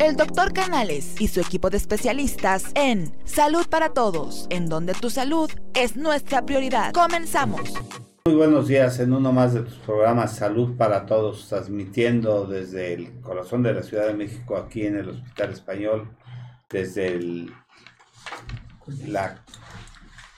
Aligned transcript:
el 0.00 0.16
doctor 0.16 0.52
Canales 0.52 1.20
y 1.20 1.28
su 1.28 1.40
equipo 1.40 1.70
de 1.70 1.76
especialistas 1.76 2.64
en 2.74 3.12
Salud 3.24 3.66
para 3.68 3.90
Todos, 3.92 4.46
en 4.50 4.68
donde 4.68 4.94
tu 4.94 5.10
salud 5.10 5.50
es 5.74 5.96
nuestra 5.96 6.44
prioridad. 6.46 6.92
Comenzamos. 6.92 7.72
Muy 8.24 8.34
buenos 8.36 8.68
días 8.68 9.00
en 9.00 9.12
uno 9.12 9.32
más 9.32 9.54
de 9.54 9.62
tus 9.62 9.74
programas 9.78 10.36
Salud 10.36 10.76
para 10.76 11.06
Todos, 11.06 11.48
transmitiendo 11.48 12.46
desde 12.46 12.92
el 12.94 13.20
corazón 13.20 13.62
de 13.62 13.74
la 13.74 13.82
Ciudad 13.82 14.06
de 14.06 14.14
México, 14.14 14.56
aquí 14.56 14.86
en 14.86 14.96
el 14.98 15.08
Hospital 15.08 15.50
Español, 15.52 16.16
desde 16.68 17.08
el, 17.08 17.52
la 19.06 19.42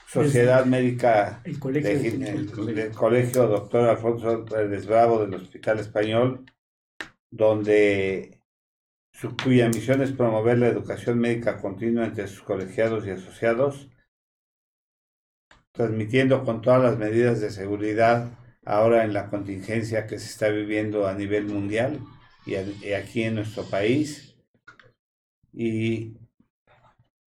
Sociedad 0.09 0.65
Médica 0.65 1.41
El 1.45 1.59
colegio. 1.59 1.91
de- 2.19 2.29
el- 2.31 2.75
del 2.75 2.93
Colegio 2.93 3.47
Doctor 3.47 3.89
Alfonso 3.91 4.45
Pérez 4.45 4.87
Bravo 4.87 5.25
del 5.25 5.35
Hospital 5.35 5.81
Español, 5.81 6.45
donde 7.31 8.40
su, 9.21 9.37
cuya 9.37 9.69
misión 9.69 10.01
es 10.01 10.13
promover 10.13 10.57
la 10.57 10.69
educación 10.69 11.19
médica 11.19 11.61
continua 11.61 12.07
entre 12.07 12.27
sus 12.27 12.43
colegiados 12.43 13.07
y 13.07 13.11
asociados, 13.11 13.91
transmitiendo 15.73 16.43
con 16.43 16.63
todas 16.63 16.83
las 16.83 16.97
medidas 16.97 17.39
de 17.41 17.51
seguridad 17.51 18.31
ahora 18.65 19.05
en 19.05 19.13
la 19.13 19.29
contingencia 19.29 20.07
que 20.07 20.19
se 20.19 20.27
está 20.27 20.49
viviendo 20.49 21.07
a 21.07 21.13
nivel 21.13 21.47
mundial 21.47 22.01
y, 22.47 22.55
aquí 22.55 23.25
en 23.25 23.35
nuestro 23.35 23.65
país, 23.65 24.37
y 25.53 26.17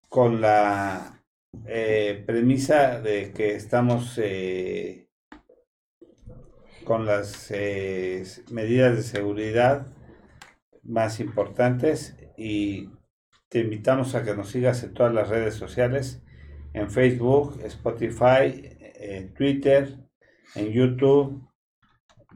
con 0.09 0.41
la 0.41 1.23
eh, 1.67 2.23
premisa 2.25 2.99
de 3.01 3.31
que 3.33 3.53
estamos 3.55 4.17
eh, 4.17 5.09
con 6.85 7.05
las 7.05 7.51
eh, 7.51 8.23
medidas 8.49 8.95
de 8.95 9.03
seguridad 9.03 9.85
más 10.83 11.19
importantes 11.19 12.15
y 12.37 12.89
te 13.49 13.59
invitamos 13.59 14.15
a 14.15 14.23
que 14.23 14.35
nos 14.35 14.49
sigas 14.49 14.83
en 14.83 14.93
todas 14.93 15.13
las 15.13 15.29
redes 15.29 15.55
sociales, 15.55 16.21
en 16.73 16.89
Facebook, 16.89 17.59
Spotify, 17.63 18.69
en 18.95 19.33
Twitter, 19.33 19.97
en 20.55 20.71
YouTube, 20.71 21.47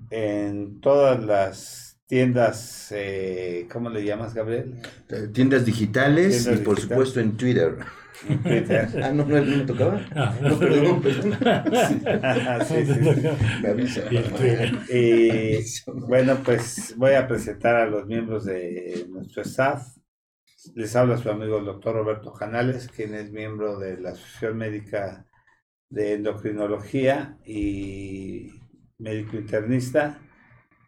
en 0.09 0.80
todas 0.80 1.23
las 1.23 2.00
tiendas, 2.08 2.92
eh, 2.92 3.67
¿cómo 3.72 3.89
le 3.89 4.04
llamas, 4.04 4.34
Gabriel? 4.34 4.76
Eh, 5.09 5.28
Tiendas 5.34 5.66
digitales 5.66 6.44
Tiendas 6.44 6.54
y 6.54 6.58
por 6.58 6.76
digitales. 6.76 6.80
supuesto 6.80 7.20
en 7.20 7.36
Twitter. 7.36 7.78
Ah, 9.04 9.12
no, 9.12 9.26
no, 9.26 9.42
me 9.42 9.64
tocaba. 9.66 10.02
Ah, 10.16 10.36
No, 10.42 10.58
perdón, 10.58 11.02
perdón. 11.02 11.38
Sí, 12.68 12.86
sí, 12.86 12.94
sí. 12.94 13.28
Me 13.62 13.70
avisa. 13.70 14.02
Y 14.90 15.60
bueno, 16.08 16.38
pues 16.44 16.95
voy 16.98 17.14
a 17.14 17.28
presentar 17.28 17.76
a 17.76 17.86
los 17.86 18.06
miembros 18.08 18.45
de 18.45 19.06
nuestro 19.10 19.44
staff. 19.44 19.86
Les 20.76 20.95
habla 20.95 21.18
su 21.18 21.30
amigo 21.30 21.60
el 21.60 21.66
doctor 21.66 21.95
Roberto 21.95 22.34
Canales, 22.34 22.90
quien 22.90 23.14
es 23.14 23.32
miembro 23.32 23.78
de 23.80 23.98
la 23.98 24.10
Asociación 24.10 24.58
Médica 24.58 25.26
de 25.90 26.14
Endocrinología 26.16 27.38
y 27.45 28.52
médico 28.98 29.38
internista. 29.38 30.20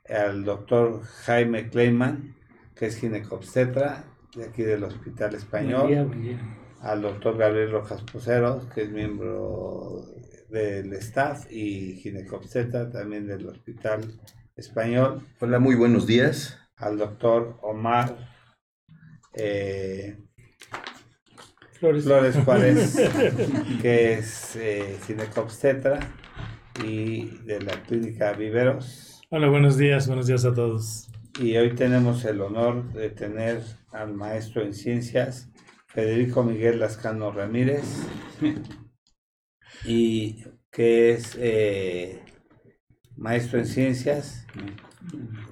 Al 0.09 0.43
doctor 0.43 1.03
Jaime 1.03 1.69
Kleiman, 1.69 2.35
que 2.75 2.87
es 2.87 2.97
ginecobstetra 2.97 4.05
de 4.35 4.45
aquí 4.45 4.63
del 4.63 4.83
Hospital 4.83 5.35
Español 5.35 5.81
Buen 5.81 5.91
día, 5.91 6.03
buen 6.03 6.21
día. 6.23 6.58
Al 6.81 7.01
doctor 7.01 7.37
Gabriel 7.37 7.71
Rojas 7.71 8.01
Poceros, 8.03 8.65
que 8.73 8.83
es 8.83 8.89
miembro 8.89 10.05
del 10.49 10.93
staff 10.93 11.51
y 11.51 11.95
ginecobstetra 11.97 12.89
también 12.89 13.27
del 13.27 13.47
Hospital 13.47 14.01
Español, 14.55 15.25
Hola, 15.39 15.59
muy 15.59 15.75
buenos 15.75 16.07
días. 16.07 16.57
al 16.75 16.97
doctor 16.97 17.57
Omar 17.61 18.17
eh, 19.33 20.17
Flores. 21.73 22.03
Flores 22.03 22.35
Juárez, 22.43 22.95
que 23.81 24.13
es 24.13 24.55
eh, 24.57 24.97
ginecobstetra 25.07 25.99
y 26.83 27.37
de 27.45 27.61
la 27.61 27.81
clínica 27.83 28.33
Viveros. 28.33 29.21
Hola, 29.29 29.47
buenos 29.47 29.77
días, 29.77 30.07
buenos 30.07 30.27
días 30.27 30.43
a 30.43 30.53
todos. 30.53 31.09
Y 31.39 31.55
hoy 31.55 31.75
tenemos 31.75 32.25
el 32.25 32.41
honor 32.41 32.91
de 32.91 33.11
tener 33.11 33.61
al 33.91 34.13
maestro 34.13 34.61
en 34.61 34.73
ciencias, 34.73 35.48
Federico 35.99 36.43
Miguel 36.45 36.79
Lascano 36.79 37.29
Ramírez, 37.29 37.83
y 39.83 40.45
que 40.71 41.11
es 41.11 41.35
eh, 41.37 42.23
maestro 43.17 43.59
en 43.59 43.65
ciencias, 43.65 44.47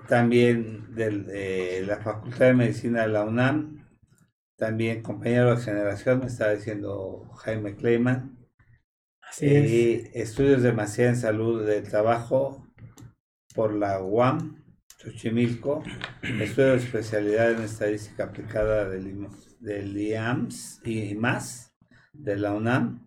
también 0.07 0.95
de 0.95 1.83
la 1.85 1.97
Facultad 1.97 2.45
de 2.45 2.53
Medicina 2.53 3.01
de 3.01 3.09
la 3.09 3.25
UNAM, 3.25 3.89
también 4.57 5.01
compañero 5.03 5.53
de 5.53 5.61
generación, 5.61 6.19
me 6.21 6.27
estaba 6.27 6.53
diciendo 6.53 7.29
Jaime 7.43 7.75
Kleiman, 7.75 8.37
Así 9.21 9.47
es. 9.47 9.69
y 9.69 10.11
estudios 10.13 10.61
de 10.63 10.69
en 10.69 11.17
salud 11.17 11.65
del 11.65 11.83
trabajo 11.83 12.65
por 13.53 13.73
la 13.73 14.01
UAM, 14.01 14.63
Xochimilco, 14.97 15.83
estudio 16.23 16.69
de 16.69 16.77
especialidad 16.77 17.51
en 17.51 17.63
estadística 17.63 18.23
aplicada 18.23 18.87
del, 18.87 19.07
IM- 19.07 19.46
del 19.59 19.97
IAMS 19.97 20.81
y 20.85 21.15
más 21.15 21.73
de 22.13 22.37
la 22.37 22.53
UNAM, 22.53 23.05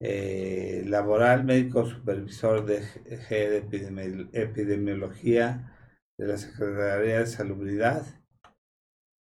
eh, 0.00 0.84
laboral, 0.86 1.44
médico 1.44 1.86
supervisor 1.86 2.66
de 2.66 2.80
de 2.80 3.62
epidemi- 3.64 4.28
epidemiología 4.32 5.72
de 6.18 6.26
la 6.26 6.36
Secretaría 6.36 7.20
de 7.20 7.26
Salubridad, 7.26 8.04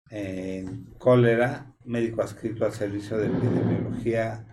en 0.09 0.85
cólera, 0.97 1.73
médico 1.83 2.21
adscrito 2.21 2.65
al 2.65 2.73
servicio 2.73 3.17
de 3.17 3.27
epidemiología 3.27 4.45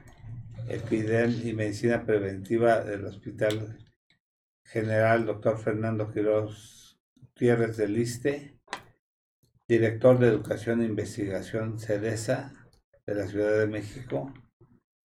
Epidem 0.69 1.35
y 1.45 1.53
Medicina 1.55 2.07
Preventiva 2.07 2.81
del 2.85 3.05
Hospital 3.05 3.79
General 4.65 5.27
Dr. 5.27 5.59
Fernando 5.59 6.11
Quiroz 6.13 7.01
Gutiérrez 7.17 7.77
del 7.77 7.95
Liste, 7.95 8.61
director 9.73 10.19
de 10.19 10.29
Educación 10.29 10.83
e 10.83 10.85
Investigación 10.85 11.79
CEDESA 11.79 12.53
de 13.07 13.15
la 13.15 13.27
Ciudad 13.27 13.59
de 13.59 13.67
México 13.67 14.31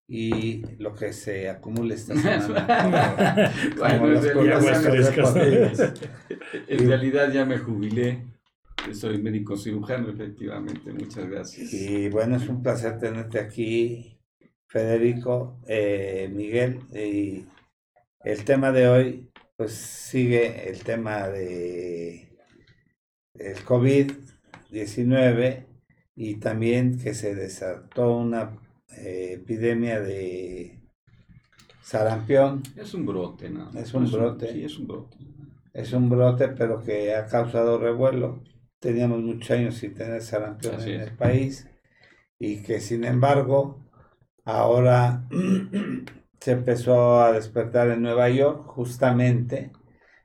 y 0.09 0.61
lo 0.77 0.93
que 0.93 1.13
se 1.13 1.49
acumula 1.49 1.95
esta 1.95 2.15
semana. 2.41 3.53
Como 3.77 4.07
en 4.09 4.21
realidad, 4.21 4.43
ya 4.43 4.59
me 4.59 4.75
frescas. 4.75 5.35
en 6.67 6.87
realidad 6.87 7.31
ya 7.31 7.45
me 7.45 7.57
jubilé. 7.59 8.25
Soy 8.91 9.21
médico 9.21 9.55
cirujano, 9.57 10.09
efectivamente. 10.09 10.91
Muchas 10.91 11.29
gracias. 11.29 11.73
Y 11.73 12.09
bueno, 12.09 12.35
es 12.35 12.47
un 12.47 12.61
placer 12.61 12.99
tenerte 12.99 13.39
aquí, 13.39 14.19
Federico, 14.69 15.59
eh, 15.65 16.29
Miguel. 16.33 16.81
Y 16.93 17.45
el 18.21 18.43
tema 18.43 18.71
de 18.71 18.87
hoy, 18.87 19.31
pues 19.55 19.71
sigue 19.73 20.69
el 20.69 20.83
tema 20.83 21.27
de 21.27 22.27
el 23.33 23.63
COVID-19 24.69 25.65
y 26.15 26.35
también 26.35 26.97
que 26.99 27.13
se 27.13 27.35
desató 27.35 28.17
una 28.17 28.57
eh, 28.97 29.33
epidemia 29.33 29.99
de 30.01 30.79
sarampión. 31.81 32.63
Es 32.75 32.93
un 32.93 33.05
brote, 33.05 33.49
¿no? 33.49 33.69
Es 33.71 33.93
un 33.93 34.11
brote. 34.11 34.51
Sí, 34.51 34.63
es 34.63 34.77
un 34.79 34.87
brote. 34.87 35.17
Es 35.73 35.93
un 35.93 36.09
brote, 36.09 36.49
pero 36.49 36.83
que 36.83 37.13
ha 37.15 37.25
causado 37.27 37.77
revuelo. 37.77 38.43
Teníamos 38.79 39.21
muchos 39.21 39.51
años 39.51 39.75
sin 39.75 39.93
tener 39.93 40.21
sarampión 40.21 40.75
Así 40.75 40.91
en 40.91 41.01
es. 41.01 41.07
el 41.09 41.15
país 41.15 41.67
y 42.39 42.61
que 42.61 42.79
sin 42.79 43.03
embargo 43.03 43.83
ahora 44.45 45.27
se 46.39 46.51
empezó 46.51 47.21
a 47.21 47.31
despertar 47.31 47.89
en 47.89 48.01
Nueva 48.01 48.29
York 48.29 48.63
justamente 48.67 49.71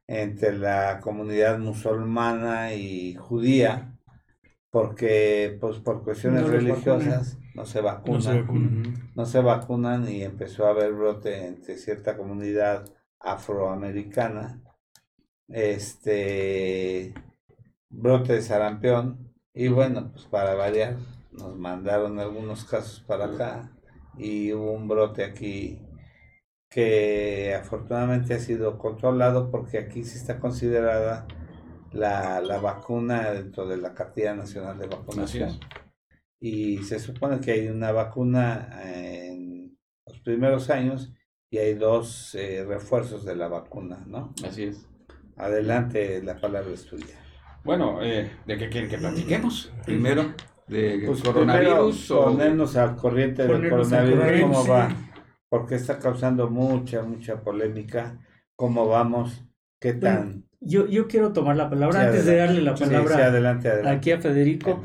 entre 0.07 0.59
la 0.59 1.01
comunidad 1.01 1.59
musulmana 1.59 2.75
y 2.75 3.15
judía 3.15 3.92
porque 4.73 5.59
pues 5.61 5.77
por 5.81 6.03
cuestiones 6.03 6.43
No 6.45 6.49
religiosas 6.49 7.39
no 7.55 7.67
se 7.67 7.83
vacunan 7.83 8.17
No 8.17 8.23
se 8.23 8.41
vacunan. 8.41 9.11
no 9.15 9.27
se 9.27 9.41
vacunan 9.41 10.09
y 10.09 10.23
empezó 10.23 10.67
a 10.67 10.71
haber 10.71 10.95
brote 10.95 11.47
entre 11.47 11.77
cierta 11.77 12.17
comunidad 12.17 12.87
afroamericana, 13.21 14.63
este 15.49 17.13
brote 17.91 18.33
de 18.33 18.43
sarampión 18.43 19.33
y 19.53 19.69
bueno, 19.69 20.11
pues 20.13 20.25
para 20.25 20.55
variar 20.55 20.97
nos 21.33 21.55
mandaron 21.59 22.19
algunos 22.19 22.65
casos 22.65 23.01
para 23.07 23.27
acá 23.27 23.77
y 24.17 24.55
hubo 24.55 24.73
un 24.73 24.89
brote 24.89 25.23
aquí 25.23 25.83
que 26.71 27.55
afortunadamente 27.55 28.33
ha 28.33 28.39
sido 28.39 28.79
controlado 28.79 29.51
porque 29.51 29.79
aquí 29.79 30.05
sí 30.05 30.17
está 30.17 30.41
considerada 30.41 31.27
la, 31.93 32.41
la 32.41 32.59
vacuna 32.59 33.31
dentro 33.33 33.67
de 33.67 33.77
la 33.77 33.95
cartilla 33.95 34.35
nacional 34.35 34.79
de 34.79 34.87
vacunación. 34.87 35.51
Así 35.51 35.61
Y 36.41 36.79
se 36.79 36.99
supone 36.99 37.41
que 37.41 37.53
hay 37.53 37.69
una 37.69 37.93
vacuna 37.93 38.81
en 38.85 39.77
los 40.07 40.21
primeros 40.21 40.71
años 40.71 41.13
y 41.51 41.59
hay 41.59 41.75
dos 41.75 42.35
eh, 42.35 42.65
refuerzos 42.67 43.25
de 43.25 43.37
la 43.37 43.49
vacuna, 43.49 44.03
¿no? 44.07 44.35
Así 44.45 44.65
es. 44.65 44.89
Adelante, 45.37 46.23
la 46.23 46.41
palabra 46.41 46.73
es 46.73 46.87
tuya. 46.87 47.19
Bueno, 47.65 48.03
eh, 48.03 48.31
¿de 48.47 48.59
qué 48.59 48.69
quieren 48.69 48.91
que 48.91 48.99
platiquemos? 48.99 49.73
Primero, 49.85 50.35
de 50.67 51.05
Pues 51.07 51.23
coronavirus 51.23 52.07
primero 52.07 52.21
o 52.21 52.25
ponernos 52.25 52.77
al 52.77 52.97
corriente 52.97 53.47
del 53.47 53.69
coronavirus, 53.69 54.19
corriente, 54.21 54.43
cómo 54.43 54.63
sí. 54.63 54.71
va, 54.71 54.97
porque 55.49 55.75
está 55.75 55.99
causando 55.99 56.49
mucha, 56.49 57.03
mucha 57.03 57.43
polémica, 57.43 58.19
cómo 58.57 58.89
vamos, 58.89 59.45
qué 59.79 59.93
tan... 59.93 60.47
Yo, 60.65 60.87
yo 60.87 61.09
quiero 61.09 61.33
tomar 61.33 61.57
la 61.57 61.69
palabra 61.69 62.01
Sí, 62.01 62.07
antes 62.07 62.25
de 62.25 62.37
darle 62.37 62.63
la 62.63 62.75
palabra 62.75 63.17
sí, 63.17 63.23
adelante, 63.23 63.69
adelante. 63.69 63.97
aquí 63.97 64.13
a 64.13 64.21
Federico. 64.21 64.83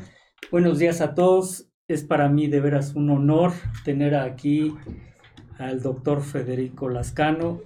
Buenos 0.50 0.78
días 0.78 1.00
a 1.00 1.14
todos. 1.14 1.70
Es 1.86 2.02
para 2.02 2.28
mí 2.28 2.48
de 2.48 2.60
veras 2.60 2.94
un 2.94 3.10
honor 3.10 3.52
tener 3.84 4.16
aquí 4.16 4.74
al 5.58 5.80
doctor 5.80 6.22
Federico 6.22 6.88
Lascano, 6.88 7.60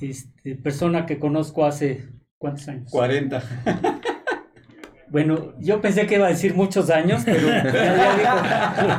este, 0.00 0.54
persona 0.56 1.06
que 1.06 1.18
conozco 1.18 1.66
hace 1.66 2.08
¿cuántos 2.38 2.68
años? 2.68 2.90
40. 2.90 3.42
Bueno, 5.10 5.54
yo 5.58 5.80
pensé 5.80 6.06
que 6.06 6.14
iba 6.14 6.28
a 6.28 6.30
decir 6.30 6.54
muchos 6.54 6.88
años, 6.88 7.22
pero 7.24 7.48
ya, 7.48 7.64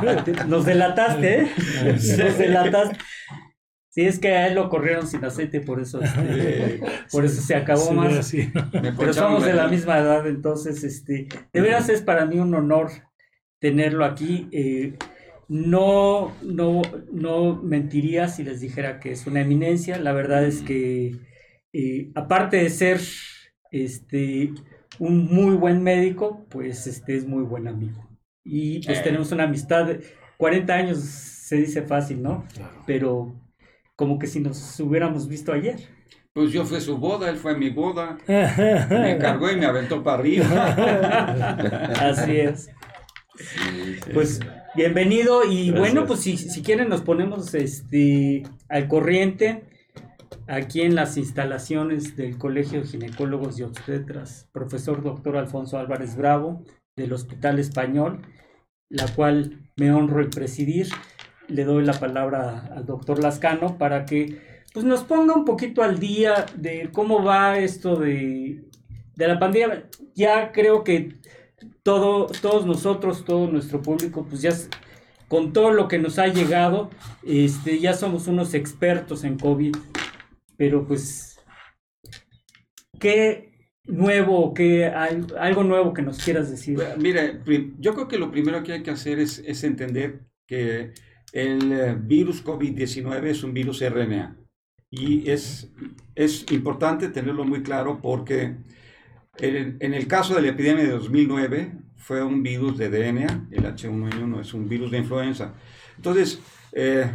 ya 0.04 0.22
dijo, 0.24 0.44
nos 0.46 0.66
delataste, 0.66 1.40
¿eh? 1.40 1.50
Nos 1.86 2.36
delataste. 2.36 2.98
Sí, 3.94 4.06
es 4.06 4.18
que 4.18 4.28
a 4.28 4.46
él 4.46 4.54
lo 4.54 4.70
corrieron 4.70 5.06
sin 5.06 5.22
aceite, 5.24 5.60
por 5.60 5.78
eso, 5.80 6.00
este, 6.02 6.80
por 7.12 7.26
eso 7.26 7.42
se 7.42 7.54
acabó 7.54 7.88
Sí, 7.88 7.94
más. 7.94 8.32
Pero 8.98 9.12
somos 9.12 9.44
de 9.44 9.52
la 9.52 9.68
misma 9.68 9.98
edad, 9.98 10.26
entonces, 10.26 10.82
este, 10.82 11.28
de 11.52 11.60
veras 11.60 11.90
es 11.90 12.00
para 12.00 12.24
mí 12.24 12.38
un 12.38 12.54
honor 12.54 12.90
tenerlo 13.60 14.04
aquí. 14.06 14.48
eh, 14.52 14.94
no, 15.48 16.32
no, 16.42 16.80
no 17.12 17.56
mentiría 17.62 18.28
si 18.28 18.42
les 18.44 18.60
dijera 18.60 18.98
que 18.98 19.12
es 19.12 19.26
una 19.26 19.42
eminencia. 19.42 19.98
La 19.98 20.12
verdad 20.12 20.42
es 20.46 20.62
que, 20.62 21.16
eh, 21.74 22.10
aparte 22.14 22.56
de 22.56 22.70
ser 22.70 23.00
este, 23.70 24.52
un 24.98 25.26
muy 25.26 25.54
buen 25.56 25.82
médico, 25.82 26.46
pues 26.48 26.86
este, 26.86 27.16
es 27.16 27.26
muy 27.26 27.42
buen 27.42 27.68
amigo. 27.68 28.08
Y 28.44 28.82
pues 28.86 28.98
Eh. 28.98 29.02
tenemos 29.04 29.30
una 29.32 29.44
amistad. 29.44 29.86
de 29.86 30.00
40 30.38 30.72
años 30.74 30.98
se 31.00 31.56
dice 31.56 31.82
fácil, 31.82 32.22
¿no? 32.22 32.46
Pero 32.86 33.34
como 34.02 34.18
que 34.18 34.26
si 34.26 34.40
nos 34.40 34.80
hubiéramos 34.80 35.28
visto 35.28 35.52
ayer. 35.52 35.78
Pues 36.32 36.50
yo 36.50 36.64
fui 36.64 36.78
a 36.78 36.80
su 36.80 36.98
boda, 36.98 37.30
él 37.30 37.36
fue 37.36 37.52
a 37.52 37.56
mi 37.56 37.70
boda, 37.70 38.18
me 38.26 39.16
cargó 39.16 39.48
y 39.48 39.54
me 39.54 39.64
aventó 39.64 40.02
para 40.02 40.18
arriba. 40.18 40.44
Así 42.00 42.36
es. 42.36 42.68
Pues 44.12 44.40
bienvenido 44.74 45.44
y 45.44 45.68
Gracias. 45.68 45.78
bueno, 45.78 46.04
pues 46.04 46.18
si, 46.18 46.36
si 46.36 46.62
quieren 46.62 46.88
nos 46.88 47.02
ponemos 47.02 47.54
este 47.54 48.42
al 48.68 48.88
corriente 48.88 49.66
aquí 50.48 50.80
en 50.80 50.96
las 50.96 51.16
instalaciones 51.16 52.16
del 52.16 52.38
Colegio 52.38 52.80
de 52.80 52.88
Ginecólogos 52.88 53.60
y 53.60 53.62
Obstetras, 53.62 54.48
profesor 54.50 55.04
doctor 55.04 55.36
Alfonso 55.36 55.78
Álvarez 55.78 56.16
Bravo 56.16 56.64
del 56.96 57.12
Hospital 57.12 57.60
Español, 57.60 58.22
la 58.88 59.06
cual 59.14 59.70
me 59.76 59.92
honro 59.92 60.24
en 60.24 60.30
presidir. 60.30 60.88
Le 61.52 61.64
doy 61.64 61.84
la 61.84 61.92
palabra 61.92 62.70
al 62.74 62.86
doctor 62.86 63.18
Lascano 63.18 63.76
para 63.78 64.04
que 64.06 64.38
pues, 64.72 64.84
nos 64.84 65.02
ponga 65.04 65.34
un 65.34 65.44
poquito 65.44 65.82
al 65.82 65.98
día 65.98 66.46
de 66.56 66.88
cómo 66.92 67.22
va 67.22 67.58
esto 67.58 67.96
de, 67.96 68.64
de 69.14 69.28
la 69.28 69.38
pandemia. 69.38 69.88
Ya 70.14 70.50
creo 70.52 70.82
que 70.82 71.16
todo, 71.82 72.26
todos 72.40 72.64
nosotros, 72.64 73.24
todo 73.24 73.46
nuestro 73.48 73.82
público, 73.82 74.26
pues 74.28 74.40
ya 74.42 74.50
con 75.28 75.52
todo 75.52 75.72
lo 75.72 75.88
que 75.88 75.98
nos 75.98 76.18
ha 76.18 76.26
llegado, 76.26 76.90
este, 77.26 77.78
ya 77.78 77.94
somos 77.94 78.26
unos 78.26 78.54
expertos 78.54 79.24
en 79.24 79.38
COVID, 79.38 79.74
pero 80.56 80.86
pues, 80.86 81.38
¿qué 82.98 83.68
nuevo, 83.86 84.52
qué 84.54 84.86
algo 84.86 85.64
nuevo 85.64 85.92
que 85.92 86.02
nos 86.02 86.22
quieras 86.22 86.50
decir? 86.50 86.78
Prim- 87.44 87.76
yo 87.78 87.94
creo 87.94 88.08
que 88.08 88.18
lo 88.18 88.30
primero 88.30 88.62
que 88.62 88.72
hay 88.72 88.82
que 88.82 88.90
hacer 88.90 89.18
es, 89.18 89.38
es 89.46 89.64
entender 89.64 90.20
que 90.46 90.92
el 91.32 91.72
eh, 91.72 91.96
virus 91.98 92.44
COVID-19 92.44 93.24
es 93.24 93.42
un 93.42 93.54
virus 93.54 93.80
RNA. 93.80 94.36
Y 94.90 95.30
es, 95.30 95.72
es 96.14 96.44
importante 96.52 97.08
tenerlo 97.08 97.44
muy 97.44 97.62
claro 97.62 98.00
porque 98.02 98.56
en, 99.38 99.94
el 99.94 100.06
caso 100.06 100.34
de 100.34 100.42
la 100.42 100.48
epidemia 100.48 100.84
de 100.84 100.90
2009 100.90 101.72
fue 101.96 102.22
un 102.22 102.42
virus 102.42 102.76
de 102.76 102.90
DNA, 102.90 103.48
el 103.50 103.64
H1N1 103.64 104.40
es 104.40 104.52
un 104.52 104.68
virus 104.68 104.90
de 104.90 104.98
influenza. 104.98 105.54
Entonces, 105.96 106.40
eh, 106.72 107.10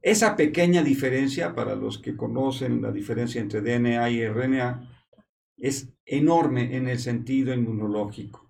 esa 0.00 0.34
pequeña 0.34 0.82
diferencia, 0.82 1.54
para 1.54 1.76
los 1.76 1.98
que 1.98 2.16
conocen 2.16 2.82
la 2.82 2.90
diferencia 2.90 3.40
entre 3.40 3.60
DNA 3.60 4.10
y 4.10 4.26
RNA, 4.26 4.88
es 5.56 5.92
enorme 6.04 6.76
en 6.76 6.88
el 6.88 6.98
sentido 6.98 7.54
inmunológico. 7.54 8.48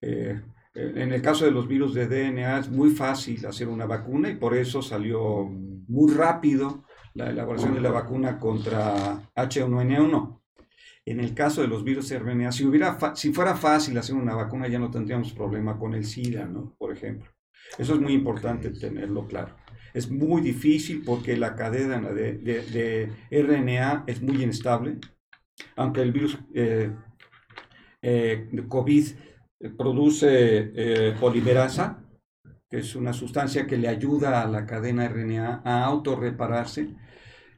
Eh, 0.00 0.40
en 0.76 1.12
el 1.12 1.22
caso 1.22 1.44
de 1.44 1.50
los 1.50 1.66
virus 1.66 1.94
de 1.94 2.06
DNA 2.06 2.58
es 2.58 2.68
muy 2.70 2.90
fácil 2.90 3.44
hacer 3.46 3.68
una 3.68 3.86
vacuna 3.86 4.28
y 4.30 4.36
por 4.36 4.54
eso 4.54 4.82
salió 4.82 5.44
muy 5.88 6.12
rápido 6.12 6.84
la 7.14 7.30
elaboración 7.30 7.74
de 7.74 7.80
la 7.80 7.90
vacuna 7.90 8.38
contra 8.38 9.22
H1N1. 9.34 10.40
En 11.06 11.20
el 11.20 11.34
caso 11.34 11.62
de 11.62 11.68
los 11.68 11.84
virus 11.84 12.10
RNA, 12.12 12.50
si, 12.52 12.64
hubiera 12.64 12.98
si 13.14 13.32
fuera 13.32 13.54
fácil 13.56 13.96
hacer 13.96 14.16
una 14.16 14.34
vacuna, 14.34 14.66
ya 14.68 14.78
no 14.78 14.90
tendríamos 14.90 15.32
problema 15.32 15.78
con 15.78 15.94
el 15.94 16.04
SIDA, 16.04 16.46
¿no? 16.46 16.74
Por 16.76 16.92
ejemplo. 16.92 17.30
Eso 17.78 17.94
es 17.94 18.00
muy 18.00 18.12
importante 18.12 18.70
tenerlo 18.70 19.26
claro. 19.26 19.56
Es 19.94 20.10
muy 20.10 20.42
difícil 20.42 21.02
porque 21.06 21.36
la 21.36 21.54
cadena 21.54 22.00
de, 22.10 22.32
de- 22.38 22.62
de 23.30 23.42
RNA 23.42 24.04
es 24.08 24.20
muy 24.20 24.42
inestable. 24.42 24.98
Aunque 25.76 26.02
el 26.02 26.12
virus 26.12 26.38
eh, 26.54 26.90
eh, 28.02 28.48
de 28.52 28.68
COVID 28.68 29.06
produce 29.70 30.72
eh, 30.74 31.14
polimerasa, 31.18 32.02
que 32.68 32.78
es 32.78 32.96
una 32.96 33.12
sustancia 33.12 33.66
que 33.66 33.76
le 33.76 33.88
ayuda 33.88 34.42
a 34.42 34.46
la 34.46 34.66
cadena 34.66 35.08
RNA 35.08 35.62
a 35.64 35.84
autorrepararse, 35.84 36.94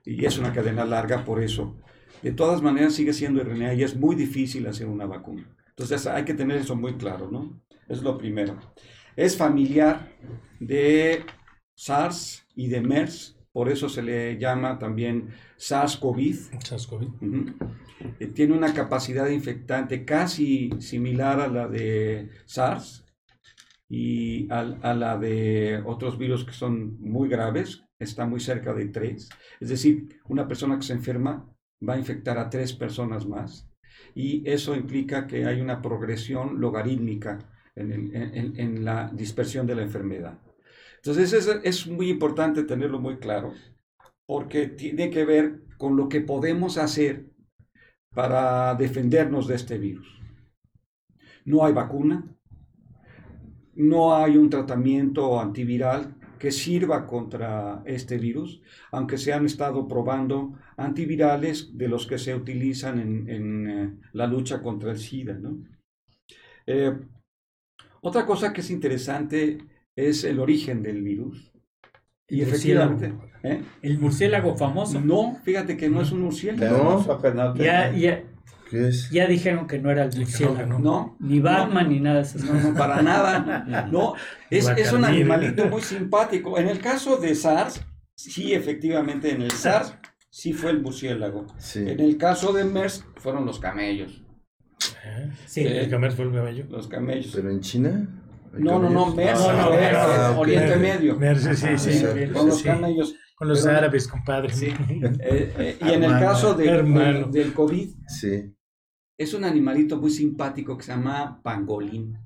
y 0.05 0.25
es 0.25 0.39
una 0.39 0.53
cadena 0.53 0.85
larga 0.85 1.25
por 1.25 1.43
eso. 1.43 1.77
De 2.23 2.33
todas 2.33 2.63
maneras 2.63 2.95
sigue 2.95 3.13
siendo 3.13 3.43
RNA 3.43 3.75
y 3.75 3.83
es 3.83 3.97
muy 3.97 4.17
difícil 4.17 4.67
hacer 4.67 4.87
una 4.87 5.07
vacuna. 5.07 5.47
Entonces 5.69 6.07
hay 6.07 6.25
que 6.25 6.35
tener 6.35 6.57
eso 6.57 6.75
muy 6.75 6.95
claro, 6.97 7.31
¿no? 7.31 7.61
Es 7.89 8.03
lo 8.03 8.19
primero. 8.19 8.59
Es 9.17 9.37
familiar 9.37 10.13
de 10.59 11.25
SARS 11.77 12.47
y 12.57 12.69
de 12.69 12.81
MERS, 12.81 13.38
por 13.59 13.69
eso 13.69 13.89
se 13.89 14.03
le 14.03 14.39
llama 14.39 14.79
también 14.79 15.31
SARS-CoV. 15.57 16.61
SARS-CoV. 16.63 17.03
Ujú. 17.21 17.55
Eh, 18.21 18.29
Tiene 18.29 18.55
una 18.57 18.73
capacidad 18.73 19.29
infectante 19.29 20.05
casi 20.05 20.71
similar 20.79 21.41
a 21.41 21.49
la 21.49 21.67
de 21.67 22.31
SARS 22.47 23.05
y 23.89 24.47
a, 24.53 24.63
la 24.95 25.19
de 25.19 25.83
otros 25.85 26.19
virus 26.19 26.45
que 26.45 26.53
son 26.53 27.01
muy 27.01 27.29
graves, 27.29 27.83
está 27.99 28.27
muy 28.27 28.39
cerca 28.39 28.73
de 28.75 28.87
3. 28.87 29.29
Es 29.59 29.69
decir, 29.69 30.21
una 30.29 30.47
persona 30.47 30.77
que 30.77 30.83
se 30.87 30.93
enferma 30.93 31.53
va 31.83 31.95
a 31.95 31.99
infectar 31.99 32.39
a 32.39 32.51
tres 32.51 32.73
personas 32.73 33.27
más 33.27 33.69
y 34.15 34.49
eso 34.49 34.77
implica 34.77 35.27
que 35.27 35.47
hay 35.47 35.61
una 35.61 35.83
progresión 35.83 36.61
logarítmica 36.61 37.41
en, 37.75 37.91
el- 37.91 38.15
en- 38.15 38.35
en- 38.37 38.61
en 38.61 38.85
la 38.85 39.11
dispersión 39.13 39.67
de 39.67 39.75
la 39.75 39.83
enfermedad. 39.83 40.39
Entonces 40.99 41.33
es, 41.33 41.49
es 41.65 41.87
muy 41.87 42.11
importante 42.11 42.65
tenerlo 42.65 43.01
muy 43.01 43.19
claro 43.19 43.55
porque 44.27 44.69
tiene 44.69 45.11
que 45.11 45.25
ver 45.25 45.63
con 45.79 45.97
lo 45.97 46.09
que 46.09 46.21
podemos 46.21 46.77
hacer 46.77 47.31
para 48.15 48.75
defendernos 48.75 49.47
de 49.47 49.55
este 49.55 49.79
virus. 49.79 50.07
No 51.45 51.65
hay 51.65 51.73
vacuna, 51.73 52.25
no 53.75 54.15
hay 54.15 54.37
un 54.37 54.51
tratamiento 54.51 55.41
antiviral 55.41 56.15
que 56.39 56.53
sirva 56.53 57.07
contra 57.07 57.83
este 57.85 58.19
virus, 58.19 58.61
aunque 58.93 59.19
se 59.19 59.33
han 59.33 59.47
estado 59.47 59.89
probando 59.89 60.55
antivirales 60.77 61.77
de 61.77 61.89
los 61.89 62.07
que 62.07 62.19
se 62.19 62.35
utilizan 62.35 63.01
en, 63.01 63.29
en, 63.29 63.71
eh, 63.71 63.99
la 64.13 64.27
lucha 64.27 64.63
contra 64.63 64.93
el 64.93 64.99
SIDA. 64.99 65.35
¿no? 65.35 65.59
Eh, 66.67 66.97
otra 68.03 68.25
cosa 68.25 68.53
que 68.53 68.61
es 68.61 68.71
interesante 68.71 69.59
es 70.07 70.23
el 70.25 70.39
origen 70.39 70.83
del 70.83 71.03
virus. 71.03 71.53
Y 72.29 72.43
El 72.43 72.49
efectivamente. 72.49 73.15
¿eh? 73.43 73.63
El 73.83 73.99
murciélago 73.99 74.55
famoso. 74.57 75.01
no, 75.01 75.39
fíjate 75.43 75.77
que 75.77 75.89
no 75.89 76.03
es 76.03 76.13
un 76.13 76.21
murciélago. 76.23 76.77
No. 76.85 77.01
Eso 77.01 77.55
Ya, 77.57 77.91
ya, 77.93 78.23
¿Qué 78.71 78.89
es? 78.89 79.11
ya 79.11 79.27
dijeron 79.27 79.67
que 79.67 79.79
no 79.79 79.91
era 79.91 80.05
el 80.05 80.17
murciélago. 80.17 80.79
No, 80.79 81.17
Ni 81.21 81.41
Batman 81.41 81.89
ni 81.89 82.01
nada 82.01 82.17
de 82.17 82.23
esas 82.23 82.45
No, 82.45 82.53
cosas. 82.53 82.65
no, 82.71 82.75
para 82.79 83.03
nada. 83.03 83.89
No, 83.93 84.15
es, 84.51 84.69
es 84.69 84.93
un 84.93 85.05
animalito 85.05 85.67
muy 85.67 85.83
simpático. 85.83 86.59
En 86.59 86.69
el 86.69 86.79
caso 86.81 87.17
de 87.17 87.35
SARS, 87.35 87.83
sí, 88.15 88.53
efectivamente, 88.53 89.33
en 89.33 89.43
el 89.43 89.51
SARS 89.51 89.97
sí 90.31 90.53
fue 90.53 90.71
el 90.71 90.83
murciélago. 90.83 91.47
Sí. 91.57 91.81
En 91.81 91.99
el 92.01 92.19
caso 92.19 92.53
de 92.53 92.65
MERS 92.65 93.05
fueron 93.17 93.47
los 93.47 93.59
camellos. 93.59 94.23
¿Eh? 95.05 95.31
Sí. 95.47 95.63
El 95.65 95.89
camer 95.91 96.13
fue 96.13 96.27
el 96.27 96.33
camello. 96.33 96.67
Los 96.69 96.87
camellos. 96.87 97.33
¿Pero 97.35 97.51
en 97.51 97.61
China? 97.61 98.07
¿Hay 98.55 98.63
No, 98.63 98.79
no, 98.79 98.91
no, 98.91 99.05
camellos? 99.11 99.17
MERS, 99.17 99.41
No, 99.41 99.53
no, 99.53 99.71
MERS, 99.71 99.93
MERS, 99.93 100.31
ok. 100.33 100.39
Oriente 100.39 100.77
Medio. 100.77 101.17
Mer- 101.17 101.39
sí, 101.39 101.55
sí, 101.79 101.93
sí. 101.93 102.05
Con 102.33 102.47
los 102.47 102.59
Sí. 102.59 102.65
camellos. 102.65 103.15
Con 103.37 103.49
los 103.49 103.63
Pero- 103.63 103.77
árabes, 103.79 104.09
compadre. 104.09 104.53
Sí. 104.53 104.67
Eh, 105.21 105.55
eh, 105.59 105.79
y 105.81 105.91
en 105.93 106.05
el 106.05 106.11
caso 106.19 106.55
de- 106.55 106.65
del, 106.83 107.31
del 107.31 107.53
COVID, 107.55 107.89
Sí. 108.09 108.53
es 109.19 109.35
un 109.35 109.45
animalito 109.45 109.97
muy 109.97 110.11
simpático 110.11 110.77
que 110.77 110.83
se 110.85 110.93
llama 110.93 111.41
pangolín. 111.43 112.19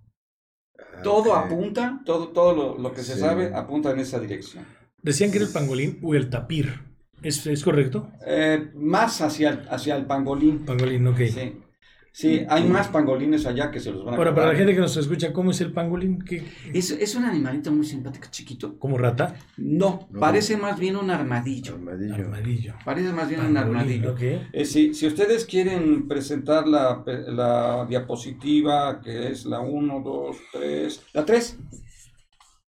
Todo 1.03 1.35
apunta, 1.35 2.01
todo, 2.05 2.29
todo 2.29 2.55
lo, 2.55 2.79
lo 2.79 2.93
que 2.93 3.03
se 3.03 3.15
Sí. 3.15 3.21
sabe 3.21 3.55
apunta 3.55 3.91
en 3.91 3.99
esa 4.01 4.19
dirección. 4.21 4.65
Decían 5.03 5.31
que 5.31 5.39
era 5.39 5.47
el 5.47 5.53
pangolín 5.53 5.99
o 6.03 6.15
el 6.15 6.31
tapir. 6.31 6.73
¿Es, 7.23 7.47
es 7.47 7.63
correcto? 7.63 8.11
Eh, 8.27 8.71
más 8.75 9.21
hacia 9.21 9.51
el, 9.51 9.69
hacia 9.69 9.97
el 9.97 10.07
pangolín. 10.07 10.65
Pangolín, 10.65 11.07
ok. 11.07 11.19
Sí. 11.29 11.61
Sí, 12.15 12.45
hay 12.47 12.69
más 12.69 12.89
pangolines 12.89 13.47
allá 13.47 13.71
que 13.71 13.81
se 13.81 13.91
los 13.91 14.05
van 14.05 14.13
a 14.13 14.17
Ahora, 14.19 14.35
para 14.35 14.53
la 14.53 14.55
gente 14.59 14.75
que 14.75 14.81
nos 14.81 14.95
escucha, 14.99 15.33
¿cómo 15.33 15.51
es 15.51 15.61
el 15.63 15.73
pangolín? 15.73 16.21
¿Qué, 16.23 16.45
Es, 16.75 16.91
es 16.91 17.15
un 17.15 17.25
animalito 17.25 17.73
muy 17.73 17.87
simpático, 17.87 18.27
chiquito. 18.31 18.79
¿Como 18.79 18.99
rata? 18.99 19.35
No, 19.57 20.07
No. 20.11 20.21
parece 20.21 20.59
más 20.59 20.79
bien 20.79 20.97
un 20.97 21.11
armadillo. 21.11 21.75
Armadillo. 21.75 22.15
Armadillo. 22.15 22.75
Parece 22.85 23.13
más 23.15 23.29
bien 23.31 23.41
un 23.41 23.57
armadillo. 23.57 24.13
ok. 24.13 24.21
Eh, 24.53 24.65
si, 24.67 24.93
si 24.93 25.07
ustedes 25.07 25.47
quieren 25.47 26.07
presentar 26.07 26.69
la, 26.69 27.03
la 27.29 27.87
diapositiva, 27.89 29.01
que 29.01 29.29
es 29.29 29.47
la 29.47 29.61
1, 29.61 30.03
2, 30.05 30.37
3, 30.53 31.03
la 31.15 31.25
3, 31.25 31.59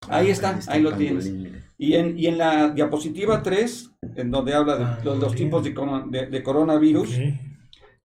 ahí 0.08 0.28
está, 0.30 0.58
ahí 0.68 0.80
lo 0.80 0.94
tienes. 0.94 1.30
Y 1.76 1.94
en, 1.94 2.18
y 2.18 2.26
en 2.28 2.38
la 2.38 2.70
diapositiva 2.70 3.42
3, 3.42 3.90
en 4.16 4.30
donde 4.30 4.54
habla 4.54 4.76
de 4.98 5.04
los, 5.04 5.18
los 5.18 5.34
tipos 5.34 5.62
de, 5.62 5.74
de- 6.08 6.26
de 6.28 6.42
coronavirus. 6.42 7.10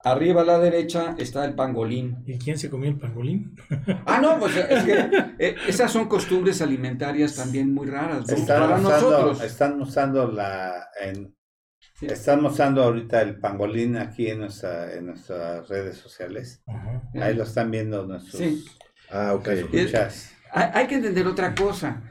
Arriba 0.04 0.42
a 0.42 0.44
la 0.44 0.58
derecha 0.58 1.14
está 1.18 1.44
el 1.44 1.54
pangolín. 1.54 2.22
¿Y 2.26 2.38
quién 2.38 2.58
se 2.58 2.70
comió 2.70 2.88
el 2.90 2.98
pangolín? 2.98 3.54
Ah, 4.06 4.20
no, 4.20 4.38
pues 4.38 4.56
es 4.56 4.84
que 4.84 5.08
eh, 5.38 5.56
esas 5.66 5.90
son 5.92 6.08
costumbres 6.08 6.62
alimentarias 6.62 7.34
también 7.34 7.72
muy 7.74 7.86
raras, 7.86 8.26
¿no? 8.28 8.36
Están 8.36 8.60
Para 8.62 8.76
usando, 8.76 8.90
nosotros. 8.90 9.42
están 9.42 9.80
usando 9.82 10.28
la 10.32 10.86
en- 11.00 11.34
Sí. 11.94 12.06
están 12.06 12.44
usando 12.44 12.84
ahorita 12.84 13.20
el 13.22 13.40
pangolín 13.40 13.96
aquí 13.96 14.28
en 14.28 14.38
nuestra, 14.38 14.94
en 14.94 15.06
nuestras 15.06 15.68
redes 15.68 15.96
sociales. 15.96 16.62
Ajá. 16.68 17.02
Ahí 17.20 17.34
lo 17.34 17.42
están 17.42 17.72
viendo 17.72 18.06
nuestros 18.06 18.40
Sí. 18.40 18.64
Ah, 19.10 19.34
ok. 19.34 19.48
escuchas. 19.48 20.32
Hay, 20.52 20.86
que 20.86 20.94
entender 20.94 21.26
otra 21.26 21.56
cosa. 21.56 22.02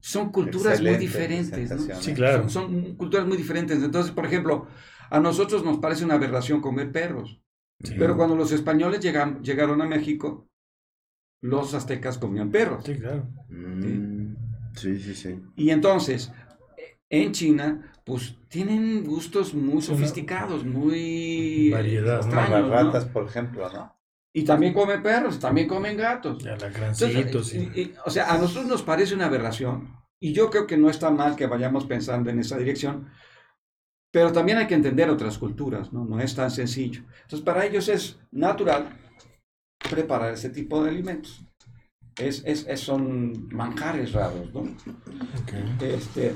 Son 0.00 0.32
culturas 0.32 0.80
muy 0.80 0.96
diferentes, 0.96 1.70
¿no? 1.70 2.00
Sí, 2.00 2.14
claro. 2.14 2.48
Son, 2.48 2.70
son 2.72 2.96
culturas 2.96 3.26
muy 3.26 3.36
diferentes. 3.36 3.82
Entonces, 3.82 4.10
por 4.12 4.24
ejemplo, 4.24 4.66
a 5.10 5.20
nosotros 5.20 5.64
nos 5.64 5.78
parece 5.78 6.04
una 6.04 6.14
aberración 6.14 6.60
comer 6.60 6.90
perros. 6.92 7.40
Sí. 7.82 7.94
Pero 7.98 8.16
cuando 8.16 8.36
los 8.36 8.52
españoles 8.52 9.00
llegan, 9.00 9.42
llegaron 9.42 9.80
a 9.82 9.86
México, 9.86 10.46
los 11.42 11.72
aztecas 11.74 12.18
comían 12.18 12.50
perros. 12.50 12.84
Sí, 12.84 12.94
claro. 12.94 13.28
Mm, 13.48 14.34
Sí, 14.76 14.98
sí, 15.00 15.14
sí. 15.14 15.40
Y 15.56 15.70
entonces, 15.70 16.32
en 17.10 17.32
China, 17.32 17.92
pues 18.04 18.36
tienen 18.48 19.04
gustos 19.04 19.52
muy 19.52 19.82
sofisticados, 19.82 20.64
muy 20.64 21.70
Variedad, 21.70 22.18
extraños, 22.20 22.50
las 22.50 22.62
¿no? 22.62 22.68
ratas, 22.74 23.04
por 23.06 23.26
ejemplo, 23.26 23.68
¿no? 23.72 23.96
Y 24.32 24.44
también 24.44 24.72
comen 24.72 25.02
perros, 25.02 25.40
también 25.40 25.66
comen 25.66 25.96
gatos. 25.96 26.44
La 26.44 26.52
Entonces, 26.54 27.54
y- 27.74 27.80
y- 27.80 27.94
o 28.06 28.10
sea, 28.10 28.32
a 28.32 28.38
nosotros 28.38 28.66
nos 28.66 28.82
parece 28.82 29.14
una 29.14 29.26
aberración. 29.26 29.92
Y 30.20 30.32
yo 30.32 30.50
creo 30.50 30.66
que 30.68 30.76
no 30.76 30.88
está 30.88 31.10
mal 31.10 31.34
que 31.34 31.46
vayamos 31.48 31.86
pensando 31.86 32.30
en 32.30 32.38
esa 32.38 32.56
dirección. 32.56 33.08
Pero 34.12 34.32
también 34.32 34.58
hay 34.58 34.66
que 34.66 34.74
entender 34.74 35.08
otras 35.10 35.38
culturas, 35.38 35.92
¿no? 35.92 36.04
No 36.04 36.20
es 36.20 36.34
tan 36.34 36.50
sencillo. 36.50 37.02
Entonces, 37.22 37.42
para 37.42 37.64
ellos 37.64 37.88
es 37.88 38.18
natural 38.32 38.96
preparar 39.90 40.34
ese 40.34 40.50
tipo 40.50 40.82
de 40.82 40.90
alimentos. 40.90 41.44
Es, 42.18 42.42
es- 42.44 42.66
es- 42.68 42.80
son 42.80 43.48
manjares 43.48 44.12
raros, 44.12 44.52
¿no? 44.52 44.60
Ok. 44.60 45.82
Este, 45.82 46.34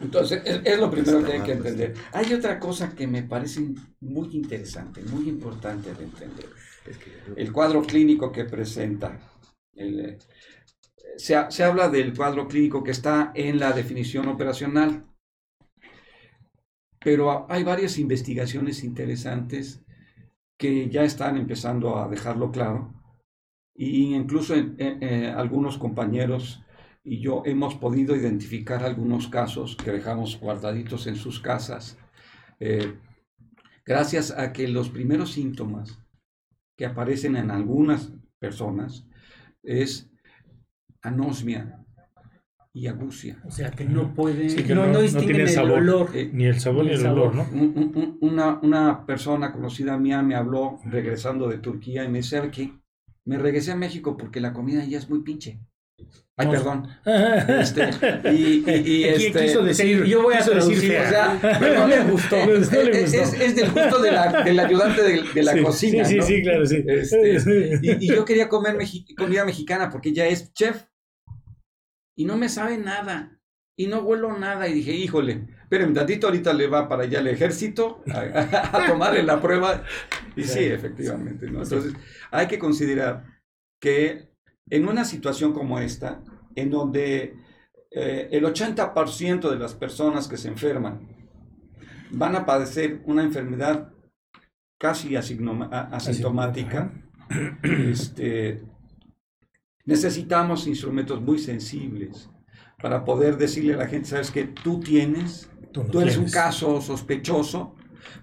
entonces, 0.00 0.42
es, 0.44 0.60
es 0.64 0.78
lo 0.78 0.90
primero 0.90 1.24
que 1.24 1.32
hay 1.32 1.42
que 1.42 1.52
entender. 1.52 1.94
Hay 2.12 2.32
otra 2.32 2.58
cosa 2.58 2.94
que 2.94 3.06
me 3.06 3.22
parece 3.22 3.60
muy 4.00 4.28
interesante, 4.36 5.02
muy 5.02 5.28
importante 5.28 5.94
de 5.94 6.04
entender. 6.04 6.46
El 7.36 7.52
cuadro 7.52 7.82
clínico 7.82 8.30
que 8.32 8.44
presenta. 8.44 9.18
El, 9.74 10.00
eh, 10.00 10.18
se, 11.16 11.36
se 11.50 11.64
habla 11.64 11.88
del 11.88 12.14
cuadro 12.16 12.48
clínico 12.48 12.82
que 12.82 12.90
está 12.90 13.32
en 13.34 13.58
la 13.58 13.72
definición 13.72 14.28
operacional, 14.28 15.04
pero 17.04 17.30
ha- 17.30 17.46
hay 17.48 17.62
varias 17.64 17.98
investigaciones 17.98 18.82
interesantes 18.84 19.84
que 20.58 20.88
ya 20.88 21.04
están 21.04 21.36
empezando 21.36 21.98
a 21.98 22.08
dejarlo 22.08 22.50
claro. 22.50 22.94
Y 23.76 24.14
incluso 24.14 24.54
en- 24.54 24.76
en- 24.78 25.02
eh, 25.02 25.28
algunos 25.30 25.78
compañeros 25.78 26.62
y 27.04 27.20
yo 27.20 27.42
hemos 27.44 27.74
podido 27.74 28.16
identificar 28.16 28.82
algunos 28.84 29.28
casos 29.28 29.76
que 29.76 29.92
dejamos 29.92 30.40
guardaditos 30.40 31.06
en 31.06 31.16
sus 31.16 31.40
casas, 31.40 31.98
eh, 32.60 32.94
gracias 33.84 34.30
a 34.30 34.52
que 34.52 34.68
los 34.68 34.88
primeros 34.88 35.32
síntomas 35.32 35.98
que 36.76 36.86
aparecen 36.86 37.36
en 37.36 37.50
algunas 37.50 38.12
personas 38.40 39.06
es 39.62 40.10
anosmia 41.02 41.83
y 42.76 42.88
agucia. 42.88 43.40
O 43.46 43.50
sea, 43.52 43.70
que 43.70 43.84
no 43.84 44.12
pueden, 44.14 44.50
Sí, 44.50 44.64
que 44.64 44.74
no, 44.74 44.86
no- 44.88 45.00
distinguen 45.00 45.42
el 45.42 45.48
sabor. 45.48 45.78
olor. 45.78 46.10
Eh, 46.12 46.28
Ni 46.32 46.44
el 46.46 46.58
sabor 46.58 46.84
Ni 46.84 46.90
ni 46.90 46.96
el 46.96 47.06
olor. 47.06 47.34
¿no? 47.34 47.46
un- 47.52 47.60
un- 47.76 47.92
un- 47.94 48.18
una, 48.32 48.58
una 48.62 49.06
persona 49.06 49.52
conocida 49.52 49.96
mía 49.96 50.22
me 50.22 50.34
habló 50.34 50.78
regresando 50.84 51.48
de 51.48 51.58
Turquía 51.58 52.04
y 52.04 52.08
me 52.08 52.18
dice, 52.18 52.36
¿sabe 52.36 52.50
qué? 52.50 52.72
Me 53.24 53.38
regresé 53.38 53.70
a 53.72 53.76
México 53.76 54.16
porque 54.16 54.40
la 54.40 54.52
comida 54.52 54.84
ya 54.84 54.98
es 54.98 55.08
muy 55.08 55.22
pinche. 55.22 55.60
Ay, 56.36 56.46
No. 56.46 56.50
perdón. 56.52 56.88
Este, 57.60 57.88
y, 58.32 58.64
y- 58.66 58.82
y, 58.84 59.04
este, 59.04 59.44
quiso 59.44 59.62
decir, 59.62 60.02
yo 60.04 60.22
voy 60.24 60.34
a 60.34 60.38
quiso 60.38 60.50
decir 60.54 60.72
traducir, 60.74 60.90
fea. 60.90 61.36
O 61.36 61.40
sea, 61.40 61.58
pero 61.60 61.74
no 61.78 61.86
le 61.86 62.00
gustó. 62.10 62.36
No 62.44 62.52
le 62.52 62.58
gustó. 62.58 62.80
Es, 62.80 63.14
es- 63.14 63.40
es 63.40 63.54
del 63.56 63.70
gusto 63.70 64.02
de 64.02 64.10
la- 64.10 64.42
del 64.42 64.58
ayudante 64.58 65.00
de, 65.02 65.22
de 65.32 65.42
la 65.44 65.52
Sí, 65.52 65.62
cocina. 65.62 66.04
Sí, 66.04 66.14
sí, 66.14 66.18
¿no? 66.18 66.24
sí, 66.26 66.42
claro, 66.42 66.66
sí. 66.66 66.84
Este, 66.84 67.78
y, 67.82 68.04
y 68.04 68.08
yo 68.08 68.24
quería 68.24 68.48
comer 68.48 68.74
mexi- 68.76 69.14
comida 69.16 69.44
mexicana 69.44 69.88
porque 69.90 70.08
ella 70.08 70.26
es 70.26 70.52
chef. 70.52 70.82
Y 72.16 72.24
no 72.24 72.36
me 72.36 72.48
sabe 72.48 72.78
nada. 72.78 73.38
Y 73.76 73.86
no 73.86 74.00
huelo 74.00 74.38
nada. 74.38 74.68
Y 74.68 74.74
dije, 74.74 74.92
híjole, 74.92 75.46
espérenme 75.62 75.90
un 75.90 75.94
tantito, 75.94 76.28
ahorita 76.28 76.52
le 76.52 76.68
va 76.68 76.88
para 76.88 77.04
allá 77.04 77.20
el 77.20 77.26
ejército 77.26 78.02
a, 78.12 78.76
a 78.76 78.86
tomarle 78.86 79.22
la 79.22 79.40
prueba. 79.40 79.82
Y 80.36 80.44
sí, 80.44 80.60
efectivamente. 80.64 81.50
¿no? 81.50 81.62
Entonces, 81.62 81.94
hay 82.30 82.46
que 82.46 82.58
considerar 82.58 83.24
que 83.80 84.28
en 84.70 84.88
una 84.88 85.04
situación 85.04 85.52
como 85.52 85.78
esta, 85.78 86.22
en 86.54 86.70
donde 86.70 87.36
eh, 87.90 88.28
el 88.32 88.44
80% 88.44 89.50
de 89.50 89.58
las 89.58 89.74
personas 89.74 90.26
que 90.26 90.36
se 90.36 90.48
enferman 90.48 91.08
van 92.10 92.34
a 92.34 92.44
padecer 92.44 93.00
una 93.04 93.22
enfermedad 93.22 93.92
casi 94.80 95.14
asintomática, 95.16 96.92
este, 97.62 98.62
necesitamos 99.84 100.66
instrumentos 100.66 101.20
muy 101.20 101.38
sensibles 101.38 102.30
para 102.80 103.04
poder 103.04 103.36
decirle 103.36 103.74
a 103.74 103.78
la 103.78 103.86
gente, 103.86 104.08
sabes 104.08 104.30
que 104.30 104.44
tú 104.44 104.80
tienes, 104.80 105.50
Tú 105.72 105.84
no 105.84 105.90
tú 105.90 106.00
eres 106.00 106.16
un 106.16 106.24
tienes. 106.24 106.34
caso 106.34 106.80
sospechoso, 106.80 107.74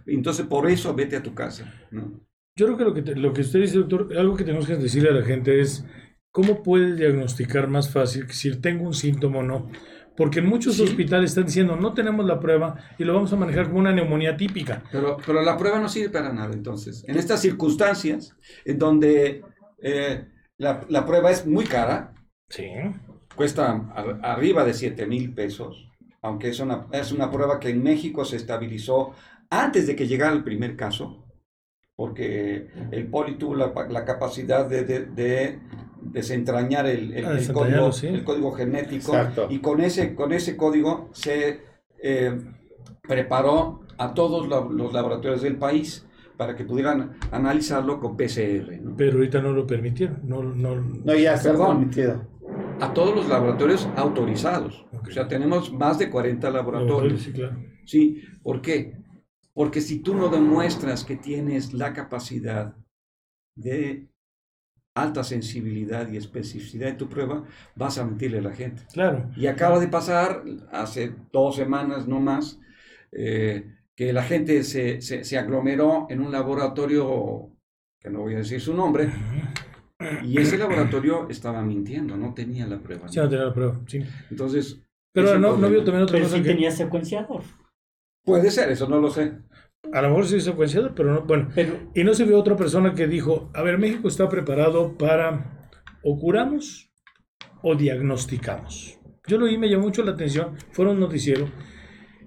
entonces 0.05 0.45
por 0.45 0.69
eso 0.69 0.93
vete 0.93 1.15
a 1.17 1.23
tu 1.23 1.33
casa. 1.33 1.73
¿no? 1.91 2.21
Yo 2.55 2.65
creo 2.65 2.77
que 2.77 2.83
lo 2.83 2.93
que, 2.93 3.01
te- 3.01 3.15
lo 3.15 3.33
que 3.33 3.41
usted 3.41 3.61
dice, 3.61 3.77
doctor, 3.77 4.09
algo 4.17 4.35
que 4.35 4.43
tenemos 4.43 4.67
que 4.67 4.75
decirle 4.75 5.09
a 5.09 5.13
la 5.13 5.23
gente 5.25 5.59
es 5.61 5.85
cómo 6.31 6.63
puede 6.63 6.95
diagnosticar 6.95 7.67
más 7.67 7.91
fácil 7.91 8.29
si 8.29 8.55
tengo 8.59 8.85
un 8.85 8.93
síntoma 8.93 9.39
o 9.39 9.43
no. 9.43 9.69
Porque 10.15 10.39
en 10.39 10.45
muchos 10.47 10.75
Sí. 10.75 10.83
hospitales 10.83 11.31
están 11.31 11.45
diciendo 11.45 11.75
no 11.77 11.93
tenemos 11.93 12.25
la 12.25 12.39
prueba 12.39 12.75
y 12.99 13.05
lo 13.05 13.13
vamos 13.13 13.31
a 13.33 13.37
manejar 13.37 13.67
como 13.67 13.79
una 13.79 13.93
neumonía 13.93 14.35
típica. 14.37 14.83
Pero, 14.91 15.17
pero 15.25 15.41
la 15.41 15.57
prueba 15.57 15.79
no 15.79 15.87
sirve 15.89 16.09
para 16.09 16.31
nada, 16.33 16.53
entonces. 16.53 17.03
En 17.07 17.15
estas 17.17 17.41
circunstancias, 17.41 18.35
en 18.65 18.77
donde 18.77 19.41
eh, 19.81 20.27
la, 20.61 20.81
la 20.89 21.05
prueba 21.05 21.31
es 21.31 21.45
muy 21.47 21.65
cara, 21.65 22.13
Sí. 22.49 22.67
cuesta 23.35 23.71
ar- 23.95 24.19
arriba 24.23 24.63
de 24.63 24.73
7 24.73 25.07
mil 25.07 25.33
pesos, 25.33 25.89
aunque 26.21 26.49
es 26.49 26.59
una, 26.59 26.87
es 26.91 27.11
una 27.11 27.31
prueba 27.31 27.59
que 27.59 27.69
en 27.69 27.81
México 27.81 28.25
se 28.25 28.35
estabilizó 28.35 29.13
antes 29.49 29.87
de 29.87 29.95
que 29.95 30.07
llegara 30.07 30.33
el 30.33 30.43
primer 30.43 30.75
caso, 30.75 31.25
porque 31.95 32.67
el 32.91 33.07
poli 33.07 33.35
tuvo 33.37 33.55
la, 33.55 33.73
la 33.89 34.05
capacidad 34.05 34.65
de, 34.65 34.83
de- 34.83 35.05
de 35.05 35.59
desentrañar 36.01 36.85
el, 36.87 37.13
el- 37.13 37.25
Ah, 37.25 37.37
el 37.37 37.53
código, 37.53 37.91
sí. 37.91 38.07
el 38.07 38.23
código 38.23 38.51
genético 38.51 39.13
Exacto. 39.15 39.47
y 39.49 39.59
con 39.59 39.81
ese, 39.81 40.13
con 40.15 40.31
ese 40.31 40.55
código 40.57 41.09
se 41.13 41.61
eh, 42.03 42.39
preparó 43.01 43.81
a 43.97 44.13
todos 44.13 44.47
los 44.47 44.93
laboratorios 44.93 45.41
del 45.41 45.57
país 45.57 46.05
para 46.41 46.55
que 46.55 46.65
pudieran 46.65 47.11
analizarlo 47.31 47.99
con 47.99 48.17
PCR. 48.17 48.81
¿no? 48.81 48.95
Pero 48.97 49.17
ahorita 49.17 49.39
no 49.43 49.51
lo 49.51 49.67
permitieron. 49.67 50.21
No, 50.23 50.41
no, 50.41 50.75
No, 50.75 51.13
ya 51.13 51.35
está 51.35 51.51
Perdón. 51.51 51.77
permitido. 51.77 52.27
a 52.79 52.91
todos 52.95 53.15
los 53.15 53.29
laboratorios 53.29 53.87
autorizados. 53.95 54.83
Ok. 54.91 55.09
O 55.09 55.11
sea, 55.11 55.27
tenemos 55.27 55.71
más 55.71 55.99
de 55.99 56.09
40 56.09 56.49
laboratorios. 56.49 57.21
Sí, 57.21 57.31
claro. 57.31 57.57
Sí, 57.85 58.23
¿por 58.41 58.59
qué? 58.59 58.97
Porque 59.53 59.81
si 59.81 59.99
tú 59.99 60.15
no 60.15 60.29
demuestras 60.29 61.03
que 61.03 61.15
tienes 61.15 61.73
la 61.75 61.93
capacidad 61.93 62.75
de 63.55 64.07
alta 64.95 65.23
sensibilidad 65.23 66.09
y 66.11 66.17
especificidad 66.17 66.87
de 66.87 66.93
tu 66.93 67.07
prueba, 67.07 67.43
vas 67.75 67.99
a 67.99 68.03
mentirle 68.05 68.39
a 68.39 68.41
la 68.41 68.53
gente. 68.53 68.81
Claro. 68.91 69.29
Y 69.37 69.45
acaba 69.45 69.79
de 69.79 69.89
pasar, 69.89 70.43
hace 70.71 71.13
dos 71.31 71.55
semanas 71.57 72.07
no 72.07 72.19
más, 72.19 72.59
eh, 73.11 73.75
que 73.95 74.13
la 74.13 74.23
gente 74.23 74.63
se, 74.63 75.01
se- 75.01 75.23
se 75.23 75.37
aglomeró 75.37 76.07
en 76.09 76.21
un 76.21 76.31
laboratorio, 76.31 77.51
que 77.99 78.09
no 78.09 78.21
voy 78.21 78.35
a 78.35 78.39
decir 78.39 78.59
su 78.61 78.73
nombre, 78.73 79.09
Y 80.23 80.39
ese 80.39 80.57
laboratorio 80.57 81.29
estaba 81.29 81.61
mintiendo, 81.61 82.17
no 82.17 82.33
tenía 82.33 82.65
la 82.65 82.79
prueba. 82.79 83.07
Sí, 83.07 83.19
no 83.19 83.29
tenía 83.29 83.45
la 83.45 83.53
prueba, 83.53 83.79
sí. 83.87 84.03
Entonces, 84.31 84.81
Pero 85.13 85.37
no, 85.37 85.57
no 85.57 85.69
vio 85.69 85.83
también 85.83 86.03
otra 86.03 86.13
Pero 86.13 86.25
cosa 86.25 86.37
sí 86.37 86.43
que... 86.43 86.49
tenía 86.49 86.71
secuenciador. 86.71 87.43
Puede 88.23 88.49
ser, 88.51 88.71
eso 88.71 88.87
no 88.87 88.99
lo 88.99 89.09
sé. 89.09 89.33
A 89.93 90.01
lo 90.01 90.09
mejor 90.09 90.25
sí 90.27 90.37
es 90.37 90.43
secuenciador, 90.43 90.93
pero 90.95 91.13
no... 91.13 91.21
Bueno, 91.21 91.49
Pero 91.53 91.91
y 91.93 92.03
no 92.03 92.13
se 92.13 92.23
vio 92.25 92.39
otra 92.39 92.55
persona 92.55 92.93
que 92.95 93.07
dijo, 93.07 93.51
a 93.53 93.61
ver, 93.61 93.77
México 93.77 94.07
está 94.07 94.29
preparado 94.29 94.97
para 94.97 95.69
o 96.03 96.19
curamos 96.19 96.91
o 97.61 97.75
diagnosticamos. 97.75 98.97
Yo 99.27 99.37
lo 99.37 99.45
vi, 99.45 99.57
me 99.57 99.69
llamó 99.69 99.83
mucho 99.85 100.03
la 100.03 100.11
atención, 100.11 100.55
fueron 100.71 100.95
un 100.95 101.01
noticiero. 101.01 101.47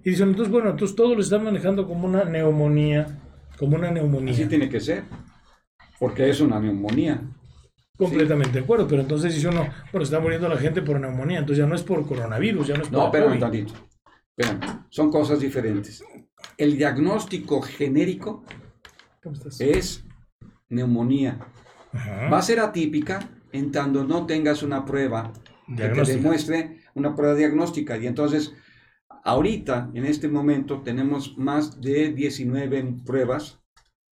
Y 0.05 0.11
dicen, 0.11 0.29
entonces, 0.29 0.53
bueno, 0.53 0.71
entonces 0.71 0.95
todo 0.95 1.15
lo 1.15 1.21
están 1.21 1.45
manejando 1.45 1.87
como 1.89 2.07
una 2.07 2.25
neumonía, 2.25 3.07
como 3.59 3.77
una 3.77 3.91
neumonía. 3.91 4.35
Así 4.35 4.47
tiene 4.47 4.69
que 4.69 4.79
ser. 4.79 5.05
Porque 5.99 6.29
es 6.29 6.41
una 6.41 6.61
neumonía. 6.61 7.23
Completamente 7.97 8.59
de 8.59 8.65
acuerdo, 8.65 8.87
pero 8.89 9.03
entonces 9.03 9.35
dice 9.35 9.49
uno, 9.49 9.69
bueno, 9.93 10.05
está 10.05 10.19
muriendo 10.19 10.49
la 10.49 10.57
gente 10.57 10.83
por 10.83 11.01
neumonía, 11.01 11.39
entonces 11.39 11.65
ya 11.65 11.69
no 11.69 11.77
es 11.77 11.83
por 11.85 12.07
coronavirus, 12.07 12.67
ya 12.67 12.77
no 12.77 12.83
es 12.83 12.89
por 12.89 12.99
No, 12.99 13.05
espérame 13.07 13.39
tantito. 13.39 13.73
Espérame. 14.37 14.85
Son 14.91 15.11
cosas 15.11 15.41
diferentes. 15.41 16.03
El 16.59 16.77
diagnóstico 16.77 17.63
genérico 17.63 18.45
es 19.61 20.05
neumonía. 20.69 21.39
Ajá. 21.93 22.29
Va 22.29 22.39
a 22.39 22.43
ser 22.43 22.59
atípica 22.59 23.31
en 23.53 23.71
tanto 23.71 24.05
no 24.05 24.27
tengas 24.27 24.65
una 24.65 24.85
prueba 24.85 25.33
que 25.69 25.89
te 25.89 26.05
demuestre 26.05 26.81
una 26.95 27.15
prueba 27.15 27.35
diagnóstica. 27.35 27.97
Y 27.97 28.07
entonces, 28.07 28.53
ahorita, 29.25 29.91
en 29.95 30.05
este 30.07 30.29
momento, 30.29 30.83
tenemos 30.83 31.37
más 31.37 31.81
de 31.81 32.13
19 32.13 32.95
pruebas 33.05 33.59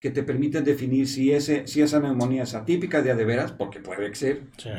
que 0.00 0.10
te 0.10 0.24
permiten 0.24 0.64
definir 0.64 1.06
si, 1.06 1.30
ese, 1.30 1.64
si 1.68 1.80
esa 1.80 2.00
neumonía 2.00 2.42
es 2.42 2.54
atípica 2.54 3.02
de 3.02 3.12
a 3.12 3.14
de 3.14 3.24
veras, 3.24 3.52
porque 3.52 3.78
puede 3.78 4.12
ser, 4.16 4.40
Sí. 4.56 4.70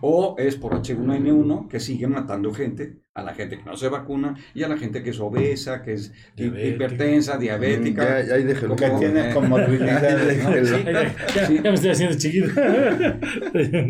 o 0.00 0.34
es 0.36 0.56
por 0.56 0.72
H1N1 0.74 1.68
que 1.68 1.78
sigue 1.78 2.08
matando 2.08 2.52
gente, 2.52 2.96
a 3.14 3.22
la 3.22 3.34
gente 3.34 3.56
que 3.58 3.62
no 3.62 3.76
se 3.76 3.88
vacuna 3.88 4.34
y 4.52 4.64
a 4.64 4.68
la 4.68 4.76
gente 4.76 5.04
que 5.04 5.10
es 5.10 5.20
obesa, 5.20 5.80
que 5.82 5.92
es 5.92 6.12
Diabética. 6.34 6.68
hipertensa, 6.68 7.38
diabética. 7.38 8.20
Ya, 8.22 8.26
ya 8.26 8.44
déjelo. 8.44 8.74
Que 8.74 8.90
tiene 8.98 9.30
eh, 9.30 9.32
comorbilidades, 9.32 10.42
¿no? 10.42 10.66
Sí. 10.66 10.84
Ya, 10.84 11.48
ya 11.52 11.62
me 11.62 11.74
estoy 11.74 11.90
haciendo 11.90 12.18
chiquito. 12.18 12.48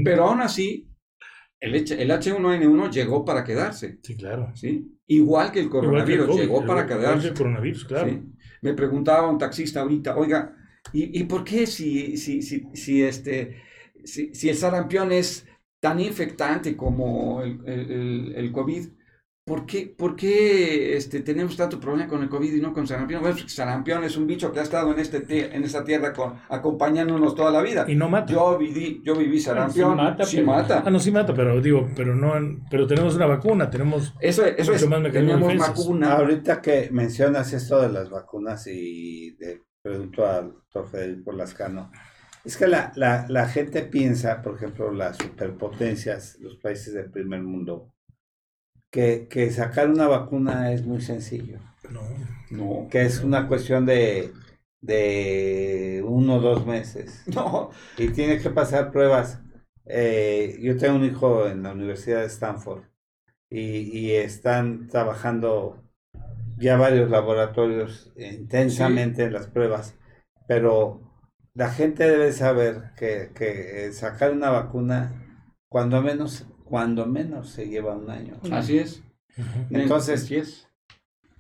Pero 0.05 0.29
aún 0.29 0.43
así, 0.43 0.87
el, 1.65 1.75
H- 1.75 2.03
el 2.03 2.11
H1N1 2.11 2.91
llegó 2.91 3.25
para 3.25 3.45
quedarse. 3.45 3.99
sí, 4.03 4.17
claro. 4.17 4.53
¿sí? 4.55 4.91
Igual 5.07 5.53
que 5.53 5.61
el 5.61 5.67
Igual 5.67 6.05
que 6.05 6.15
el 6.15 6.21
coronavirus, 6.21 6.27
COVID, 6.29 6.41
llegó 6.41 6.59
para 6.67 6.81
igual 6.83 6.87
que 6.87 6.95
quedarse. 6.95 7.29
el 7.29 7.35
coronavirus, 7.35 7.85
claro. 7.85 8.11
¿sí? 8.11 8.23
Me 8.63 8.73
preguntaba 8.75 9.29
un 9.31 9.39
taxista 9.39 9.81
ahorita, 9.81 10.17
oiga, 10.17 10.57
¿y, 10.93 11.21
y 11.21 11.25
por 11.25 11.45
qué 11.45 11.67
si, 11.67 12.17
si, 12.17 12.41
si, 12.43 12.65
si 12.75 13.03
este, 13.03 13.57
si, 14.05 14.35
si 14.35 14.49
el 14.49 14.57
sarampión 14.57 15.13
es 15.13 15.47
tan 15.81 16.01
infectante 16.01 16.77
como 16.77 17.43
el, 17.43 17.61
el- 17.67 17.91
el- 17.91 18.33
el 18.37 18.53
COVID, 18.53 18.87
¿por 19.47 19.67
qué, 19.67 19.95
por 19.97 20.17
qué 20.17 20.97
este, 20.97 21.21
tenemos 21.21 21.57
tanto 21.57 21.79
problema 21.79 22.09
con 22.09 22.23
el 22.23 22.29
COVID 22.29 22.55
y 22.55 22.61
no 22.61 22.73
con 22.73 22.87
sarampión? 22.87 23.21
Bueno, 23.21 23.37
porque 23.37 23.51
sarampión 23.51 24.03
es 24.05 24.17
un 24.17 24.27
bicho 24.27 24.51
que 24.53 24.61
ha 24.61 24.63
estado 24.63 24.93
en, 24.93 24.99
este, 24.99 25.55
en 25.55 25.63
esta 25.65 25.85
tierra 25.85 26.13
con- 26.13 26.35
acompañándonos 26.49 27.35
toda 27.35 27.51
la 27.51 27.61
vida. 27.63 27.85
Y 27.87 27.95
no 27.95 28.09
mata. 28.09 28.33
Yo 28.33 28.57
viví, 28.57 29.03
yo 29.05 29.15
viví 29.15 29.39
sarampión, 29.39 29.93
sí 29.93 29.97
mata, 29.97 30.25
sí 30.25 30.37
pero- 30.39 30.47
mata. 30.47 30.83
Ah, 30.85 30.91
no, 30.91 30.99
sí 30.99 31.11
mata, 31.11 31.35
pero 31.35 31.61
digo, 31.61 31.89
pero 31.95 32.15
no, 32.17 32.33
pero 32.71 32.87
tenemos 32.87 33.15
una 33.17 33.27
vacuna, 33.27 33.69
tenemos 33.71 34.15
Eso, 34.21 34.45
eso 34.47 34.73
Mucho 34.73 34.85
es, 34.85 34.91
más 34.91 35.13
tenemos 35.13 35.59
vacuna. 35.59 36.13
Ahorita 36.15 36.63
que 36.63 36.89
mencionas 36.91 37.53
esto 37.53 37.81
de 37.83 37.91
las 37.91 38.09
vacunas 38.09 38.67
y 38.67 39.33
de 39.37 39.63
pregunto 39.83 40.27
al 40.27 40.53
doctor 40.53 40.89
Federico 40.89 41.33
Lascano, 41.33 41.91
es 42.43 42.57
que 42.57 42.67
la, 42.67 42.93
la, 42.97 43.27
la 43.29 43.47
gente 43.49 43.83
piensa, 43.83 44.41
por 44.41 44.55
ejemplo, 44.57 44.91
las 44.91 45.19
superpotencias, 45.19 46.39
los 46.41 46.57
países 46.57 46.95
del 46.95 47.11
primer 47.11 47.43
mundo, 47.43 47.91
que, 48.95 49.27
que 49.29 49.51
sacar 49.51 49.91
una 49.91 50.07
vacuna 50.07 50.73
es 50.73 50.87
muy 50.87 51.01
sencillo, 51.01 51.59
no, 51.91 52.01
No, 52.49 52.89
que 52.89 53.03
es 53.03 53.25
una 53.25 53.49
cuestión 53.49 53.85
de, 53.87 54.33
de 54.81 56.01
uno 56.07 56.37
o 56.37 56.41
dos 56.41 56.65
meses. 56.65 57.25
no, 57.35 57.71
y 57.99 58.11
tiene 58.11 58.39
que 58.39 58.51
pasar 58.51 58.93
pruebas. 58.93 59.41
Eh, 59.85 60.59
yo 60.63 60.77
tengo 60.77 60.95
un 60.95 61.05
hijo 61.05 61.49
en 61.49 61.65
la 61.65 61.73
Universidad 61.73 62.21
de 62.21 62.27
Stanford 62.27 62.85
y, 63.51 63.99
y 63.99 64.13
están 64.13 64.87
trabajando 64.87 65.83
ya 66.57 66.77
varios 66.77 67.11
laboratorios 67.11 68.13
intensamente 68.17 69.25
en 69.25 69.33
las 69.33 69.49
pruebas, 69.49 69.97
pero 70.47 71.03
la 71.53 71.73
gente 71.73 72.09
debe 72.09 72.33
saber 72.33 72.93
que, 72.97 73.33
que 73.35 73.91
sacar 73.93 74.31
una 74.31 74.51
vacuna, 74.51 75.13
cuando 75.69 76.01
menos, 76.01 76.47
cuando 76.65 77.07
menos 77.07 77.51
se 77.51 77.69
lleva 77.69 77.97
un 77.97 78.11
año. 78.11 78.35
así 78.51 78.79
es. 78.79 79.03
Entonces, 79.71 80.23
Así 80.23 80.37
es. 80.37 80.69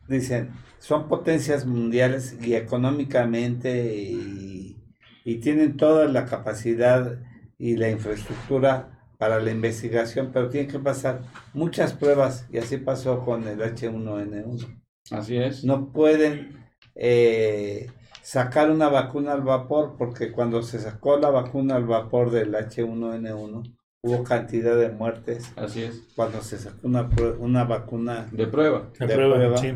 dicen, 0.09 0.51
son 0.79 1.09
potencias 1.09 1.65
mundiales 1.65 2.37
y 2.43 2.55
económicamente 2.55 3.95
y, 3.95 4.77
y 5.25 5.37
tienen 5.37 5.77
toda 5.77 6.07
la 6.09 6.27
capacidad 6.27 7.19
y 7.57 7.77
la 7.77 7.91
infraestructura 7.91 8.91
para 9.17 9.41
la 9.41 9.53
investigación, 9.53 10.31
pero 10.33 10.49
tienen 10.51 10.71
que 10.71 10.81
pasar 10.81 11.23
muchas 11.53 11.93
pruebas 11.93 12.47
y 12.51 12.59
así 12.59 12.77
pasó 12.79 13.25
con 13.25 13.47
el 13.47 13.61
H1N1. 13.61 14.83
Así 15.13 15.37
es. 15.37 15.65
No 15.65 15.93
pueden 15.93 16.67
eh, 16.97 17.87
sacar 18.23 18.71
una 18.71 18.89
vacuna 18.89 19.33
al 19.33 19.43
vapor 19.43 19.95
porque 19.97 20.33
cuando 20.33 20.63
se 20.63 20.81
sacó 20.81 21.17
la 21.17 21.31
vacuna 21.31 21.77
al 21.77 21.85
vapor 21.87 22.31
del 22.31 22.55
H1N1 22.55 23.77
hubo 24.05 24.23
cantidad 24.23 24.77
de 24.77 24.91
muertes. 24.91 25.51
Así 25.57 25.83
es. 25.83 26.03
Cuando 26.15 26.43
se 26.43 26.59
sacó 26.59 26.77
una, 26.83 27.09
una 27.39 27.65
vacuna 27.65 28.27
De 28.31 28.47
prueba. 28.47 28.91
de 28.99 29.07
prueba, 29.09 29.35
prueba. 29.37 29.57
sí. 29.59 29.73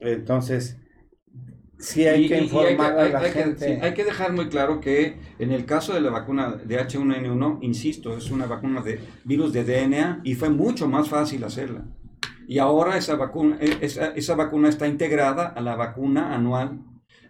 entonces, 0.00 0.76
sí 1.78 2.06
hay 2.06 2.24
Y- 2.24 2.28
que 2.28 2.38
y 2.38 2.44
informar 2.44 2.94
que- 2.94 3.00
a 3.02 3.08
la 3.10 3.18
hay 3.20 3.32
que- 3.32 3.42
gente. 3.42 3.66
sí, 3.66 3.80
hay 3.82 3.94
que 3.94 4.04
dejar 4.04 4.32
muy 4.32 4.48
claro 4.48 4.80
que 4.80 5.18
en 5.38 5.50
el 5.52 5.64
caso 5.66 5.92
de 5.94 6.00
la 6.00 6.10
vacuna 6.10 6.52
de 6.64 6.78
H1N1, 6.80 7.58
insisto, 7.62 8.16
es 8.16 8.30
una 8.30 8.46
vacuna 8.46 8.80
de 8.82 9.00
virus 9.24 9.52
de 9.52 9.64
DNA 9.64 10.20
y 10.24 10.34
fue 10.34 10.48
mucho 10.50 10.88
más 10.88 11.08
fácil 11.08 11.44
hacerla. 11.44 11.84
Y 12.46 12.58
ahora 12.58 12.96
esa 12.96 13.16
vacuna, 13.16 13.56
e- 13.60 13.78
esa, 13.80 14.08
esa 14.08 14.34
vacuna 14.34 14.68
está 14.68 14.86
integrada 14.86 15.46
a 15.48 15.60
la 15.60 15.76
vacuna 15.76 16.34
anual 16.34 16.78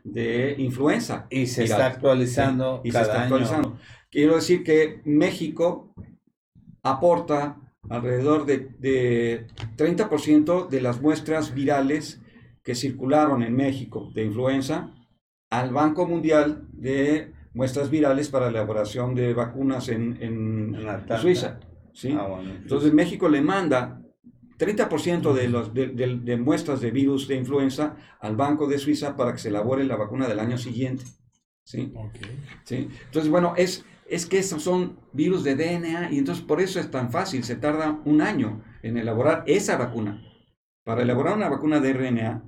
de 0.02 0.54
influenza. 0.58 1.26
y 1.30 1.46
se 1.46 1.64
está 1.64 1.86
actualizando 1.86 2.80
y 2.84 2.88
se 2.90 2.92
cada 2.92 3.04
está 3.06 3.16
año. 3.16 3.24
actualizando. 3.24 3.78
Quiero 4.14 4.36
decir 4.36 4.62
que 4.62 5.00
México 5.04 5.92
aporta 6.82 7.56
alrededor 7.90 8.46
de, 8.46 8.68
de 8.78 9.46
30% 9.76 10.68
de 10.68 10.80
las 10.80 11.00
muestras 11.00 11.52
virales 11.52 12.20
que 12.62 12.74
circularon 12.74 13.42
en 13.42 13.54
México 13.56 14.10
de 14.14 14.24
influenza 14.24 14.94
al 15.50 15.72
Banco 15.72 16.06
Mundial 16.06 16.66
de 16.72 17.32
Muestras 17.54 17.90
Virales 17.90 18.28
para 18.28 18.46
la 18.46 18.58
elaboración 18.58 19.14
de 19.14 19.34
vacunas 19.34 19.88
en, 19.88 20.16
en 20.22 20.74
En. 20.76 21.18
Suiza. 21.18 21.60
¿sí? 21.92 22.16
Ah, 22.18 22.26
bueno. 22.28 22.50
Entonces 22.54 22.92
México 22.94 23.28
le 23.28 23.42
manda 23.42 24.00
30% 24.58 25.32
de, 25.32 25.48
los, 25.48 25.74
de, 25.74 25.88
de- 25.88 26.16
de 26.20 26.36
muestras 26.36 26.80
de 26.80 26.90
virus 26.90 27.26
de 27.28 27.34
influenza 27.36 27.96
al 28.20 28.36
Banco 28.36 28.66
de 28.68 28.78
Suiza 28.78 29.16
para 29.16 29.32
que 29.32 29.38
se 29.38 29.48
elabore 29.48 29.84
la 29.84 29.96
vacuna 29.96 30.26
del 30.28 30.38
año 30.40 30.56
siguiente. 30.56 31.04
¿sí? 31.64 31.92
Ok. 31.94 32.14
¿sí? 32.64 32.88
Entonces, 33.06 33.30
bueno, 33.30 33.54
es, 33.56 33.84
es 34.08 34.26
que 34.26 34.38
esos 34.38 34.62
son 34.62 34.98
virus 35.12 35.44
de 35.44 35.54
DNA 35.56 36.12
y 36.12 36.18
entonces 36.18 36.44
por 36.44 36.60
eso 36.60 36.78
es 36.80 36.90
tan 36.90 37.10
fácil, 37.10 37.44
se 37.44 37.56
tarda 37.56 38.00
un 38.04 38.20
año 38.20 38.62
en 38.82 38.96
elaborar 38.98 39.44
esa 39.46 39.76
vacuna. 39.76 40.22
Para 40.84 41.02
elaborar 41.02 41.36
una 41.36 41.48
vacuna 41.48 41.80
de 41.80 41.92
RNA, 41.94 42.44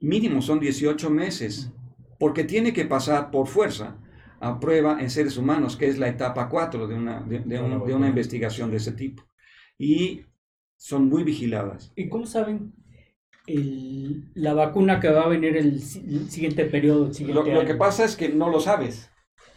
mínimo 0.00 0.42
son 0.42 0.60
18 0.60 1.10
meses, 1.10 1.72
porque 2.18 2.44
tiene 2.44 2.72
que 2.72 2.84
pasar 2.84 3.30
por 3.30 3.46
fuerza 3.48 3.98
a 4.40 4.60
prueba 4.60 5.00
en 5.00 5.10
seres 5.10 5.36
humanos, 5.36 5.76
que 5.76 5.88
es 5.88 5.98
la 5.98 6.08
etapa 6.08 6.48
4 6.48 6.86
de 6.86 6.94
una, 6.94 7.20
de, 7.22 7.40
de 7.40 7.60
un- 7.60 7.84
de 7.86 7.94
una 7.94 8.08
investigación 8.08 8.70
de 8.70 8.76
ese 8.76 8.92
tipo. 8.92 9.24
Y 9.78 10.22
son 10.76 11.08
muy 11.08 11.24
vigiladas. 11.24 11.92
¿Y 11.96 12.08
cómo 12.08 12.26
saben 12.26 12.72
el- 13.46 14.30
la 14.34 14.54
vacuna 14.54 15.00
que 15.00 15.08
va 15.08 15.22
a 15.24 15.28
venir 15.28 15.56
el, 15.56 15.74
el 15.74 15.80
siguiente 16.30 16.64
periodo? 16.66 17.06
el 17.06 17.14
siguiente 17.14 17.52
Lo, 17.52 17.64
que 17.64 17.74
pasa 17.74 18.04
es 18.04 18.16
que 18.16 18.28
no 18.28 18.50
lo 18.50 18.60
sabes. 18.60 19.10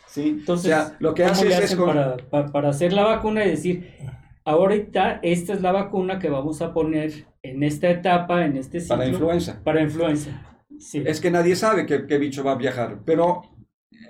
¿Sí? 0.08 0.30
Entonces, 0.40 0.66
o 0.74 0.76
sea, 0.76 0.96
lo 1.00 1.14
que 1.14 1.24
¿cómo 1.24 1.34
haces 1.34 1.60
le 1.60 1.66
es 1.66 1.76
con- 1.76 1.88
para, 1.88 2.18
pa- 2.18 2.46
para 2.48 2.70
hacer 2.70 2.94
la 2.94 3.04
vacuna 3.04 3.46
y 3.46 3.50
decir, 3.52 3.92
ahorita 4.46 5.20
esta 5.24 5.54
es 5.54 5.62
la 5.62 5.72
vacuna 5.72 6.20
que 6.20 6.30
vamos 6.30 6.62
a 6.62 6.74
poner 6.74 7.26
en 7.44 7.64
esta 7.64 7.90
etapa, 7.90 8.46
en 8.46 8.58
este 8.58 8.80
ciclo, 8.80 8.98
para 8.98 9.08
influenza. 9.10 9.62
para 9.64 9.82
influenza? 9.82 10.58
Sí. 10.80 11.02
Es 11.06 11.20
que 11.22 11.32
nadie 11.32 11.56
sabe 11.56 11.86
qué, 11.86 12.06
qué 12.06 12.18
bicho 12.18 12.44
va 12.44 12.52
a 12.54 12.58
viajar, 12.58 13.00
pero 13.06 13.42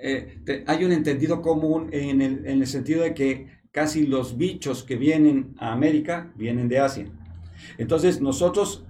eh, 0.02 0.38
te- 0.44 0.64
hay 0.66 0.84
un 0.84 0.92
entendido 0.92 1.40
común 1.42 1.88
en 1.92 2.20
el, 2.20 2.46
en 2.46 2.60
el 2.60 2.66
sentido 2.66 3.02
de 3.02 3.14
que 3.14 3.46
casi 3.70 4.06
los 4.06 4.36
bichos 4.36 4.82
que 4.84 4.96
vienen 4.96 5.54
a 5.58 5.72
América 5.72 6.32
vienen 6.36 6.68
de 6.68 6.78
Asia. 6.80 7.06
Entonces 7.78 8.20
nosotros 8.20 8.84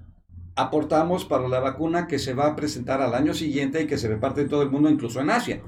aportamos 0.56 1.24
para 1.24 1.48
la 1.48 1.60
vacuna 1.60 2.06
que 2.06 2.18
se 2.18 2.34
va 2.34 2.48
a 2.48 2.56
presentar 2.56 3.00
al 3.00 3.14
año 3.14 3.32
siguiente 3.32 3.82
y 3.82 3.86
que 3.86 3.96
se 3.98 4.08
reparte 4.08 4.40
en 4.42 4.48
todo 4.48 4.62
el 4.62 4.70
mundo, 4.70 4.90
incluso 4.90 5.20
en 5.20 5.30
Asia. 5.30 5.62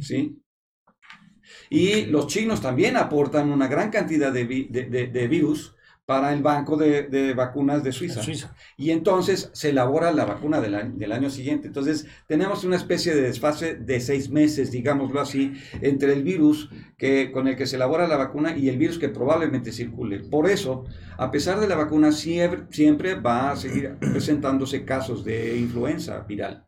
¿sí? 0.00 0.40
Y 1.70 2.06
los 2.06 2.26
chinos 2.26 2.60
también 2.60 2.96
aportan 2.96 3.50
una 3.50 3.68
gran 3.68 3.90
cantidad 3.90 4.32
de, 4.32 4.44
vi- 4.44 4.68
de- 4.70 4.84
de- 4.84 5.06
de 5.08 5.28
virus 5.28 5.74
para 6.06 6.34
el 6.34 6.42
banco 6.42 6.76
de, 6.76 7.04
de 7.04 7.32
vacunas 7.32 7.82
de 7.82 7.90
Suiza. 7.90 8.22
Suiza. 8.22 8.54
Y 8.76 8.90
entonces 8.90 9.48
se 9.54 9.70
elabora 9.70 10.12
la 10.12 10.26
vacuna 10.26 10.60
del 10.60 10.74
año, 10.74 10.92
del 10.96 11.12
año 11.12 11.30
siguiente. 11.30 11.66
Entonces 11.68 12.06
tenemos 12.28 12.62
una 12.62 12.76
especie 12.76 13.14
de 13.14 13.22
desfase 13.22 13.76
de 13.76 14.00
seis 14.00 14.28
meses, 14.28 14.70
digámoslo 14.70 15.18
así, 15.18 15.54
entre 15.80 16.12
el 16.12 16.22
virus 16.22 16.68
que, 16.98 17.32
con 17.32 17.48
el 17.48 17.56
que 17.56 17.66
se 17.66 17.76
elabora 17.76 18.06
la 18.06 18.18
vacuna 18.18 18.54
y 18.54 18.68
el 18.68 18.76
virus 18.76 18.98
que 18.98 19.08
probablemente 19.08 19.72
circule. 19.72 20.20
Por 20.20 20.46
eso, 20.50 20.84
a 21.16 21.30
pesar 21.30 21.58
de 21.58 21.68
la 21.68 21.76
vacuna, 21.76 22.12
siempre, 22.12 22.64
siempre 22.70 23.14
va 23.14 23.52
a 23.52 23.56
seguir 23.56 23.96
presentándose 23.98 24.84
casos 24.84 25.24
de 25.24 25.56
influenza 25.56 26.18
viral. 26.28 26.66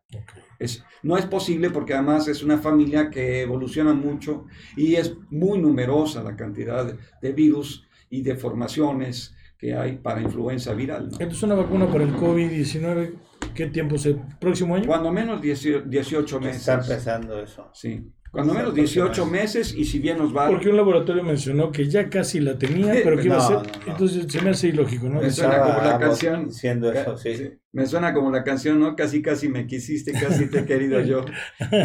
Es, 0.58 0.84
no 1.02 1.16
es 1.16 1.26
posible 1.26 1.70
porque 1.70 1.94
además 1.94 2.28
es 2.28 2.42
una 2.42 2.58
familia 2.58 3.10
que 3.10 3.42
evoluciona 3.42 3.94
mucho 3.94 4.46
y 4.76 4.94
es 4.94 5.16
muy 5.30 5.58
numerosa 5.58 6.22
la 6.22 6.36
cantidad 6.36 6.86
de, 6.86 6.96
de 7.20 7.32
virus 7.32 7.86
y 8.10 8.22
de 8.22 8.36
formaciones 8.36 9.34
que 9.58 9.74
hay 9.74 9.96
para 9.96 10.20
influenza 10.20 10.74
viral. 10.74 11.08
¿no? 11.10 11.16
Entonces, 11.18 11.42
una 11.42 11.54
vacuna 11.54 11.86
para 11.86 12.04
el 12.04 12.14
COVID-19, 12.14 13.14
¿qué 13.54 13.66
tiempo 13.66 13.96
se? 13.98 14.16
¿Próximo 14.38 14.74
año? 14.76 14.86
Cuando 14.86 15.12
menos 15.12 15.40
18, 15.40 15.84
18 15.88 16.40
meses. 16.40 16.60
Está 16.60 16.74
empezando 16.74 17.42
eso. 17.42 17.70
Sí. 17.72 18.12
Cuando 18.36 18.54
menos 18.54 18.74
18 18.74 19.04
próximo. 19.06 19.26
meses 19.26 19.74
y 19.74 19.84
si 19.84 19.98
bien 19.98 20.18
nos 20.18 20.36
va... 20.36 20.48
Porque 20.48 20.68
un 20.68 20.76
laboratorio 20.76 21.22
mencionó 21.24 21.72
que 21.72 21.88
ya 21.88 22.08
casi 22.08 22.40
la 22.40 22.56
tenía, 22.58 22.94
pero 23.02 23.16
que 23.16 23.24
iba 23.24 23.36
a 23.38 23.40
ser. 23.48 23.56
no, 23.56 23.62
no. 23.62 23.92
Entonces 23.92 24.26
se 24.30 24.40
me 24.42 24.50
hace 24.50 24.68
ilógico, 24.68 25.08
¿no? 25.08 25.20
Me 25.20 25.30
suena 25.30 25.60
como 25.60 25.78
la 25.82 25.98
canción. 25.98 26.46
Diciendo 26.48 26.92
eso, 26.92 27.16
sí. 27.16 27.36
Sí, 27.36 27.50
Me 27.72 27.86
suena 27.86 28.12
como 28.14 28.30
la 28.30 28.44
canción, 28.44 28.78
¿no? 28.78 28.94
Casi, 28.94 29.20
casi 29.22 29.48
me 29.48 29.66
quisiste, 29.66 30.12
casi 30.12 30.48
te 30.50 30.60
he 30.60 30.64
querido 30.64 31.00
yo. 31.00 31.24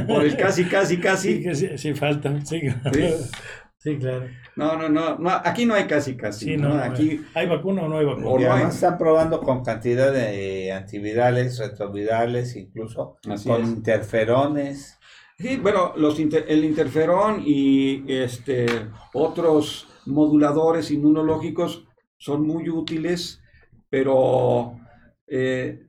Por 0.08 0.24
el 0.24 0.36
casi, 0.38 0.66
casi, 0.66 0.96
Sí, 0.96 1.02
casi. 1.02 1.42
que 1.44 1.56
sí, 1.56 1.70
sí 1.78 1.94
falta. 1.94 2.34
Sí, 2.46 2.62
Sí. 2.94 3.02
Sí, 3.84 3.98
claro. 3.98 4.28
No, 4.58 4.78
no, 4.78 4.90
no, 4.90 5.18
no, 5.18 5.32
aquí 5.44 5.66
no 5.66 5.74
hay 5.74 5.86
casi, 5.86 6.16
casi. 6.16 6.46
Sí, 6.46 6.56
¿no? 6.56 6.70
no, 6.70 6.76
Aquí, 6.84 7.20
¿Hay 7.34 7.48
vacuna 7.48 7.82
o 7.82 7.88
no 7.88 7.98
hay 7.98 8.06
vacuna? 8.06 8.28
O 8.28 8.38
no 8.40 8.54
hay- 8.54 8.68
están 8.68 8.96
probando 9.00 9.40
con 9.42 9.64
cantidad 9.64 10.14
de 10.14 10.72
antivirales, 10.72 11.58
retrovirales, 11.58 12.56
incluso 12.56 13.18
Así 13.28 13.50
con 13.50 13.64
es. 13.64 13.70
interferones. 13.70 15.00
Sí, 15.42 15.58
bueno, 15.58 15.94
los 15.98 16.20
inter- 16.20 16.46
el 16.48 16.64
interferón 16.64 17.42
y 17.46 18.04
este, 18.12 18.66
otros 19.14 19.88
moduladores 20.06 20.92
inmunológicos 20.92 21.86
son 22.18 22.46
muy 22.46 22.70
útiles, 22.70 23.42
pero 23.90 24.78
eh, 25.28 25.86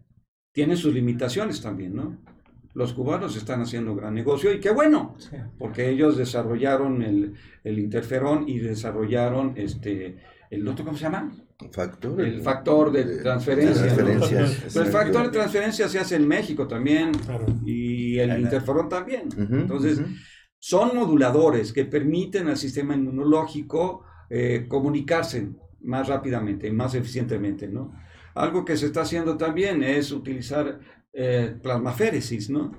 tienen 0.52 0.76
sus 0.76 0.94
limitaciones 0.94 1.60
también, 1.60 1.94
¿no? 1.94 2.18
Los 2.74 2.94
cubanos 2.94 3.36
están 3.36 3.60
haciendo 3.60 3.94
gran 3.94 4.14
negocio 4.14 4.52
y 4.52 4.58
qué 4.60 4.70
bueno, 4.70 5.14
Sí. 5.18 5.36
porque 5.58 5.90
ellos 5.90 6.16
desarrollaron 6.16 7.02
el, 7.02 7.34
el 7.64 7.78
interferón 7.78 8.48
y 8.48 8.58
desarrollaron 8.60 9.52
este, 9.56 10.16
el 10.50 10.66
otro, 10.66 10.84
¿cómo 10.84 10.96
se 10.96 11.04
llama? 11.04 11.32
Factor. 11.70 12.20
El 12.20 12.40
factor 12.42 12.92
de 12.92 13.18
transferencia. 13.18 13.94
Pero 13.94 14.84
el 14.84 14.90
factor 14.90 15.24
de 15.24 15.30
transferencia 15.30 15.88
se 15.88 15.98
hace 15.98 16.16
en 16.16 16.26
México 16.26 16.66
también 16.66 17.12
Claro. 17.12 17.46
y 17.64 18.18
el 18.18 18.40
interferón 18.40 18.88
también. 18.88 19.28
Entonces, 19.36 20.00
son 20.58 20.96
moduladores 20.96 21.72
que 21.72 21.84
permiten 21.84 22.48
al 22.48 22.56
sistema 22.56 22.94
inmunológico 22.94 24.04
eh, 24.30 24.66
comunicarse 24.68 25.50
más 25.80 26.08
rápidamente 26.08 26.68
y 26.68 26.72
más 26.72 26.94
eficientemente, 26.94 27.68
¿no? 27.68 27.92
Algo 28.34 28.64
que 28.64 28.76
se 28.76 28.86
está 28.86 29.02
haciendo 29.02 29.36
también 29.36 29.82
es 29.82 30.12
utilizar 30.12 30.78
eh, 31.12 31.56
plasmaféresis, 31.60 32.48
¿no? 32.48 32.72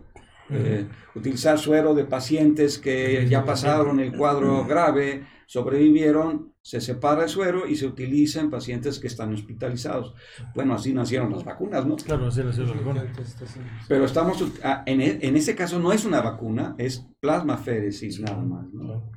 Eh, 0.50 0.88
utilizar 1.16 1.58
suero 1.58 1.94
de 1.94 2.06
pacientes 2.06 2.78
que 2.78 3.28
ya 3.28 3.44
pasaron 3.44 4.00
el 4.00 4.16
cuadro 4.16 4.66
grave, 4.66 5.26
sobrevivieron, 5.46 6.53
se 6.64 6.80
separa 6.80 7.24
el 7.24 7.30
suero 7.30 7.68
y 7.68 7.76
se 7.76 7.86
utiliza 7.86 8.40
en 8.40 8.50
pacientes 8.50 8.98
que 8.98 9.08
están 9.08 9.34
hospitalizados. 9.34 10.16
Bueno, 10.56 10.74
así 10.76 10.94
nacieron 10.94 11.32
las 11.32 11.44
vacunas, 11.44 11.86
¿no? 11.86 11.98
Claro, 11.98 12.28
así 12.28 12.42
nació 12.42 12.64
la 12.64 12.74
vacuna. 12.74 13.04
Pero 13.88 14.06
estamos, 14.06 14.42
ah, 14.64 14.82
en, 14.86 15.02
e- 15.02 15.20
en 15.22 15.36
ese 15.36 15.56
caso 15.56 15.78
no 15.78 15.92
es 15.92 16.06
una 16.06 16.22
vacuna, 16.22 16.74
es 16.78 17.06
plasmaféresis 17.20 18.22
nada 18.22 18.42
más, 18.42 18.66
¿no? 18.74 19.12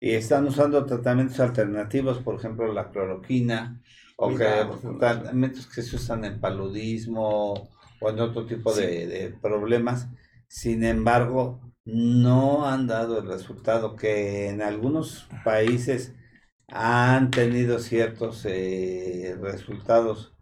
Y 0.00 0.12
están 0.12 0.46
usando 0.46 0.86
tratamientos 0.86 1.40
alternativos, 1.40 2.18
por 2.18 2.36
ejemplo, 2.36 2.72
la 2.72 2.90
cloroquina, 2.90 3.82
o 4.16 4.28
que, 4.34 4.46
tratamientos 4.98 5.66
que 5.66 5.82
se 5.82 5.96
usan 5.96 6.24
en 6.24 6.40
paludismo 6.40 7.68
o 8.00 8.10
en 8.10 8.20
otro 8.20 8.46
tipo 8.46 8.72
de, 8.72 9.06
de 9.08 9.30
problemas. 9.42 10.08
Sin 10.46 10.84
embargo, 10.84 11.60
no 11.84 12.66
han 12.66 12.86
dado 12.86 13.18
el 13.18 13.26
resultado 13.26 13.96
que 13.96 14.48
en 14.48 14.62
algunos 14.62 15.28
países 15.44 16.14
han 16.72 17.30
tenido 17.30 17.78
ciertos 17.78 18.44
eh, 18.48 19.36
resultados 19.40 20.34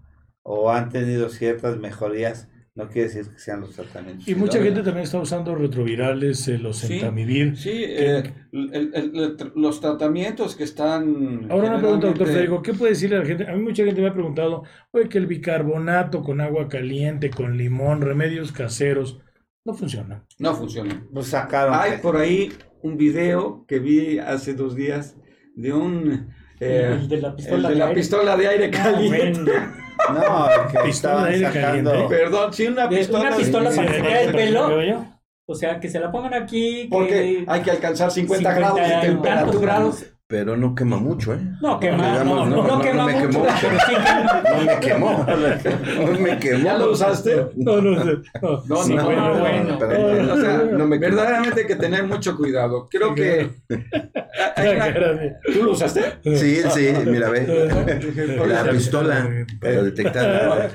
o 0.43 0.71
han 0.71 0.89
tenido 0.91 1.29
ciertas 1.29 1.79
mejorías. 1.79 2.49
No 2.75 2.89
quiere 2.89 3.09
decir 3.09 3.27
que 3.33 3.41
sean 3.41 3.61
los 3.61 3.73
tratamientos. 3.73 4.29
Y 4.29 4.37
mucha 4.37 4.63
gente 4.63 4.83
también 4.85 5.03
está 5.03 5.19
usando 5.19 5.53
retrovirales, 5.57 6.47
eh, 6.47 6.59
los 6.59 6.79
Sí. 6.79 6.95
entamivir. 6.95 7.57
Sí, 7.57 7.73
eh, 7.75 8.23
el- 8.53 8.73
el- 8.73 8.95
el 8.95 9.53
los 9.57 9.81
tratamientos 9.81 10.55
que 10.55 10.63
están... 10.63 11.49
Ahora 11.51 11.71
una 11.71 11.79
pregunta, 11.81 12.07
doctor 12.07 12.29
Federico, 12.29 12.63
¿qué 12.63 12.75
puede 12.75 12.93
decirle 12.93 13.17
a 13.17 13.19
la 13.21 13.27
gente? 13.27 13.49
A 13.51 13.53
mí 13.57 13.63
mucha 13.63 13.85
gente 13.85 14.01
me 14.01 14.07
ha 14.07 14.13
preguntado, 14.15 14.63
oye, 14.93 15.09
que 15.09 15.19
el 15.19 15.27
bicarbonato 15.27 16.23
con 16.23 16.41
agua 16.41 16.69
caliente, 16.69 17.31
con 17.31 17.59
limón, 17.59 18.01
remedios 18.01 18.53
caseros, 18.53 19.19
no 19.65 19.75
funciona. 19.75 20.25
No 20.39 20.55
funciona. 20.55 21.05
Pues 21.13 21.27
sacaron. 21.27 21.75
Hay 21.75 21.93
que- 21.93 21.99
por 21.99 22.17
ahí 22.17 22.53
un 22.83 22.97
video 22.97 23.65
que 23.67 23.81
vi 23.81 24.21
hace 24.21 24.55
dos 24.55 24.77
días 24.77 25.17
de 25.59 25.73
un... 25.73 26.33
eh, 26.61 26.89
el 27.01 27.09
de 27.09 27.21
la 27.21 27.29
el 27.29 27.35
pistola 27.35 27.69
de 27.69 27.75
de 27.75 27.79
la 27.81 27.85
aire. 27.87 28.01
pistola 28.01 28.37
de 28.37 28.49
aire 28.49 28.71
caliente. 28.71 29.53
No, 30.15 30.47
que 30.71 30.79
Pistola 30.79 30.89
estaban 30.89 31.25
de 31.25 31.31
aire 31.35 31.47
sacando. 31.53 31.91
caliente. 31.91 32.17
Perdón, 32.17 32.53
sí, 32.53 32.67
una 32.69 32.89
pistola. 32.89 33.21
una 33.29 33.37
pistola 33.37 33.71
de- 33.71 33.77
para 33.77 33.89
Sí, 33.93 33.99
sacar 33.99 34.17
el 34.23 34.33
pelo. 34.33 34.69
O 35.47 35.55
sea, 35.57 35.81
que 35.81 35.89
se 35.89 35.99
la 35.99 36.13
pongan 36.13 36.35
aquí. 36.35 36.83
que 36.85 36.89
Porque 36.89 37.45
hay 37.47 37.63
que 37.63 37.71
alcanzar 37.73 38.11
50, 38.13 38.55
grados 38.55 38.79
de 38.79 38.95
temperatura. 39.09 39.61
grados. 39.61 40.07
Pero 40.31 40.59
no 40.59 40.75
quema 40.75 40.99
mucho, 40.99 41.33
¿eh? 41.33 41.39
No 41.63 41.81
quema, 41.81 41.97
no, 41.97 42.13
Digamos, 42.13 42.49
no, 42.51 42.57
no, 42.57 42.63
no, 42.67 42.77
no, 42.77 42.83
quema 42.83 42.97
no 42.99 43.07
me 43.07 43.15
mucho, 43.15 43.29
quemó. 43.31 43.47
pero 43.63 43.79
sí 43.89 43.95
quema. 43.95 44.43
No 44.45 44.61
me 44.67 44.79
quemó. 44.79 45.27
No 46.13 46.21
me 46.21 46.39
quemó. 46.39 46.65
¿Ya 46.65 46.77
lo 46.77 46.91
usaste? 46.93 47.47
No, 47.57 47.81
no 47.81 48.05
sé. 48.05 48.19
No, 48.43 48.63
No, 48.67 48.77
sí, 48.83 48.95
no, 48.95 49.05
bueno, 49.07 49.29
no, 49.35 49.41
bueno. 49.41 49.77
pero 49.81 50.23
No, 50.23 50.35
O 50.35 50.37
sea, 50.39 50.59
no 50.71 50.87
me 50.87 51.01
quemó. 51.01 51.17
verdaderamente 51.17 51.61
hay 51.63 51.67
que 51.67 51.77
tener 51.77 52.05
mucho 52.07 52.37
cuidado. 52.37 52.89
Creo 52.91 53.15
que... 53.15 53.49
¿Tú 55.51 55.63
lo 55.63 55.71
usaste? 55.73 56.03
Sí, 56.23 56.57
sí, 56.75 56.93
mira, 57.07 57.31
ve. 57.31 57.71
La 58.47 58.69
pistola 58.71 59.31
para 59.63 59.83
detectar. 59.83 60.71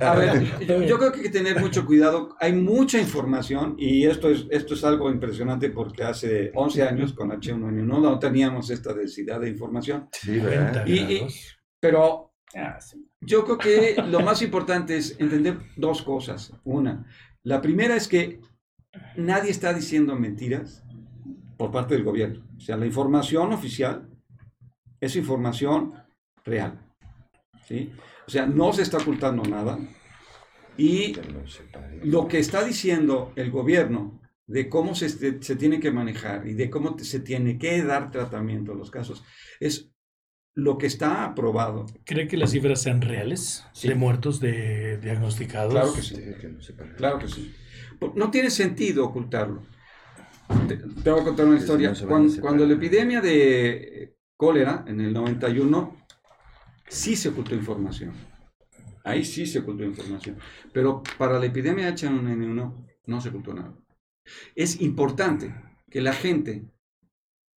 A 0.00 0.14
ver, 0.14 0.42
yo, 0.66 0.82
yo 0.82 0.98
creo 0.98 1.10
que 1.12 1.20
hay 1.20 1.24
que 1.24 1.30
tener 1.30 1.58
mucho 1.58 1.86
cuidado. 1.86 2.36
Hay 2.38 2.52
mucha 2.52 2.98
información 3.00 3.76
y 3.78 4.04
esto 4.04 4.28
es, 4.28 4.44
esto 4.50 4.74
es 4.74 4.84
algo 4.84 5.10
impresionante 5.10 5.70
porque 5.70 6.02
hace 6.04 6.50
11 6.54 6.82
años 6.82 7.14
con 7.14 7.30
H1N1 7.30 7.82
no 8.02 8.18
teníamos 8.18 8.68
esta 8.68 8.89
densidad 8.94 9.40
de 9.40 9.48
información. 9.50 10.08
Sí, 10.12 10.38
¿verdad? 10.38 10.86
Y- 10.86 11.00
y- 11.00 11.26
Pero 11.80 12.26
Ah, 12.56 12.78
yo 13.20 13.44
creo 13.44 13.58
que 13.58 14.02
lo 14.08 14.20
más 14.20 14.42
importante 14.42 14.96
es 14.96 15.14
entender 15.20 15.56
dos 15.76 16.02
cosas. 16.02 16.52
Una, 16.64 17.06
la 17.44 17.62
primera 17.62 17.94
es 17.94 18.08
que 18.08 18.40
nadie 19.16 19.52
está 19.52 19.72
diciendo 19.72 20.16
mentiras 20.16 20.82
por 21.56 21.70
parte 21.70 21.94
del 21.94 22.02
gobierno. 22.02 22.44
O 22.56 22.60
sea, 22.60 22.76
la 22.76 22.86
información 22.86 23.52
oficial 23.52 24.08
es 25.00 25.14
información 25.14 25.94
real. 26.44 26.80
¿sí? 27.68 27.92
O 28.26 28.30
sea, 28.30 28.46
no 28.46 28.72
se 28.72 28.82
está 28.82 28.96
ocultando 28.98 29.44
nada. 29.44 29.78
Y 30.76 31.14
lo 32.02 32.26
que 32.26 32.40
está 32.40 32.64
diciendo 32.64 33.32
el 33.36 33.52
gobierno 33.52 34.20
de 34.50 34.68
cómo 34.68 34.94
se, 34.94 35.08
se 35.42 35.56
tiene 35.56 35.78
que 35.80 35.90
manejar 35.92 36.46
y 36.46 36.54
de 36.54 36.68
cómo 36.70 36.98
se 36.98 37.20
tiene 37.20 37.56
que 37.58 37.82
dar 37.82 38.10
tratamiento 38.10 38.72
a 38.72 38.74
los 38.74 38.90
casos 38.90 39.22
es 39.60 39.90
lo 40.54 40.76
que 40.76 40.86
está 40.86 41.24
aprobado. 41.24 41.86
¿Cree 42.04 42.26
que 42.26 42.36
las 42.36 42.50
cifras 42.50 42.82
sean 42.82 43.00
reales 43.00 43.64
Sí. 43.72 43.88
de 43.88 43.94
muertos 43.94 44.40
de 44.40 44.98
diagnosticados? 44.98 45.72
Claro 45.72 45.94
que 45.94 46.02
sí. 46.02 46.16
Claro 46.96 47.18
que 47.20 47.28
sí. 47.28 47.54
Por- 47.98 48.16
No 48.16 48.30
tiene 48.30 48.50
sentido 48.50 49.04
ocultarlo. 49.06 49.62
Te, 50.66 50.76
te 50.78 51.10
voy 51.10 51.20
a 51.20 51.24
contar 51.24 51.46
una 51.46 51.58
historia. 51.58 51.94
Cuando, 52.08 52.40
cuando 52.40 52.66
la 52.66 52.74
epidemia 52.74 53.20
de 53.20 54.16
cólera 54.36 54.84
en 54.88 55.00
el 55.00 55.12
91, 55.12 55.96
sí 56.88 57.14
se 57.14 57.28
ocultó 57.28 57.54
información. 57.54 58.12
Ahí 59.04 59.24
sí 59.24 59.46
se 59.46 59.60
ocultó 59.60 59.84
información. 59.84 60.36
Pero 60.72 61.02
para 61.16 61.38
la 61.38 61.46
epidemia 61.46 61.86
de 61.86 61.92
H1N1 61.94 62.86
no 63.06 63.20
se 63.20 63.28
ocultó 63.28 63.54
nada. 63.54 63.72
Es 64.54 64.80
importante 64.80 65.54
que 65.90 66.00
la 66.00 66.12
gente 66.12 66.64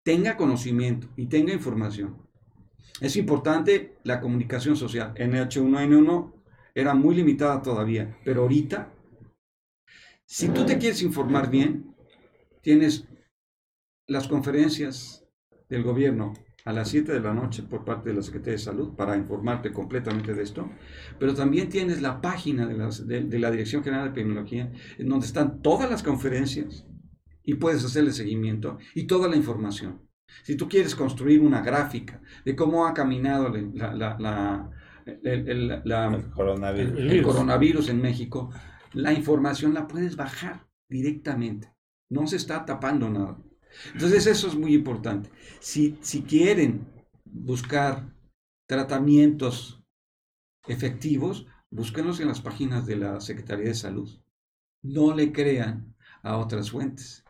tenga 0.04 0.36
conocimiento 0.36 1.08
y 1.16 1.26
tenga 1.26 1.52
información. 1.52 2.18
Es 3.00 3.16
importante 3.16 3.96
la 4.04 4.20
comunicación 4.20 4.76
social. 4.76 5.12
En 5.16 5.32
H1N1 5.32 6.32
era 6.74 6.94
muy 6.94 7.14
limitada 7.14 7.62
todavía, 7.62 8.18
pero 8.24 8.42
ahorita, 8.42 8.92
si 10.26 10.48
tú 10.48 10.66
te 10.66 10.78
quieres 10.78 11.02
informar 11.02 11.50
bien, 11.50 11.94
tienes 12.60 13.06
las 14.06 14.28
conferencias 14.28 15.26
del 15.68 15.82
gobierno 15.82 16.34
a 16.64 16.72
las 16.72 16.88
7 16.88 17.12
de 17.12 17.20
la 17.20 17.34
noche 17.34 17.62
por 17.62 17.84
parte 17.84 18.08
de 18.10 18.16
la 18.16 18.22
Secretaría 18.22 18.52
de 18.54 18.58
Salud 18.58 18.94
para 18.96 19.16
informarte 19.16 19.72
completamente 19.72 20.32
de 20.34 20.42
esto, 20.42 20.70
pero 21.18 21.34
también 21.34 21.68
tienes 21.68 22.00
la 22.00 22.20
página 22.20 22.66
de, 22.66 22.74
las, 22.76 23.06
de, 23.06 23.22
de 23.24 23.38
la 23.38 23.50
Dirección 23.50 23.84
General 23.84 24.04
de 24.04 24.10
Epidemiología, 24.10 24.72
en 24.98 25.08
donde 25.08 25.26
están 25.26 25.60
todas 25.60 25.90
las 25.90 26.02
conferencias 26.02 26.86
y 27.42 27.54
puedes 27.54 27.84
hacerle 27.84 28.12
seguimiento 28.12 28.78
y 28.94 29.04
toda 29.06 29.28
la 29.28 29.36
información. 29.36 30.00
Si 30.42 30.56
tú 30.56 30.68
quieres 30.68 30.94
construir 30.94 31.40
una 31.42 31.60
gráfica 31.60 32.20
de 32.46 32.56
cómo 32.56 32.86
ha 32.86 32.94
caminado 32.94 33.50
la, 33.50 33.92
la- 33.94 34.16
la- 34.18 34.70
el, 35.06 35.48
el- 35.48 35.82
la- 35.84 36.06
El 36.14 36.30
coronavirus. 36.30 36.98
el 36.98 37.22
coronavirus 37.22 37.88
en 37.90 38.00
México, 38.00 38.50
la 38.94 39.12
información 39.12 39.74
la 39.74 39.86
puedes 39.86 40.16
bajar 40.16 40.66
directamente. 40.88 41.74
No 42.10 42.26
se 42.26 42.36
está 42.36 42.64
tapando 42.64 43.10
nada. 43.10 43.36
Entonces 43.92 44.26
eso 44.26 44.48
es 44.48 44.54
muy 44.54 44.74
importante. 44.74 45.30
Si, 45.60 45.98
si 46.00 46.22
quieren 46.22 46.86
buscar 47.24 48.12
tratamientos 48.68 49.82
efectivos, 50.66 51.46
búsquenlos 51.70 52.20
en 52.20 52.28
las 52.28 52.40
páginas 52.40 52.86
de 52.86 52.96
la 52.96 53.20
Secretaría 53.20 53.66
de 53.66 53.74
Salud. 53.74 54.10
No 54.82 55.14
le 55.14 55.32
crean 55.32 55.94
a 56.22 56.36
otras 56.38 56.70
fuentes. 56.70 57.24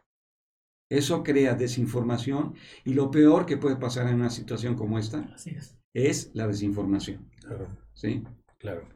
Eso 0.90 1.22
crea 1.22 1.54
desinformación 1.54 2.54
y 2.84 2.94
lo 2.94 3.10
peor 3.10 3.46
que 3.46 3.56
puede 3.56 3.76
pasar 3.76 4.08
en 4.08 4.16
una 4.16 4.30
situación 4.30 4.74
como 4.76 4.98
esta 4.98 5.20
Así 5.34 5.50
es. 5.50 5.78
es 5.94 6.30
la 6.34 6.46
desinformación. 6.46 7.28
Claro, 7.40 7.66
¿sí? 7.94 8.22
claro. 8.58 8.93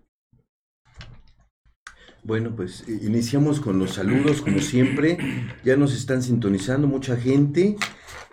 Bueno, 2.23 2.55
pues 2.55 2.85
eh, 2.89 3.01
iniciamos 3.03 3.61
con 3.61 3.79
los 3.79 3.95
saludos, 3.95 4.43
como 4.43 4.59
siempre. 4.61 5.19
Ya 5.65 5.77
nos 5.77 5.95
están 5.95 6.23
sintonizando 6.23 6.87
mucha 6.87 7.17
gente. 7.17 7.77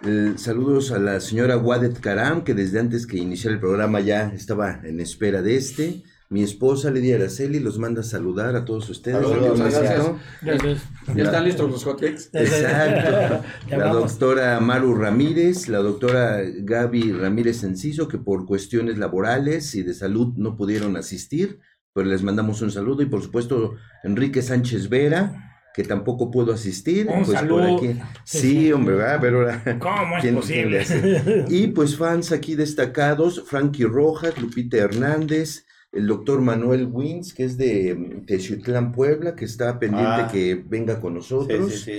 Eh, 0.05 0.33
saludos 0.35 0.91
a 0.91 0.99
la 0.99 1.19
señora 1.19 1.57
Wadet 1.57 1.99
Karam, 1.99 2.43
que 2.43 2.53
desde 2.53 2.79
antes 2.79 3.07
que 3.07 3.17
iniciara 3.17 3.55
el 3.55 3.61
programa 3.61 4.01
ya 4.01 4.31
estaba 4.33 4.81
en 4.83 4.99
espera 4.99 5.41
de 5.41 5.55
este. 5.55 6.03
Mi 6.27 6.41
esposa 6.41 6.89
Lidia 6.89 7.17
Araceli 7.17 7.59
los 7.59 7.77
manda 7.77 8.01
a 8.01 8.03
saludar 8.03 8.55
a 8.55 8.65
todos 8.65 8.89
ustedes. 8.89 9.27
Saludos, 9.27 9.59
gracias. 9.59 10.05
Gracias. 10.41 10.81
¿Ya 11.15 11.23
están 11.23 11.45
listos 11.45 11.69
los 11.69 11.83
hotcakes? 11.83 12.29
Exacto. 12.33 13.43
La 13.69 13.93
doctora 13.93 14.59
Maru 14.59 14.95
Ramírez, 14.95 15.69
la 15.69 15.77
doctora 15.77 16.41
Gaby 16.43 17.11
Ramírez 17.11 17.63
Enciso, 17.63 18.07
que 18.07 18.17
por 18.17 18.47
cuestiones 18.47 18.97
laborales 18.97 19.75
y 19.75 19.83
de 19.83 19.93
salud 19.93 20.33
no 20.35 20.57
pudieron 20.57 20.97
asistir, 20.97 21.59
pero 21.95 22.09
les 22.09 22.21
mandamos 22.21 22.61
un 22.61 22.69
saludo. 22.71 23.01
Y 23.01 23.05
por 23.05 23.23
supuesto, 23.23 23.75
Enrique 24.03 24.41
Sánchez 24.41 24.89
Vera, 24.89 25.61
que 25.73 25.83
tampoco 25.85 26.29
pudo 26.29 26.51
asistir. 26.53 27.07
Un 27.07 27.23
pues 27.23 27.29
saludo. 27.29 27.77
por 27.77 27.85
aquí. 27.89 27.97
Sí, 28.25 28.71
hombre, 28.73 28.95
¿verdad? 28.95 29.17
Pero 29.21 29.37
ahora. 29.39 29.63
¿Cómo 29.79 30.17
es 30.17 30.21
¿Quién- 30.21 30.21
quién 30.21 30.35
posible? 30.35 30.69
le 30.71 30.79
hace? 30.81 31.45
Y 31.47 31.67
pues 31.67 31.95
fans 31.95 32.33
aquí 32.33 32.55
destacados, 32.55 33.43
Frankie 33.47 33.85
Rojas, 33.85 34.37
Lupita 34.41 34.75
Hernández, 34.77 35.65
el 35.93 36.07
doctor 36.07 36.41
Manuel 36.41 36.89
Wins, 36.91 37.33
que 37.33 37.45
es 37.45 37.57
de 37.57 37.95
mm, 37.95 38.25
Techiutlán, 38.25 38.91
Puebla, 38.91 39.33
que 39.33 39.45
está 39.45 39.79
pendiente 39.79 40.23
Ah. 40.23 40.29
que 40.29 40.61
venga 40.67 40.99
con 40.99 41.13
Sí, 41.13 41.15
nosotros. 41.19 41.71
sí, 41.71 41.77
sí. 41.79 41.91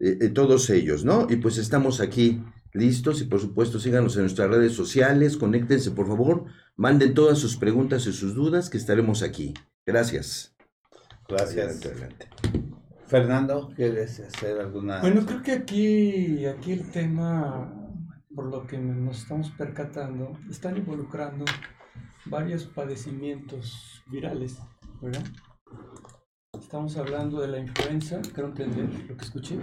Eh, 0.00 0.18
eh, 0.20 0.28
todos 0.30 0.68
ellos, 0.70 1.04
¿no? 1.04 1.28
Y 1.30 1.36
pues 1.36 1.58
estamos 1.58 2.00
aquí 2.00 2.42
listos 2.72 3.20
y 3.20 3.24
por 3.26 3.38
supuesto 3.40 3.78
síganos 3.78 4.16
en 4.16 4.22
nuestras 4.22 4.50
redes 4.50 4.72
sociales, 4.72 5.36
conéctense 5.36 5.92
por 5.92 6.08
favor, 6.08 6.46
manden 6.76 7.14
todas 7.14 7.38
sus 7.38 7.56
preguntas 7.56 8.06
y 8.06 8.12
sus 8.12 8.34
dudas 8.34 8.70
que 8.70 8.78
estaremos 8.78 9.22
aquí. 9.22 9.54
Gracias. 9.86 10.56
Gracias. 11.28 11.66
Adelante, 11.66 11.88
adelante. 11.88 12.28
Fernando, 13.06 13.70
¿quieres 13.76 14.20
hacer 14.20 14.58
alguna? 14.60 15.00
Bueno, 15.00 15.24
creo 15.26 15.42
que 15.42 15.52
aquí, 15.52 16.46
aquí 16.46 16.72
el 16.72 16.90
tema, 16.90 17.72
por 18.34 18.46
lo 18.46 18.66
que 18.66 18.78
nos 18.78 19.22
estamos 19.22 19.50
percatando, 19.50 20.32
están 20.50 20.76
involucrando 20.76 21.44
varios 22.26 22.64
padecimientos 22.64 24.02
virales, 24.10 24.58
¿verdad? 25.00 25.24
Estamos 26.58 26.96
hablando 26.96 27.40
de 27.40 27.48
la 27.48 27.58
influenza, 27.58 28.20
creo 28.32 28.48
entender 28.48 28.88
lo 29.08 29.16
que 29.16 29.24
escuché. 29.24 29.58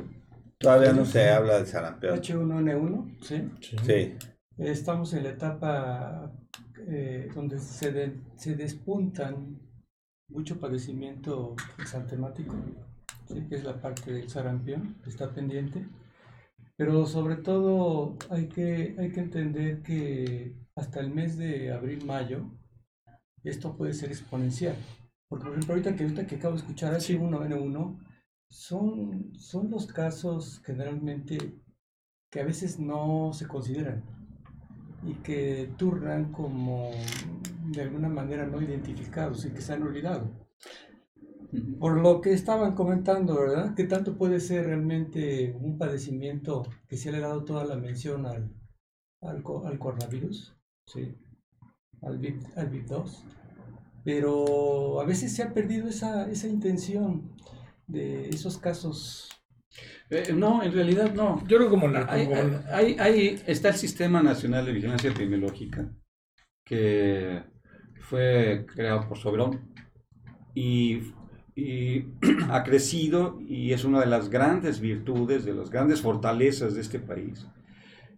Todavía 0.60 0.93
no 0.93 1.06
se 1.06 1.30
habla 1.30 1.60
de 1.60 1.65
sarampión. 1.65 2.19
H1N1, 2.19 3.17
¿sí? 3.21 3.50
Sí. 3.84 4.15
Estamos 4.58 5.13
en 5.13 5.24
la 5.24 5.30
etapa 5.32 6.32
eh, 6.88 7.30
donde 7.34 7.60
se, 7.60 7.91
de- 7.91 8.20
se 8.36 8.56
despuntan 8.56 9.60
mucho 10.30 10.60
padecimiento 10.60 11.56
exantemático, 11.80 12.56
¿sí? 13.28 13.46
que 13.50 13.56
es 13.56 13.63
la 13.63 13.82
parte 13.82 14.12
del 14.13 14.30
sarampión, 14.30 14.96
que 15.04 15.10
está 15.10 15.34
pendiente. 15.34 15.86
Pero 16.78 17.06
sobre 17.06 17.36
todo 17.36 18.17
hay 18.30 18.48
que, 18.48 18.96
hay 18.98 19.12
que 19.12 19.20
entender 19.20 19.82
que 19.84 20.56
hasta 20.76 21.00
el 21.00 21.12
mes 21.13 21.38
de 21.38 21.72
abril-mayo 21.72 22.50
esto 23.44 23.76
puede 23.76 23.94
ser 23.94 24.10
exponencial. 24.10 24.76
Porque, 25.28 25.46
por 25.46 25.54
ejemplo, 25.54 25.74
ahorita 25.74 25.96
que, 25.96 26.04
ahorita 26.04 26.28
que 26.28 26.36
acabo 26.36 26.56
de 26.56 26.62
escuchar 26.62 26.94
H1N1, 26.94 28.00
son, 28.50 29.34
son 29.38 29.70
los 29.70 29.88
casos 29.88 30.62
generalmente 30.65 31.38
que 32.30 32.39
a 32.41 32.46
veces 32.46 32.80
no 32.80 33.32
se 33.34 33.48
consideran 33.48 34.04
y 35.04 35.14
que 35.16 35.70
turnan 35.78 36.32
como 36.32 36.92
de 37.72 37.82
alguna 37.82 38.10
manera 38.10 38.46
no 38.46 38.62
identificados 38.62 39.46
y 39.46 39.52
que 39.52 39.62
se 39.62 39.74
han 39.74 39.84
olvidado. 39.84 40.30
Por 41.80 42.00
lo 42.00 42.22
que 42.22 42.32
estaban 42.32 42.76
comentando, 42.76 43.36
¿verdad? 43.36 43.74
¿Qué 43.76 43.84
tanto 43.84 44.18
puede 44.18 44.40
ser 44.40 44.68
realmente 44.68 45.54
un 45.60 45.78
padecimiento 45.78 46.66
que 46.88 46.96
se 46.96 47.12
le 47.12 47.18
ha 47.18 47.22
dado 47.22 47.44
toda 47.44 47.66
la 47.66 47.76
mención 47.76 48.26
al, 48.26 48.54
al, 49.22 49.44
al 49.66 49.80
coronavirus? 49.80 50.56
Sí. 50.86 51.14
Al 52.02 52.20
VIP, 52.20 52.44
al 52.56 52.72
VIP2. 52.72 53.24
Pero 54.04 55.02
a 55.02 55.06
veces 55.06 55.36
se 55.36 55.44
ha 55.44 55.54
perdido 55.54 55.88
esa, 55.88 56.30
esa 56.30 56.48
intención 56.48 57.36
de 57.88 58.30
esos 58.30 58.58
casos. 58.58 59.30
Eh, 60.12 60.34
no, 60.34 60.62
en 60.62 60.74
realidad 60.74 61.13
no. 61.13 61.41
Yo 61.47 61.58
creo 61.58 61.69
como 61.69 61.88
la. 61.88 62.06
Hay- 62.12 62.26
como 62.28 62.60
hay- 62.71 62.97
hay- 63.00 63.41
está 63.47 63.69
el 63.69 63.76
Sistema 63.76 64.21
Nacional 64.21 64.65
de 64.65 64.74
Vigilancia 64.74 65.10
Epidemiológica, 65.10 65.89
que 66.65 67.43
fue 68.02 68.65
creado 68.67 69.08
por 69.08 69.17
Soberón 69.17 69.74
y, 70.54 71.13
y 71.56 72.06
ha 72.50 72.63
crecido 72.63 73.39
y 73.47 73.71
es 73.71 73.86
una 73.86 74.02
de 74.02 74.08
las 74.08 74.30
grandes 74.30 74.82
virtudes, 74.82 75.45
de 75.45 75.54
las 75.54 75.69
grandes 75.69 76.02
fortalezas 76.02 76.76
de 76.76 76.82
este 76.82 77.00
país. 77.00 77.47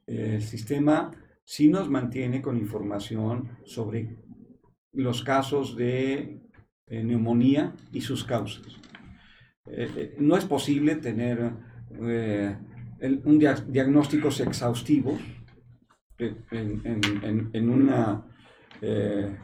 El 0.08 0.42
sistema 0.42 1.12
sí 1.46 1.70
nos 1.70 1.90
mantiene 1.90 2.42
con 2.42 2.58
información 2.58 3.58
sobre 3.66 4.18
los 4.94 5.24
casos 5.24 5.76
de 5.78 6.42
eh, 6.88 7.04
neumonía 7.04 7.74
y 7.92 8.02
sus 8.02 8.24
causas. 8.24 8.66
Eh, 9.68 9.90
eh, 9.96 10.16
no 10.20 10.36
es 10.38 10.46
posible 10.46 10.96
tener 10.96 11.52
eh, 12.02 12.56
el- 13.00 13.22
un 13.26 13.38
dia- 13.40 13.64
diagnósticos 13.68 14.40
exhaustivos 14.40 15.20
eh, 16.20 16.36
en, 16.52 16.82
en- 16.86 17.24
en- 17.24 17.50
en 17.54 17.70
una, 17.70 18.24
eh, 18.82 19.36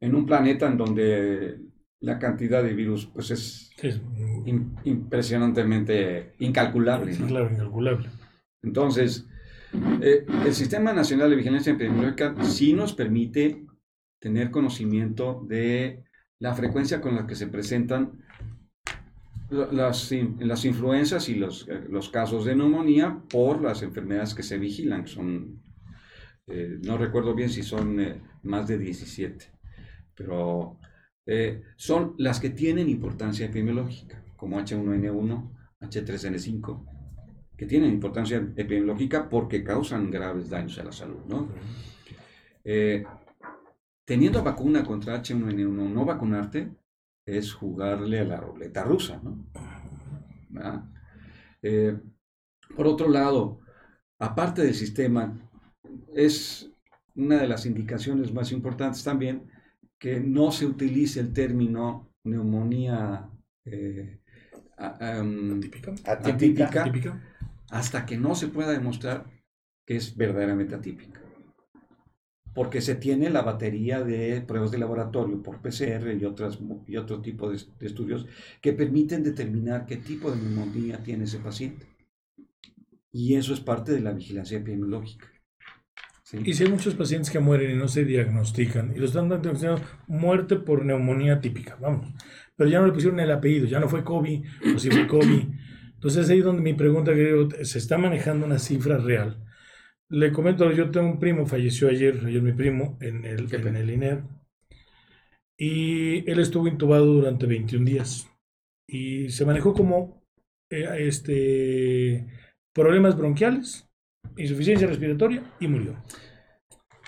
en 0.00 0.14
un 0.14 0.26
planeta 0.26 0.66
en 0.66 0.76
donde 0.76 1.60
la 2.00 2.18
cantidad 2.18 2.62
de 2.62 2.74
virus 2.74 3.06
pues 3.06 3.30
es 3.30 3.70
impresionantemente 4.84 6.32
incalculable. 6.38 7.12
sí, 7.14 7.22
¿no? 7.22 7.28
claro, 7.28 7.50
incalculable. 7.50 8.08
Entonces, 8.62 9.26
eh, 10.00 10.24
el 10.46 10.54
Sistema 10.54 10.92
Nacional 10.92 11.30
de 11.30 11.36
Vigilancia 11.36 11.72
Epidemiológica 11.72 12.34
sí 12.42 12.72
nos 12.72 12.92
permite 12.94 13.64
tener 14.20 14.50
conocimiento 14.50 15.44
de 15.48 16.04
la 16.40 16.54
frecuencia 16.54 17.00
con 17.00 17.14
la 17.16 17.26
que 17.26 17.34
se 17.34 17.46
presentan 17.46 18.20
las, 19.50 20.12
las 20.40 20.64
influencias 20.64 21.28
y 21.28 21.34
los, 21.34 21.66
eh, 21.68 21.84
los 21.88 22.08
casos 22.10 22.44
de 22.44 22.54
neumonía 22.54 23.22
por 23.30 23.62
las 23.62 23.82
enfermedades 23.82 24.34
que 24.34 24.42
se 24.42 24.58
vigilan, 24.58 25.04
que 25.04 25.10
son, 25.10 25.62
eh, 26.46 26.78
no 26.84 26.98
recuerdo 26.98 27.34
bien 27.34 27.48
si 27.48 27.62
son 27.62 28.00
eh, 28.00 28.20
más 28.42 28.66
de 28.68 28.78
17, 28.78 29.46
pero 30.14 30.78
eh, 31.26 31.62
son 31.76 32.14
las 32.18 32.40
que 32.40 32.50
tienen 32.50 32.88
importancia 32.88 33.46
epidemiológica, 33.46 34.22
como 34.36 34.58
H1N1, 34.58 35.50
H3N5, 35.80 36.84
que 37.56 37.66
tienen 37.66 37.90
importancia 37.90 38.36
epidemiológica 38.36 39.28
porque 39.28 39.64
causan 39.64 40.10
graves 40.10 40.50
daños 40.50 40.78
a 40.78 40.84
la 40.84 40.92
salud, 40.92 41.24
¿no? 41.26 41.48
Teniendo 44.04 44.42
vacuna 44.42 44.84
contra 44.84 45.20
H1N1, 45.20 45.92
no 45.92 46.04
vacunarte 46.04 46.70
es 47.36 47.52
jugarle 47.52 48.20
a 48.20 48.24
la 48.24 48.40
ruleta 48.40 48.84
rusa, 48.84 49.20
¿no? 49.22 49.44
Eh, 51.62 51.98
por 52.74 52.86
otro 52.86 53.08
lado, 53.08 53.60
aparte 54.18 54.62
del 54.62 54.74
sistema, 54.74 55.38
es 56.14 56.70
una 57.14 57.36
de 57.38 57.48
las 57.48 57.66
indicaciones 57.66 58.32
más 58.32 58.52
importantes 58.52 59.02
también 59.04 59.50
que 59.98 60.20
no 60.20 60.52
se 60.52 60.66
utilice 60.66 61.20
el 61.20 61.32
término 61.32 62.12
neumonía 62.24 63.28
eh. 63.64 64.20
Atípica. 64.76 65.92
atípica 66.04 66.84
Típica. 66.84 67.20
hasta 67.70 68.06
que 68.06 68.16
no 68.16 68.36
se 68.36 68.46
pueda 68.46 68.70
demostrar 68.70 69.26
que 69.84 69.96
es 69.96 70.16
verdaderamente 70.16 70.76
atípica. 70.76 71.20
Porque 72.58 72.80
se 72.80 72.96
tiene 72.96 73.30
la 73.30 73.42
batería 73.42 74.02
de 74.02 74.40
pruebas 74.40 74.72
de 74.72 74.78
laboratorio 74.78 75.40
por 75.44 75.62
PCR 75.62 76.12
y, 76.20 76.24
otras, 76.24 76.58
y 76.88 76.96
otro 76.96 77.22
tipo 77.22 77.48
de, 77.48 77.56
de 77.78 77.86
estudios 77.86 78.26
que 78.60 78.72
permiten 78.72 79.22
determinar 79.22 79.86
qué 79.86 79.98
tipo 79.98 80.28
de 80.32 80.38
neumonía 80.38 80.98
tiene 81.04 81.22
ese 81.22 81.38
paciente. 81.38 81.86
Y 83.12 83.36
eso 83.36 83.54
es 83.54 83.60
parte 83.60 83.92
de 83.92 84.00
la 84.00 84.10
vigilancia 84.10 84.58
epidemiológica. 84.58 85.28
¿sí? 86.24 86.38
Y 86.44 86.52
si 86.52 86.64
hay 86.64 86.70
muchos 86.70 86.96
pacientes 86.96 87.30
que 87.30 87.38
mueren 87.38 87.70
y 87.70 87.76
no 87.76 87.86
se 87.86 88.04
diagnostican, 88.04 88.92
y 88.92 88.98
lo 88.98 89.06
están 89.06 89.28
diagnosticando 89.28 89.80
muerte 90.08 90.56
por 90.56 90.84
neumonía 90.84 91.40
típica, 91.40 91.78
vamos. 91.80 92.12
Pero 92.56 92.68
ya 92.68 92.80
no 92.80 92.88
le 92.88 92.92
pusieron 92.92 93.20
el 93.20 93.30
apellido, 93.30 93.66
ya 93.66 93.78
no 93.78 93.88
fue 93.88 94.02
COVID, 94.02 94.44
o 94.74 94.78
si 94.80 94.90
fue 94.90 95.06
COVID. 95.06 95.44
Entonces 95.94 96.28
ahí 96.28 96.40
es 96.40 96.44
donde 96.44 96.62
mi 96.62 96.74
pregunta, 96.74 97.14
querido, 97.14 97.48
se 97.62 97.78
está 97.78 97.98
manejando 97.98 98.46
una 98.46 98.58
cifra 98.58 98.98
real. 98.98 99.44
Le 100.10 100.32
comento, 100.32 100.70
yo 100.72 100.90
tengo 100.90 101.08
un 101.08 101.18
primo, 101.18 101.46
falleció 101.46 101.88
ayer, 101.88 102.22
ayer 102.24 102.42
mi 102.42 102.52
primo, 102.52 102.96
en 103.00 103.24
el, 103.24 103.52
en 103.54 103.76
el 103.76 103.90
INER, 103.90 104.22
y 105.58 106.30
él 106.30 106.38
estuvo 106.38 106.68
intubado 106.68 107.06
durante 107.06 107.46
21 107.46 107.84
días. 107.84 108.30
Y 108.88 109.28
se 109.28 109.44
manejó 109.44 109.74
como 109.74 110.22
eh, 110.70 110.86
este, 111.00 112.26
problemas 112.72 113.16
bronquiales, 113.18 113.90
insuficiencia 114.36 114.86
respiratoria 114.86 115.42
y 115.60 115.68
murió. 115.68 116.02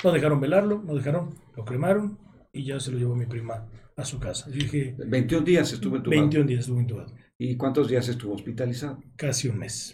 No 0.02 0.12
dejaron 0.12 0.40
velarlo, 0.40 0.82
no 0.82 0.94
dejaron, 0.94 1.36
lo 1.56 1.64
cremaron 1.64 2.18
y 2.52 2.64
ya 2.64 2.80
se 2.80 2.90
lo 2.90 2.98
llevó 2.98 3.14
mi 3.14 3.26
prima 3.26 3.68
a 3.96 4.04
su 4.04 4.18
casa. 4.18 4.50
Yo 4.50 4.56
dije, 4.56 4.94
21 4.98 5.44
días 5.44 5.72
estuvo 5.72 5.96
entubado. 5.96 6.20
21 6.20 6.46
días 6.46 6.60
estuvo 6.60 6.80
intubado, 6.80 7.14
¿Y 7.38 7.56
cuántos 7.56 7.88
días 7.88 8.08
estuvo 8.08 8.34
hospitalizado? 8.34 9.02
casi 9.16 9.48
un 9.48 9.58
mes. 9.58 9.92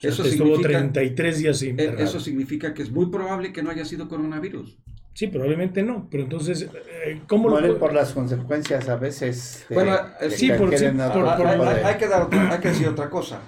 O 0.00 0.02
sea, 0.02 0.10
Eso 0.12 0.24
estuvo 0.24 0.46
significa- 0.56 0.78
33 0.78 1.38
días 1.38 1.60
Eh, 1.62 1.68
internado. 1.68 2.02
Eso 2.04 2.20
significa 2.20 2.72
que 2.72 2.82
es 2.82 2.90
muy 2.90 3.10
probable 3.10 3.52
que 3.52 3.62
no 3.62 3.68
haya 3.70 3.84
sido 3.84 4.08
coronavirus. 4.08 4.78
Sí, 5.12 5.26
probablemente 5.26 5.82
no, 5.82 6.08
pero 6.10 6.22
entonces, 6.22 6.62
eh, 7.04 7.20
¿cómo 7.28 7.50
Mueren 7.50 7.72
lo 7.72 7.78
por 7.78 7.92
las 7.92 8.12
consecuencias 8.14 8.88
a 8.88 8.96
veces. 8.96 9.66
de- 9.68 9.74
Bueno, 9.74 9.94
de 10.18 10.30
sí, 10.30 10.46
que 10.48 10.54
por- 10.54 10.70
sí, 10.74 10.84
hay, 10.86 10.92
de- 10.96 11.84
hay 11.84 11.98
que 11.98 12.08
dar 12.08 12.22
otra- 12.22 12.50
hay 12.50 12.60
que 12.60 12.68
decir 12.68 12.88
otra 12.88 13.10
cosa. 13.10 13.42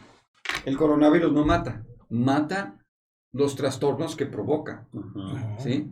El 0.66 0.76
coronavirus 0.76 1.32
no 1.32 1.46
mata, 1.46 1.86
mata 2.10 2.78
los 3.32 3.56
trastornos 3.56 4.14
que 4.14 4.26
provoca. 4.26 4.86
¿sí? 5.58 5.90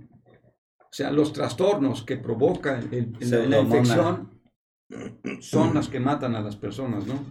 O 0.78 0.92
sea, 0.92 1.10
los 1.10 1.32
trastornos 1.32 2.02
que 2.02 2.18
provoca 2.18 2.78
el- 2.80 3.14
el- 3.18 3.30
la, 3.30 3.46
la 3.46 3.60
infección 3.60 4.42
son 5.40 5.72
las 5.72 5.88
que 5.88 6.00
matan 6.00 6.34
a 6.34 6.42
las 6.42 6.56
personas, 6.56 7.06
¿no? 7.06 7.24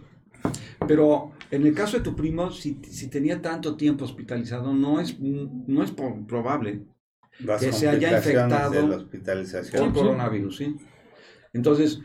Pero 0.86 1.32
en 1.50 1.66
el 1.66 1.74
caso 1.74 1.96
de 1.98 2.02
tu 2.02 2.14
primo, 2.16 2.50
si, 2.50 2.80
si 2.90 3.08
tenía 3.08 3.40
tanto 3.42 3.76
tiempo 3.76 4.04
hospitalizado, 4.04 4.72
no 4.72 5.00
es, 5.00 5.18
no 5.20 5.82
es 5.82 5.90
probable 5.90 6.82
Las 7.40 7.60
que 7.60 7.72
se 7.72 7.88
haya 7.88 8.16
infectado 8.16 8.70
de 8.72 8.88
la 8.88 8.96
hospitalización. 8.96 9.92
coronavirus, 9.92 10.56
¿sí? 10.56 10.76
Entonces, 11.52 12.00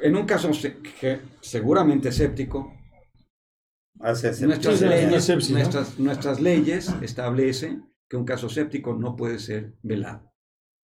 en 0.00 0.16
un 0.16 0.24
caso 0.26 0.52
se- 0.54 0.78
que 1.00 1.18
seguramente 1.40 2.08
Hace 4.00 4.30
ese- 4.30 4.46
nuestras, 4.46 4.80
leyes, 4.80 5.08
una 5.08 5.20
sepsis, 5.20 5.50
¿no? 5.50 5.58
nuestras, 5.58 5.98
nuestras 5.98 6.40
leyes 6.40 6.94
establecen 7.02 7.84
que 8.08 8.16
un 8.16 8.24
caso 8.24 8.48
séptico 8.48 8.94
no 8.94 9.14
puede 9.14 9.38
ser 9.38 9.74
velado. 9.82 10.32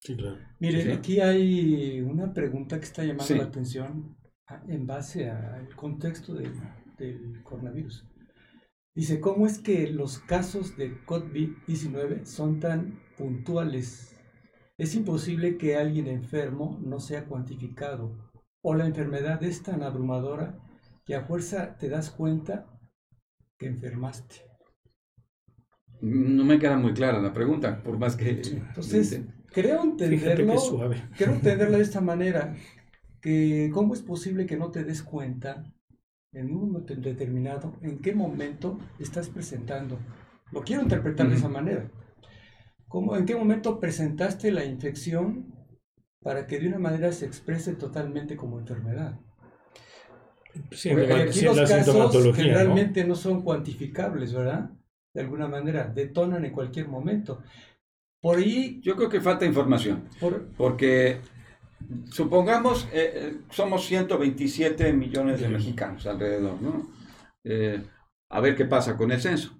Sí, 0.00 0.16
claro. 0.16 0.38
Miren, 0.60 0.82
Sí. 0.82 0.90
aquí 0.90 1.20
hay 1.20 2.00
una 2.02 2.32
pregunta 2.34 2.78
que 2.78 2.84
está 2.84 3.02
llamando 3.02 3.24
Sí. 3.24 3.34
la 3.34 3.44
atención 3.44 4.16
en 4.68 4.86
base 4.86 5.30
al 5.30 5.74
contexto 5.74 6.34
del, 6.34 6.52
del 6.98 7.42
coronavirus. 7.42 8.06
Dice, 8.94 9.20
¿cómo 9.20 9.46
es 9.46 9.58
que 9.58 9.88
los 9.88 10.18
casos 10.20 10.76
de 10.76 11.04
COVID-19 11.04 12.24
son 12.24 12.60
tan 12.60 12.98
puntuales? 13.18 14.16
Es 14.78 14.94
imposible 14.94 15.58
que 15.58 15.76
alguien 15.76 16.06
enfermo 16.06 16.78
no 16.82 17.00
sea 17.00 17.26
cuantificado 17.26 18.30
o 18.62 18.74
la 18.74 18.86
enfermedad 18.86 19.42
es 19.44 19.62
tan 19.62 19.82
abrumadora 19.82 20.58
que 21.04 21.14
a 21.14 21.22
fuerza 21.22 21.76
te 21.78 21.88
das 21.88 22.10
cuenta 22.10 22.66
que 23.58 23.66
enfermaste. 23.66 24.36
No 26.00 26.44
me 26.44 26.58
queda 26.58 26.76
muy 26.76 26.92
clara 26.92 27.20
la 27.20 27.32
pregunta, 27.32 27.82
por 27.82 27.98
más 27.98 28.16
que... 28.16 28.30
Entonces, 28.30 29.22
creo 29.52 29.82
entenderlo. 29.82 30.58
suave. 30.58 31.08
Quiero 31.16 31.34
entenderlo 31.34 31.76
de 31.76 31.82
esta 31.82 32.00
manera, 32.00 32.54
que 33.20 33.70
cómo 33.72 33.94
es 33.94 34.02
posible 34.02 34.46
que 34.46 34.56
no 34.56 34.70
te 34.70 34.84
des 34.84 35.02
cuenta 35.02 35.64
en 36.32 36.54
un 36.54 36.72
momento 36.72 36.94
determinado 36.94 37.74
en 37.82 37.98
qué 37.98 38.14
momento 38.14 38.78
estás 38.98 39.28
presentando. 39.28 39.98
Lo 40.52 40.62
quiero 40.62 40.82
interpretar 40.82 41.26
de 41.28 41.34
Ujú. 41.34 41.40
esa 41.40 41.48
manera. 41.48 41.90
¿Cómo, 42.88 43.16
¿En 43.16 43.26
qué 43.26 43.34
momento 43.34 43.80
presentaste 43.80 44.50
la 44.52 44.64
infección 44.64 45.54
para 46.22 46.46
que 46.46 46.58
de 46.58 46.68
una 46.68 46.78
manera 46.78 47.12
se 47.12 47.26
exprese 47.26 47.74
totalmente 47.74 48.36
como 48.36 48.58
enfermedad? 48.58 49.18
Sí, 50.70 50.90
Porque 50.90 51.12
aquí 51.14 51.40
sí, 51.40 51.44
los 51.44 51.56
la 51.56 51.66
casos 51.66 51.84
sintomatología, 51.84 52.34
¿no? 52.34 52.36
generalmente 52.36 53.04
¿no? 53.04 53.14
son 53.14 53.42
cuantificables, 53.42 54.32
¿verdad? 54.32 54.70
De 55.12 55.20
alguna 55.20 55.48
manera, 55.48 55.86
detonan 55.86 56.44
en 56.44 56.52
cualquier 56.52 56.88
momento. 56.88 57.42
Por 58.20 58.38
ahí, 58.38 58.80
Yo 58.82 58.96
creo 58.96 59.08
que 59.08 59.20
falta 59.20 59.44
información, 59.44 60.04
por, 60.20 60.46
porque 60.56 61.18
supongamos, 62.10 62.84
eh, 62.92 63.12
eh, 63.14 63.36
somos 63.50 63.84
127 63.86 64.92
millones 64.92 65.40
de 65.40 65.48
mexicanos 65.48 66.06
alrededor, 66.06 66.60
¿no? 66.62 66.90
Eh, 67.44 67.82
a 68.30 68.40
ver 68.40 68.56
qué 68.56 68.64
pasa 68.64 68.96
con 68.96 69.12
el 69.12 69.20
censo. 69.20 69.58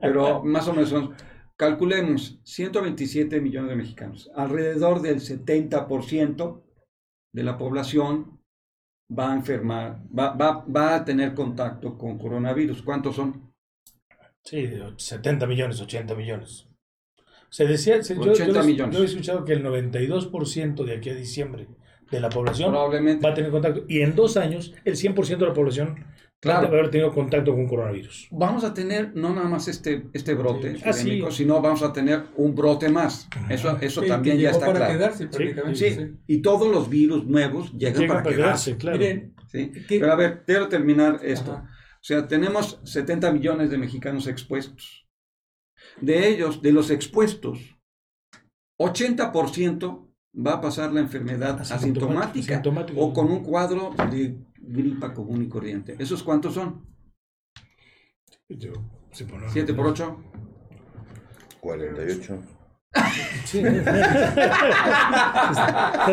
Pero 0.00 0.42
más 0.44 0.68
o 0.68 0.72
menos, 0.74 0.90
son- 0.90 1.14
calculemos 1.56 2.40
127 2.44 3.40
millones 3.40 3.70
de 3.70 3.76
mexicanos. 3.76 4.30
Alrededor 4.34 5.00
del 5.00 5.20
70% 5.20 6.64
de 7.32 7.42
la 7.42 7.56
población 7.56 8.40
va 9.18 9.32
a 9.32 9.36
enfermar, 9.36 10.02
va, 10.16 10.34
va, 10.34 10.64
va 10.64 10.96
a 10.96 11.04
tener 11.04 11.34
contacto 11.34 11.96
con 11.98 12.18
coronavirus. 12.18 12.82
¿Cuántos 12.82 13.16
son? 13.16 13.52
Sí, 14.44 14.68
70 14.96 15.46
millones, 15.46 15.80
80 15.80 16.14
millones. 16.14 16.66
Se 17.52 17.66
decía, 17.66 18.02
se- 18.02 18.14
yo, 18.14 18.32
80 18.32 18.60
yo, 18.60 18.64
millones. 18.66 18.96
yo 18.96 19.02
he 19.02 19.06
escuchado 19.06 19.44
que 19.44 19.52
el 19.52 19.62
92% 19.62 20.84
de 20.84 20.96
aquí 20.96 21.10
a 21.10 21.14
diciembre 21.14 21.68
de 22.10 22.20
la 22.20 22.30
población 22.30 22.70
Probablemente. 22.70 23.22
va 23.24 23.32
a 23.32 23.34
tener 23.34 23.50
contacto. 23.50 23.84
Y 23.88 24.00
en 24.00 24.14
dos 24.14 24.36
años, 24.38 24.72
el 24.84 24.96
100% 24.96 25.44
de 25.44 25.50
la 25.50 25.54
población 25.54 26.04
Claro. 26.40 26.62
va 26.62 26.76
a 26.76 26.78
haber 26.78 26.90
tenido 26.90 27.12
contacto 27.12 27.52
con 27.54 27.68
coronavirus. 27.68 28.28
Vamos 28.32 28.64
a 28.64 28.72
tener 28.74 29.14
no 29.14 29.34
nada 29.34 29.48
más 29.48 29.68
este, 29.68 30.06
este 30.12 30.34
brote 30.34 30.76
Ah, 30.84 30.92
sí. 30.92 31.22
sino 31.30 31.60
vamos 31.60 31.82
a 31.82 31.92
tener 31.92 32.22
un 32.36 32.54
brote 32.54 32.88
más. 32.88 33.28
Eso, 33.50 33.78
eso 33.80 34.00
que- 34.00 34.08
también 34.08 34.38
ya 34.38 34.50
está 34.50 34.66
para 34.66 34.78
claro. 34.80 34.92
quedarse 34.94 35.26
prácticamente. 35.26 35.78
Sí, 35.78 35.94
sí. 35.94 36.06
y 36.26 36.42
todos 36.42 36.68
los 36.72 36.88
virus 36.90 37.26
nuevos 37.26 37.70
llegan 37.74 38.00
Llega 38.00 38.14
para 38.14 38.22
para 38.24 38.36
quedarse. 38.36 38.70
quedarse, 38.72 38.76
claro. 38.78 38.98
Miren, 38.98 39.34
¿sí? 39.46 39.72
¿qué- 39.86 40.00
Pero 40.00 40.12
a 40.12 40.16
ver, 40.16 40.42
quiero 40.46 40.68
terminar 40.68 41.20
esto. 41.22 41.52
Ajá. 41.52 41.68
O 41.68 42.04
sea, 42.04 42.26
tenemos 42.26 42.80
70 42.82 43.30
millones 43.30 43.70
de 43.70 43.78
mexicanos 43.78 44.26
expuestos. 44.26 45.01
De 46.00 46.28
ellos, 46.28 46.60
de 46.62 46.72
los 46.72 46.90
expuestos, 46.90 47.76
80% 48.80 50.08
va 50.34 50.54
a 50.54 50.60
pasar 50.60 50.92
la 50.92 51.00
enfermedad 51.00 51.60
asintomática 51.60 52.54
asintomático. 52.54 53.00
o 53.00 53.12
con 53.12 53.30
un 53.30 53.42
cuadro 53.44 53.94
de 54.10 54.36
gripa 54.58 55.12
común 55.12 55.42
y 55.42 55.48
corriente. 55.48 55.94
¿Esos 55.98 56.22
cuántos 56.22 56.54
son? 56.54 56.86
Yo, 58.48 58.72
sí, 59.12 59.24
por- 59.30 59.48
7 59.50 59.74
por 59.74 59.86
8. 59.88 60.16
48. 61.60 62.42
Sí. 63.46 63.58
Estás 63.60 63.88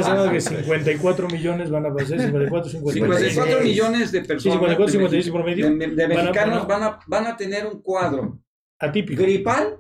hablando 0.08 0.32
que 0.32 0.40
54 0.42 1.28
millones 1.28 1.70
van 1.70 1.86
a 1.86 1.94
pasar, 1.94 2.20
54, 2.20 2.70
56. 2.72 3.34
54 3.34 3.62
millones 3.64 4.12
de 4.12 4.22
Sí, 4.22 4.28
personas 4.28 4.54
54, 4.60 4.86
de, 4.86 4.92
56 4.92 5.32
promedio. 5.32 5.70
de- 5.76 5.88
de 5.88 6.04
a- 6.04 6.08
mexicanos 6.08 6.68
van 6.68 6.84
a- 6.84 6.88
van 6.90 6.94
a, 6.94 7.00
van 7.08 7.28
a 7.28 7.36
tener 7.38 7.66
un 7.68 7.82
cuadro 7.82 8.40
Atípico. 8.80 9.22
gripal, 9.22 9.78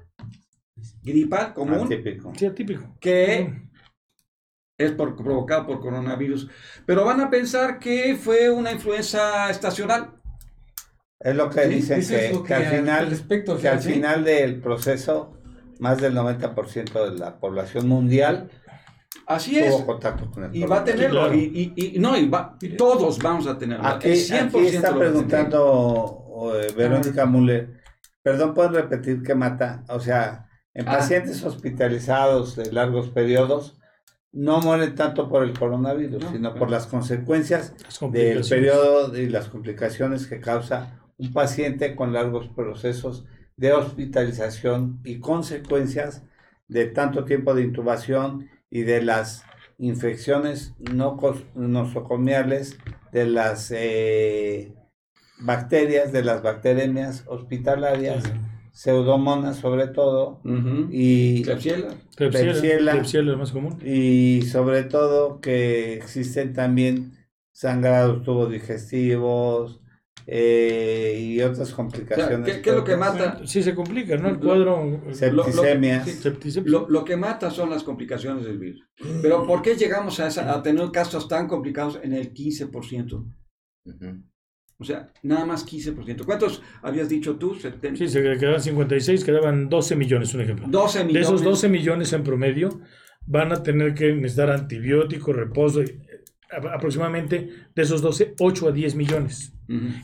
gripal 1.03 1.53
común, 1.53 1.85
Atípico. 1.85 2.33
Sí, 2.35 2.45
atípico. 2.45 2.95
que 2.99 3.53
es 4.77 4.91
por, 4.93 5.15
provocado 5.15 5.65
por 5.67 5.79
coronavirus, 5.79 6.49
pero 6.85 7.03
van 7.05 7.19
a 7.21 7.29
pensar 7.29 7.79
que 7.79 8.15
fue 8.15 8.49
una 8.49 8.71
influenza 8.71 9.49
estacional. 9.49 10.11
Es 11.19 11.35
lo 11.35 11.49
que 11.49 11.63
Sí, 11.63 11.69
dicen 11.69 11.99
que, 12.01 12.31
que 12.31 12.43
que 12.43 12.53
al 12.53 12.63
al 12.65 12.75
final, 12.77 13.09
respecto, 13.09 13.57
que 13.57 13.67
al 13.67 13.81
sí. 13.81 13.93
final 13.93 14.23
del 14.23 14.61
proceso, 14.61 15.33
más 15.79 15.99
del 15.99 16.13
90% 16.15 17.11
de 17.11 17.17
la 17.17 17.39
población 17.39 17.87
mundial 17.89 18.49
Así 19.27 19.59
es. 19.59 19.69
tuvo 19.75 19.85
contacto 19.85 20.31
con 20.31 20.45
el 20.45 20.55
Y 20.55 20.63
va 20.63 20.79
a 20.79 20.83
tenerlo. 20.83 21.21
claro. 21.23 21.35
Y, 21.35 21.73
y- 21.75 21.95
y- 21.95 21.99
no, 21.99 22.17
y 22.17 22.27
va- 22.29 22.57
todos 22.77 23.19
vamos 23.19 23.47
a 23.47 23.57
tenerlo. 23.57 23.85
Aquí, 23.85 24.09
aquí 24.11 24.19
100% 24.21 24.65
está 24.67 24.95
preguntando 24.97 26.53
eh, 26.55 26.73
Verónica 26.75 27.25
Müller. 27.25 27.78
Perdón, 28.29 28.53
¿pueden 28.53 28.73
repetir 28.73 29.23
qué 29.23 29.33
mata? 29.33 29.83
O 29.89 29.99
sea, 29.99 30.47
en 30.75 30.87
Ah. 30.87 30.97
pacientes 30.97 31.43
hospitalizados 31.43 32.55
de 32.55 32.71
largos 32.71 33.09
periodos, 33.09 33.79
no 34.31 34.61
mueren 34.61 34.93
tanto 34.93 35.27
por 35.29 35.43
el 35.43 35.57
coronavirus, 35.57 36.23
No, 36.23 36.31
sino 36.31 36.39
claro. 36.49 36.55
por 36.59 36.69
las 36.69 36.85
consecuencias 36.85 37.73
Las 37.83 38.11
del 38.11 38.43
periodo 38.47 39.17
y 39.17 39.27
las 39.27 39.47
complicaciones 39.47 40.27
que 40.27 40.39
causa 40.39 40.99
un 41.17 41.33
paciente 41.33 41.95
con 41.95 42.13
largos 42.13 42.47
procesos 42.49 43.25
de 43.57 43.73
hospitalización 43.73 44.99
y 45.03 45.19
consecuencias 45.19 46.23
de 46.67 46.85
tanto 46.85 47.25
tiempo 47.25 47.55
de 47.55 47.63
intubación 47.63 48.47
y 48.69 48.83
de 48.83 49.01
las 49.01 49.43
infecciones 49.79 50.75
no 50.77 51.17
nosocomiales, 51.55 52.77
de 53.11 53.25
las 53.25 53.71
eh, 53.75 54.75
bacterias, 55.39 56.11
de 56.11 56.23
las 56.23 56.41
bacteremias 56.43 57.23
hospitalarias, 57.27 58.23
pseudomonas 58.71 59.57
sobre 59.57 59.87
todo, 59.87 60.41
y, 60.91 61.43
Klebsiella. 61.43 61.89
Klebsiella, 62.15 62.51
Klebsiella. 62.53 62.91
Klebsiella 62.93 63.35
más 63.37 63.51
común. 63.51 63.79
y 63.85 64.41
sobre 64.43 64.83
todo 64.83 65.39
que 65.41 65.93
existen 65.95 66.53
también 66.53 67.13
sangrados 67.51 68.23
tubos 68.23 68.49
digestivos 68.51 69.81
eh, 70.31 71.17
y 71.19 71.41
otras 71.41 71.61
O 71.61 71.65
sea, 71.65 71.75
complicaciones. 71.75 72.55
¿qué, 72.55 72.61
qué 72.61 72.69
es 72.69 72.75
lo 72.75 72.83
que 72.83 72.95
mata? 72.95 73.41
Sí 73.45 73.63
se 73.63 73.73
complica, 73.73 74.15
¿no? 74.17 74.27
El 74.29 74.35
Lo- 74.35 74.39
cuadro... 74.39 75.01
Septicemias. 75.11 76.25
Lo, 76.65 76.87
lo 76.87 77.03
que 77.03 77.17
mata 77.17 77.49
son 77.49 77.69
las 77.71 77.83
complicaciones 77.83 78.45
del 78.45 78.59
virus. 78.59 78.85
Pero 79.21 79.45
¿por 79.47 79.61
qué 79.63 79.75
llegamos 79.75 80.19
a, 80.19 80.27
esa- 80.27 80.53
a 80.53 80.61
tener 80.61 80.91
casos 80.91 81.27
tan 81.27 81.47
complicados 81.47 81.99
en 82.03 82.13
el 82.13 82.31
15%? 82.33 83.13
Ujú. 83.85 84.23
O 84.79 84.85
sea, 84.85 85.09
nada 85.23 85.45
más 85.45 85.65
15%. 85.67 86.23
¿Cuántos 86.25 86.61
habías 86.81 87.09
dicho 87.09 87.35
tú? 87.35 87.55
Sí, 87.95 88.07
se 88.07 88.21
quedaban 88.21 88.61
56, 88.61 89.23
quedaban 89.25 89.67
12 89.69 89.95
millones, 89.97 90.33
un 90.33 90.41
ejemplo. 90.41 90.67
12 90.69 90.99
De 90.99 91.05
millones. 91.05 91.27
esos 91.27 91.43
12 91.43 91.67
millones 91.69 92.13
en 92.13 92.23
promedio, 92.23 92.79
van 93.25 93.51
a 93.51 93.61
tener 93.61 93.93
que 93.93 94.13
necesitar 94.13 94.49
antibióticos, 94.51 95.35
reposo, 95.35 95.81
eh, 95.81 95.99
aproximadamente 96.73 97.49
de 97.75 97.81
esos 97.81 98.01
12, 98.01 98.35
8 98.39 98.67
a 98.69 98.71
10 98.71 98.95
millones. 98.95 99.53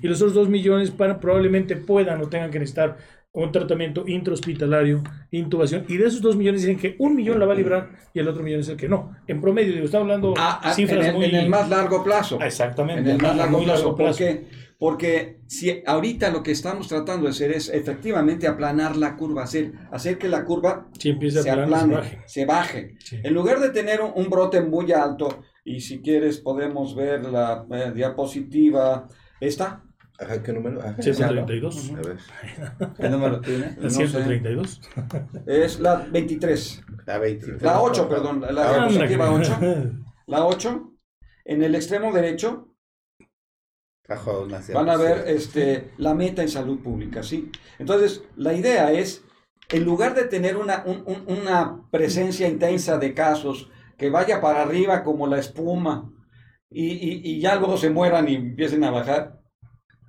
Y 0.02 0.08
los 0.08 0.22
otros 0.22 0.36
2 0.36 0.50
millones 0.50 0.92
para, 0.92 1.20
probablemente 1.20 1.76
puedan 1.76 2.22
o 2.22 2.28
tengan 2.30 2.52
que 2.52 2.60
necesitar 2.60 2.98
un 3.32 3.52
tratamiento 3.52 4.04
intrahospitalario, 4.08 5.04
intubación. 5.32 5.86
Y 5.88 5.98
de 5.98 6.06
esos 6.08 6.22
2 6.22 6.36
millones 6.38 6.62
dicen 6.62 6.78
que 6.78 6.96
un 7.00 7.16
millón 7.16 7.40
la 7.40 7.46
va 7.46 7.54
a 7.54 7.56
librar 7.56 7.90
y 8.14 8.20
el 8.20 8.28
otro 8.28 8.44
millón 8.44 8.60
es 8.62 8.70
el 8.70 8.78
que 8.78 8.88
no. 8.88 9.16
En 9.28 9.42
promedio, 9.42 9.74
digo, 9.74 9.86
está 9.86 9.98
hablando 9.98 10.36
Ah, 10.38 10.60
ah, 10.64 10.74
cifras 10.74 11.00
en, 11.00 11.06
el, 11.08 11.16
muy... 11.16 11.26
en 11.26 11.36
el 11.36 11.50
más 11.50 11.68
largo 11.68 12.04
plazo. 12.04 12.40
Exactamente. 12.42 13.02
En 13.02 13.16
el 13.16 13.22
más 13.22 13.36
largo 13.36 13.96
plazo. 13.96 13.96
Porque 14.78 15.40
si 15.48 15.82
ahorita 15.86 16.30
lo 16.32 16.44
que 16.44 16.52
estamos 16.52 16.88
tratando 16.88 17.24
de 17.26 17.30
hacer 17.32 17.52
es 17.52 17.70
efectivamente 17.70 18.48
aplanar 18.48 18.98
la 18.98 19.16
curva, 19.16 19.44
hacer, 19.44 19.72
hacer 19.92 20.18
que 20.18 20.28
la 20.28 20.44
curva 20.44 20.88
Sí, 21.00 21.10
empieza 21.10 21.42
se 21.44 21.50
a 21.50 21.54
planar, 21.54 21.70
se 21.70 21.76
aplane, 21.84 21.96
baje. 21.96 22.22
se 22.28 22.46
baje. 22.46 22.96
Sí. 23.00 23.20
En 23.24 23.34
lugar 23.34 23.60
de 23.60 23.70
tener 23.70 24.02
un, 24.02 24.12
un 24.16 24.30
brote 24.30 24.62
muy 24.62 24.92
alto, 24.92 25.44
y 25.64 25.80
si 25.80 26.02
quieres 26.02 26.40
podemos 26.40 26.96
ver 26.96 27.26
la 27.26 27.66
eh, 27.72 27.92
diapositiva, 27.96 29.08
esta, 29.40 29.82
Ajá, 30.18 30.42
¿qué 30.42 30.54
número? 30.54 30.80
Ajá. 30.82 30.96
132. 31.02 31.92
A 31.92 32.08
ver. 32.08 32.18
¿Qué 32.98 33.10
número 33.10 33.42
tiene? 33.42 33.76
La 33.76 33.76
No 33.84 33.90
sé. 33.90 34.08
132. 34.08 34.82
es 35.46 35.80
la 35.82 35.96
23, 36.10 36.84
La 37.06 37.18
23. 37.18 37.62
la 37.62 37.82
8, 37.82 38.08
perdón, 38.08 38.42
la 38.42 38.88
diapositiva 38.88 39.28
Anda, 39.28 39.58
8, 39.60 39.92
la 40.28 40.46
8, 40.46 40.92
en 41.46 41.64
el 41.64 41.76
extremo 41.76 42.14
derecho 42.14 42.70
van 44.74 44.89
a 44.89 44.97
ver 44.97 45.24
este, 45.28 45.91
la 45.97 46.14
meta 46.14 46.41
en 46.41 46.49
salud 46.49 46.80
pública, 46.80 47.24
¿sí? 47.24 47.51
Entonces, 47.80 48.24
la 48.36 48.53
idea 48.53 48.91
es, 48.91 49.24
en 49.70 49.84
lugar 49.84 50.14
de 50.14 50.26
tener 50.26 50.58
una, 50.58 50.84
un- 50.86 51.03
un- 51.08 51.38
una 51.39 51.82
presencia 51.91 52.47
intensa 52.47 52.97
de 52.99 53.14
casos 53.14 53.70
que 53.97 54.10
vaya 54.10 54.41
para 54.41 54.62
arriba 54.62 55.03
como 55.03 55.26
la 55.28 55.39
espuma 55.39 56.12
y, 56.70 56.86
y- 56.91 57.22
y 57.24 57.39
ya 57.39 57.56
luego 57.56 57.78
se 57.78 57.89
mueran 57.89 58.28
y 58.30 58.36
empiecen 58.36 58.84
a 58.84 58.91
bajar, 58.91 59.41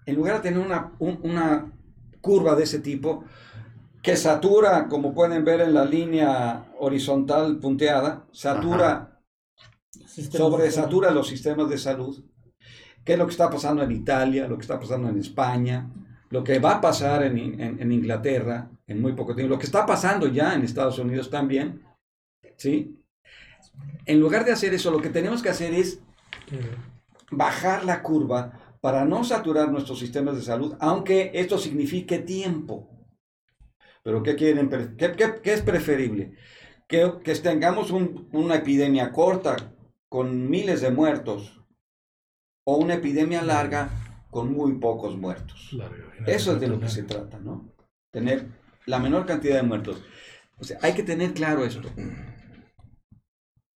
en 0.04 0.14
lugar 0.14 0.36
de 0.36 0.50
tener 0.50 0.58
una, 0.64 0.92
un- 0.98 1.20
una 1.22 1.72
curva 2.20 2.54
de 2.54 2.64
ese 2.64 2.80
tipo 2.80 3.24
que 4.02 4.16
satura, 4.16 4.88
como 4.88 5.14
pueden 5.14 5.44
ver 5.44 5.60
en 5.62 5.72
la 5.74 5.84
línea 5.84 6.66
horizontal 6.78 7.58
punteada, 7.58 8.26
satura 8.32 9.20
sobresatura 10.50 11.10
los 11.10 11.28
sistemas 11.28 11.68
de 11.70 11.78
salud. 11.78 12.24
¿Qué 13.06 13.12
es 13.12 13.18
lo 13.18 13.24
que 13.26 13.30
está 13.30 13.48
pasando 13.48 13.84
en 13.84 13.92
Italia, 13.92 14.48
lo 14.48 14.56
que 14.56 14.62
está 14.62 14.80
pasando 14.80 15.08
en 15.08 15.16
España, 15.18 15.88
lo 16.30 16.42
que 16.42 16.58
va 16.58 16.72
a 16.74 16.80
pasar 16.80 17.22
en, 17.22 17.38
en- 17.60 17.92
Inglaterra 17.92 18.68
en 18.88 19.00
muy 19.00 19.12
poco 19.12 19.32
tiempo, 19.34 19.54
lo 19.54 19.58
que 19.60 19.66
está 19.66 19.86
pasando 19.86 20.26
ya 20.26 20.54
en 20.54 20.62
Estados 20.62 20.98
Unidos 20.98 21.30
también? 21.30 21.82
¿Sí? 22.56 22.98
En 24.06 24.18
lugar 24.18 24.44
de 24.44 24.50
hacer 24.52 24.74
eso, 24.74 24.90
lo 24.90 25.00
que 25.00 25.10
tenemos 25.10 25.40
que 25.40 25.50
hacer 25.50 25.72
es 25.72 26.00
bajar 27.30 27.84
la 27.84 28.02
curva 28.02 28.76
para 28.80 29.04
no 29.04 29.22
saturar 29.22 29.70
nuestros 29.70 30.00
sistemas 30.00 30.34
de 30.36 30.42
salud, 30.42 30.74
aunque 30.80 31.30
esto 31.34 31.58
signifique 31.58 32.18
tiempo. 32.18 32.90
Pero 34.02 34.22
¿qué 34.22 34.34
quieren? 34.34 34.68
¿Qué, 34.96 35.12
qué- 35.42 35.52
es 35.52 35.62
preferible? 35.62 36.34
Que, 36.88 37.12
que 37.22 37.34
tengamos 37.36 37.92
un- 37.92 38.28
una 38.32 38.56
epidemia 38.56 39.12
corta 39.12 39.54
con 40.08 40.48
miles 40.50 40.80
de 40.80 40.90
muertos 40.90 41.52
o 42.68 42.76
una 42.78 42.94
epidemia 42.94 43.42
larga 43.42 43.90
con 44.30 44.52
muy 44.52 44.74
pocos 44.74 45.16
muertos. 45.16 45.70
Eso 46.26 46.52
es 46.52 46.60
de 46.60 46.68
lo 46.68 46.80
que 46.80 46.88
se 46.88 47.04
trata, 47.04 47.38
¿no? 47.38 47.72
Tener 48.12 48.46
la 48.86 48.98
menor 48.98 49.24
cantidad 49.26 49.56
de 49.56 49.62
muertos. 49.62 50.02
O 50.58 50.64
sea, 50.64 50.78
hay 50.82 50.94
que 50.94 51.02
tener 51.02 51.32
claro 51.32 51.64
esto. 51.64 51.90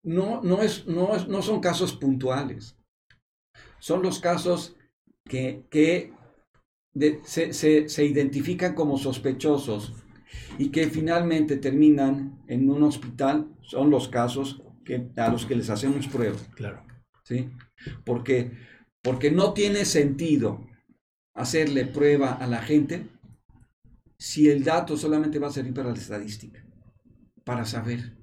No, 0.03 0.41
no, 0.43 0.63
es, 0.63 0.87
no, 0.87 1.15
es- 1.15 1.29
no 1.29 1.43
son 1.43 1.61
casos 1.61 1.93
puntuales. 1.93 2.77
Son 3.79 4.03
los 4.03 4.21
casos 4.21 4.77
que, 5.25 5.65
que 5.71 6.13
de- 6.95 7.21
se, 7.25 7.53
se- 7.53 7.89
se 7.89 8.05
identifican 8.05 8.75
como 8.75 8.97
sospechosos 8.99 9.93
y 10.59 10.71
que 10.71 10.89
finalmente 10.89 11.57
terminan 11.57 12.43
en 12.49 12.71
un 12.71 12.83
hospital. 12.85 13.49
Son 13.63 13.91
los 13.91 14.09
casos 14.09 14.63
que, 14.85 15.09
a 15.17 15.29
los 15.29 15.45
que 15.45 15.57
les 15.57 15.69
hacemos 15.69 16.07
prueba. 16.09 16.39
Claro. 16.55 16.83
¿sí? 17.25 17.51
Porque, 18.05 18.53
porque 19.09 19.31
no 19.31 19.55
tiene 19.55 19.87
sentido 19.87 20.67
hacerle 21.33 21.87
prueba 21.87 22.35
a 22.35 22.47
la 22.47 22.61
gente 22.61 23.09
si 24.19 24.51
el 24.51 24.65
dato 24.65 24.99
solamente 24.99 25.39
va 25.39 25.47
a 25.49 25.51
servir 25.51 25.73
para 25.73 25.89
la 25.89 25.97
estadística, 25.97 26.63
para 27.43 27.65
saber. 27.65 28.19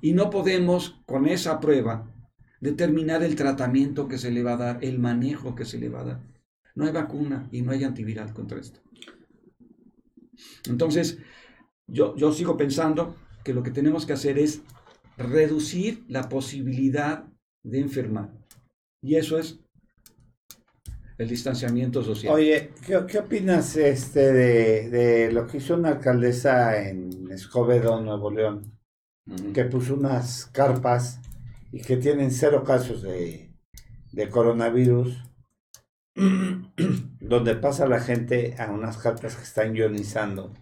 Y 0.00 0.12
no 0.12 0.28
podemos 0.28 1.00
con 1.06 1.28
esa 1.28 1.60
prueba 1.60 2.12
determinar 2.60 3.22
el 3.22 3.36
tratamiento 3.36 4.08
que 4.08 4.18
se 4.18 4.32
le 4.32 4.42
va 4.42 4.54
a 4.54 4.56
dar, 4.56 4.78
el 4.82 4.98
manejo 4.98 5.54
que 5.54 5.64
se 5.64 5.78
le 5.78 5.88
va 5.88 6.00
a 6.00 6.04
dar. 6.04 6.20
No 6.74 6.86
hay 6.86 6.92
vacuna 6.92 7.48
y 7.52 7.62
no 7.62 7.70
hay 7.70 7.84
antiviral 7.84 8.34
contra 8.34 8.58
esto. 8.58 8.80
Entonces, 10.68 11.18
yo, 11.86 12.16
yo 12.16 12.32
sigo 12.32 12.56
pensando 12.56 13.14
que 13.44 13.54
lo 13.54 13.62
que 13.62 13.70
tenemos 13.70 14.04
que 14.04 14.14
hacer 14.14 14.36
es 14.36 14.62
reducir 15.16 16.04
la 16.08 16.28
posibilidad 16.28 17.28
de 17.62 17.78
enfermar. 17.78 18.37
Y 19.02 19.16
eso 19.16 19.38
es 19.38 19.58
el 21.18 21.28
distanciamiento 21.28 22.02
social. 22.02 22.34
Oye, 22.34 22.70
¿qué, 22.86 22.98
qué 23.08 23.18
opinas 23.18 23.76
este 23.76 24.32
de, 24.32 24.88
de 24.90 25.32
lo 25.32 25.46
que 25.46 25.58
hizo 25.58 25.74
una 25.74 25.90
alcaldesa 25.90 26.80
en 26.88 27.30
Escobedo, 27.30 28.00
Nuevo 28.00 28.30
León? 28.30 28.78
Que 29.52 29.64
puso 29.64 29.94
unas 29.94 30.46
carpas 30.46 31.20
y 31.70 31.82
que 31.82 31.96
tienen 31.98 32.30
cero 32.30 32.64
casos 32.64 33.02
de, 33.02 33.50
de 34.12 34.28
coronavirus, 34.30 35.22
donde 37.20 37.54
pasa 37.56 37.86
la 37.86 38.00
gente 38.00 38.54
a 38.58 38.70
unas 38.70 38.96
carpas 38.96 39.36
que 39.36 39.42
están 39.42 39.76
ionizando 39.76 40.54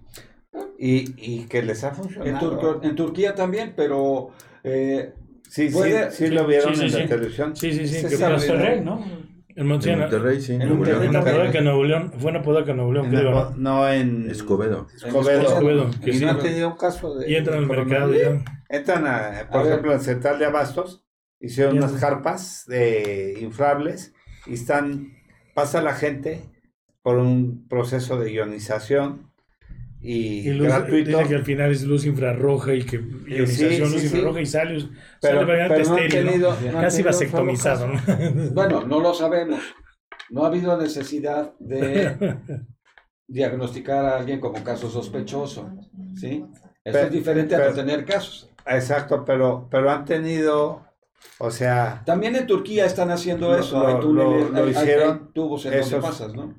y, 0.78 1.14
y 1.16 1.46
que 1.46 1.62
les 1.62 1.84
ha 1.84 1.90
en, 1.90 1.94
funcionado. 1.94 2.50
Turco- 2.50 2.80
en 2.82 2.96
Turquía 2.96 3.34
también, 3.34 3.74
pero 3.76 4.30
eh, 4.64 5.14
Sí, 5.48 5.68
sí, 5.68 5.74
puede- 5.74 6.10
sí 6.10 6.28
lo 6.28 6.46
vieron 6.46 6.74
sí, 6.76 6.82
en 6.84 6.90
sí, 6.90 6.96
la 6.96 7.02
sí. 7.02 7.08
televisión. 7.08 7.56
Sí, 7.56 7.72
sí, 7.72 7.86
sí. 7.88 8.08
Que 8.08 8.16
fue 8.16 8.28
Monterrey, 8.30 8.80
¿no? 8.82 9.04
En 9.04 9.62
En 9.62 9.66
Monterrey. 9.68 9.96
Monterrey, 9.96 10.40
sí. 10.40 10.52
En 10.54 10.68
Monterrey. 10.76 11.06
En 11.06 11.12
también. 11.12 11.34
Apodaca, 11.36 11.60
Nuevo 11.62 11.84
León. 11.84 12.12
Fue 12.18 12.30
en 12.30 12.36
Apodaca, 12.36 12.74
Nuevo 12.74 12.92
León, 12.92 13.06
En 13.06 13.10
creo, 13.12 13.30
¿no? 13.30 13.50
no 13.56 13.88
en 13.90 14.30
Escobedo. 14.30 14.86
Escobedo. 14.94 15.42
Escobedo, 15.42 15.90
que 16.04 16.10
y 16.10 16.20
no 16.20 16.30
han 16.30 16.38
tenido 16.40 16.68
un 16.68 16.76
caso 16.76 17.14
de 17.14 17.30
Y 17.30 17.36
entran 17.36 17.58
al 17.58 17.66
mercado 17.66 18.12
ya. 18.12 18.44
Entran, 18.68 19.06
a, 19.06 19.48
por 19.50 19.62
A 19.62 19.68
ejemplo, 19.68 19.92
en 19.94 20.00
Central 20.00 20.38
de 20.38 20.44
Abastos, 20.44 21.04
hicieron 21.40 21.78
unas 21.78 21.92
carpas 21.92 22.64
de 22.66 23.38
inflables 23.40 24.12
y 24.46 24.54
están, 24.54 25.12
pasa 25.54 25.80
la 25.80 25.94
gente 25.94 26.42
por 27.02 27.16
un 27.18 27.66
proceso 27.68 28.18
de 28.18 28.32
ionización 28.32 29.30
y, 30.00 30.48
Y 30.48 30.52
luz, 30.52 30.68
gratuito, 30.68 31.10
dice 31.18 31.28
que 31.28 31.34
al 31.34 31.44
final 31.44 31.72
es 31.72 31.82
luz 31.84 32.04
infrarroja 32.06 32.74
y 32.74 32.82
que 32.84 32.96
ionización, 32.96 33.70
sí, 33.72 33.78
luz 33.78 33.90
sí, 33.92 33.98
sí. 34.00 34.04
infrarroja 34.06 34.40
y 34.40 34.46
sale, 34.46 34.88
pero, 35.20 35.40
sale 35.40 35.46
pero 35.68 35.68
no 35.68 35.96
estéril, 35.96 36.24
¿no? 36.26 36.30
tenido, 36.30 36.56
no 36.72 36.78
han 36.78 36.84
Casi 36.84 37.02
vasectomizado, 37.02 37.88
¿no? 37.88 38.00
bueno, 38.52 38.86
no 38.86 39.00
lo 39.00 39.12
sabemos. 39.14 39.60
No 40.30 40.44
ha 40.44 40.48
habido 40.48 40.76
necesidad 40.80 41.54
de 41.58 42.16
diagnosticar 43.28 44.04
a 44.04 44.16
alguien 44.18 44.40
como 44.40 44.62
caso 44.62 44.88
sospechoso. 44.90 45.70
¿sí? 46.14 46.44
Esto 46.84 46.98
Pero- 46.98 47.06
es 47.06 47.12
diferente 47.12 47.54
a 47.54 47.58
pero- 47.58 47.70
no 47.70 47.76
tener 47.76 48.04
casos. 48.04 48.50
caso. 48.64 48.76
Exacto, 48.76 49.24
pero, 49.24 49.68
pero 49.70 49.90
han 49.90 50.04
tenido, 50.04 50.84
o 51.38 51.50
sea, 51.50 52.02
También 52.04 52.36
en 52.36 52.46
Turquía 52.46 52.84
están 52.86 53.10
haciendo 53.10 53.50
Lo- 53.52 53.58
eso. 53.58 53.78
lo- 53.80 53.86
hay 53.88 54.00
túneles, 54.00 54.50
lo- 54.50 54.56
hay- 54.58 54.62
hay- 54.64 54.70
hicieron 54.70 55.10
hay 55.26 55.32
tubos 55.32 55.64
en 55.66 55.72
donde 55.72 55.86
esos- 55.86 56.04
pasas, 56.04 56.34
¿no? 56.34 56.54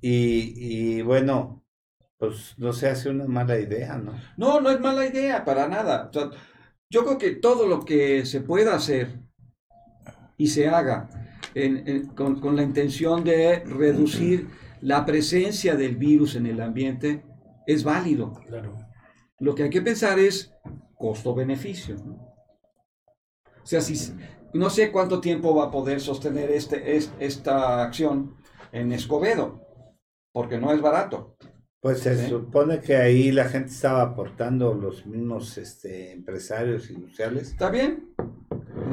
Y, 0.00 0.96
y 0.98 1.02
bueno, 1.02 1.61
pues 2.22 2.54
no 2.56 2.72
se 2.72 2.88
hace 2.88 3.08
una 3.10 3.24
mala 3.26 3.58
idea, 3.58 3.96
¿no? 3.98 4.12
No, 4.36 4.60
no 4.60 4.70
es 4.70 4.78
mala 4.78 5.04
idea, 5.04 5.44
para 5.44 5.66
nada. 5.66 6.08
O 6.08 6.12
sea, 6.12 6.30
yo 6.88 7.04
creo 7.04 7.18
que 7.18 7.32
todo 7.32 7.66
lo 7.66 7.84
que 7.84 8.24
se 8.26 8.40
pueda 8.42 8.76
hacer 8.76 9.18
y 10.36 10.46
se 10.46 10.68
haga 10.68 11.08
en- 11.52 11.88
en- 11.88 12.06
con, 12.14 12.38
con 12.40 12.54
la 12.54 12.62
intención 12.62 13.24
de 13.24 13.64
reducir 13.64 14.48
la 14.82 15.04
presencia 15.04 15.74
del 15.74 15.96
virus 15.96 16.36
en 16.36 16.46
el 16.46 16.60
ambiente 16.60 17.24
es 17.66 17.82
válido. 17.82 18.34
Claro. 18.46 18.78
Lo 19.40 19.56
que 19.56 19.64
hay 19.64 19.70
que 19.70 19.82
pensar 19.82 20.20
es 20.20 20.54
costo-beneficio. 20.94 21.96
¿no? 21.96 22.14
O 23.64 23.66
sea, 23.66 23.80
si, 23.80 24.14
no 24.54 24.70
sé 24.70 24.92
cuánto 24.92 25.20
tiempo 25.20 25.56
va 25.56 25.64
a 25.64 25.70
poder 25.72 26.00
sostener 26.00 26.52
este, 26.52 26.96
es- 26.96 27.12
esta 27.18 27.82
acción 27.82 28.36
en 28.70 28.92
Escobedo, 28.92 29.60
porque 30.32 30.58
no 30.58 30.72
es 30.72 30.80
barato. 30.80 31.36
Pues 31.82 31.98
se 31.98 32.16
Sí. 32.16 32.28
supone 32.28 32.78
que 32.78 32.94
ahí 32.94 33.32
la 33.32 33.46
gente 33.48 33.70
estaba 33.72 34.02
aportando 34.02 34.72
los 34.72 35.04
mismos 35.04 35.58
este, 35.58 36.12
empresarios 36.12 36.88
industriales. 36.90 37.48
¿Está 37.50 37.70
bien? 37.70 38.14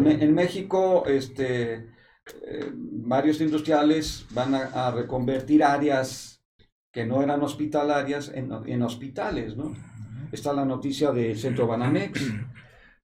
En 0.06 0.34
México, 0.34 1.04
este, 1.06 1.74
eh, 1.76 2.72
varios 2.74 3.42
industriales 3.42 4.26
van 4.32 4.56
a, 4.56 4.88
a 4.88 4.92
reconvertir 4.92 5.64
áreas 5.64 6.44
que 6.92 7.06
no 7.06 7.22
eran 7.22 7.44
hospitalarias 7.44 8.32
en, 8.34 8.50
en 8.66 8.82
hospitales, 8.82 9.56
¿no? 9.56 9.76
Está 10.32 10.52
la 10.54 10.66
noticia 10.66 11.12
del 11.12 11.38
Centro 11.38 11.68
Banamex. 11.68 12.20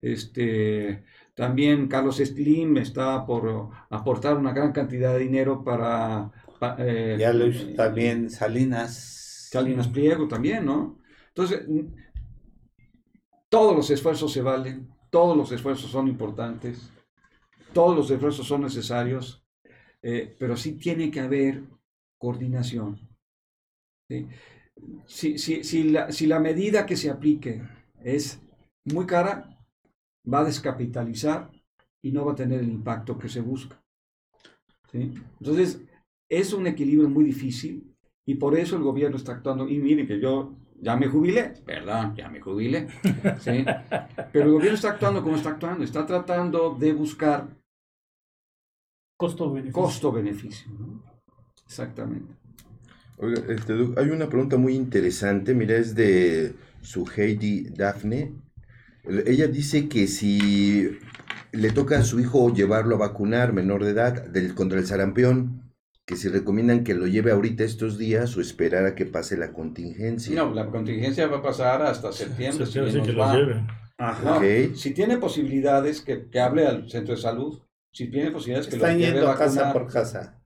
Este, 0.02 1.04
también 1.36 1.88
Carlos 1.88 2.18
Slim 2.18 2.78
está 2.78 3.24
por 3.28 3.70
aportar 3.92 4.36
una 4.36 4.52
gran 4.52 4.72
cantidad 4.72 5.14
de 5.14 5.20
dinero 5.20 5.64
para... 5.64 6.32
pa- 6.60 6.76
eh, 6.80 7.18
Ya 7.20 7.34
lo 7.34 7.46
hizo 7.48 7.68
también 7.76 8.32
Salinas. 8.32 9.22
Salinas 9.52 9.88
Pliego 9.88 10.28
también, 10.28 10.66
¿no? 10.66 11.00
Entonces, 11.30 11.66
todos 13.50 13.76
los 13.76 13.90
esfuerzos 13.90 14.32
se 14.32 14.42
valen, 14.42 14.90
todos 15.10 15.36
los 15.38 15.52
esfuerzos 15.52 15.90
son 15.92 16.08
importantes, 16.08 16.90
todos 17.74 17.96
los 17.96 18.12
esfuerzos 18.12 18.48
son 18.48 18.62
necesarios, 18.62 19.44
eh, 20.02 20.36
pero 20.40 20.58
sí 20.58 20.74
tiene 20.74 21.12
que 21.12 21.22
haber 21.22 21.64
coordinación. 22.18 23.00
¿sí? 24.10 24.28
Si, 25.08 25.38
si- 25.38 25.64
si 25.64 25.84
la, 25.86 26.12
si 26.12 26.28
la 26.28 26.40
medida 26.40 26.86
que 26.86 26.98
se 26.98 27.10
aplique 27.10 27.62
es 28.04 28.40
muy 28.86 29.06
cara, 29.06 29.58
va 30.32 30.40
a 30.42 30.46
descapitalizar 30.46 31.52
y 32.02 32.12
no 32.12 32.26
va 32.26 32.34
a 32.34 32.36
tener 32.36 32.60
el 32.62 32.70
impacto 32.70 33.18
que 33.18 33.30
se 33.30 33.42
busca. 33.42 33.82
¿sí? 34.92 35.14
Entonces, 35.40 35.82
es 36.30 36.54
un 36.54 36.68
equilibrio 36.68 37.10
muy 37.10 37.24
difícil 37.26 37.95
y 38.26 38.36
por 38.36 38.58
eso 38.58 38.76
el 38.78 38.84
gobierno 38.84 39.18
está 39.18 39.34
actuando. 39.34 39.68
Y 39.68 39.78
miren 39.80 40.08
que 40.08 40.20
yo 40.20 40.54
ya 40.82 40.96
me 40.98 41.08
jubilé, 41.08 41.54
perdón, 41.66 42.16
ya 42.16 42.30
me 42.30 42.40
jubilé, 42.42 42.88
¿sí? 43.40 43.66
pero 44.32 44.46
el 44.46 44.52
gobierno 44.54 44.76
está 44.76 44.90
actuando 44.92 45.24
como 45.24 45.36
está 45.36 45.50
actuando, 45.52 45.84
está 45.84 46.06
tratando 46.06 46.76
de 46.80 46.94
buscar 46.94 47.48
Costo-beneficio. 49.18 49.74
costo-beneficio. 49.82 50.72
¿no? 50.80 51.04
Exactamente. 51.66 52.34
Oiga, 53.18 53.42
este, 53.50 53.74
hay 53.98 54.10
una 54.10 54.28
pregunta 54.30 54.58
muy 54.58 54.76
interesante, 54.76 55.54
mira, 55.54 55.78
es 55.78 55.96
de 55.96 56.56
su 56.82 57.06
Heidi 57.16 57.64
Daphne. 57.70 58.34
El- 59.06 59.28
Ella 59.28 59.48
dice 59.48 59.90
que 59.90 60.08
si 60.08 60.98
le 61.54 61.72
toca 61.72 62.00
a 62.00 62.04
su 62.04 62.20
hijo 62.20 62.54
llevarlo 62.54 62.96
a 62.96 63.00
vacunar, 63.00 63.54
menor 63.54 63.86
de 63.86 63.92
edad, 63.92 64.26
del, 64.28 64.56
contra 64.56 64.80
el 64.80 64.88
sarampión, 64.88 65.65
que 66.06 66.16
si 66.16 66.30
recomiendan 66.30 66.84
que 66.84 66.94
lo 66.94 67.08
lleve 67.08 67.32
ahorita 67.32 67.64
estos 67.64 67.98
días 67.98 68.38
o 68.38 68.42
esperar 68.42 68.86
a 68.86 68.94
que 68.96 69.06
pase 69.06 69.38
la 69.38 69.52
contingencia. 69.54 70.36
No, 70.36 70.54
la 70.54 70.68
contingencia 70.68 71.28
va 71.28 71.38
a 71.38 71.42
pasar 71.42 71.82
hasta 71.82 72.12
septiembre. 72.12 72.66
Se 72.68 72.92
si 72.92 73.02
que 73.02 73.12
lo 73.14 73.20
va. 73.20 73.36
lleven. 73.36 73.68
Ajá. 73.98 74.38
Ok. 74.38 74.76
Si 74.76 74.94
tiene 74.94 75.18
posibilidades, 75.18 76.02
que, 76.02 76.28
que 76.30 76.40
hable 76.40 76.68
al 76.68 76.90
centro 76.90 77.16
de 77.16 77.22
salud. 77.22 77.60
Si 77.92 78.08
tiene 78.12 78.30
posibilidades, 78.30 78.68
que 78.68 78.76
Están 78.76 78.94
lo 78.94 79.00
lleve 79.00 79.12
yendo 79.14 79.32
a 79.32 79.38
casa 79.38 79.64
vacunar. 79.64 79.74
por 79.74 79.92
casa. 79.94 80.42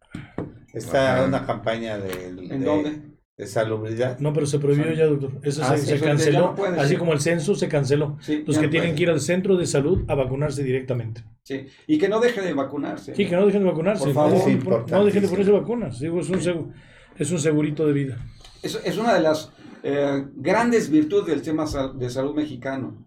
Está 0.74 1.16
Ajá. 1.18 1.26
una 1.26 1.46
campaña 1.46 1.98
de, 1.98 2.28
¿En 2.28 2.36
de- 2.60 2.60
dónde? 2.60 3.02
De 3.40 3.48
salubridad. 3.48 4.20
No, 4.20 4.34
pero 4.34 4.46
se 4.46 4.60
prohibió 4.60 4.92
ya, 4.94 5.06
doctor. 5.06 5.32
Eso 5.44 5.62
Ah, 5.64 5.70
se, 5.76 5.78
sí, 5.78 5.86
se 5.88 5.96
eso 5.96 6.04
ya 6.06 6.12
canceló. 6.12 6.56
no 6.58 6.64
así 6.82 6.98
como 6.98 7.14
el 7.14 7.22
censo 7.22 7.56
se 7.56 7.68
canceló. 7.70 8.18
Sí, 8.22 8.44
Los 8.46 8.58
que 8.58 8.66
no 8.66 8.70
tienen 8.70 8.90
puede. 8.90 8.98
que 8.98 9.04
ir 9.04 9.10
al 9.10 9.22
centro 9.22 9.56
de 9.56 9.66
salud 9.66 10.04
a 10.10 10.16
vacunarse 10.16 10.62
directamente. 10.62 11.24
Sí, 11.44 11.66
y 11.88 11.98
que 11.98 12.10
no 12.10 12.20
deje 12.20 12.42
de 12.42 12.54
vacunarse. 12.54 13.16
Sí, 13.16 13.26
que 13.26 13.36
no 13.36 13.46
dejen 13.46 13.64
de 13.64 13.70
vacunarse. 13.70 14.04
Por 14.04 14.14
favor. 14.14 14.32
no, 14.34 14.38
Es 14.38 14.46
dejen- 14.46 14.86
no 14.92 15.06
dejen 15.06 15.22
de 15.24 15.28
ponerse 15.30 15.52
vacunas. 15.52 16.00
Digo, 16.00 16.20
es, 16.20 16.30
un 16.30 16.74
es 17.18 17.32
un 17.32 17.40
segurito 17.40 17.88
de 17.88 17.94
vida. 17.94 18.18
Es, 18.62 18.80
es 18.84 18.98
una 18.98 19.14
de 19.14 19.22
las 19.22 19.52
eh, 19.84 20.26
grandes 20.36 20.90
virtudes 20.90 21.28
del 21.28 21.42
tema 21.42 21.66
de 21.98 22.10
salud 22.10 22.36
mexicano. 22.36 23.06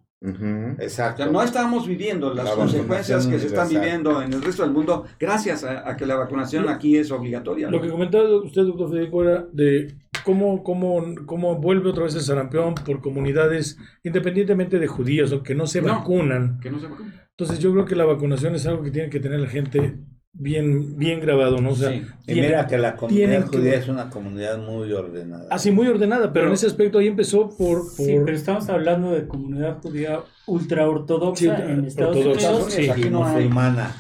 Exacto. 0.79 1.23
sea, 1.23 1.33
no 1.33 1.43
estamos 1.43 1.87
viviendo 1.87 2.33
las 2.33 2.45
La 2.45 2.55
consecuencias 2.55 3.27
que 3.27 3.39
se 3.39 3.47
están 3.47 3.69
viviendo 3.69 4.23
en 4.23 4.33
el 4.33 4.43
resto 4.43 4.63
del 4.63 4.73
mundo 4.73 5.05
gracias 5.19 5.65
a, 5.65 5.89
a 5.89 5.97
que 5.97 6.07
la 6.07 6.15
vacunación 6.17 6.69
aquí 6.69 6.97
es 6.97 7.11
obligatoria. 7.11 7.69
Lo 7.71 7.81
que 7.81 7.89
comentaba 7.89 8.25
usted, 8.43 8.63
doctor 8.63 8.91
Federico, 8.91 9.23
era 9.25 9.47
de 9.53 9.95
cómo, 10.25 10.63
cómo, 10.63 11.03
cómo 11.27 11.57
vuelve 11.57 11.91
otra 11.91 12.05
vez 12.05 12.15
el 12.15 12.21
sarampión 12.23 12.75
por 12.75 13.01
comunidades, 13.01 13.77
independientemente 14.05 14.79
de 14.79 14.87
judíos 14.87 15.33
o 15.33 15.43
que 15.43 15.55
no 15.55 15.67
se 15.67 15.83
No. 15.83 15.89
vacunan. 15.89 16.61
Que 16.61 16.71
no 16.71 16.79
se 16.79 16.87
vacunen. 16.87 17.15
Entonces 17.31 17.59
yo 17.59 17.73
creo 17.73 17.85
que 17.85 17.97
la 17.97 18.05
vacunación 18.05 18.55
es 18.55 18.67
algo 18.67 18.83
que 18.83 18.91
tiene 18.91 19.11
que 19.11 19.19
tener 19.19 19.41
la 19.41 19.49
gente 19.49 19.99
bien, 20.33 20.97
bien 20.97 21.21
grabado, 21.21 21.61
¿no? 21.61 21.71
O 21.71 21.75
sea, 21.75 21.91
Sí. 21.91 22.03
Y 22.23 22.33
tiene- 22.33 22.49
mira 22.49 22.67
que 22.67 22.79
la 22.79 22.97
comunidad 22.97 23.51
que- 23.51 23.57
judía 23.59 23.75
es 23.75 23.89
una 23.89 24.09
comunidad 24.11 24.59
muy 24.59 24.93
ordenada. 24.93 25.47
así 25.51 25.71
muy 25.71 25.87
ordenada, 25.87 26.23
pero, 26.25 26.33
Pero- 26.33 26.47
en 26.49 26.53
ese 26.55 26.67
aspecto 26.67 26.99
ahí 26.99 27.07
empezó 27.09 27.49
por... 27.51 27.83
por 27.83 27.91
Sí, 27.91 28.17
pero 28.25 28.37
estamos 28.37 28.69
hablando 28.69 29.11
de 29.13 29.27
comunidad 29.27 29.79
judía 29.83 30.21
ultra 30.47 30.89
ortodoxa 30.89 31.57
Sí, 31.57 31.63
en 31.73 31.85
Estados 31.85 32.17
Unidos 32.17 32.67
sí. 32.73 32.89
aquí 32.89 33.03
y 33.07 33.11
no 33.11 33.25
hay. 33.27 33.35
musulmana. 33.45 33.97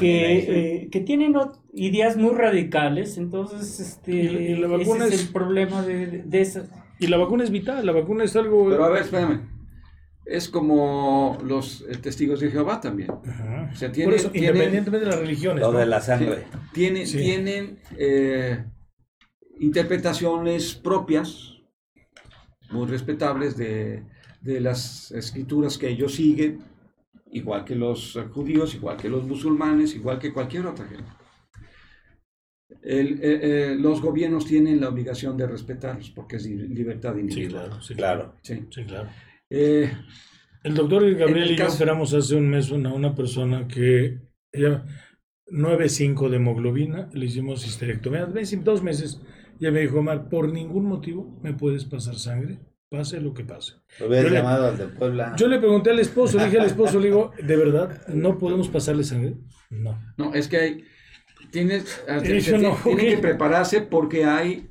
Que, 0.00 0.38
eh, 0.38 0.88
que 0.90 1.00
tienen 1.00 1.34
ideas 1.72 2.16
muy 2.16 2.34
radicales, 2.34 3.16
entonces 3.16 3.78
este, 3.78 4.12
Y 4.12 4.28
la- 4.28 4.40
y 4.40 4.56
la 4.56 4.66
vacuna 4.66 5.04
ese 5.06 5.14
es 5.14 5.20
es- 5.20 5.26
el 5.28 5.32
problema 5.32 5.82
de, 5.82 6.06
de, 6.06 6.22
de 6.24 6.40
esas. 6.40 6.68
Y 6.98 7.06
la 7.06 7.16
vacuna 7.16 7.44
es 7.44 7.50
vital, 7.50 7.84
la 7.86 7.92
vacuna 7.92 8.24
es 8.24 8.34
algo... 8.34 8.68
Pero 8.70 8.84
a 8.84 8.88
ver, 8.88 9.02
espérame. 9.02 9.40
Es 10.26 10.48
como 10.48 11.38
los 11.44 11.82
eh, 11.82 11.96
testigos 12.00 12.40
de 12.40 12.50
Jehová 12.50 12.80
también. 12.80 13.10
Ajá. 13.10 13.70
O 13.72 13.76
sea, 13.76 13.88
Por 13.88 13.94
tienen, 13.94 14.14
eso, 14.14 14.30
tienen- 14.30 14.50
independientemente 14.54 15.04
de 15.06 15.10
las 15.12 15.20
religiones. 15.20 15.60
Lo 15.62 15.72
¿no? 15.72 15.78
de 15.78 15.86
la 15.86 16.00
sangre. 16.00 16.44
tienen, 16.72 17.06
Sí. 17.06 17.18
tienen 17.18 17.78
eh, 17.98 18.64
interpretaciones 19.60 20.74
propias, 20.74 21.52
muy 22.70 22.86
respetables 22.86 23.56
de, 23.56 24.02
de 24.40 24.60
las 24.60 25.10
escrituras 25.12 25.76
que 25.78 25.88
ellos 25.88 26.14
siguen, 26.14 26.60
igual 27.30 27.64
que 27.64 27.74
los 27.74 28.18
judíos, 28.32 28.74
igual 28.74 28.96
que 28.96 29.08
los 29.10 29.24
musulmanes, 29.24 29.94
igual 29.94 30.18
que 30.18 30.32
cualquier 30.32 30.66
otra 30.66 30.86
gente. 30.86 31.10
El- 32.82 33.20
eh, 33.22 33.40
eh, 33.72 33.76
los 33.78 34.00
gobiernos 34.00 34.46
tienen 34.46 34.80
la 34.80 34.88
obligación 34.88 35.36
de 35.36 35.46
respetarlos 35.46 36.10
porque 36.10 36.36
es 36.36 36.46
li- 36.46 36.68
libertad 36.68 37.14
Sí, 37.14 37.20
individual. 37.20 37.66
claro, 37.68 37.82
sí, 37.82 37.94
Claro. 37.94 38.34
Sí. 38.42 38.66
Sí, 38.70 38.84
claro. 38.84 39.08
Eh, 39.56 39.92
El 40.64 40.74
doctor 40.74 41.08
Gabriel 41.14 41.48
el 41.48 41.52
y 41.52 41.56
yo 41.56 41.68
operamos 41.68 42.12
hace 42.12 42.34
un 42.34 42.48
mes 42.48 42.70
una, 42.70 42.92
una 42.92 43.14
persona 43.14 43.68
que 43.68 44.18
ella 44.52 44.84
9.5 45.46 46.28
de 46.28 46.36
hemoglobina, 46.36 47.08
le 47.12 47.26
hicimos 47.26 47.64
histerectomía, 47.66 48.26
dos 48.26 48.82
meses, 48.82 49.20
ya 49.60 49.70
me 49.70 49.80
dijo, 49.80 49.98
Omar, 49.98 50.28
por 50.28 50.50
ningún 50.50 50.86
motivo 50.86 51.38
me 51.42 51.52
puedes 51.52 51.84
pasar 51.84 52.16
sangre, 52.16 52.58
pase 52.88 53.20
lo 53.20 53.32
que 53.34 53.44
pase. 53.44 53.74
Yo 54.00 54.08
le- 54.08 54.30
llamado 54.30 54.66
al 54.68 54.76
de 54.78 54.86
Puebla. 54.88 55.34
Yo 55.36 55.46
le 55.46 55.58
pregunté 55.58 55.90
al 55.90 56.00
esposo, 56.00 56.38
le 56.38 56.46
dije 56.46 56.58
al 56.58 56.66
esposo, 56.66 56.98
le 56.98 57.06
digo, 57.06 57.30
¿de 57.42 57.56
verdad 57.56 58.08
no 58.08 58.38
podemos 58.38 58.68
pasarle 58.68 59.04
sangre? 59.04 59.36
No. 59.70 60.00
no, 60.16 60.34
es 60.34 60.48
que 60.48 60.56
hay, 60.56 60.84
tienes, 61.50 62.02
Y 62.08 62.52
no, 62.58 62.76
que 62.82 63.18
prepararse 63.18 63.82
porque 63.82 64.24
hay 64.24 64.68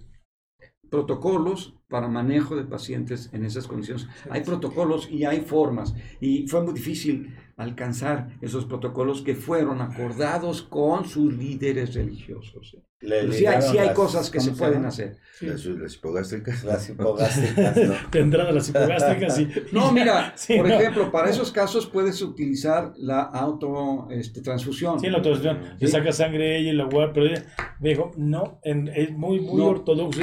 protocolos 0.89 1.75
para 1.94 2.08
manejo 2.08 2.56
de 2.56 2.64
pacientes 2.64 3.30
en 3.34 3.46
esas 3.46 3.68
condiciones. 3.68 4.08
Hay 4.32 4.41
protocolos 4.41 5.08
y 5.12 5.26
hay 5.26 5.41
formas. 5.41 5.94
Y 6.20 6.48
fue 6.48 6.64
muy 6.64 6.74
difícil 6.74 7.36
alcanzar 7.56 8.30
esos 8.41 8.66
protocolos 8.66 9.22
que 9.22 9.36
fueron 9.36 9.80
acordados 9.80 10.64
con 10.64 11.06
sus 11.06 11.32
líderes 11.38 11.94
religiosos. 11.94 12.78
Le 13.00 13.20
Pero 13.20 13.34
sí 13.34 13.46
hay, 13.46 13.62
sí 13.62 13.76
las- 13.78 13.94
cosas 13.94 14.32
que 14.32 14.39
se 14.39 14.52
¿cómo 14.52 14.60
pueden 14.60 14.86
hacer. 14.86 15.18
Las, 15.41 15.64
las 15.66 15.94
hipogástricas. 15.96 16.64
Las 16.64 16.89
hipogástricas, 16.89 17.78
entrada 18.14 18.52
las 18.54 18.70
hipogástricas 18.70 19.39
y... 19.39 19.50
No, 19.72 19.91
mira, 19.91 20.34
Sí, 20.38 20.56
por 20.58 20.68
no. 20.70 20.74
ejemplo, 20.80 21.12
para 21.12 21.30
esos 21.30 21.52
casos 21.52 21.86
puedes 21.86 22.20
utilizar 22.24 22.94
la 22.98 23.22
auto 23.22 24.08
este, 24.10 24.41
transfusión. 24.41 25.00
Sí, 25.00 25.06
en 25.08 25.12
la 25.12 25.18
autorización, 25.20 25.60
le 25.80 25.86
Sí. 25.88 25.91
saca 25.94 26.12
sangre 26.12 26.58
ella 26.58 26.72
y 26.72 26.76
la 26.76 26.86
guarda, 26.86 27.14
pero 27.14 27.26
ella 27.28 27.44
me 27.82 27.89
dijo, 27.89 28.10
no, 28.18 28.60
en- 28.64 28.88
es 28.88 29.12
muy, 29.12 29.41
muy 29.41 29.58
No. 29.62 29.68
ortodoxo, 29.68 30.22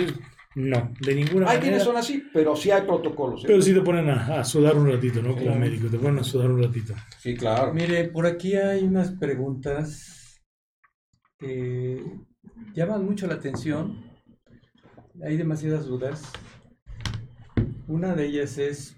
no, 0.57 0.93
de 1.01 1.15
ninguna 1.15 1.47
Hay 1.47 1.57
manera. 1.57 1.61
quienes 1.61 1.83
son 1.85 1.97
así, 1.97 2.25
pero 2.33 2.57
sí 2.57 2.71
hay 2.71 2.83
protocolos. 2.83 3.43
¿eh? 3.45 3.47
Pero 3.47 3.63
sí 3.63 3.73
te 3.73 3.81
ponen 3.83 4.09
a, 4.11 4.41
a 4.41 4.45
sudar 4.45 4.77
un 4.77 4.89
ratito, 4.91 5.23
¿no? 5.23 5.31
Como 5.35 5.45
Claro. 5.45 5.61
médico, 5.61 5.89
te 5.89 5.99
ponen 5.99 6.19
a 6.19 6.25
sudar 6.25 6.51
un 6.51 6.63
ratito. 6.63 6.95
Sí, 7.19 7.37
claro. 7.37 7.73
Mire, 7.73 8.05
por 8.09 8.27
aquí 8.27 8.55
hay 8.57 8.85
unas 8.85 9.11
preguntas 9.13 10.43
que 11.39 12.03
llaman 12.75 13.05
mucho 13.05 13.27
la 13.27 13.35
atención 13.35 14.09
hay 15.23 15.37
demasiadas 15.37 15.85
dudas. 15.87 16.23
Una 17.89 18.15
de 18.15 18.27
ellas 18.27 18.57
es, 18.59 18.97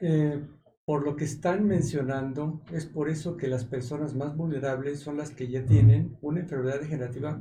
eh, 0.00 0.42
por 0.84 1.04
lo 1.04 1.14
que 1.14 1.24
están 1.24 1.66
mencionando, 1.66 2.62
es 2.72 2.86
por 2.86 3.08
eso 3.08 3.36
que 3.36 3.46
las 3.46 3.64
personas 3.64 4.14
más 4.16 4.36
vulnerables 4.36 4.98
son 5.00 5.18
las 5.18 5.30
que 5.30 5.46
ya 5.48 5.64
tienen 5.64 6.16
una 6.22 6.40
enfermedad 6.40 6.80
degenerativa, 6.80 7.40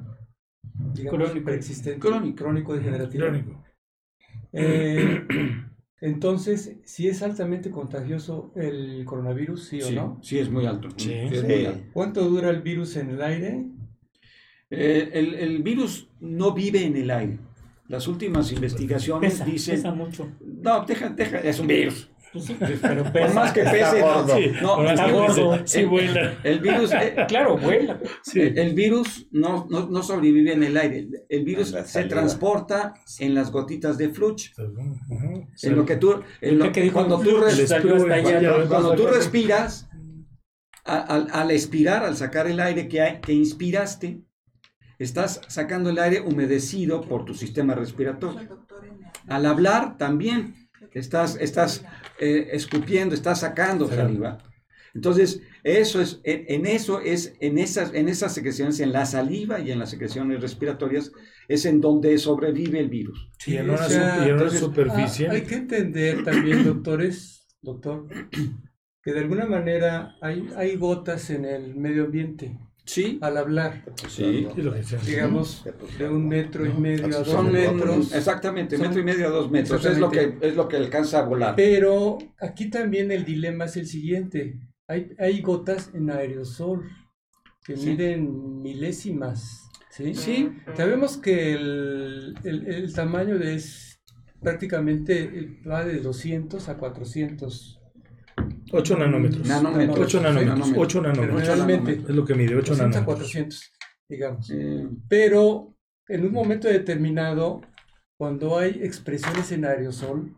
digamos, 0.94 1.20
Crónico. 1.28 1.46
preexistente, 1.46 2.00
Crónico. 2.00 2.36
crónico 2.38 2.76
degenerativa. 2.76 3.26
Crónico. 3.28 3.64
Eh, 4.54 5.26
entonces, 6.02 6.78
si 6.84 7.08
es 7.08 7.22
altamente 7.22 7.70
contagioso 7.72 8.52
el 8.56 9.04
coronavirus, 9.06 9.64
sí, 9.66 9.82
Sí, 9.82 9.96
o 9.98 10.02
no. 10.02 10.20
sí, 10.22 10.40
es 10.40 10.50
muy 10.50 10.66
alto. 10.66 10.90
Sí. 10.98 11.14
es 11.14 11.42
Sí. 11.42 11.46
muy 11.46 11.66
alto. 11.66 11.84
¿Cuánto 11.94 12.28
dura 12.28 12.50
el 12.50 12.62
virus 12.62 12.96
en 12.98 13.10
el 13.12 13.22
aire? 13.22 13.66
Eh, 14.70 15.10
el, 15.14 15.34
el 15.36 15.64
virus 15.64 16.10
no 16.20 16.54
vive 16.54 16.84
en 16.86 16.96
el 16.96 17.10
aire. 17.12 17.40
Las 17.88 18.08
últimas 18.08 18.52
investigaciones 18.52 19.34
Pesa, 19.34 19.46
dicen... 19.46 19.76
pesa 19.78 19.92
mucho. 19.92 20.32
No, 20.42 20.86
deja, 20.86 21.10
deja, 21.10 21.40
es 21.40 21.60
un 21.60 21.66
virus. 21.68 22.12
Pues 22.32 22.46
sí, 22.46 22.56
pero 22.82 23.04
Por 23.12 23.34
más 23.34 23.52
que 23.54 23.62
Está 23.62 23.72
pese, 23.72 24.02
no. 24.02 24.28
Sí, 24.28 24.52
no, 24.62 24.84
está 24.90 25.06
que 25.06 25.12
gordo. 25.12 25.60
Sí, 25.66 25.80
El- 25.80 25.88
vuela. 25.88 26.34
el 26.44 26.60
virus, 26.60 26.92
eh, 26.94 27.16
Claro, 27.28 27.58
vuela. 27.58 28.00
Sí. 28.24 28.40
el, 28.42 28.58
el 28.58 28.74
virus 28.76 29.28
no, 29.32 29.66
no, 29.70 29.88
no 29.90 30.04
sobrevive 30.04 30.54
en 30.54 30.64
el 30.64 30.78
aire. 30.78 31.08
El 31.28 31.44
virus 31.44 31.76
se 31.86 32.04
transporta 32.06 32.94
en 33.20 33.34
las 33.34 33.52
gotitas 33.52 33.98
de 33.98 34.10
fluch. 34.10 34.52
En 35.64 35.76
lo 35.76 35.86
que 35.86 35.96
tú, 35.98 36.22
en 36.42 36.60
lo- 36.60 36.72
cuando 36.94 37.20
tú, 37.20 37.38
El 39.08 39.14
respiras, 39.14 39.90
al, 40.86 41.28
al 41.32 41.52
expirar, 41.52 42.04
al 42.04 42.16
sacar 42.16 42.48
el 42.48 42.60
aire 42.60 42.88
que, 42.88 43.02
hay- 43.02 43.20
que 43.22 43.34
inspiraste, 43.34 44.22
estás 44.98 45.42
sacando 45.48 45.90
el 45.90 46.00
aire 46.00 46.22
humedecido 46.22 47.02
por 47.02 47.26
tu 47.26 47.34
sistema 47.34 47.74
respiratorio. 47.76 48.68
Al 49.28 49.46
hablar 49.46 49.98
también 49.98 50.68
estás, 50.94 51.38
estás 51.40 51.84
eh, 52.20 52.50
escupiendo, 52.52 53.16
estás 53.16 53.42
sacando 53.42 53.88
saliva. 53.88 54.38
Entonces, 54.94 55.42
eso 55.64 56.02
es, 56.02 56.20
en, 56.24 56.46
en 56.48 56.66
eso 56.66 57.00
es, 57.00 57.34
en 57.40 57.60
esas, 57.60 57.94
en 57.94 58.10
esas 58.10 58.34
secreciones, 58.34 58.80
en 58.80 58.92
la 58.92 59.06
saliva 59.06 59.60
y 59.60 59.72
en 59.72 59.80
las 59.80 59.92
secreciones 59.92 60.42
respiratorias, 60.42 61.12
es 61.48 61.66
en 61.66 61.80
donde 61.80 62.18
sobrevive 62.18 62.80
el 62.80 62.90
virus. 62.90 63.30
Y 63.46 63.58
en 63.58 63.70
una, 63.70 63.86
O 63.86 63.90
sea, 63.90 64.16
su- 64.18 64.22
y 64.26 64.30
en 64.30 64.34
una 64.40 64.48
entonces, 64.48 64.60
superficie. 64.60 65.28
Ah, 65.28 65.32
hay 65.34 65.42
que 65.44 65.56
entender 65.56 66.24
también, 66.24 66.64
doctores, 66.64 67.48
doctor, 67.62 68.08
que 69.04 69.14
de 69.14 69.20
alguna 69.20 69.46
manera 69.46 70.16
hay, 70.22 70.48
hay 70.56 70.76
gotas 70.76 71.30
en 71.30 71.46
el 71.46 71.76
medio 71.76 72.06
ambiente 72.06 72.58
Sí, 72.92 73.20
al 73.22 73.38
hablar, 73.38 73.84
sí. 74.08 74.48
Digamos, 75.06 75.64
de 76.00 76.10
un 76.10 76.28
metro 76.28 76.66
y 76.66 76.74
medio 76.74 77.06
a 77.06 77.22
dos 77.22 77.44
metros. 77.52 78.12
exactamente, 78.16 78.78
Son- 78.78 78.88
metro 78.88 79.00
y 79.02 79.04
medio 79.04 79.28
a 79.28 79.30
dos 79.30 79.52
metros. 79.52 79.86
Es 79.86 80.00
lo, 80.00 80.10
que, 80.10 80.38
es 80.42 80.56
lo 80.56 80.68
que 80.68 80.78
alcanza 80.78 81.20
a 81.20 81.22
volar. 81.24 81.56
Pero 81.56 82.18
aquí 82.40 82.72
también 82.72 83.12
el 83.12 83.26
dilema 83.26 83.66
es 83.66 83.78
el 83.78 83.86
siguiente. 83.86 84.60
Hay, 84.88 85.12
hay 85.20 85.40
gotas 85.42 85.92
en 85.94 86.10
aerosol 86.10 86.90
que 87.64 87.78
Sí. 87.78 87.92
miden 87.92 88.62
milésimas. 88.64 89.70
¿sí? 89.92 90.16
Sí, 90.16 90.50
Sabemos 90.76 91.18
que 91.18 91.54
el, 91.54 92.34
el- 92.44 92.66
el 92.66 92.92
tamaño 92.94 93.38
de 93.38 93.54
es 93.54 94.00
prácticamente 94.42 95.60
va 95.70 95.86
de 95.86 96.00
200 96.00 96.70
a 96.70 96.78
400. 96.78 97.79
8 98.72 98.97
nanómetros. 98.97 99.47
Nanómetros. 99.47 99.99
8 99.99 100.22
nanómetros. 100.22 100.57
nanómetros. 100.57 100.86
8 100.88 101.01
Pero 101.01 101.13
nanómetros. 101.15 101.47
realmente, 101.47 101.91
Es 102.09 102.15
lo 102.15 102.26
que 102.26 102.36
mide, 102.36 102.55
8 102.55 102.72
200 102.72 102.80
a 102.80 102.84
nanómetros. 102.84 103.15
400, 103.17 103.72
digamos. 104.07 104.49
Eh, 104.51 104.88
Pero 105.07 105.76
en 106.07 106.26
un 106.26 106.32
momento 106.32 106.67
determinado, 106.67 107.61
cuando 108.17 108.57
hay 108.57 108.80
expresiones 108.84 109.51
en 109.51 109.65
aerosol, 109.65 110.36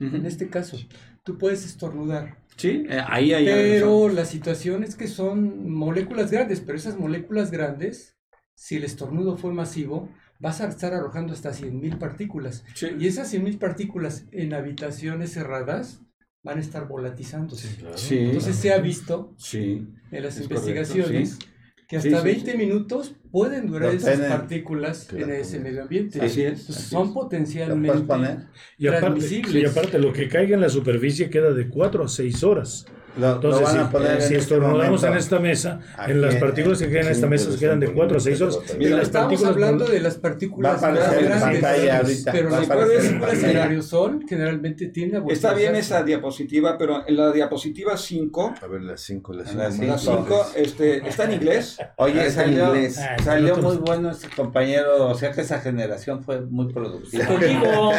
ujú. 0.00 0.16
en 0.16 0.26
este 0.26 0.48
caso, 0.48 0.78
tú 1.22 1.38
puedes 1.38 1.64
estornudar. 1.64 2.38
Sí, 2.56 2.84
eh, 2.88 3.00
ahí 3.06 3.32
hay 3.32 3.44
Pero 3.44 4.08
la 4.08 4.24
situación 4.24 4.82
es 4.82 4.96
que 4.96 5.06
son 5.06 5.70
moléculas 5.72 6.30
grandes, 6.30 6.60
pero 6.60 6.76
esas 6.76 6.98
moléculas 6.98 7.50
grandes, 7.50 8.16
si 8.54 8.76
el 8.76 8.84
estornudo 8.84 9.36
fue 9.36 9.52
masivo, 9.52 10.08
vas 10.40 10.60
a 10.60 10.68
estar 10.68 10.92
arrojando 10.92 11.32
hasta 11.32 11.50
100.000 11.52 11.98
partículas. 11.98 12.64
Sí. 12.74 12.88
Y 12.98 13.06
esas 13.06 13.32
100.000 13.32 13.58
partículas 13.58 14.26
en 14.32 14.54
habitaciones 14.54 15.32
cerradas 15.32 16.02
van 16.48 16.56
a 16.56 16.60
estar 16.62 16.88
volatizándose. 16.88 17.68
Sí. 17.96 18.18
Entonces 18.20 18.56
se 18.56 18.72
ha 18.72 18.78
visto 18.78 19.34
Sí. 19.36 19.86
en 20.10 20.22
las 20.22 20.36
Es 20.38 20.44
investigaciones 20.44 21.34
correcto, 21.34 21.46
que 21.86 22.00
Sí, 22.00 22.08
hasta 22.08 22.20
sí, 22.22 22.24
20 22.26 22.52
sí. 22.52 22.56
minutos 22.58 23.12
pueden 23.30 23.66
durar 23.66 23.92
Lo 23.92 23.98
esas 23.98 24.18
partículas 24.20 25.04
Claro. 25.10 25.26
en 25.26 25.40
ese 25.42 25.60
medio 25.60 25.82
ambiente. 25.82 26.22
Así 26.22 26.40
es, 26.42 26.60
Entonces, 26.60 26.76
así 26.76 26.88
son 26.88 27.02
es. 27.02 27.08
¿Lo 27.08 27.12
puedes 27.12 27.24
potencialmente? 27.24 28.46
Y 28.78 28.86
aparte, 28.86 29.06
transmisibles. 29.06 29.62
y 29.62 29.66
aparte, 29.66 29.98
lo 29.98 30.12
que 30.14 30.26
caiga 30.28 30.54
en 30.54 30.62
la 30.62 30.70
superficie 30.70 31.28
queda 31.28 31.52
de 31.52 31.68
4 31.68 32.04
a 32.04 32.08
6 32.08 32.42
horas. 32.42 32.86
Lo, 33.18 33.28
lo 33.28 33.34
Entonces, 33.34 33.62
van 33.62 33.72
si, 33.72 33.78
a 33.78 33.90
poner 33.90 34.10
eh, 34.10 34.20
si 34.20 34.34
en 34.34 34.40
este 34.40 34.54
estornudamos 34.54 35.02
en 35.04 35.14
esta 35.14 35.38
mesa, 35.40 35.80
Aquí 35.96 36.12
en 36.12 36.20
las 36.20 36.34
partículas 36.36 36.78
que 36.78 36.88
quedan 36.88 37.06
en 37.06 37.12
esta 37.12 37.26
mesa 37.26 37.50
se 37.52 37.58
quedan 37.58 37.80
de 37.80 37.86
son 37.86 37.96
4 37.96 38.16
a 38.16 38.20
6 38.20 38.40
horas. 38.42 38.58
Mira, 38.78 38.96
las 38.96 39.06
Estamos 39.06 39.44
hablando 39.44 39.84
de 39.86 40.00
las 40.00 40.14
partículas 40.16 40.80
más 40.80 40.94
grandes. 40.94 41.40
pantalla 41.40 41.98
ahorita. 41.98 42.32
Pero 42.32 42.50
las 42.50 42.66
partículas 42.66 43.42
en 43.42 43.56
aerosol 43.56 44.24
generalmente 44.28 44.86
tienden 44.88 45.22
a 45.22 45.32
Está 45.32 45.52
bien 45.54 45.74
esa 45.76 46.02
diapositiva, 46.02 46.76
pero 46.78 47.06
en 47.08 47.16
la 47.16 47.32
diapositiva 47.32 47.96
5, 47.96 48.54
A 48.62 48.66
ver, 48.66 48.82
las 48.82 49.00
5, 49.00 49.32
las 49.32 49.54
Las 49.54 49.74
5. 49.74 49.86
la 49.86 49.98
5 49.98 50.46
este, 50.56 51.08
está 51.08 51.24
en 51.24 51.32
inglés. 51.32 51.78
Oye, 51.96 52.20
Ah, 52.20 52.24
está 52.26 52.44
en 52.44 52.50
salió, 52.56 52.66
inglés. 52.74 52.98
Ah, 52.98 53.16
salió 53.22 53.56
muy 53.56 53.76
bueno 53.78 54.10
ese 54.10 54.28
compañero, 54.28 55.06
o 55.08 55.14
sea 55.14 55.32
que 55.32 55.40
esa 55.40 55.60
generación 55.60 56.22
fue 56.22 56.40
muy 56.42 56.72
productiva. 56.72 57.24
Cinco- 57.26 57.92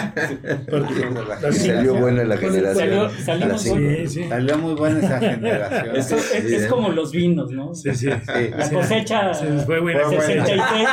salió 1.52 1.96
buena 1.96 2.24
la 2.24 2.38
generación. 2.38 3.10
salió- 3.26 4.58
muy 4.60 4.74
buena 4.76 5.08
esa 5.16 5.20
generación. 5.20 5.96
es, 5.96 6.06
Sí, 6.08 6.16
es 6.56 6.64
¿eh? 6.64 6.68
como 6.68 6.90
los 6.90 7.12
vinos, 7.12 7.52
¿no? 7.52 7.74
Sí, 7.74 7.90
sí. 7.96 8.10
Sí. 8.10 8.50
La 8.58 8.70
cosecha 8.70 9.34
Sí, 9.34 9.46
fue 9.66 9.80
buena. 9.80 10.02
Fue 10.06 10.16
buena. 10.18 10.46
66. 10.46 10.88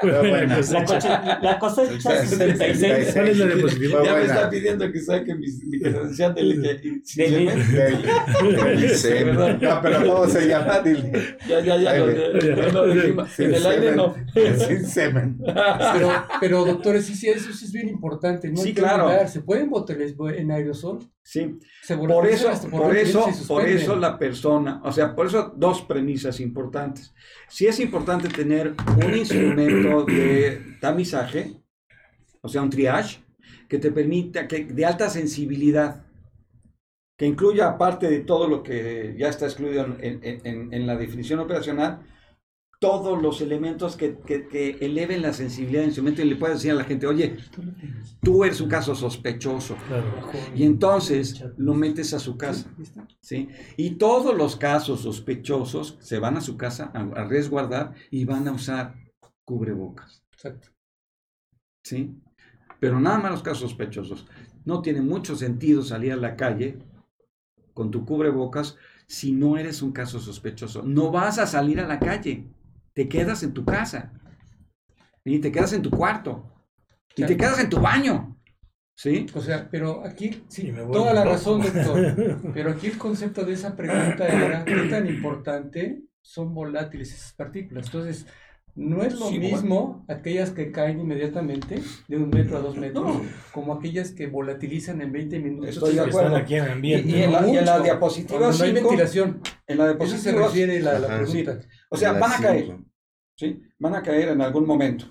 Fue 0.00 0.10
Fue 0.10 0.18
buena 0.18 0.38
buena. 0.38 0.56
cosecha. 0.56 1.08
La, 1.24 1.38
la 1.42 1.58
cosecha 1.58 2.24
66. 2.26 3.10
¿Cuál 3.14 3.28
es 3.28 3.38
la 3.38 3.46
diapositiva? 3.46 3.98
Fue 3.98 4.06
ya 4.08 4.14
me 4.14 4.22
está 4.24 4.50
pidiendo 4.50 4.92
que 4.92 5.00
saque 5.00 5.34
mi, 5.34 5.46
mi 5.66 5.80
credencial 5.80 6.34
del 6.34 6.62
Del-. 6.62 7.02
No, 9.60 9.80
pero 9.82 9.98
¿cómo 10.06 10.26
se 10.28 10.48
llama? 10.48 10.80
Dile. 10.80 11.36
Ya, 11.48 11.60
ya, 11.60 11.76
ya. 11.76 11.96
En 11.96 13.54
el 13.54 13.66
aire 13.66 13.92
semen. 13.92 13.96
no. 13.96 14.14
Sin 14.66 14.86
semen. 14.86 15.38
Pero, 15.92 16.10
pero 16.40 16.64
doctores, 16.64 17.06
sí, 17.06 17.14
sí, 17.14 17.28
eso 17.28 17.52
sí 17.52 17.66
es 17.66 17.72
bien 17.72 17.88
importante. 17.88 18.48
No 18.50 18.56
Sí, 18.56 18.68
hay 18.68 18.74
que 18.74 18.80
claro. 18.80 19.06
olvidar, 19.06 19.28
Se 19.28 19.40
pueden 19.40 19.70
botar 19.70 19.96
en 20.00 20.50
aerosol. 20.50 20.98
Sí. 21.22 21.58
Se 21.82 21.96
Por 21.96 22.26
eso, 22.26 22.48
hasta 22.48 22.68
por 22.68 22.95
20 23.04 23.10
eso, 23.30 23.46
por 23.48 23.64
eso 23.66 23.96
la 23.96 24.18
persona, 24.18 24.80
o 24.84 24.92
sea, 24.92 25.14
por 25.14 25.26
eso 25.26 25.52
dos 25.56 25.82
premisas 25.82 26.40
importantes. 26.40 27.14
Sí 27.48 27.66
es 27.66 27.78
importante 27.80 28.28
tener 28.28 28.74
un 29.04 29.14
instrumento 29.16 30.04
de 30.04 30.76
tamizaje, 30.80 31.52
o 32.42 32.48
sea, 32.48 32.62
un 32.62 32.70
triage, 32.70 33.20
que 33.68 33.78
te 33.78 33.90
permita, 33.90 34.46
que 34.46 34.64
de 34.64 34.84
alta 34.84 35.08
sensibilidad, 35.10 36.04
que 37.18 37.26
incluya, 37.26 37.68
aparte 37.68 38.08
de 38.10 38.20
todo 38.20 38.46
lo 38.46 38.62
que 38.62 39.14
ya 39.18 39.28
está 39.28 39.46
excluido 39.46 39.84
en, 40.00 40.20
en- 40.22 40.40
en- 40.44 40.74
en 40.74 40.86
la 40.86 40.96
definición 40.96 41.40
operacional, 41.40 42.00
todos 42.78 43.22
los 43.22 43.40
elementos 43.40 43.96
que, 43.96 44.18
que- 44.18 44.48
que 44.48 44.78
eleven 44.80 45.22
la 45.22 45.32
sensibilidad 45.32 45.80
del 45.80 45.88
instrumento 45.88 46.22
y 46.22 46.26
le 46.26 46.36
puedas 46.36 46.58
decir 46.58 46.72
a 46.72 46.74
la 46.74 46.84
gente, 46.84 47.06
oye, 47.06 47.36
tú 48.22 48.44
eres 48.44 48.60
un 48.60 48.68
caso 48.68 48.94
sospechoso. 48.94 49.76
Y 50.54 50.64
entonces 50.64 51.42
lo 51.56 51.74
metes 51.74 52.12
a 52.14 52.18
su 52.18 52.36
casa. 52.36 52.70
¿sí? 53.20 53.48
Y 53.76 53.92
todos 53.92 54.36
los 54.36 54.56
casos 54.56 55.00
sospechosos 55.00 55.96
se 56.00 56.18
van 56.18 56.36
a 56.36 56.40
su 56.40 56.56
casa 56.56 56.90
a, 56.94 57.00
a 57.00 57.24
resguardar 57.24 57.94
y 58.10 58.24
van 58.24 58.46
a 58.48 58.52
usar 58.52 58.94
cubrebocas. 59.44 60.22
Exacto. 60.32 60.68
¿sí? 61.82 62.14
Pero 62.80 63.00
nada 63.00 63.18
más 63.18 63.30
los 63.30 63.42
casos 63.42 63.60
sospechosos. 63.70 64.26
No 64.64 64.82
tiene 64.82 65.00
mucho 65.00 65.34
sentido 65.36 65.82
salir 65.82 66.12
a 66.12 66.16
la 66.16 66.36
calle 66.36 66.78
con 67.72 67.90
tu 67.90 68.04
cubrebocas 68.04 68.76
si 69.06 69.32
no 69.32 69.56
eres 69.56 69.82
un 69.82 69.92
caso 69.92 70.18
sospechoso. 70.18 70.82
No 70.82 71.10
vas 71.10 71.38
a 71.38 71.46
salir 71.46 71.80
a 71.80 71.86
la 71.86 71.98
calle. 72.00 72.44
Te 72.96 73.08
quedas 73.10 73.42
en 73.42 73.52
tu 73.52 73.62
casa. 73.62 74.10
Y 75.22 75.38
te 75.38 75.52
quedas 75.52 75.74
en 75.74 75.82
tu 75.82 75.90
cuarto. 75.90 76.50
Y 77.14 77.26
te 77.26 77.36
quedas 77.36 77.60
en 77.60 77.68
tu 77.68 77.78
baño. 77.78 78.40
¿Sí? 78.96 79.26
O 79.34 79.42
sea, 79.42 79.68
pero 79.70 80.02
aquí, 80.02 80.44
sí, 80.48 80.72
me 80.72 80.80
vuelvo 80.80 80.94
toda 80.94 81.12
la 81.12 81.24
razón, 81.24 81.60
doctor. 81.60 82.50
Pero 82.54 82.70
aquí 82.70 82.86
el 82.86 82.96
concepto 82.96 83.44
de 83.44 83.52
esa 83.52 83.76
pregunta 83.76 84.26
era, 84.26 84.64
¿qué 84.64 84.74
tan 84.88 85.06
importante 85.06 86.00
son 86.22 86.54
volátiles 86.54 87.12
esas 87.12 87.34
partículas? 87.34 87.84
Entonces, 87.88 88.26
no 88.74 89.02
es 89.02 89.12
lo 89.20 89.28
Sí, 89.28 89.38
mismo 89.38 90.06
aquellas 90.08 90.50
que 90.50 90.72
caen 90.72 91.00
inmediatamente 91.00 91.82
de 92.08 92.16
un 92.16 92.30
metro 92.30 92.56
a 92.56 92.60
dos 92.60 92.78
metros, 92.78 93.18
como 93.52 93.74
aquellas 93.74 94.12
que 94.12 94.28
volatilizan 94.28 95.02
en 95.02 95.12
20 95.12 95.38
minutos. 95.40 95.68
Estoy 95.68 95.94
de 95.96 96.00
acuerdo. 96.00 96.28
están 96.28 96.42
aquí 96.42 96.54
en 96.54 96.64
Y, 96.64 96.68
ambiente. 96.70 97.08
y 97.10 97.22
en 97.22 97.32
la, 97.32 97.46
y 97.48 97.56
en 97.58 97.64
la 97.66 97.80
diapositiva 97.80 98.40
no 98.40 98.46
hay 98.46 98.52
5, 98.54 98.72
ventilación. 98.72 99.42
en 99.66 99.76
la 99.78 99.90
Eso 99.90 100.16
se 100.16 100.32
diapositiva, 100.32 100.46
refiere 100.46 100.80
la, 100.80 101.06
pregunta. 101.06 101.58
O 101.90 101.96
sea, 101.96 102.12
van 102.12 102.32
a 102.32 102.38
caer. 102.40 102.76
¿sí? 103.36 103.62
Van 103.78 103.94
a 103.94 104.02
caer 104.02 104.28
en 104.30 104.40
algún 104.40 104.66
momento. 104.66 105.06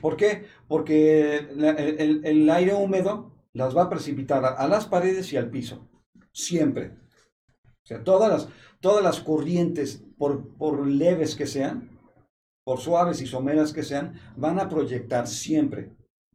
¿Por 0.00 0.16
qué? 0.16 0.44
Porque 0.68 1.48
la- 1.56 1.70
el, 1.72 2.00
el- 2.00 2.24
el 2.24 2.50
aire 2.50 2.74
húmedo 2.74 3.32
las 3.52 3.76
va 3.76 3.84
a 3.84 3.88
precipitar 3.90 4.44
a, 4.44 4.48
a 4.48 4.68
las 4.68 4.86
paredes 4.86 5.32
y 5.32 5.36
al 5.36 5.50
piso. 5.50 5.88
Siempre. 6.32 6.92
O 7.64 7.86
sea, 7.86 8.04
todas 8.04 8.30
las, 8.30 8.48
todas 8.80 9.02
las 9.02 9.20
corrientes, 9.20 10.04
por, 10.16 10.56
por 10.56 10.86
leves 10.86 11.34
que 11.34 11.46
sean, 11.46 11.98
por 12.64 12.78
suaves 12.78 13.20
y 13.20 13.26
someras 13.26 13.72
que 13.72 13.82
sean, 13.82 14.14
van 14.36 14.58
a 14.60 14.68
proyectar 14.68 15.26
siempre 15.26 15.90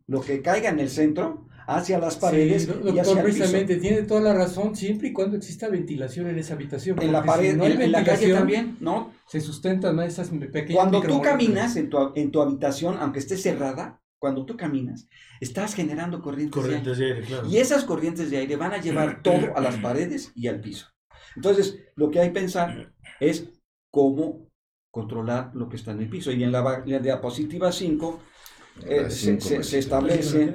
lo 0.07 0.21
que 0.21 0.41
caiga 0.41 0.69
en 0.69 0.79
el 0.79 0.89
centro 0.89 1.47
hacia 1.67 1.97
las 1.97 2.17
paredes 2.17 2.63
Sí, 2.63 2.67
do- 2.67 2.73
y 2.79 2.83
doctor, 2.83 2.99
hacia 2.99 3.11
el 3.13 3.25
piso. 3.25 3.37
precisamente, 3.39 3.75
tiene 3.77 4.01
toda 4.03 4.21
la 4.21 4.33
razón, 4.33 4.75
siempre 4.75 5.07
y 5.07 5.13
cuando 5.13 5.37
exista 5.37 5.69
ventilación 5.69 6.27
en 6.27 6.37
esa 6.37 6.53
habitación. 6.55 7.01
En 7.01 7.11
la 7.11 7.19
porque 7.23 7.31
si 7.31 7.37
pared, 7.37 7.57
no 7.57 7.65
en, 7.65 7.81
en 7.81 7.91
la 7.91 8.03
calle 8.03 8.33
también, 8.33 8.77
¿no? 8.81 9.11
Se 9.27 9.41
sustentan 9.41 9.99
esas 10.01 10.29
pequeñas 10.29 10.75
Cuando 10.75 11.01
tú 11.01 11.21
caminas 11.21 11.75
en 11.75 11.89
tu, 11.89 11.97
en 12.15 12.31
tu 12.31 12.41
habitación, 12.41 12.97
aunque 12.99 13.19
esté 13.19 13.37
cerrada, 13.37 14.01
cuando 14.19 14.45
tú 14.45 14.55
caminas, 14.55 15.07
estás 15.41 15.73
generando 15.75 16.21
corrientes, 16.21 16.63
de 16.63 16.69
aire. 16.75 16.83
Corrientes 16.83 16.97
de 16.97 17.05
aire, 17.13 17.27
claro. 17.27 17.47
Y 17.49 17.57
esas 17.57 17.83
corrientes 17.83 18.31
de 18.31 18.37
aire 18.37 18.55
van 18.55 18.73
a 18.73 18.77
llevar 18.77 19.21
todo 19.23 19.55
a 19.55 19.61
las 19.61 19.75
paredes 19.77 20.31
y 20.35 20.47
al 20.47 20.61
piso. 20.61 20.87
Entonces, 21.35 21.79
lo 21.95 22.09
que 22.11 22.19
hay 22.19 22.27
que 22.29 22.39
pensar 22.39 22.93
es 23.19 23.49
cómo 23.91 24.47
controlar 24.91 25.51
lo 25.53 25.67
que 25.69 25.75
está 25.75 25.91
en 25.91 26.01
el 26.01 26.09
piso. 26.09 26.31
Y 26.31 26.43
en 26.43 26.51
la, 26.51 26.83
la 26.85 26.99
diapositiva 26.99 27.71
5 27.71 28.19
eh, 28.85 29.09
se, 29.09 29.79
establece 29.79 30.53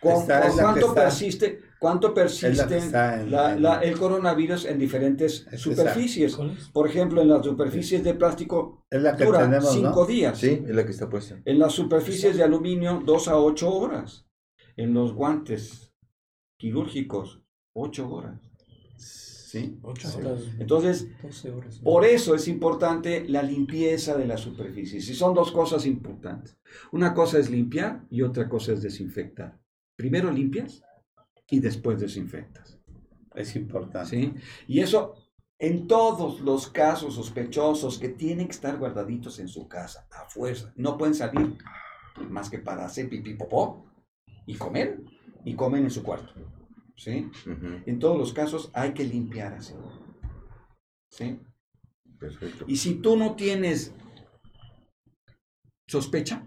con- 0.00 0.12
con 0.12 0.26
cuánto 0.62 0.80
persiste, 1.04 1.60
cuánto 1.82 2.08
la 2.08 2.14
persiste 2.14 2.78
en- 2.78 2.92
la- 2.92 3.20
en- 3.54 3.62
la- 3.62 3.80
el 3.82 3.98
coronavirus 3.98 4.66
en 4.66 4.78
diferentes 4.78 5.44
superficies. 5.56 6.38
Por 6.72 6.86
ejemplo, 6.88 7.20
en 7.22 7.28
las 7.28 7.44
superficies 7.44 8.04
de 8.04 8.14
plástico 8.14 8.84
Es 8.88 9.02
la 9.02 9.16
que 9.16 9.24
dura 9.24 9.40
tenemos, 9.40 9.72
5 9.72 9.90
¿no? 10.02 10.06
días. 10.06 10.38
Sí, 10.38 10.62
es 10.64 10.74
la 10.76 10.84
que 10.84 10.92
está 10.92 11.08
puesta. 11.10 11.40
En 11.44 11.58
las 11.58 11.72
superficies 11.72 12.36
de 12.36 12.44
aluminio, 12.44 13.02
2 13.04 13.26
a 13.26 13.36
8 13.36 13.68
horas. 13.68 14.24
En 14.76 14.94
los 14.94 15.12
guantes 15.12 15.92
quirúrgicos, 16.56 17.42
8 17.74 18.08
horas. 18.08 18.40
¿Sí? 18.96 19.78
Ocho 19.82 20.08
Hasta 20.08 20.20
horas. 20.20 20.42
Entonces, 20.58 21.08
12 21.22 21.50
horas. 21.50 21.78
por 21.80 22.06
eso 22.06 22.34
es 22.34 22.48
importante 22.48 23.28
la 23.28 23.42
limpieza 23.42 24.16
de 24.16 24.26
las 24.26 24.40
superficies. 24.40 25.06
Y 25.10 25.14
son 25.14 25.34
dos 25.34 25.52
cosas 25.52 25.84
importantes. 25.84 26.56
Una 26.90 27.12
cosa 27.12 27.38
es 27.38 27.50
limpiar 27.50 28.06
y 28.08 28.22
otra 28.22 28.48
cosa 28.48 28.72
es 28.72 28.80
desinfectar. 28.80 29.60
Primero 29.94 30.30
limpias 30.30 30.82
y 31.52 31.60
después 31.60 32.00
desinfectas. 32.00 32.80
Es 33.34 33.54
importante. 33.56 34.08
¿sí? 34.08 34.34
Y 34.66 34.80
eso 34.80 35.14
en 35.58 35.86
todos 35.86 36.40
los 36.40 36.66
casos 36.68 37.14
sospechosos 37.14 37.98
que 37.98 38.08
tienen 38.08 38.46
que 38.46 38.52
estar 38.52 38.78
guardaditos 38.78 39.38
en 39.38 39.48
su 39.48 39.68
casa, 39.68 40.08
a 40.10 40.24
fuerza. 40.24 40.72
No 40.76 40.96
pueden 40.96 41.14
salir 41.14 41.58
más 42.30 42.48
que 42.48 42.58
para 42.58 42.86
hacer 42.86 43.10
pipí 43.10 43.34
popó 43.34 43.84
y 44.46 44.56
comer, 44.56 45.02
y 45.44 45.54
comen 45.54 45.84
en 45.84 45.90
su 45.90 46.02
cuarto. 46.02 46.32
¿sí? 46.96 47.30
Ujú, 47.46 47.82
En 47.84 47.98
todos 47.98 48.16
los 48.16 48.32
casos 48.32 48.70
hay 48.72 48.94
que 48.94 49.04
limpiar 49.04 49.52
así. 49.52 49.74
¿sí? 51.10 51.38
Perfecto. 52.18 52.64
Y 52.66 52.76
si 52.76 52.94
tú 52.94 53.18
no 53.18 53.36
tienes 53.36 53.94
sospecha, 55.86 56.46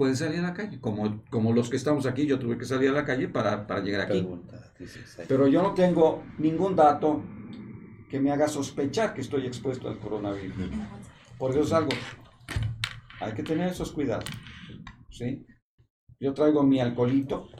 puedes 0.00 0.18
salir 0.18 0.38
a 0.38 0.44
la 0.44 0.54
calle. 0.54 0.80
Como, 0.80 1.22
como 1.28 1.52
los 1.52 1.68
que 1.68 1.76
estamos 1.76 2.06
aquí, 2.06 2.24
yo 2.24 2.38
tuve 2.38 2.56
que 2.56 2.64
salir 2.64 2.88
a 2.88 2.92
la 2.92 3.04
calle 3.04 3.28
para, 3.28 3.66
para 3.66 3.82
llegar 3.82 4.00
aquí. 4.00 4.20
Pregunta. 4.20 4.72
Pero 5.28 5.46
yo 5.46 5.62
no 5.62 5.74
tengo 5.74 6.22
ningún 6.38 6.74
dato 6.74 7.22
que 8.08 8.18
me 8.18 8.32
haga 8.32 8.48
sospechar 8.48 9.12
que 9.12 9.20
estoy 9.20 9.44
expuesto 9.44 9.90
al 9.90 9.98
coronavirus. 9.98 10.56
Por 11.36 11.50
eso 11.50 11.60
es 11.60 11.72
algo. 11.74 11.90
Hay 13.20 13.34
que 13.34 13.42
tener 13.42 13.68
esos 13.68 13.92
cuidados. 13.92 14.24
¿Sí? 15.10 15.44
Yo 16.18 16.32
traigo 16.32 16.62
mi 16.62 16.80
alcoholito. 16.80 17.50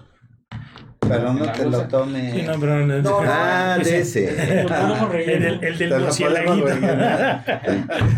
Pero 1.11 1.33
no 1.33 1.53
te 1.53 1.65
lo 1.65 1.71
bolsa. 1.71 1.83
Sí, 1.85 1.89
tomes. 1.91 2.47
no, 2.47 2.61
pero 2.61 2.87
no, 2.87 3.03
No, 3.03 3.21
Ah, 3.25 3.79
de 3.83 3.99
ese. 4.01 4.29
El, 4.29 4.67
del- 5.43 5.65
el 5.65 5.79
del 5.79 6.07
rellenar. 6.07 7.63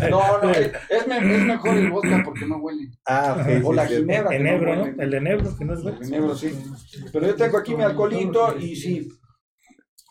No, 0.09 0.41
no, 0.41 0.49
es, 0.51 0.71
es 0.89 1.07
me- 1.07 1.17
es 1.35 1.43
mejor 1.45 1.77
el 1.77 1.89
vodka 1.89 2.21
porque 2.23 2.45
no 2.45 2.57
huele. 2.57 2.89
Ah, 3.05 3.37
ok. 3.39 3.65
O 3.65 3.73
la 3.73 3.87
ginebra. 3.87 4.23
no 4.23 4.31
Enebro, 4.31 4.75
¿no? 4.75 4.85
El 5.01 5.13
Enebro, 5.13 5.57
que 5.57 5.65
no 5.65 5.73
es 5.73 5.83
bueno. 5.83 5.97
El 6.01 6.07
enebro, 6.07 6.35
sí. 6.35 6.53
Pero 7.11 7.27
yo 7.27 7.35
tengo 7.35 7.57
aquí 7.57 7.75
mi 7.75 7.83
alcoholito 7.83 8.57
y 8.59 8.75
sí, 8.75 9.09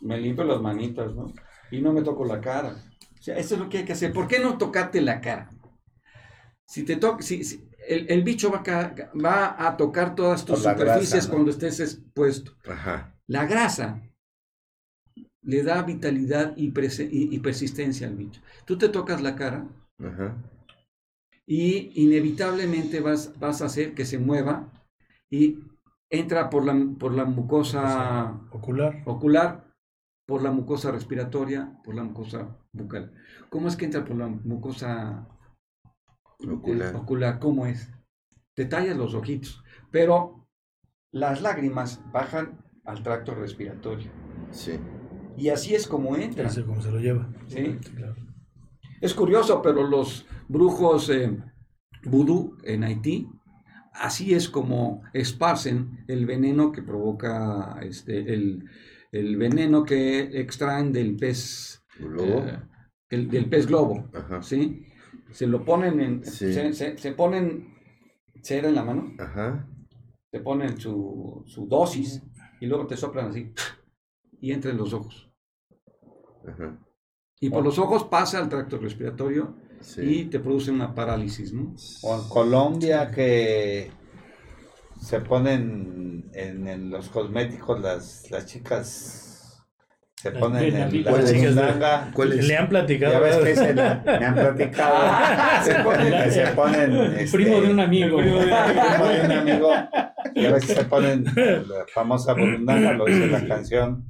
me 0.01 0.19
limpio 0.19 0.45
las 0.45 0.61
manitas, 0.61 1.15
¿no? 1.15 1.33
Y 1.71 1.81
no 1.81 1.93
me 1.93 2.03
toco 2.03 2.25
la 2.25 2.41
cara. 2.41 2.75
O 3.19 3.23
sea, 3.23 3.37
eso 3.37 3.55
es 3.55 3.61
lo 3.61 3.69
que 3.69 3.79
hay 3.79 3.85
que 3.85 3.93
hacer. 3.93 4.13
¿Por 4.13 4.27
qué 4.27 4.39
no 4.41 4.59
tocarte 4.59 5.01
la 5.01 5.21
cara? 5.21 5.49
Si 6.67 6.85
te 6.85 6.97
toca, 6.97 7.23
si, 7.23 7.45
si- 7.45 7.69
el, 7.89 8.07
el 8.11 8.23
bicho 8.23 8.51
va 8.51 8.63
a, 8.67 8.95
va 9.19 9.67
a 9.69 9.77
tocar 9.77 10.15
todas 10.15 10.45
tus 10.45 10.59
superficies 10.61 11.11
grasa, 11.11 11.27
¿no? 11.29 11.33
cuando 11.35 11.51
estés 11.51 11.81
expuesto. 11.81 12.53
Ajá. 12.69 13.15
La 13.27 13.47
grasa 13.47 14.01
le 15.43 15.63
da 15.63 15.83
vitalidad 15.83 16.57
y, 16.57 16.67
y- 16.69 17.35
y 17.35 17.39
persistencia 17.41 18.07
al 18.07 18.15
bicho. 18.17 18.41
Tú 18.65 18.79
te 18.79 18.89
tocas 18.89 19.21
la 19.23 19.35
cara 19.35 19.67
Ajá. 19.99 20.37
y 21.47 21.91
inevitablemente 22.03 23.01
vas, 23.01 23.39
vas 23.39 23.63
a 23.63 23.67
hacer 23.67 23.95
que 23.95 24.05
se 24.05 24.19
mueva 24.19 24.71
y 25.31 25.59
entra 26.11 26.51
por 26.51 26.65
la, 26.65 26.75
por 26.99 27.13
la 27.15 27.25
mucosa 27.25 28.41
Ocular. 28.53 29.03
ocular, 29.07 29.73
por 30.27 30.43
la 30.43 30.53
mucosa 30.53 30.91
respiratoria, 30.93 31.79
por 31.85 31.95
la 31.95 32.05
mucosa 32.05 32.57
bucal. 32.73 33.13
¿Cómo 33.51 33.69
es 33.69 33.77
que 33.77 33.87
entra 33.87 34.05
por 34.05 34.17
la 34.17 34.29
mucosa 34.29 35.27
Ocular. 36.51 36.95
ocular? 36.97 37.39
¿Cómo 37.39 37.67
es? 37.67 37.91
Te 38.55 38.65
tallas 38.67 38.97
los 38.97 39.15
ojitos, 39.15 39.63
pero 39.91 40.47
las 41.11 41.41
lágrimas 41.43 42.01
bajan 42.13 42.59
al 42.85 43.03
tracto 43.03 43.35
respiratorio. 43.35 44.11
Sí. 44.51 44.79
Y 45.37 45.49
así 45.49 45.75
es 45.75 45.87
como 45.87 46.17
entra. 46.17 46.49
Ese 46.49 46.65
como 46.65 46.83
se 46.83 46.91
lo 46.91 46.99
lleva. 47.01 47.31
Sí. 47.47 47.79
Claro. 47.97 48.17
Es 49.01 49.15
curioso, 49.15 49.63
pero 49.63 49.87
los 49.87 50.27
brujos 50.49 51.09
eh, 51.11 51.37
vudú 52.05 52.57
en 52.65 52.85
Haití, 52.85 53.29
así 53.95 54.35
es 54.35 54.49
como 54.49 55.03
esparcen 55.13 56.05
el 56.09 56.27
veneno 56.27 56.71
que 56.73 56.83
provoca, 56.83 57.79
este, 57.83 58.33
el, 58.35 58.65
el 59.11 59.37
veneno 59.37 59.85
que 59.85 60.41
extraen 60.41 60.93
del 60.93 61.17
pez, 61.17 61.83
Globo. 61.99 62.45
eh, 62.47 62.59
el- 63.11 63.29
del 63.29 63.49
pez 63.49 63.67
globo, 63.67 64.09
Ajá. 64.15 64.43
¿sí? 64.43 64.87
Se 65.33 65.47
lo 65.47 65.65
ponen 65.65 66.01
en, 66.01 66.25
Sí. 66.25 66.53
se, 66.53 66.73
se- 66.73 66.97
se 66.99 67.13
ponen 67.13 67.75
cera 68.43 68.69
en 68.69 68.75
la 68.75 68.85
mano, 68.85 69.13
Ajá. 69.19 69.67
te 70.31 70.41
ponen 70.41 70.79
su, 70.81 71.43
su 71.47 71.67
dosis 71.67 72.23
y 72.61 72.67
luego 72.67 72.87
te 72.87 72.97
soplan 72.97 73.29
así 73.29 73.53
y 74.41 74.53
entra 74.53 74.71
en 74.71 74.77
los 74.79 74.93
ojos. 74.93 75.31
Ajá. 76.47 76.79
Y 77.41 77.51
por 77.51 77.65
los 77.65 77.79
ojos 77.79 78.05
pasa 78.05 78.39
al 78.39 78.49
tracto 78.49 78.79
respiratorio 78.79 79.57
y 79.99 80.27
te 80.27 80.39
produce 80.39 80.71
una 80.71 80.95
parálisis, 80.95 81.53
¿no? 81.53 81.75
O 82.03 82.15
en 82.23 82.29
Colombia 82.29 83.11
que 83.11 83.91
se 85.01 85.21
ponen 85.21 86.31
en, 86.35 86.69
en 86.69 86.91
los 86.91 87.09
cosméticos 87.09 87.81
las, 87.81 88.31
las 88.31 88.47
chicas 88.47 89.32
se 90.23 90.31
ponen 90.31 90.65
en 90.65 90.73
la 91.05 91.11
Las 91.11 91.25
chicas 91.33 91.55
de- 91.55 91.61
burundanga. 91.63 92.11
¿Cuál 92.15 92.33
es? 92.33 92.47
Le 92.47 92.57
han 92.57 92.69
platicado. 92.69 93.13
Ya 93.13 93.19
ves 93.21 93.37
que 93.39 93.57
se 93.57 93.75
la- 93.75 94.03
me 94.05 94.27
han 94.27 94.35
platicado 94.35 94.95
se 95.65 95.75
ponen, 95.83 96.31
se 96.33 96.47
ponen 96.49 96.93
este, 97.19 97.37
Primo 97.37 97.61
de 97.61 97.71
un 97.73 97.81
amigo. 97.81 98.17
primo 98.19 98.39
de 98.39 99.21
un 99.25 99.33
amigo 99.33 99.71
ya 100.35 100.53
ves 100.53 100.65
que 100.67 100.75
se 100.75 100.85
ponen 100.85 101.25
la 101.25 101.85
famosa 101.93 102.33
burundanga 102.35 102.93
lo 102.93 103.05
dice 103.05 103.27
la 103.27 103.47
canción 103.47 104.07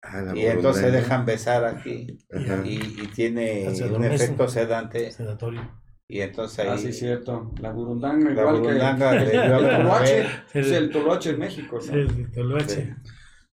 Ah, 0.00 0.22
la 0.22 0.34
y 0.36 0.46
entonces 0.46 0.84
se 0.84 0.90
dejan 0.92 1.26
besar 1.26 1.64
aquí 1.64 2.16
y, 2.64 2.70
y 2.74 3.10
tiene 3.14 3.66
un 3.94 4.04
efecto 4.04 4.46
sedante 4.48 5.10
Sedatorio. 5.10 5.68
y 6.06 6.20
entonces 6.20 6.60
ahí 6.60 6.68
Ah, 6.72 6.78
sí, 6.78 6.92
cierto. 6.92 7.52
La 7.60 7.72
burundanga, 7.72 8.30
la 8.30 8.40
igual 8.42 8.60
burundanga 8.60 9.10
que 9.10 9.24
el 9.24 9.30
ver. 9.32 10.26
Es 10.54 10.70
el 10.70 10.90
toloache 10.90 11.30
en 11.30 11.38
México, 11.40 11.80
Sí, 11.80 11.90
¿no? 11.92 11.98
el 11.98 12.30
toloache. 12.32 12.94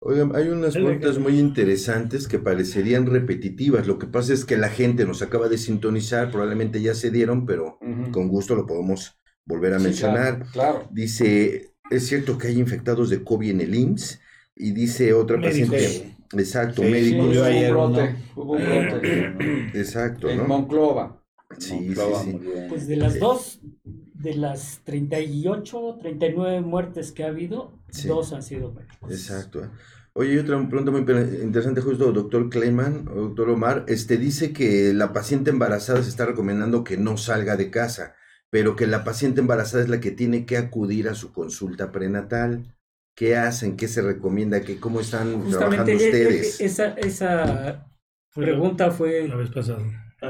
Oigan, 0.07 0.37
hay 0.37 0.49
unas 0.49 0.75
preguntas 0.75 1.19
muy 1.19 1.39
interesantes 1.39 2.29
que 2.29 2.39
parecerían 2.39 3.07
repetitivas. 3.07 3.87
Lo 3.87 3.99
que 3.99 4.07
pasa 4.07 4.35
es 4.35 4.45
que 4.45 4.59
la 4.59 4.69
gente 4.69 5.07
nos 5.07 5.23
acaba 5.23 5.49
de 5.49 5.57
sintonizar, 5.57 6.31
probablemente 6.31 6.83
ya 6.83 6.95
se 6.95 7.11
dieron, 7.11 7.47
pero 7.47 7.79
con 8.13 8.29
gusto 8.29 8.55
lo 8.55 8.67
podemos 8.67 9.19
volver 9.47 9.73
a 9.73 9.79
Sí, 9.79 9.85
mencionar. 9.85 10.35
Claro, 10.53 10.53
claro. 10.53 10.89
Dice, 10.93 11.73
es 11.91 12.07
cierto 12.07 12.37
que 12.37 12.49
hay 12.49 12.59
infectados 12.61 13.09
de 13.09 13.25
COVID 13.25 13.51
en 13.51 13.61
el 13.63 13.75
IMSS. 13.75 14.21
Y 14.57 14.73
dice 14.73 15.13
otra 15.15 15.37
Médicos. 15.39 15.71
paciente, 15.71 16.17
exacto, 16.35 16.83
Sí, 16.83 16.87
Sí, 16.89 16.93
médicos. 16.93 17.27
hubo 17.37 17.49
un 17.49 17.71
brote. 17.71 18.03
uno. 18.03 18.17
Hubo 18.37 18.53
un 18.53 18.65
brote 18.65 19.71
Exacto, 19.75 20.29
en 20.29 20.37
¿no? 20.39 20.45
Monclova. 20.45 21.25
Sí, 21.59 21.69
sí, 21.71 21.75
Monclova 21.87 22.23
sí. 22.23 22.39
Pues 22.69 22.87
de 22.87 22.97
las 22.97 23.19
dos, 23.19 23.61
de 23.85 24.35
las 24.35 24.81
38, 24.85 25.99
39 26.01 26.61
muertes 26.61 27.11
que 27.11 27.25
ha 27.25 27.29
habido, 27.29 27.73
Sí. 27.91 28.09
dos 28.09 28.33
han 28.33 28.43
sido 28.43 28.73
médicos. 28.73 29.11
Exacto. 29.11 29.65
¿eh? 29.65 29.69
Oye, 30.17 30.39
otra 30.39 30.57
pregunta 30.69 30.93
muy 30.93 31.01
interesante, 31.43 31.81
justo, 31.81 32.13
doctor 32.13 32.49
Kleiman, 32.49 33.09
o 33.09 33.15
doctor 33.23 33.51
Omar, 33.51 33.85
este 33.89 34.17
dice 34.17 34.53
que 34.53 34.95
la 34.95 35.13
paciente 35.13 35.51
embarazada 35.51 36.03
se 36.05 36.09
está 36.09 36.25
recomendando 36.25 36.85
que 36.85 36.97
no 36.97 37.17
salga 37.17 37.57
de 37.57 37.69
casa, 37.71 38.15
pero 38.49 38.77
que 38.77 38.87
la 38.87 39.03
paciente 39.03 39.41
embarazada 39.41 39.83
es 39.83 39.89
la 39.89 39.99
que 39.99 40.13
tiene 40.13 40.47
que 40.47 40.57
acudir 40.57 41.09
a 41.09 41.15
su 41.15 41.33
consulta 41.33 41.91
prenatal. 41.91 42.77
¿Qué 43.17 43.37
hacen? 43.37 43.77
¿Qué 43.77 43.89
se 43.89 44.03
recomienda? 44.03 44.61
¿Qué, 44.61 44.79
¿Cómo 44.79 45.01
están 45.01 45.41
Justamente 45.43 45.59
trabajando 45.59 45.91
e- 45.91 45.95
e- 45.95 46.07
ustedes? 46.07 46.61
esa, 46.61 46.87
esa 46.93 47.87
pregunta 48.33 48.93
fue 48.93 49.27
La 49.27 49.35
vez 49.37 49.51
pasada. 49.51 49.81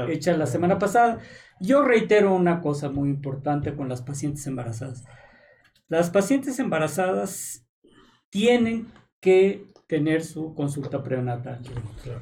hecha 0.07 0.35
la 0.35 0.47
semana 0.47 0.79
pasada. 0.79 1.19
Yo 1.59 1.83
reitero 1.83 2.33
una 2.33 2.59
cosa 2.59 2.89
muy 2.89 3.09
importante 3.09 3.75
con 3.75 3.87
las 3.87 4.01
pacientes 4.01 4.45
embarazadas. 4.47 5.03
Las 5.89 6.09
pacientes 6.09 6.57
embarazadas 6.57 7.67
tienen 8.31 8.87
que 9.19 9.65
tener 9.87 10.23
su 10.23 10.53
consulta 10.55 11.03
prenatal. 11.03 11.61
Claro. 12.03 12.21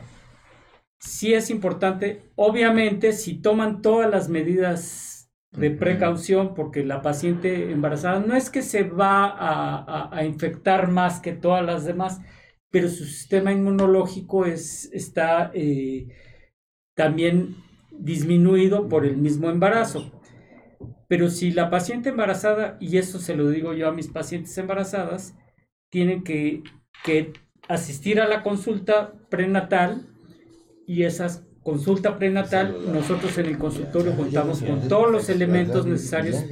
Sí 0.99 1.33
es 1.33 1.49
importante, 1.49 2.21
obviamente, 2.35 3.11
si 3.11 3.35
toman 3.41 3.81
todas 3.81 4.09
las 4.09 4.29
medidas 4.29 5.29
de 5.51 5.69
precaución, 5.69 6.53
porque 6.55 6.83
la 6.83 7.01
paciente 7.01 7.71
embarazada 7.71 8.19
no 8.19 8.35
es 8.35 8.49
que 8.49 8.61
se 8.61 8.83
va 8.83 9.25
a, 9.27 9.83
a- 9.83 10.09
a 10.17 10.25
infectar 10.25 10.89
más 10.89 11.19
que 11.19 11.33
todas 11.33 11.63
las 11.65 11.85
demás, 11.85 12.21
pero 12.71 12.87
su 12.89 13.05
sistema 13.05 13.51
inmunológico 13.51 14.45
es, 14.45 14.89
está 14.93 15.51
eh, 15.53 16.07
también 16.95 17.55
disminuido 17.91 18.89
por 18.89 19.05
el 19.05 19.17
mismo 19.17 19.49
embarazo. 19.49 20.11
Pero 21.07 21.29
si 21.29 21.51
la 21.51 21.69
paciente 21.69 22.09
embarazada, 22.09 22.77
y 22.79 22.97
eso 22.97 23.19
se 23.19 23.35
lo 23.35 23.49
digo 23.49 23.73
yo 23.73 23.87
a 23.87 23.93
mis 23.93 24.07
pacientes 24.07 24.57
embarazadas, 24.57 25.35
tienen 25.89 26.23
que, 26.23 26.63
que 27.03 27.33
asistir 27.67 28.19
a 28.19 28.27
la 28.27 28.43
consulta 28.43 29.13
prenatal 29.29 30.07
y 30.85 31.03
esa 31.03 31.27
consulta 31.63 32.17
prenatal, 32.17 32.91
nosotros 32.91 33.37
en 33.37 33.45
el 33.45 33.57
consultorio 33.57 34.15
contamos 34.15 34.61
con 34.61 34.87
todos 34.87 35.09
los 35.09 35.29
elementos 35.29 35.85
necesarios 35.85 36.43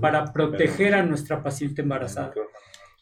para 0.00 0.32
proteger 0.32 0.94
a 0.94 1.02
nuestra 1.02 1.42
paciente 1.42 1.82
embarazada. 1.82 2.32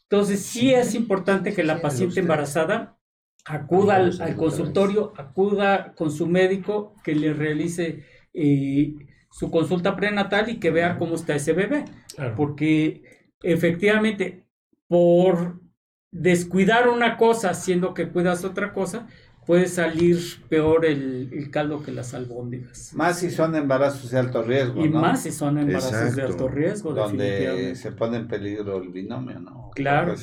Entonces, 0.04 0.40
sí 0.40 0.72
es 0.72 0.94
importante 0.94 1.52
que 1.52 1.62
la 1.62 1.82
paciente 1.82 2.20
embarazada 2.20 2.96
acuda 3.44 3.96
al, 3.96 4.20
al 4.22 4.36
consultorio, 4.36 5.12
acuda 5.16 5.92
con 5.94 6.10
su 6.10 6.26
médico, 6.26 6.94
que 7.04 7.14
le 7.14 7.34
realice 7.34 8.04
eh, 8.32 8.94
su 9.30 9.50
consulta 9.50 9.94
prenatal 9.94 10.48
y 10.48 10.58
que 10.58 10.70
vea 10.70 10.98
cómo 10.98 11.14
está 11.16 11.34
ese 11.34 11.52
bebé. 11.52 11.84
Claro. 12.14 12.34
Porque 12.34 13.02
efectivamente, 13.42 14.46
por 14.86 15.60
descuidar 16.10 16.88
una 16.88 17.16
cosa, 17.16 17.50
haciendo 17.50 17.94
que 17.94 18.08
cuidas 18.08 18.44
otra 18.44 18.72
cosa, 18.72 19.06
puede 19.46 19.66
salir 19.66 20.18
peor 20.50 20.84
el, 20.84 21.30
el 21.32 21.50
caldo 21.50 21.82
que 21.82 21.90
las 21.90 22.12
albóndigas. 22.12 22.92
Más 22.94 23.18
si 23.18 23.30
son 23.30 23.54
embarazos 23.56 24.10
de 24.10 24.18
alto 24.18 24.42
riesgo, 24.42 24.84
Y 24.84 24.90
¿no? 24.90 25.00
más 25.00 25.22
si 25.22 25.32
son 25.32 25.58
embarazos 25.58 26.14
de 26.14 26.22
alto 26.22 26.48
riesgo, 26.48 26.92
Donde 26.92 27.74
se 27.74 27.92
pone 27.92 28.18
en 28.18 28.28
peligro 28.28 28.76
el 28.82 28.90
binomio, 28.90 29.40
¿no? 29.40 29.70
Claro. 29.74 30.14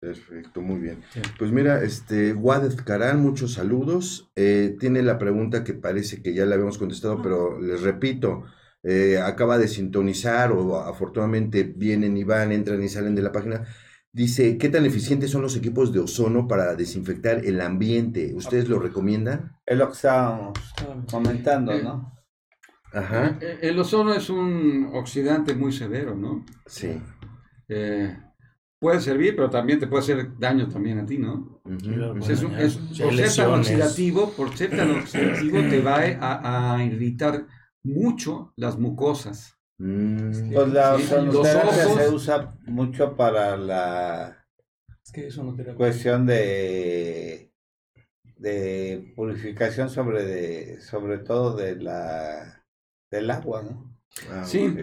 Perfecto. 0.00 0.60
muy 0.60 0.78
bien. 0.78 1.02
Sí. 1.12 1.20
Pues 1.38 1.50
mira, 1.50 1.82
este, 1.82 2.32
Wadet 2.32 2.84
Karan, 2.84 3.20
muchos 3.20 3.54
saludos. 3.54 4.30
Eh, 4.36 4.76
tiene 4.78 5.02
la 5.02 5.18
pregunta 5.18 5.64
que 5.64 5.74
parece 5.74 6.22
que 6.22 6.34
ya 6.34 6.46
la 6.46 6.54
habíamos 6.54 6.78
contestado, 6.78 7.20
pero 7.20 7.60
les 7.60 7.82
repito, 7.82 8.44
eh, 8.84 9.18
acaba 9.18 9.58
de 9.58 9.66
sintonizar 9.66 10.52
o 10.52 10.78
afortunadamente 10.78 11.64
vienen 11.64 12.16
y 12.16 12.22
van, 12.22 12.52
entran 12.52 12.80
y 12.80 12.88
salen 12.88 13.16
de 13.16 13.22
la 13.22 13.32
página. 13.32 13.66
Dice, 14.12 14.56
¿qué 14.58 14.68
tan 14.68 14.86
eficientes 14.86 15.30
son 15.30 15.42
los 15.42 15.54
equipos 15.56 15.92
de 15.92 16.00
ozono 16.00 16.48
para 16.48 16.74
desinfectar 16.74 17.44
el 17.44 17.60
ambiente? 17.60 18.34
¿Ustedes 18.34 18.68
lo 18.68 18.78
recomiendan? 18.78 19.52
Es 19.66 19.76
lo 19.76 19.86
que 19.88 19.92
estábamos 19.92 20.58
comentando, 21.10 21.80
¿no? 21.82 22.14
Ajá, 22.92 23.38
Eh, 23.42 23.58
El 23.62 23.78
ozono 23.78 24.14
es 24.14 24.30
un 24.30 24.90
oxidante 24.94 25.54
muy 25.54 25.72
severo, 25.72 26.14
¿no? 26.16 26.44
sí. 26.66 27.00
Eh, 27.68 28.16
puede 28.80 29.00
servir, 29.00 29.36
pero 29.36 29.50
también 29.50 29.78
te 29.78 29.86
puede 29.86 30.02
hacer 30.02 30.38
daño 30.38 30.68
también 30.68 30.98
a 31.00 31.04
ti, 31.06 31.18
¿no? 31.18 31.60
Sea, 32.22 32.34
es 32.34 32.42
un- 32.42 32.54
es- 32.56 32.76
por 32.76 33.14
ser 33.14 33.26
tan 33.36 33.50
oxidativo, 33.60 34.30
por 34.32 34.56
ser 34.56 34.70
tan 34.74 34.90
oxidativo, 35.02 35.60
te 35.68 35.82
va 35.82 35.96
a, 36.18 36.76
a 36.76 36.82
irritar 36.84 37.46
mucho 37.82 38.54
las 38.56 38.78
mucosas. 38.78 39.57
Mm, 39.78 40.52
Pues 40.52 40.68
la 40.72 40.98
Sí, 40.98 41.04
se 41.04 42.08
usa 42.10 42.58
mucho 42.66 43.16
para 43.16 43.56
la 43.56 44.44
Es 45.04 45.12
que 45.12 45.26
eso 45.28 45.44
no 45.44 45.54
te 45.54 45.64
cuestión 45.74 46.26
de, 46.26 47.52
de 48.36 49.12
purificación 49.14 49.88
sobre 49.88 50.24
de, 50.24 50.80
sobre 50.80 51.18
todo 51.18 51.56
de 51.56 51.76
la 51.76 52.64
del 53.10 53.30
agua, 53.30 53.62
¿no? 53.62 53.96
ah, 54.30 54.44
Sí. 54.44 54.74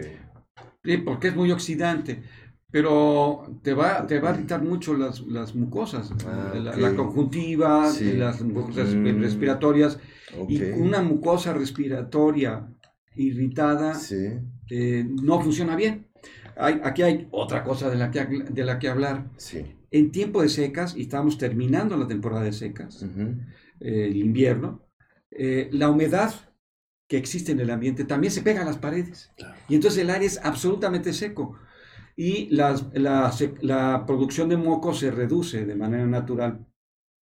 Sí, 0.82 0.96
porque 0.98 1.28
es 1.28 1.36
muy 1.36 1.50
oxidante. 1.52 2.22
Pero 2.70 3.58
te 3.62 3.74
va, 3.74 4.06
te 4.06 4.18
va 4.18 4.30
a 4.30 4.34
irritar 4.34 4.62
mucho 4.62 4.94
las, 4.96 5.20
las 5.20 5.54
mucosas, 5.54 6.10
Ah, 6.26 6.52
la, 6.56 6.70
ok. 6.72 6.76
la 6.78 6.94
conjuntiva, 6.96 7.90
Sí. 7.90 8.14
las 8.14 8.40
mucosas 8.42 8.88
Mm. 8.94 9.20
respiratorias. 9.20 9.98
Y 10.48 10.62
una 10.72 11.02
mucosa 11.02 11.52
respiratoria 11.54 12.68
irritada 13.14 13.94
Sí. 13.94 14.38
Eh, 14.70 15.04
no 15.22 15.40
funciona 15.40 15.76
bien. 15.76 16.06
Hay, 16.56 16.80
aquí 16.82 17.02
hay 17.02 17.28
otra 17.30 17.62
cosa 17.62 17.90
de 17.90 17.96
la, 17.96 18.10
que, 18.10 18.24
de 18.26 18.64
la 18.64 18.78
que 18.78 18.88
hablar. 18.88 19.30
Sí. 19.36 19.64
En 19.90 20.10
tiempo 20.10 20.42
de 20.42 20.48
secas, 20.48 20.96
y 20.96 21.02
estamos 21.02 21.38
terminando 21.38 21.96
la 21.96 22.06
temporada 22.08 22.42
de 22.42 22.52
secas, 22.52 23.02
eh, 23.80 24.06
el 24.10 24.16
invierno, 24.16 24.82
eh, 25.30 25.68
la 25.72 25.90
humedad 25.90 26.34
que 27.08 27.16
existe 27.18 27.52
en 27.52 27.60
el 27.60 27.70
ambiente 27.70 28.04
también 28.04 28.32
se 28.32 28.42
pega 28.42 28.62
a 28.62 28.64
las 28.64 28.78
paredes. 28.78 29.30
Y 29.68 29.74
entonces 29.76 30.00
el 30.02 30.10
aire 30.10 30.26
es 30.26 30.40
absolutamente 30.42 31.12
seco. 31.12 31.56
Y 32.16 32.48
las- 32.54 32.86
la, 32.94 33.30
la 33.60 34.04
producción 34.06 34.48
de 34.48 34.56
moco 34.56 34.92
se 34.94 35.10
reduce 35.10 35.66
de 35.66 35.74
manera 35.76 36.06
natural 36.06 36.66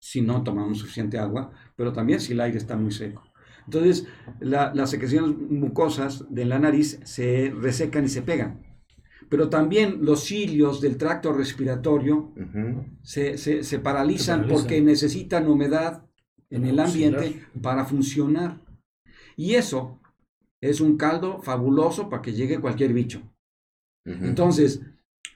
si 0.00 0.20
no 0.22 0.42
tomamos 0.42 0.78
suficiente 0.78 1.18
agua, 1.18 1.50
pero 1.76 1.92
también 1.92 2.20
si 2.20 2.32
el 2.32 2.40
aire 2.40 2.58
está 2.58 2.76
muy 2.76 2.92
seco. 2.92 3.22
Entonces, 3.66 4.06
la- 4.40 4.72
las 4.74 4.90
secreciones 4.90 5.36
mucosas 5.50 6.24
de 6.30 6.44
la 6.44 6.58
nariz 6.58 7.00
se 7.04 7.52
resecan 7.60 8.04
y 8.04 8.08
se 8.08 8.22
pegan. 8.22 8.62
Pero 9.30 9.48
también 9.48 10.04
los 10.04 10.24
cilios 10.24 10.80
del 10.80 10.96
tracto 10.98 11.32
respiratorio 11.32 12.32
se, 13.02 13.38
se- 13.38 13.62
se 13.64 13.78
paralizan 13.78 14.40
Se 14.40 14.42
paralizan. 14.42 14.48
porque 14.48 14.80
necesitan 14.82 15.48
humedad 15.48 16.04
en 16.50 16.66
el 16.66 16.78
ambiente 16.78 17.42
para 17.62 17.84
funcionar. 17.84 18.60
Y 19.36 19.54
eso 19.54 20.00
es 20.60 20.80
un 20.80 20.96
caldo 20.96 21.40
fabuloso 21.42 22.08
para 22.08 22.22
que 22.22 22.32
llegue 22.32 22.60
cualquier 22.60 22.92
bicho. 22.92 23.22
Entonces, 24.04 24.82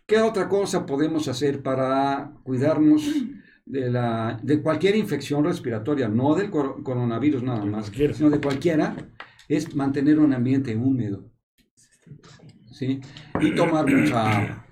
¿qué 0.07 0.19
otra 0.21 0.49
cosa 0.49 0.85
podemos 0.87 1.27
hacer 1.27 1.63
para 1.63 2.35
cuidarnos 2.45 3.03
de, 3.71 3.91
la, 3.91 4.39
de 4.43 4.63
cualquier 4.63 4.97
infección 4.97 5.45
respiratoria? 5.45 6.09
No 6.09 6.35
del 6.35 6.51
cor- 6.51 6.83
coronavirus 6.83 7.43
nada 7.43 7.61
De 7.61 7.71
más, 7.71 7.85
cualquiera. 7.85 8.15
sino 8.15 8.31
de 8.31 8.41
cualquiera. 8.41 8.97
Es 9.49 9.75
mantener 9.75 10.19
un 10.19 10.33
ambiente 10.35 10.75
húmedo. 10.77 11.31
¿Sí? 12.73 13.01
Y 13.41 13.55
tomar 13.55 13.87
mucha 13.91 14.31
agua. 14.31 14.67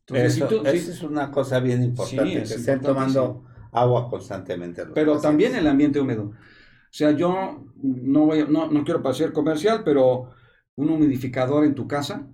Entonces, 0.00 0.34
si 0.34 0.40
Eso, 0.40 0.48
tú- 0.48 0.62
si- 0.70 0.76
esa 0.76 0.90
es 0.92 1.02
una 1.02 1.30
cosa 1.30 1.60
bien 1.60 1.82
importante, 1.82 2.24
Sí, 2.30 2.36
que 2.36 2.42
es 2.42 2.50
estén 2.52 2.80
tomando 2.80 3.44
agua 3.72 4.08
constantemente. 4.08 4.82
pero 4.94 5.14
pacientes. 5.14 5.22
también 5.22 5.54
el 5.56 5.66
ambiente 5.66 6.00
húmedo. 6.00 6.24
O 6.32 6.90
sea, 6.90 7.10
yo 7.12 7.66
no, 7.82 8.26
voy 8.26 8.40
a- 8.40 8.46
no, 8.46 8.70
no 8.70 8.84
quiero 8.84 9.02
parecer 9.02 9.32
comercial, 9.32 9.82
pero 9.84 10.30
un 10.76 10.88
humidificador 10.90 11.64
en 11.64 11.74
tu 11.74 11.86
casa 11.86 12.26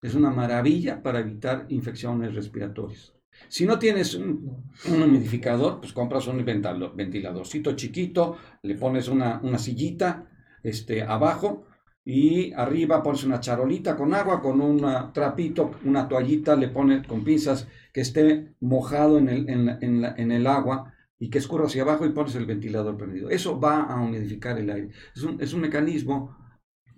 es 0.00 0.14
una 0.14 0.30
maravilla 0.30 1.02
para 1.02 1.18
evitar 1.20 1.66
infecciones 1.68 2.34
respiratorias. 2.34 3.12
Si 3.48 3.64
no 3.66 3.78
tienes 3.78 4.14
un, 4.14 4.64
humidificador, 4.86 5.80
pues 5.80 5.92
compras 5.92 6.26
un 6.26 6.44
ventalo- 6.44 6.94
ventiladorcito 6.94 7.72
chiquito, 7.76 8.36
le 8.62 8.74
pones 8.74 9.08
una, 9.08 9.40
una 9.42 9.58
sillita 9.58 10.26
este, 10.62 11.02
abajo 11.02 11.66
y 12.04 12.52
arriba 12.54 13.02
pones 13.02 13.24
una 13.24 13.40
charolita 13.40 13.96
con 13.96 14.14
agua, 14.14 14.40
con 14.40 14.60
un 14.60 14.80
trapito, 15.12 15.72
una 15.84 16.08
toallita, 16.08 16.56
le 16.56 16.68
pones 16.68 17.06
con 17.06 17.22
pinzas 17.24 17.68
que 17.92 18.00
esté 18.00 18.54
mojado 18.60 19.18
en 19.18 19.28
el, 19.28 19.48
en 19.48 19.66
la- 19.66 19.78
en 19.80 20.00
la- 20.02 20.14
en 20.16 20.32
el 20.32 20.46
agua 20.46 20.92
y 21.18 21.30
que 21.30 21.38
escurra 21.38 21.66
hacia 21.66 21.82
abajo 21.82 22.06
y 22.06 22.10
pones 22.10 22.34
el 22.36 22.46
ventilador 22.46 22.96
prendido. 22.96 23.28
Eso 23.30 23.58
va 23.60 23.82
a 23.82 24.00
humidificar 24.00 24.58
el 24.58 24.70
aire. 24.70 24.90
Es 25.14 25.22
un, 25.22 25.40
es 25.40 25.52
un 25.52 25.60
mecanismo 25.60 26.36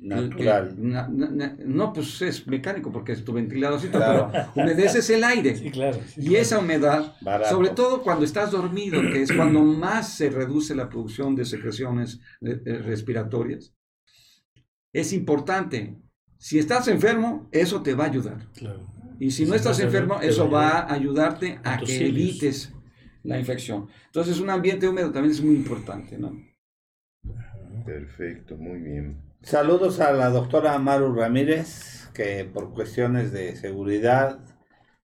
natural. 0.02 0.74
que- 0.74 0.80
na- 0.82 1.08
na- 1.08 1.30
na- 1.30 1.56
no, 1.64 1.92
pues 1.92 2.22
es 2.22 2.46
mecánico 2.46 2.90
porque 2.90 3.12
es 3.12 3.24
tu 3.24 3.32
ventiladorcito, 3.32 3.98
Claro. 3.98 4.30
pero 4.32 4.46
humedeces 4.54 5.08
el 5.10 5.22
aire. 5.24 5.56
Sí, 5.56 5.70
claro. 5.70 5.98
sí, 6.06 6.20
Y 6.22 6.24
claro. 6.28 6.42
esa 6.42 6.58
humedad, 6.58 7.14
Barato. 7.20 7.50
sobre 7.50 7.70
todo 7.70 8.02
cuando 8.02 8.24
estás 8.24 8.50
dormido, 8.50 9.00
que 9.02 9.22
es 9.22 9.32
cuando 9.32 9.62
más 9.62 10.14
se 10.14 10.30
reduce 10.30 10.74
la 10.74 10.88
producción 10.88 11.34
de 11.36 11.44
secreciones 11.44 12.20
eh, 12.40 12.60
eh, 12.64 12.78
respiratorias, 12.78 13.74
es 14.92 15.12
importante. 15.12 15.96
Si 16.38 16.58
estás 16.58 16.88
enfermo, 16.88 17.48
eso 17.52 17.82
te 17.82 17.94
va 17.94 18.04
a 18.04 18.08
ayudar. 18.08 18.48
Claro. 18.54 18.86
Y 19.18 19.30
si 19.32 19.44
Si 19.44 19.50
no 19.50 19.54
estás 19.54 19.72
estás 19.78 19.84
enfermo, 19.84 20.14
enfermo, 20.14 20.32
eso 20.32 20.50
va 20.50 20.78
a 20.80 20.94
ayudarte 20.94 21.60
a 21.62 21.76
que 21.78 21.86
cilios. 21.86 22.08
evites 22.08 22.72
la 23.22 23.38
infección. 23.38 23.86
Entonces, 24.06 24.40
un 24.40 24.48
ambiente 24.48 24.88
húmedo 24.88 25.12
también 25.12 25.32
es 25.32 25.42
muy 25.42 25.54
importante, 25.54 26.16
¿no? 26.16 26.32
Perfecto, 27.84 28.56
muy 28.56 28.78
bien. 28.80 29.20
Saludos 29.42 30.00
a 30.00 30.12
la 30.12 30.28
doctora 30.28 30.78
Maru 30.78 31.14
Ramírez, 31.14 32.08
que 32.14 32.44
por 32.44 32.72
cuestiones 32.72 33.32
de 33.32 33.56
seguridad 33.56 34.38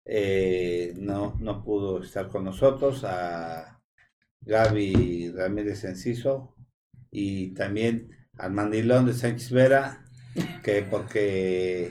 eh, 0.05 0.93
no, 0.99 1.37
no 1.41 1.65
pudo 1.65 2.03
estar 2.03 2.29
con 2.29 2.45
nosotros, 2.45 3.03
a 3.05 3.81
Gaby 4.43 5.33
Ramírez 5.35 5.85
Enciso 5.85 6.55
y 7.11 7.55
también 7.55 8.11
al 8.37 8.53
mandilón 8.53 9.07
de 9.07 9.15
Sánchez 9.15 9.51
Vera, 9.51 10.05
que 10.63 10.83
porque 10.83 11.91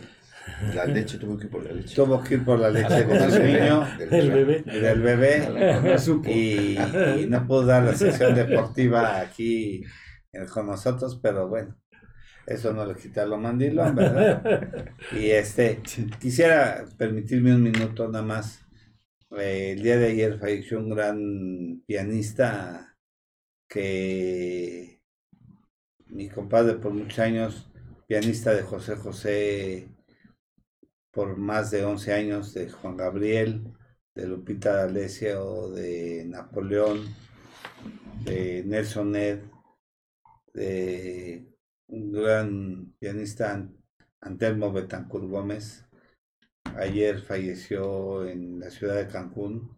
La 0.75 0.85
leche, 0.85 1.17
tuvo 1.17 1.37
que 1.37 1.45
ir 1.45 1.49
por 1.49 1.65
la 1.65 1.71
leche. 1.73 1.95
tuvo 1.95 2.21
que 2.23 2.35
ir 2.35 2.45
por 2.45 2.59
la 2.59 2.69
leche 2.69 3.03
de 3.05 3.31
su 3.31 3.39
niño, 3.43 3.87
El 4.11 4.31
bebé. 4.31 4.63
y 4.67 4.79
del 4.79 5.01
bebé, 5.01 5.49
y, 6.27 6.77
y 7.23 7.25
no 7.27 7.47
pudo 7.47 7.65
dar 7.65 7.83
la 7.83 7.95
sesión 7.95 8.35
deportiva 8.35 9.19
aquí 9.19 9.83
con 10.53 10.67
nosotros, 10.67 11.19
pero 11.21 11.47
bueno, 11.47 11.75
eso 12.47 12.73
no 12.73 12.85
le 12.85 12.95
quita 12.95 13.25
lo 13.25 13.37
mandilón, 13.37 13.95
¿verdad? 13.95 14.93
Y 15.13 15.31
este, 15.31 15.81
quisiera 16.19 16.85
permitirme 16.97 17.55
un 17.55 17.63
minuto 17.63 18.07
nada 18.07 18.23
más. 18.23 18.61
Eh, 19.31 19.71
el 19.71 19.83
día 19.83 19.97
de 19.97 20.07
ayer 20.07 20.39
falleció 20.39 20.79
un 20.79 20.89
gran 20.89 21.81
pianista 21.85 22.95
que 23.67 25.01
mi 26.07 26.29
compadre 26.29 26.75
por 26.75 26.93
muchos 26.93 27.19
años, 27.19 27.71
pianista 28.07 28.53
de 28.53 28.61
José 28.61 28.95
José 28.95 29.89
por 31.11 31.37
más 31.37 31.71
de 31.71 31.83
11 31.85 32.13
años, 32.13 32.53
de 32.53 32.69
Juan 32.69 32.97
Gabriel, 32.97 33.73
de 34.13 34.27
Lupita 34.27 34.75
D'Alessio, 34.75 35.69
de 35.71 36.25
Napoleón, 36.25 37.05
de 38.23 38.63
Nelson 38.65 39.11
Ned, 39.11 39.39
de 40.53 41.54
un 41.87 42.11
gran 42.11 42.93
pianista 42.99 43.53
An- 43.53 43.77
Antelmo 44.21 44.71
Betancourt 44.71 45.25
Gómez. 45.25 45.85
Ayer 46.77 47.21
falleció 47.21 48.27
en 48.27 48.59
la 48.59 48.69
ciudad 48.69 48.95
de 48.95 49.07
Cancún. 49.07 49.75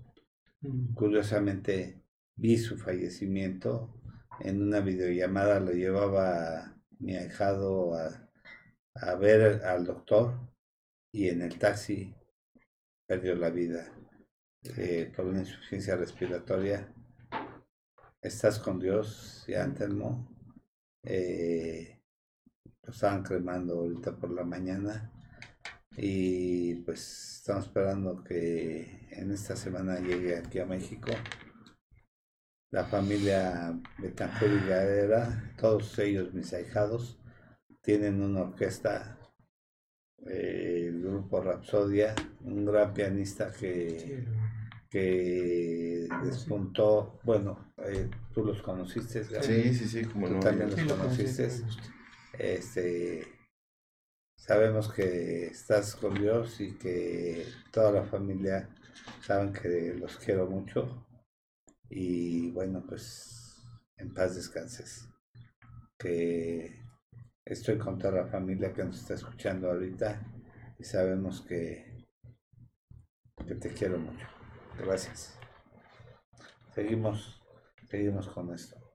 Curiosamente 0.95 2.01
vi 2.35 2.57
su 2.57 2.77
fallecimiento 2.77 3.93
en 4.39 4.61
una 4.61 4.79
videollamada, 4.79 5.59
lo 5.59 5.71
llevaba 5.71 6.75
mi 6.99 7.15
ahijado 7.15 7.93
a, 7.95 8.29
a 8.95 9.15
ver 9.15 9.63
al 9.63 9.85
doctor 9.85 10.39
y 11.11 11.29
en 11.29 11.41
el 11.41 11.57
taxi 11.57 12.15
perdió 13.05 13.35
la 13.35 13.49
vida 13.49 13.91
eh, 14.77 15.11
por 15.15 15.25
una 15.25 15.39
insuficiencia 15.39 15.95
respiratoria. 15.95 16.93
Estás 18.21 18.59
con 18.59 18.79
Dios, 18.79 19.45
ya 19.47 19.63
Antelmo. 19.63 20.35
Eh, 21.03 21.96
lo 22.87 22.93
estaban 22.93 23.21
cremando 23.21 23.73
ahorita 23.79 24.15
por 24.15 24.31
la 24.31 24.45
mañana 24.45 25.11
y 25.97 26.75
pues 26.75 27.39
estamos 27.39 27.65
esperando 27.65 28.23
que 28.23 29.09
en 29.11 29.31
esta 29.31 29.55
semana 29.55 29.99
llegue 29.99 30.37
aquí 30.37 30.59
a 30.59 30.65
México 30.65 31.11
la 32.71 32.85
familia 32.85 33.77
Betancourt 33.97 34.53
y 34.53 34.67
Gadera, 34.67 35.53
todos 35.57 35.97
ellos 35.99 36.33
mis 36.33 36.53
ahijados, 36.53 37.19
tienen 37.81 38.21
una 38.21 38.41
orquesta, 38.41 39.17
eh, 40.25 40.85
el 40.89 41.01
grupo 41.01 41.41
Rapsodia, 41.41 42.13
un 42.41 42.65
gran 42.65 42.93
pianista 42.93 43.51
que, 43.51 44.25
que 44.89 46.07
despuntó, 46.25 47.19
bueno, 47.23 47.73
eh, 47.77 48.09
tú 48.33 48.43
los 48.43 48.61
conociste? 48.61 49.23
Sí, 49.41 49.73
sí, 49.73 49.87
sí, 49.87 50.05
como 50.05 50.27
Tú 50.27 50.33
no. 50.35 50.39
también 50.41 50.69
los 50.69 50.79
conocí, 50.81 51.23
conociste. 51.23 51.49
Este, 52.37 53.23
sabemos 54.37 54.93
que 54.93 55.47
estás 55.47 55.95
con 55.95 56.13
Dios 56.13 56.61
y 56.61 56.77
que 56.77 57.45
toda 57.71 57.91
la 57.91 58.03
familia 58.03 58.69
saben 59.21 59.53
que 59.53 59.95
los 59.95 60.17
quiero 60.17 60.47
mucho. 60.47 61.07
Y 61.89 62.51
bueno, 62.51 62.83
pues 62.87 63.63
en 63.97 64.13
paz 64.13 64.35
descanses. 64.35 65.09
Que 65.97 66.85
estoy 67.43 67.77
con 67.77 67.97
toda 67.97 68.23
la 68.23 68.27
familia 68.27 68.73
que 68.73 68.83
nos 68.83 68.99
está 68.99 69.15
escuchando 69.15 69.69
ahorita 69.69 70.21
y 70.77 70.83
sabemos 70.83 71.41
que, 71.41 72.05
que 73.47 73.55
te 73.55 73.73
quiero 73.73 73.97
mucho. 73.97 74.27
Gracias. 74.77 75.39
Seguimos, 76.75 77.41
seguimos 77.89 78.27
con 78.29 78.53
esto. 78.53 78.86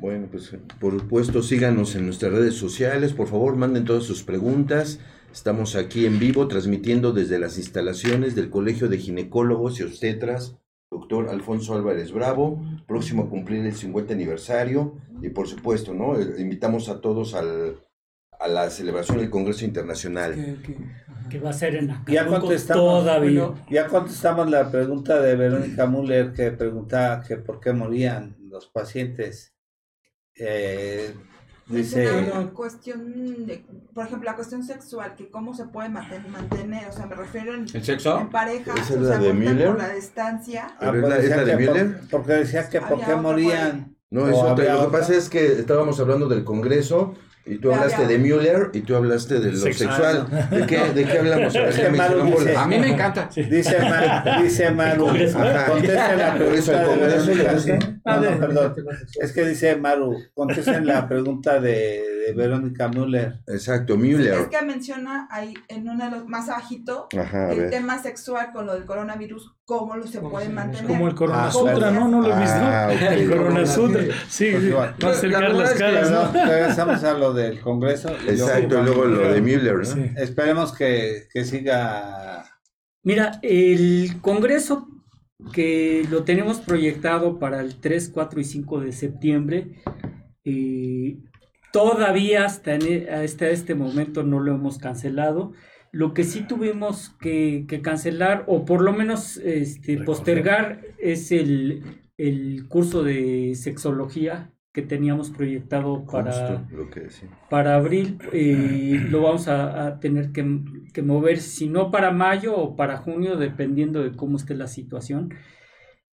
Bueno, 0.00 0.26
pues 0.30 0.54
por 0.80 0.98
supuesto 1.00 1.42
síganos 1.42 1.94
en 1.94 2.04
nuestras 2.06 2.32
redes 2.32 2.54
sociales, 2.54 3.12
por 3.12 3.28
favor 3.28 3.56
manden 3.56 3.84
todas 3.84 4.04
sus 4.04 4.22
preguntas. 4.22 4.98
Estamos 5.32 5.76
aquí 5.76 6.06
en 6.06 6.18
vivo 6.18 6.46
transmitiendo 6.48 7.12
desde 7.12 7.38
las 7.38 7.58
instalaciones 7.58 8.34
del 8.34 8.50
Colegio 8.50 8.88
de 8.88 8.98
Ginecólogos 8.98 9.80
y 9.80 9.82
Obstetras, 9.84 10.56
doctor 10.90 11.28
Alfonso 11.28 11.74
Álvarez 11.74 12.12
Bravo, 12.12 12.62
próximo 12.86 13.24
a 13.24 13.28
cumplir 13.30 13.64
el 13.64 13.74
50 13.74 14.12
aniversario 14.14 14.94
y 15.22 15.30
por 15.30 15.48
supuesto, 15.48 15.94
¿no? 15.94 16.18
Eh, 16.18 16.34
Invitamos 16.38 16.88
a 16.88 17.00
todos 17.00 17.34
al, 17.34 17.76
a 18.38 18.46
la 18.48 18.70
celebración 18.70 19.18
del 19.18 19.30
Congreso 19.30 19.64
Internacional. 19.64 20.34
Que- 20.34 20.56
que- 20.62 21.04
que 21.30 21.38
va 21.40 21.50
a 21.50 21.54
ser 21.54 21.74
en 21.76 21.88
Ya 22.06 22.20
Acapulco 22.20 22.40
contestamos. 22.42 23.00
todavía. 23.02 23.46
Bueno, 23.46 23.66
Ya 23.70 23.86
contestamos 23.86 24.50
la 24.50 24.70
pregunta 24.70 25.20
de 25.22 25.34
Verónica 25.34 25.86
Müller 25.86 26.32
que 26.32 26.50
preguntaba 26.50 27.22
que 27.22 27.36
por 27.36 27.60
qué 27.60 27.72
morían 27.72 28.36
los 28.50 28.66
pacientes. 28.68 29.53
Eh, 30.36 31.14
dice, 31.66 32.10
Una 32.32 32.50
cuestión 32.50 33.46
de, 33.46 33.64
por 33.94 34.06
ejemplo, 34.06 34.28
la 34.30 34.36
cuestión 34.36 34.64
sexual, 34.64 35.14
que 35.16 35.30
cómo 35.30 35.54
se 35.54 35.66
puede 35.66 35.88
manten- 35.88 36.26
mantener, 36.28 36.88
o 36.88 36.92
sea, 36.92 37.06
me 37.06 37.14
refiero 37.14 37.54
en, 37.54 37.66
¿El 37.72 37.84
sexo? 37.84 38.20
en 38.20 38.30
pareja, 38.30 38.72
¿Esa 38.74 38.94
es 38.94 39.00
o 39.00 39.06
sea, 39.06 39.18
de 39.18 39.32
por 39.66 39.78
la 39.78 39.88
distancia. 39.94 40.66
ah, 40.72 40.76
¿Pero 40.80 40.94
es 40.94 41.00
pues 41.00 41.10
la- 41.10 41.16
es 41.16 41.22
decía 41.22 41.36
la 41.36 41.44
de 41.44 41.52
por- 41.66 41.74
Müller? 41.74 42.00
porque 42.10 42.32
decía 42.32 42.68
que 42.68 42.80
por 42.80 43.04
qué 43.04 43.14
morían. 43.16 43.96
No, 44.10 44.24
¿O 44.24 44.28
es 44.28 44.36
otra. 44.36 44.50
había 44.52 44.74
Lo 44.74 44.86
que 44.90 44.98
pasa 44.98 45.14
es 45.14 45.28
que 45.28 45.44
estábamos 45.58 45.98
hablando 45.98 46.28
del 46.28 46.44
Congreso 46.44 47.14
y 47.46 47.58
tú 47.58 47.72
hablaste 47.72 48.06
de 48.06 48.18
Müller 48.18 48.70
y 48.72 48.80
tú 48.80 48.96
hablaste 48.96 49.38
de 49.38 49.52
lo 49.52 49.58
Sexual. 49.58 49.90
sexual. 49.94 50.48
¿De 50.50 50.66
qué, 50.66 50.78
de 50.94 51.04
qué 51.04 51.18
hablamos? 51.18 51.54
A 51.54 51.60
ver, 51.60 51.68
Es 51.68 51.76
que 51.76 51.90
dice- 51.90 52.56
A 52.56 52.66
mí 52.66 52.78
me 52.78 52.88
encanta. 52.88 53.28
Dice, 53.34 53.78
Ma- 53.80 54.38
dice 54.42 54.70
Maru, 54.70 55.06
contesten 55.68 56.18
la 56.18 56.34
pregunta 56.34 56.84
de 56.84 57.54
gusta. 57.54 57.78
No, 58.04 58.20
no, 58.20 58.38
perdón. 58.40 58.74
Es 59.20 59.32
que 59.32 59.44
dice 59.46 59.76
Maru, 59.76 60.16
contesten 60.34 60.86
la 60.86 61.06
pregunta 61.08 61.60
de, 61.60 62.02
de 62.26 62.32
Verónica 62.34 62.88
Müller. 62.88 63.40
Exacto, 63.46 63.94
Es 63.94 64.00
Müller. 64.00 64.48
que 64.48 64.62
menciona 64.64 65.26
ahí 65.30 65.54
en 65.68 65.88
uno 65.88 66.04
de 66.04 66.10
los 66.10 66.26
más 66.26 66.48
abajito 66.48 67.08
Ajá, 67.18 67.48
a 67.48 67.52
el 67.52 67.60
ver. 67.60 67.70
tema 67.70 67.98
sexual 68.02 68.50
con 68.52 68.66
lo 68.66 68.74
del 68.74 68.84
coronavirus, 68.84 69.56
cómo 69.64 69.96
lo 69.96 70.06
se 70.06 70.18
¿Cómo 70.18 70.30
puede 70.30 70.48
mantener. 70.48 70.86
Como 70.86 71.08
el 71.08 71.14
Corona 71.14 71.46
Ah, 71.46 71.50
Sutra, 71.52 71.90
¿no? 71.90 72.08
¿No 72.08 72.20
lo 72.22 72.34
he 72.36 72.40
visto? 72.40 72.56
Ah, 72.58 72.88
ok. 72.94 73.02
El 73.12 73.28
Corona 73.30 73.66
Sutra. 73.66 74.02
Sí, 74.28 74.50
Pues 74.52 74.64
igual. 74.64 74.94
No 75.00 75.08
acercar 75.08 75.42
La 75.42 75.48
las 75.50 75.68
es 75.70 75.72
que 75.74 75.78
caras, 75.80 76.08
Perdón, 76.08 76.30
¿no? 76.34 76.44
regresamos 76.46 77.04
a 77.04 77.14
lo 77.18 77.32
del 77.34 77.60
Congreso. 77.60 78.10
y 78.26 78.30
Exacto, 78.30 78.80
y 78.80 78.84
luego 78.84 79.04
lo 79.06 79.32
de 79.32 79.40
Müller, 79.40 79.76
¿no? 79.76 79.84
Sí. 79.84 80.10
Esperemos 80.16 80.72
que, 80.72 81.28
que 81.32 81.44
siga. 81.44 82.44
Mira, 83.02 83.38
el 83.42 84.16
Congreso 84.20 84.88
que 85.52 86.06
lo 86.10 86.24
tenemos 86.24 86.60
proyectado 86.60 87.38
para 87.38 87.60
el 87.60 87.78
3, 87.80 88.10
4 88.14 88.40
y 88.40 88.44
5 88.44 88.80
de 88.80 88.92
septiembre, 88.92 89.82
eh, 90.44 91.18
todavía 91.74 92.44
hasta, 92.44 92.76
en 92.76 92.82
e- 92.86 93.10
hasta 93.10 93.48
este 93.48 93.74
momento 93.74 94.22
no 94.22 94.38
lo 94.38 94.54
hemos 94.54 94.78
cancelado. 94.78 95.52
Lo 95.90 96.14
que 96.14 96.22
sí 96.22 96.46
tuvimos 96.46 97.10
que, 97.20 97.64
que 97.68 97.82
cancelar, 97.82 98.44
o 98.46 98.64
por 98.64 98.80
lo 98.80 98.92
menos 98.92 99.38
este, 99.38 99.98
postergar, 99.98 100.82
es 100.98 101.32
el, 101.32 101.82
el 102.16 102.68
curso 102.68 103.02
de 103.02 103.56
sexología 103.56 104.52
que 104.72 104.82
teníamos 104.82 105.30
proyectado 105.30 106.04
para, 106.04 106.68
que 106.92 107.08
para 107.50 107.74
abril 107.74 108.18
eh, 108.32 109.04
lo 109.10 109.22
vamos 109.22 109.48
a, 109.48 109.86
a 109.86 109.98
tener 109.98 110.30
que, 110.30 110.60
que 110.92 111.02
mover, 111.02 111.38
si 111.38 111.68
no 111.68 111.90
para 111.90 112.12
mayo 112.12 112.56
o 112.56 112.76
para 112.76 112.98
junio, 112.98 113.36
dependiendo 113.36 114.00
de 114.04 114.12
cómo 114.12 114.36
esté 114.36 114.54
la 114.54 114.68
situación. 114.68 115.30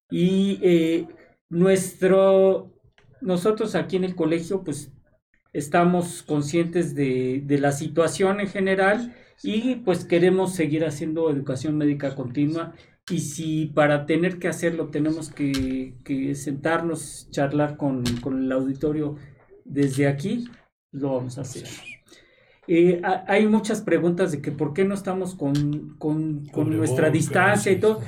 Y 0.10 0.60
eh, 0.64 1.08
nuestro, 1.50 2.74
nosotros 3.22 3.76
aquí 3.76 3.98
en 3.98 4.06
el 4.06 4.16
colegio, 4.16 4.64
pues 4.64 4.92
estamos 5.54 6.24
conscientes 6.24 6.96
de, 6.96 7.42
de 7.46 7.58
la 7.60 7.72
situación 7.72 8.40
en 8.40 8.48
general 8.48 9.16
y 9.44 9.76
pues 9.78 10.06
queremos 10.06 10.54
seguir 10.56 10.86
haciendo 10.86 11.30
educación 11.30 11.78
médica 11.78 12.16
continua. 12.16 12.74
Y 13.10 13.20
si 13.20 13.66
para 13.68 14.06
tener 14.06 14.40
que 14.40 14.48
hacerlo 14.48 14.90
tenemos 14.90 15.30
que, 15.32 15.96
que 16.06 16.36
sentarnos, 16.36 17.28
charlar 17.32 17.76
con, 17.78 18.04
con 18.22 18.44
el 18.44 18.52
auditorio 18.52 19.16
desde 19.66 20.08
aquí, 20.08 20.46
lo 20.92 21.16
vamos 21.16 21.38
a 21.38 21.42
hacer. 21.42 21.68
Eh, 22.68 23.02
ha- 23.04 23.26
hay 23.28 23.48
muchas 23.48 23.82
preguntas 23.82 24.32
de 24.32 24.42
que 24.42 24.52
por 24.52 24.74
qué 24.74 24.86
no 24.86 24.94
estamos 24.94 25.36
con, 25.36 25.96
con, 25.98 26.46
con 26.50 26.78
nuestra 26.78 27.10
distancia 27.10 27.72
y 27.72 27.80
todo. 27.80 28.02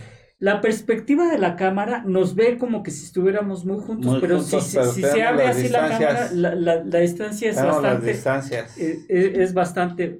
La 0.43 0.59
perspectiva 0.59 1.29
de 1.31 1.37
la 1.37 1.55
cámara 1.55 2.03
nos 2.05 2.35
ve 2.35 2.57
como 2.57 2.83
que 2.83 2.91
si 2.91 3.05
estuviéramos 3.05 3.63
muy 3.63 3.79
juntos, 3.79 4.11
Muy 4.11 4.19
pero 4.19 4.39
juntos, 4.41 4.63
si, 4.65 4.75
pero 4.77 4.91
si 4.91 5.01
se 5.01 5.23
abre 5.23 5.45
las 5.45 5.55
así 5.55 5.69
la 5.69 5.87
cámara, 5.87 6.29
la, 6.33 6.55
la- 6.55 6.83
la 6.83 6.99
distancia 6.99 7.49
es 7.49 7.55
Tenemos 7.55 7.81
las 7.81 7.83
bastante, 7.93 8.11
distancias. 8.11 8.77
eh, 8.77 9.05
eh, 9.07 9.33
es 9.37 9.53
bastante, 9.53 10.19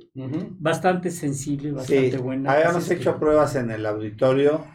bastante 0.60 1.12
sensible, 1.12 1.74
bastante 1.74 2.12
Sí, 2.12 2.18
buena. 2.18 2.54
habíamos 2.54 2.90
hecho 2.90 3.14
que 3.16 3.20
pruebas 3.20 3.56
en 3.58 3.70
el 3.72 3.86
auditorio, 3.86 4.66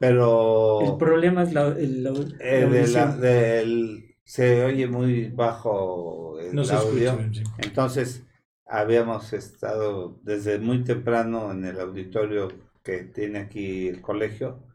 pero 0.00 0.80
El 0.80 0.96
problema 0.96 1.44
es 1.44 1.52
la, 1.52 1.68
el- 1.68 2.02
la- 2.02 2.10
la 2.10 2.18
eh, 2.40 2.66
de 2.68 2.88
la- 2.88 3.02
audición. 3.04 3.20
del- 3.20 4.16
se 4.24 4.64
oye 4.64 4.88
muy 4.88 5.28
bajo 5.28 6.36
el 6.40 6.52
No 6.52 6.64
se 6.64 6.74
audio. 6.74 7.10
escucha. 7.12 7.42
sí. 7.44 7.44
Entonces, 7.58 8.24
habíamos 8.66 9.32
estado 9.32 10.18
desde 10.24 10.58
muy 10.58 10.82
temprano 10.82 11.52
en 11.52 11.64
el 11.64 11.78
auditorio 11.78 12.48
que 12.82 13.04
tiene 13.04 13.38
aquí 13.38 13.86
el 13.86 14.00
colegio 14.00 14.65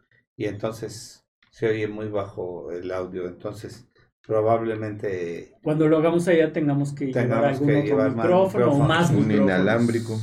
y 0.42 0.46
entonces 0.46 1.24
se 1.52 1.68
oye 1.68 1.88
muy 1.88 2.08
bajo 2.08 2.72
el 2.72 2.92
audio. 2.92 3.28
Entonces, 3.28 3.88
probablemente 4.26 5.54
Cuando 5.62 5.88
lo 5.88 5.98
hagamos 5.98 6.28
allá 6.28 6.52
tengamos 6.52 6.94
que 6.94 7.08
llevar 7.14 7.46
algún 7.46 7.68
que 7.68 7.76
otro 7.78 7.88
llevar 7.88 8.16
micrófono 8.16 8.72
o 8.72 8.80
más 8.80 9.12
Un 9.12 9.28
micrófonos. 9.28 9.44
inalámbrico. 9.46 10.20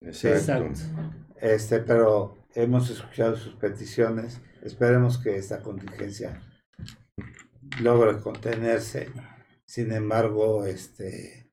Exacto. 0.00 0.64
Exacto. 0.66 0.80
Este, 1.40 1.80
pero 1.80 2.36
hemos 2.54 2.90
escuchado 2.90 3.34
sus 3.36 3.54
peticiones. 3.54 4.40
Esperemos 4.62 5.18
que 5.18 5.36
esta 5.36 5.60
contingencia 5.62 6.40
logre 7.80 8.20
contenerse. 8.20 9.08
Sin 9.64 9.92
embargo, 9.92 10.64
este, 10.64 11.50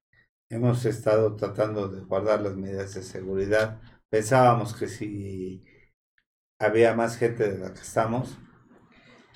hemos 0.49 0.85
estado 0.85 1.35
tratando 1.35 1.87
de 1.87 2.01
guardar 2.01 2.41
las 2.41 2.55
medidas 2.55 2.93
de 2.93 3.01
seguridad. 3.01 3.81
Pensábamos 4.09 4.75
que 4.75 4.87
si 4.87 5.63
había 6.59 6.93
más 6.95 7.17
gente 7.17 7.49
de 7.51 7.57
la 7.59 7.73
que 7.73 7.81
estamos, 7.81 8.37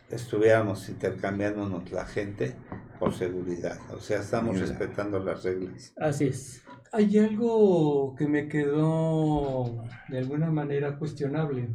estuviéramos 0.09 0.87
intercambiándonos 0.89 1.91
la 1.91 2.05
gente 2.05 2.55
por 2.99 3.13
seguridad. 3.13 3.77
O 3.95 3.99
sea, 3.99 4.19
estamos 4.19 4.55
Mira. 4.55 4.67
respetando 4.67 5.19
las 5.19 5.43
reglas. 5.43 5.93
Así 5.97 6.25
es. 6.27 6.63
Hay 6.91 7.17
algo 7.19 8.15
que 8.15 8.27
me 8.27 8.47
quedó 8.47 9.83
de 10.09 10.17
alguna 10.17 10.49
manera 10.49 10.97
cuestionable 10.97 11.69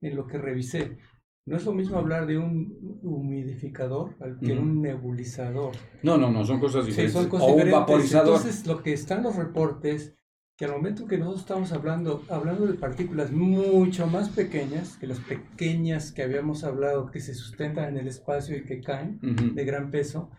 en 0.00 0.16
lo 0.16 0.26
que 0.26 0.38
revisé. 0.38 0.98
No 1.46 1.56
es 1.56 1.64
lo 1.64 1.72
mismo 1.72 1.96
hablar 1.96 2.26
de 2.26 2.36
un 2.36 2.98
humidificador 3.02 4.16
al 4.20 4.38
que 4.38 4.52
Ujú. 4.52 4.62
un 4.62 4.82
nebulizador. 4.82 5.72
No, 6.02 6.18
no, 6.18 6.30
no, 6.30 6.44
son 6.44 6.60
cosas 6.60 6.84
Sí, 6.84 6.90
diferentes. 6.90 7.14
son 7.14 7.28
cosas 7.30 7.44
o 7.46 7.50
un 7.50 7.56
diferentes. 7.56 7.80
vaporizador. 7.80 8.36
Entonces, 8.36 8.66
lo 8.66 8.82
que 8.82 8.92
están 8.92 9.22
los 9.22 9.36
reportes, 9.36 10.14
que 10.58 10.64
al 10.64 10.72
momento 10.72 11.06
que 11.06 11.16
nosotros 11.18 11.42
estamos 11.42 11.72
hablando, 11.72 12.24
hablando 12.28 12.66
de 12.66 12.74
partículas 12.74 13.30
mucho 13.30 14.08
más 14.08 14.28
pequeñas 14.28 14.96
que 14.96 15.06
las 15.06 15.20
pequeñas 15.20 16.10
que 16.10 16.22
habíamos 16.24 16.64
hablado, 16.64 17.12
que 17.12 17.20
se 17.20 17.32
sustentan 17.32 17.90
en 17.90 17.98
el 17.98 18.08
espacio 18.08 18.56
y 18.56 18.64
que 18.64 18.80
caen 18.80 19.20
Ujú, 19.22 19.54
de 19.54 19.64
gran 19.64 19.92
peso, 19.92 20.30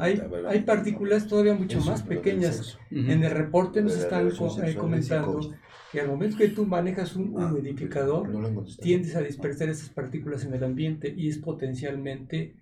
hay, 0.00 0.20
hay 0.48 0.62
partículas 0.62 1.28
todavía 1.28 1.54
mucho 1.54 1.78
Eso, 1.78 1.88
más 1.88 2.02
pequeñas. 2.02 2.58
eso. 2.58 2.78
ujú. 2.90 3.12
En 3.12 3.22
el 3.22 3.30
reporte 3.30 3.80
nos 3.80 3.94
están 3.96 4.26
eh, 4.26 4.74
comentando 4.74 5.54
que 5.92 6.00
al 6.00 6.08
momento 6.08 6.36
que 6.36 6.48
tú 6.48 6.66
manejas 6.66 7.14
un 7.14 7.32
Ah, 7.40 7.46
humidificador, 7.46 8.28
No 8.28 8.44
han 8.44 8.54
contestado. 8.56 8.82
tiendes 8.84 9.14
a 9.14 9.20
dispersar 9.22 9.68
esas 9.68 9.90
partículas 9.90 10.44
en 10.44 10.52
el 10.54 10.64
ambiente 10.64 11.14
y 11.16 11.28
es 11.28 11.38
potencialmente 11.38 12.56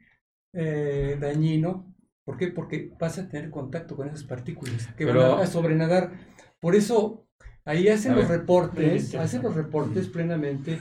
eh, 0.53 1.17
dañino. 1.19 1.95
¿Por 2.27 2.37
qué? 2.37 2.49
Porque 2.49 2.93
vas 3.01 3.19
a 3.19 3.27
tener 3.31 3.49
contacto 3.51 3.97
con 3.97 4.09
esas 4.09 4.25
partículas 4.25 4.89
que 4.99 5.07
Pero- 5.07 5.21
van 5.37 5.41
a 5.41 5.47
sobrenadar. 5.47 6.28
Por 6.61 6.75
eso 6.75 7.27
ahí 7.65 7.89
hacen 7.89 8.15
los 8.17 8.29
reportes, 8.29 9.15
hacen 9.15 9.43
los 9.43 9.55
reportes 9.55 10.09
plenamente 10.09 10.81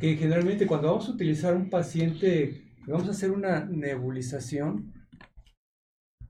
que 0.00 0.16
generalmente 0.16 0.66
cuando 0.66 0.88
vamos 0.88 1.08
a 1.08 1.12
utilizar 1.12 1.54
un 1.54 1.70
paciente, 1.70 2.62
vamos 2.86 3.06
a 3.08 3.12
hacer 3.12 3.30
una 3.30 3.64
nebulización, 3.64 4.92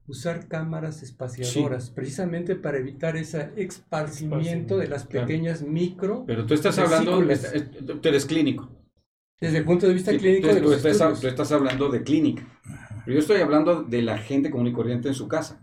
usar 0.07 0.47
cámaras 0.47 1.03
espaciadoras, 1.03 1.91
precisamente 1.91 2.55
para 2.55 2.77
evitar 2.79 3.15
ese 3.15 3.51
esparcimiento 3.57 4.77
de 4.77 4.87
las 4.87 5.05
Claro. 5.05 5.27
pequeñas 5.27 5.61
micro, 5.61 6.23
Pero 6.25 6.45
tú 6.47 6.55
estás 6.55 6.77
hablando, 6.79 7.19
Vesículas. 7.23 7.53
es- 7.53 8.01
tú 8.01 8.07
eres 8.07 8.25
clínico. 8.25 8.69
desde 9.39 9.59
el 9.59 9.65
punto 9.65 9.87
de 9.87 9.93
vista 9.93 10.11
Sí, 10.11 10.17
clínico 10.17 10.49
tú, 10.49 10.55
de 10.55 10.61
tú 10.61 10.69
los 10.69 10.83
estás, 10.85 11.21
tú 11.21 11.27
estás 11.27 11.51
hablando 11.51 11.89
de 11.89 12.03
clínica. 12.03 12.43
Pero 13.05 13.13
yo 13.15 13.19
estoy 13.19 13.39
hablando 13.41 13.83
de 13.83 14.01
la 14.01 14.17
gente 14.17 14.49
común 14.51 14.67
y 14.67 14.73
corriente 14.73 15.07
en 15.07 15.13
su 15.13 15.27
casa. 15.27 15.61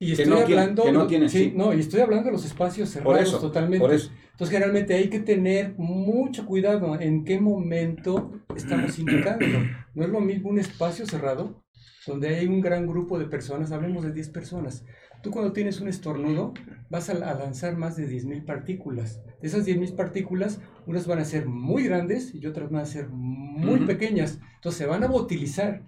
Y 0.00 0.12
estoy 0.12 0.26
no 0.28 0.38
hablando, 0.38 0.92
no 0.92 1.06
tiene, 1.06 1.28
sí, 1.28 1.38
sí. 1.38 1.52
no, 1.56 1.74
y 1.74 1.80
estoy 1.80 2.00
hablando 2.00 2.26
de 2.26 2.32
los 2.32 2.44
espacios 2.44 2.88
cerrados 2.88 3.20
eso, 3.20 3.40
totalmente. 3.40 3.84
Entonces, 3.84 4.50
generalmente 4.50 4.94
hay 4.94 5.08
que 5.10 5.18
tener 5.18 5.74
mucho 5.76 6.46
cuidado 6.46 6.98
en 7.00 7.24
qué 7.24 7.40
momento 7.40 8.30
estamos 8.54 8.96
indicándolo. 8.98 9.58
No 9.94 10.04
es 10.04 10.10
lo 10.10 10.20
mismo 10.20 10.50
un 10.50 10.60
espacio 10.60 11.04
cerrado 11.06 11.64
donde 12.06 12.28
hay 12.36 12.46
un 12.46 12.60
gran 12.60 12.86
grupo 12.86 13.18
de 13.18 13.26
personas, 13.26 13.72
hablemos 13.72 14.04
de 14.04 14.12
10 14.12 14.28
personas. 14.30 14.84
Tú 15.22 15.32
cuando 15.32 15.52
tienes 15.52 15.80
un 15.80 15.88
estornudo 15.88 16.54
vas 16.88 17.10
a, 17.10 17.14
a 17.14 17.34
lanzar 17.34 17.76
más 17.76 17.96
de 17.96 18.06
10.000 18.08 18.44
partículas. 18.44 19.20
De 19.42 19.48
esas 19.48 19.66
10.000 19.66 19.96
partículas, 19.96 20.60
unas 20.86 21.06
van 21.08 21.18
a 21.18 21.24
ser 21.24 21.46
muy 21.46 21.84
grandes 21.84 22.34
y 22.34 22.46
otras 22.46 22.70
van 22.70 22.82
a 22.82 22.86
ser 22.86 23.08
muy 23.08 23.78
Ujú. 23.78 23.86
pequeñas. 23.86 24.38
Entonces 24.54 24.78
se 24.78 24.86
van 24.86 25.02
a 25.02 25.08
volatilizar. 25.08 25.82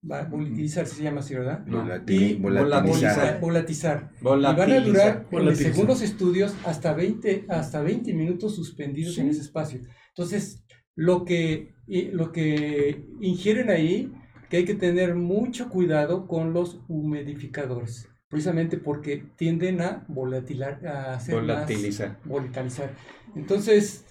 Va, 0.00 0.22
volatilizar 0.24 0.86
se 0.86 1.02
llama 1.02 1.20
así, 1.20 1.34
¿verdad? 1.34 1.64
Volatili- 1.66 2.30
Y 2.32 2.34
volatilizar. 2.36 3.40
volatizar. 3.40 4.10
Y 4.20 4.24
van 4.24 4.44
a 4.44 4.52
Volatilizar. 4.52 4.84
durar, 4.86 5.26
Volatilizar. 5.30 5.72
según 5.72 5.86
los 5.88 6.02
estudios, 6.02 6.54
hasta 6.64 6.92
20, 6.94 7.44
hasta 7.48 7.82
20 7.82 8.14
minutos 8.14 8.54
suspendidos 8.54 9.18
en 9.18 9.28
ese 9.28 9.40
espacio. 9.40 9.80
Entonces, 10.10 10.64
lo 10.94 11.24
que, 11.24 11.74
y- 11.88 12.10
lo 12.12 12.30
que 12.30 13.06
ingieren 13.20 13.70
ahí, 13.70 14.12
que 14.48 14.58
hay 14.58 14.64
que 14.64 14.74
tener 14.74 15.14
mucho 15.16 15.68
cuidado 15.68 16.26
con 16.28 16.52
los 16.52 16.80
humidificadores, 16.88 18.08
precisamente 18.28 18.78
porque 18.78 19.24
tienden 19.36 19.80
a 19.80 20.04
volatilar, 20.08 20.86
a 20.86 21.14
hacer 21.14 21.34
Volatilizar. 21.34 22.18
más 22.20 22.28
volatilizar. 22.28 22.94
Entonces, 23.34 24.06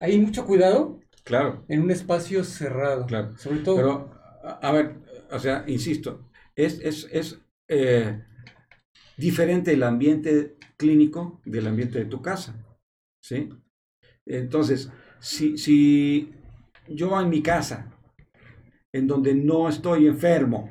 hay 0.00 0.18
mucho 0.18 0.46
cuidado 0.46 0.98
Claro, 1.24 1.64
en 1.68 1.82
un 1.82 1.90
espacio 1.90 2.42
cerrado. 2.42 3.06
claro. 3.06 3.36
Sobre 3.36 3.58
todo, 3.60 3.76
Pero, 3.76 4.10
a 4.62 4.72
ver, 4.72 4.96
o 5.30 5.38
sea, 5.38 5.64
insisto, 5.66 6.30
es, 6.54 6.80
es, 6.80 7.08
es 7.12 7.40
eh, 7.68 8.22
diferente 9.16 9.72
el 9.72 9.82
ambiente 9.82 10.56
clínico 10.76 11.40
del 11.44 11.66
ambiente 11.68 11.98
de 12.00 12.06
tu 12.06 12.22
casa, 12.22 12.56
¿sí? 13.20 13.50
Entonces, 14.26 14.90
si, 15.20 15.58
si 15.58 16.32
yo 16.88 17.20
en 17.20 17.30
mi 17.30 17.42
casa, 17.42 17.92
en 18.92 19.06
donde 19.06 19.34
no 19.34 19.68
estoy 19.68 20.06
enfermo, 20.06 20.70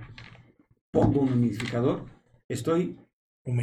pongo 0.92 1.22
un 1.22 1.34
humidificador, 1.34 2.06
estoy 2.48 2.98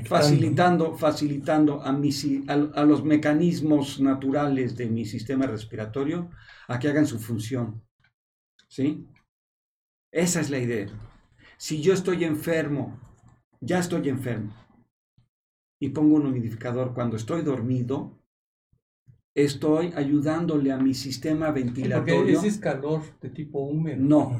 facilitando, 0.04 0.96
facilitando 0.96 1.82
a, 1.82 1.92
mi 1.92 2.12
si- 2.12 2.44
a, 2.48 2.54
a 2.54 2.84
los 2.84 3.04
mecanismos 3.04 4.00
naturales 4.00 4.76
de 4.76 4.86
mi 4.88 5.04
sistema 5.06 5.46
respiratorio 5.46 6.30
a 6.68 6.78
que 6.78 6.88
hagan 6.88 7.06
su 7.06 7.18
función. 7.18 7.82
¿Sí? 8.68 9.06
Esa 10.12 10.40
es 10.40 10.50
la 10.50 10.58
idea. 10.58 10.88
Si 11.56 11.80
yo 11.80 11.94
estoy 11.94 12.24
enfermo, 12.24 13.00
ya 13.60 13.78
estoy 13.78 14.08
enfermo, 14.08 14.54
y 15.80 15.88
pongo 15.88 16.16
un 16.16 16.26
humidificador 16.26 16.94
cuando 16.94 17.16
estoy 17.16 17.42
dormido, 17.42 18.18
estoy 19.34 19.92
ayudándole 19.96 20.70
a 20.70 20.76
mi 20.76 20.94
sistema 20.94 21.46
porque 21.46 21.64
ventilatorio. 21.64 22.38
ese 22.38 22.48
es 22.48 22.58
calor 22.58 23.02
de 23.20 23.30
tipo 23.30 23.60
húmedo. 23.60 23.96
No, 23.98 24.38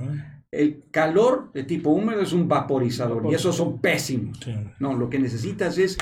el 0.53 0.85
calor 0.91 1.51
de 1.53 1.65
tipo 1.65 1.91
húmedo 1.91 2.21
es 2.21 2.33
un 2.33 2.47
vaporizador 2.47 3.27
y 3.31 3.35
esos 3.35 3.57
son 3.57 3.81
pésimos. 3.81 4.39
Sí. 4.45 4.55
No, 4.79 4.95
lo 4.95 5.09
que 5.09 5.19
necesitas 5.19 5.79
es 5.79 5.97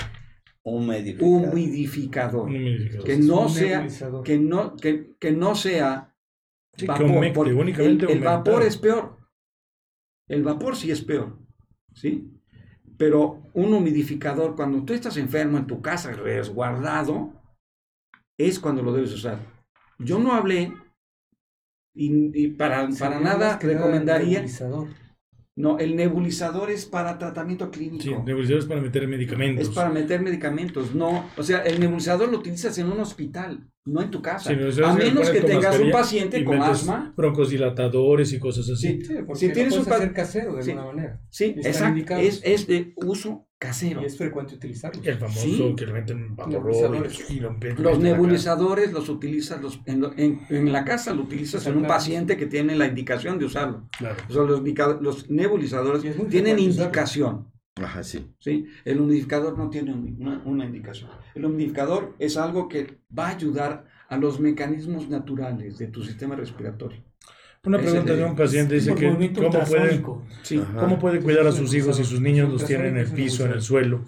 Un 0.65 0.83
humidificador. 0.91 1.53
humidificador. 1.53 2.43
Un 2.49 2.57
humidificador. 2.57 3.05
Que 3.07 3.17
no 3.19 3.49
sea, 3.49 3.87
que 4.25 4.39
no, 4.39 4.77
que, 4.77 5.15
que 5.19 5.31
no 5.33 5.55
sea 5.55 6.07
Sí, 6.77 6.87
que 6.87 6.93
vapor. 6.93 7.11
humecte, 7.11 7.35
porque 7.35 7.53
únicamente 7.53 8.13
el, 8.13 8.21
vapor 8.21 8.63
es 8.63 8.77
peor. 8.77 9.20
El 10.31 10.45
vapor 10.45 10.77
sí 10.77 10.93
es 10.93 11.03
peor. 11.03 11.37
¿Sí? 11.93 12.31
Pero 12.97 13.51
un 13.53 13.75
humidificador, 13.75 14.55
cuando 14.55 14.85
tú 14.85 14.93
estás 14.93 15.17
enfermo 15.17 15.59
en 15.59 15.67
tu 15.67 15.83
casa, 15.83 16.13
resguardado, 16.13 17.33
es 18.39 18.61
cuando 18.61 18.83
lo 18.83 18.93
debes 18.93 19.13
usar. 19.13 19.41
Yo 19.99 20.21
no 20.21 20.33
hablé 20.33 20.73
y, 21.95 22.45
y 22.45 22.49
para, 22.49 22.89
para 22.97 23.19
nada 23.19 23.59
recomendaría. 23.59 24.47
Nebulizador. 25.61 25.79
No, 25.79 25.79
el 25.79 25.97
nebulizador 25.97 26.71
es 26.71 26.87
para 26.87 27.19
tratamiento 27.19 27.71
clínico. 27.71 28.03
Sí, 28.03 28.11
nebulizadores 28.25 28.67
para 28.67 28.81
meter 28.81 29.07
medicamentos. 29.09 29.69
Es 29.69 29.75
para 29.75 29.91
meter 29.91 30.21
medicamentos, 30.23 30.95
no. 30.95 31.27
O 31.37 31.43
sea, 31.43 31.59
el 31.63 31.81
nebulizador 31.81 32.31
lo 32.31 32.39
utilizas 32.39 32.77
en 32.79 32.87
un 32.91 33.01
hospital, 33.01 33.69
no 33.85 34.03
en 34.03 34.11
tu 34.11 34.23
casa. 34.23 34.51
Sí, 34.51 34.83
a 34.83 34.93
menos 34.95 35.31
que 35.31 35.41
tengas 35.41 35.79
un 35.79 35.91
paciente 35.91 36.39
y 36.39 36.45
con 36.45 36.61
asma. 36.63 37.13
Broncodilatadores 37.17 38.33
y 38.33 38.39
cosas 38.39 38.69
así. 38.71 39.01
Sí, 39.01 39.05
Sí, 39.05 39.15
porque 39.27 39.41
Si 39.41 39.49
lo 39.49 39.55
tienes 39.55 39.75
puedes 39.75 39.87
un 39.87 39.93
hacer 39.93 40.13
casero 40.13 40.55
de 40.57 40.63
Sí. 40.63 40.71
alguna 40.71 40.93
manera. 40.93 41.21
Sí, 41.29 41.55
exacto. 41.57 42.17
Es, 42.17 42.41
es 42.45 42.67
de 42.67 42.93
uso 42.97 43.47
casero. 43.61 44.01
Y 44.03 44.07
es 44.07 44.17
frecuente 44.17 44.55
utilizarlo. 44.57 45.01
El 45.05 45.19
famoso 45.19 45.41
Sí. 45.43 45.75
que 45.77 45.87
le 45.87 45.93
meten 45.93 46.35
bajo 46.35 46.51
Nebulizadores. 46.51 47.31
y 47.31 47.41
lo 47.41 47.53
meten 47.53 47.83
Los 47.83 47.99
nebulizadores 48.01 48.93
los 48.93 49.09
utilizas 49.11 49.61
los, 49.63 49.81
en, 49.87 50.01
lo- 50.01 50.13
en- 50.17 50.41
en 50.49 50.73
la 50.73 50.85
casa, 50.85 51.15
lo 51.15 51.23
utilizas 51.23 51.67
en 51.67 51.77
un 51.77 51.87
paciente 51.87 52.37
que 52.39 52.47
tiene 52.47 52.75
la 52.75 52.87
indicación 52.87 53.39
de 53.39 53.45
usarlo. 53.45 53.87
Claro. 53.99 54.17
O 54.29 54.33
sea, 54.33 54.43
los, 55.01 55.31
nebulizadores 55.31 56.03
tienen 56.31 56.59
indicación. 56.59 57.49
Ajá, 57.77 58.03
sí. 58.03 58.35
¿sí? 58.41 58.67
El 58.85 59.01
humidificador 59.01 59.57
no 59.57 59.69
tiene 59.71 59.93
un- 59.93 60.17
una, 60.19 60.43
una 60.45 60.65
indicación. 60.65 61.11
El 61.35 61.45
humidificador 61.45 62.15
es 62.19 62.37
algo 62.37 62.67
que 62.69 62.99
va 63.17 63.29
a 63.29 63.31
ayudar 63.37 63.85
a 64.09 64.17
los 64.17 64.41
mecanismos 64.41 65.09
naturales 65.09 65.79
de 65.79 65.87
tu 65.87 66.03
sistema 66.03 66.35
respiratorio. 66.35 67.03
Una 67.67 67.77
pregunta 67.77 68.15
de- 68.15 68.25
un 68.25 68.35
paciente 68.35 68.75
dice 68.77 68.95
que 68.95 69.07
cómo 69.35 69.61
puede. 69.69 70.03
Sí. 70.43 70.63
Cómo 70.79 70.99
puede 70.99 71.21
cuidar 71.21 71.47
a 71.47 71.53
sus 71.53 71.75
hijos 71.75 71.95
si 71.99 72.05
sus 72.05 72.19
niños 72.19 72.51
los 72.51 72.65
tienen 72.65 72.87
en 72.87 72.97
el 72.97 73.09
piso, 73.09 73.45
en 73.45 73.53
el 73.53 73.61
suelo, 73.61 74.03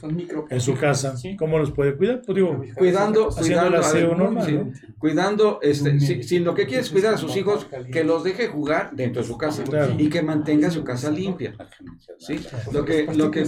en 0.48 0.60
su 0.62 0.74
casa. 0.74 1.14
¿Cómo 1.38 1.58
los 1.58 1.70
puede 1.70 1.94
cuidar? 1.94 2.22
Pues 2.24 2.34
digo, 2.36 2.62
Cuidando, 2.76 3.28
Haciendo 3.28 3.66
el 3.66 3.74
aseo 3.74 4.14
normal, 4.14 4.72
cuidando, 4.96 5.58
este, 5.60 6.00
si, 6.00 6.22
si 6.22 6.38
lo 6.38 6.54
que 6.54 6.64
quieres 6.66 6.86
es 6.86 6.92
cuidar 6.92 7.12
a 7.12 7.18
sus 7.18 7.36
hijos, 7.36 7.66
que 7.92 8.04
los 8.04 8.24
deje 8.24 8.48
jugar 8.48 8.92
dentro 8.94 9.20
de 9.20 9.28
su 9.28 9.36
casa 9.36 9.64
Claro. 9.64 9.96
y 9.98 10.08
que 10.08 10.22
mantenga 10.22 10.70
su 10.70 10.82
casa 10.82 11.10
limpia. 11.10 11.54
¿sí? 12.18 12.40
Lo 12.72 12.86
que, 12.86 13.04
lo 13.14 13.30
que 13.30 13.44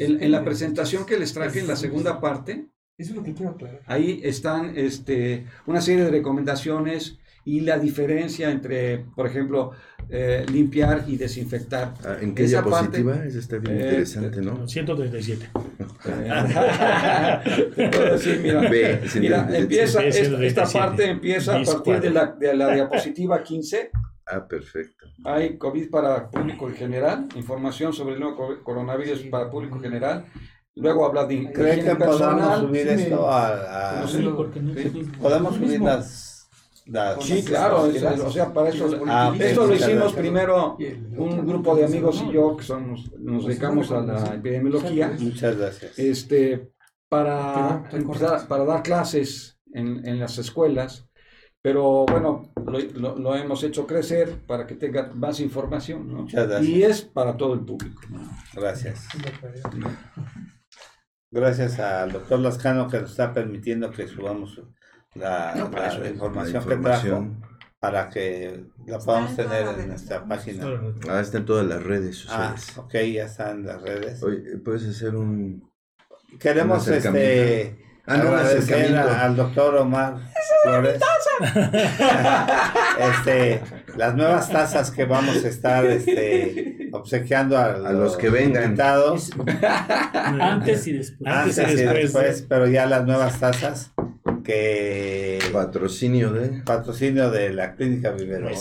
en, 0.00 0.22
en 0.22 0.30
la 0.32 0.44
presentación 0.44 1.06
que 1.06 1.18
les 1.18 1.32
traje 1.32 1.60
en 1.60 1.66
la 1.66 1.76
segunda 1.76 2.20
parte, 2.20 2.66
Eso 2.98 3.12
es 3.12 3.16
lo 3.16 3.22
que 3.22 3.32
quiero 3.32 3.52
aclarar. 3.52 3.80
Ahí 3.86 4.20
están 4.22 4.74
este, 4.76 5.46
una 5.64 5.80
serie 5.80 6.04
de 6.04 6.10
recomendaciones 6.10 7.16
y 7.56 7.60
la 7.60 7.78
diferencia 7.78 8.50
entre, 8.50 8.98
por 9.16 9.26
ejemplo, 9.26 9.72
eh, 10.08 10.44
limpiar 10.52 11.04
y 11.08 11.16
desinfectar. 11.16 11.94
Ah, 12.04 12.16
¿En 12.20 12.34
qué 12.34 12.44
Esa 12.44 12.62
diapositiva? 12.62 13.12
parte- 13.14 13.28
Esa 13.28 13.38
está 13.38 13.58
bien 13.58 13.76
Eh, 13.76 13.84
interesante, 13.84 14.40
¿no? 14.42 14.68
137. 14.68 15.48
Te 17.74 17.88
puedo 17.88 18.12
decir, 18.12 18.40
mira, 18.42 18.60
Ve, 18.68 19.00
sí, 19.08 19.20
mira, 19.20 19.46
sí, 19.46 19.50
sí. 19.54 19.56
empieza, 19.62 20.00
Sí, 20.00 20.06
esta, 20.06 20.20
137. 20.22 20.46
esta 20.46 20.78
parte 20.78 21.10
empieza 21.10 21.56
a 21.58 21.62
partir 21.64 22.00
de 22.00 22.10
la, 22.10 22.26
de 22.26 22.54
la 22.54 22.74
diapositiva 22.74 23.42
15. 23.42 23.90
Ah, 24.26 24.46
perfecto. 24.46 25.06
Hay 25.24 25.58
COVID 25.58 25.90
para 25.90 26.30
público 26.30 26.68
en 26.68 26.74
general, 26.76 27.26
información 27.34 27.92
sobre 27.92 28.14
el 28.14 28.20
nuevo 28.20 28.36
co- 28.36 28.62
coronavirus 28.62 29.20
para 29.30 29.50
público 29.50 29.80
general. 29.80 30.24
Luego 30.76 31.04
habla 31.04 31.24
de 31.26 31.52
¿Cree 31.52 31.78
higiene 31.78 31.98
que 31.98 32.04
podamos 32.04 32.60
subir 32.60 32.86
sí, 32.96 33.02
esto 33.02 33.28
a, 33.28 33.98
a- 33.98 34.00
no 34.02 34.08
sé, 34.08 34.18
Sí, 34.18 34.28
porque 34.36 34.60
no 34.60 34.72
podemos 35.20 35.56
subir 35.56 35.80
las, 35.80 36.29
las 36.90 37.24
Sí, 37.24 37.42
claro, 37.44 37.86
es- 37.86 38.02
es- 38.02 38.20
o 38.20 38.30
sea, 38.30 38.52
para 38.52 38.68
eso, 38.68 38.88
Ah, 39.06 39.32
esto 39.38 39.66
lo 39.66 39.74
hicimos 39.74 40.12
primero 40.12 40.76
un 41.16 41.46
grupo 41.46 41.74
de 41.76 41.84
amigos 41.84 42.22
y 42.28 42.32
yo 42.32 42.56
que 42.56 42.64
somos, 42.64 43.10
nos 43.18 43.46
dedicamos 43.46 43.90
a 43.92 44.00
la 44.00 44.34
epidemiología, 44.34 45.12
muchas 45.18 45.56
gracias. 45.56 45.98
Este, 45.98 46.72
para, 47.08 47.84
empezar- 47.92 48.46
para 48.48 48.64
dar 48.64 48.82
clases 48.82 49.58
en, 49.72 50.06
en 50.06 50.18
las 50.20 50.36
escuelas, 50.38 51.06
pero 51.62 52.06
bueno, 52.06 52.50
lo, 52.66 52.78
lo- 52.78 53.16
lo 53.18 53.36
hemos 53.36 53.62
hecho 53.62 53.86
crecer 53.86 54.38
para 54.46 54.66
que 54.66 54.74
tengan 54.74 55.18
más 55.18 55.40
información, 55.40 56.08
¿no? 56.08 56.22
Muchas 56.22 56.48
gracias. 56.48 56.68
Y 56.68 56.82
es 56.82 57.02
para 57.02 57.36
todo 57.36 57.54
el 57.54 57.60
público. 57.60 58.00
¿no? 58.10 58.20
gracias. 58.54 59.06
Gracias 61.32 61.78
al 61.78 62.10
doctor 62.12 62.40
Lascano 62.40 62.88
que 62.88 63.00
nos 63.00 63.10
está 63.10 63.32
permitiendo 63.32 63.90
que 63.92 64.08
subamos 64.08 64.60
la, 65.14 65.54
No, 65.56 65.70
para 65.70 65.86
la 65.88 65.92
eso 65.92 66.04
es, 66.04 66.10
información, 66.12 66.54
La 66.68 66.76
que 66.76 66.82
trajo 66.82 67.26
para 67.80 68.08
que 68.10 68.64
la 68.86 68.98
podamos 68.98 69.34
tener 69.36 69.66
en 69.78 69.88
nuestra 69.88 70.22
página. 70.26 70.66
Ah, 71.08 71.20
está 71.20 71.38
en 71.38 71.46
todas 71.46 71.64
las 71.66 71.82
redes 71.82 72.26
ah 72.28 72.54
sociales. 72.56 72.78
ok 72.78 72.92
ya 73.14 73.24
está 73.24 73.50
en 73.52 73.64
las 73.66 73.80
redes 73.80 74.22
Oye, 74.22 74.58
¿puedes 74.62 74.86
hacer 74.86 75.16
un... 75.16 75.66
queremos 76.38 76.86
un 76.86 76.94
este. 76.94 77.78
Ah, 78.06 78.16
no, 78.18 78.28
agradecer 78.30 78.96
a- 78.96 79.24
al 79.24 79.34
doctor 79.36 79.76
Omar 79.76 80.16
Flores 80.64 81.00
este 83.00 83.62
las 83.96 84.14
nuevas 84.14 84.48
tazas 84.50 84.90
que 84.90 85.04
vamos 85.04 85.42
a 85.44 85.48
estar 85.48 85.84
este, 85.86 86.88
obsequiando 86.92 87.56
a, 87.56 87.64
A 87.72 87.92
los 87.92 88.16
que 88.16 88.30
vengan. 88.30 88.64
invitados 88.64 89.30
Antes 90.40 90.86
y 90.86 90.92
después. 90.92 91.30
Antes 91.30 91.58
antes 91.58 91.78
y 91.78 91.82
y 91.82 91.84
después. 91.84 92.02
después, 92.12 92.46
pero 92.48 92.66
ya 92.66 92.86
las 92.86 93.04
nuevas 93.06 93.38
tazas 93.40 93.92
que 94.50 95.38
Patrocinio 95.52 96.32
de... 96.32 96.62
patrocinio 96.62 97.30
de 97.30 97.52
la 97.52 97.74
clínica 97.74 98.10
Vivero. 98.12 98.48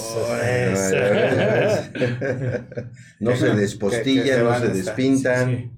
No 3.20 3.36
se 3.36 3.56
despostillan, 3.56 4.26
se 4.26 4.44
no 4.44 4.60
se 4.60 4.68
despintan. 4.70 5.50
Sí. 5.50 5.72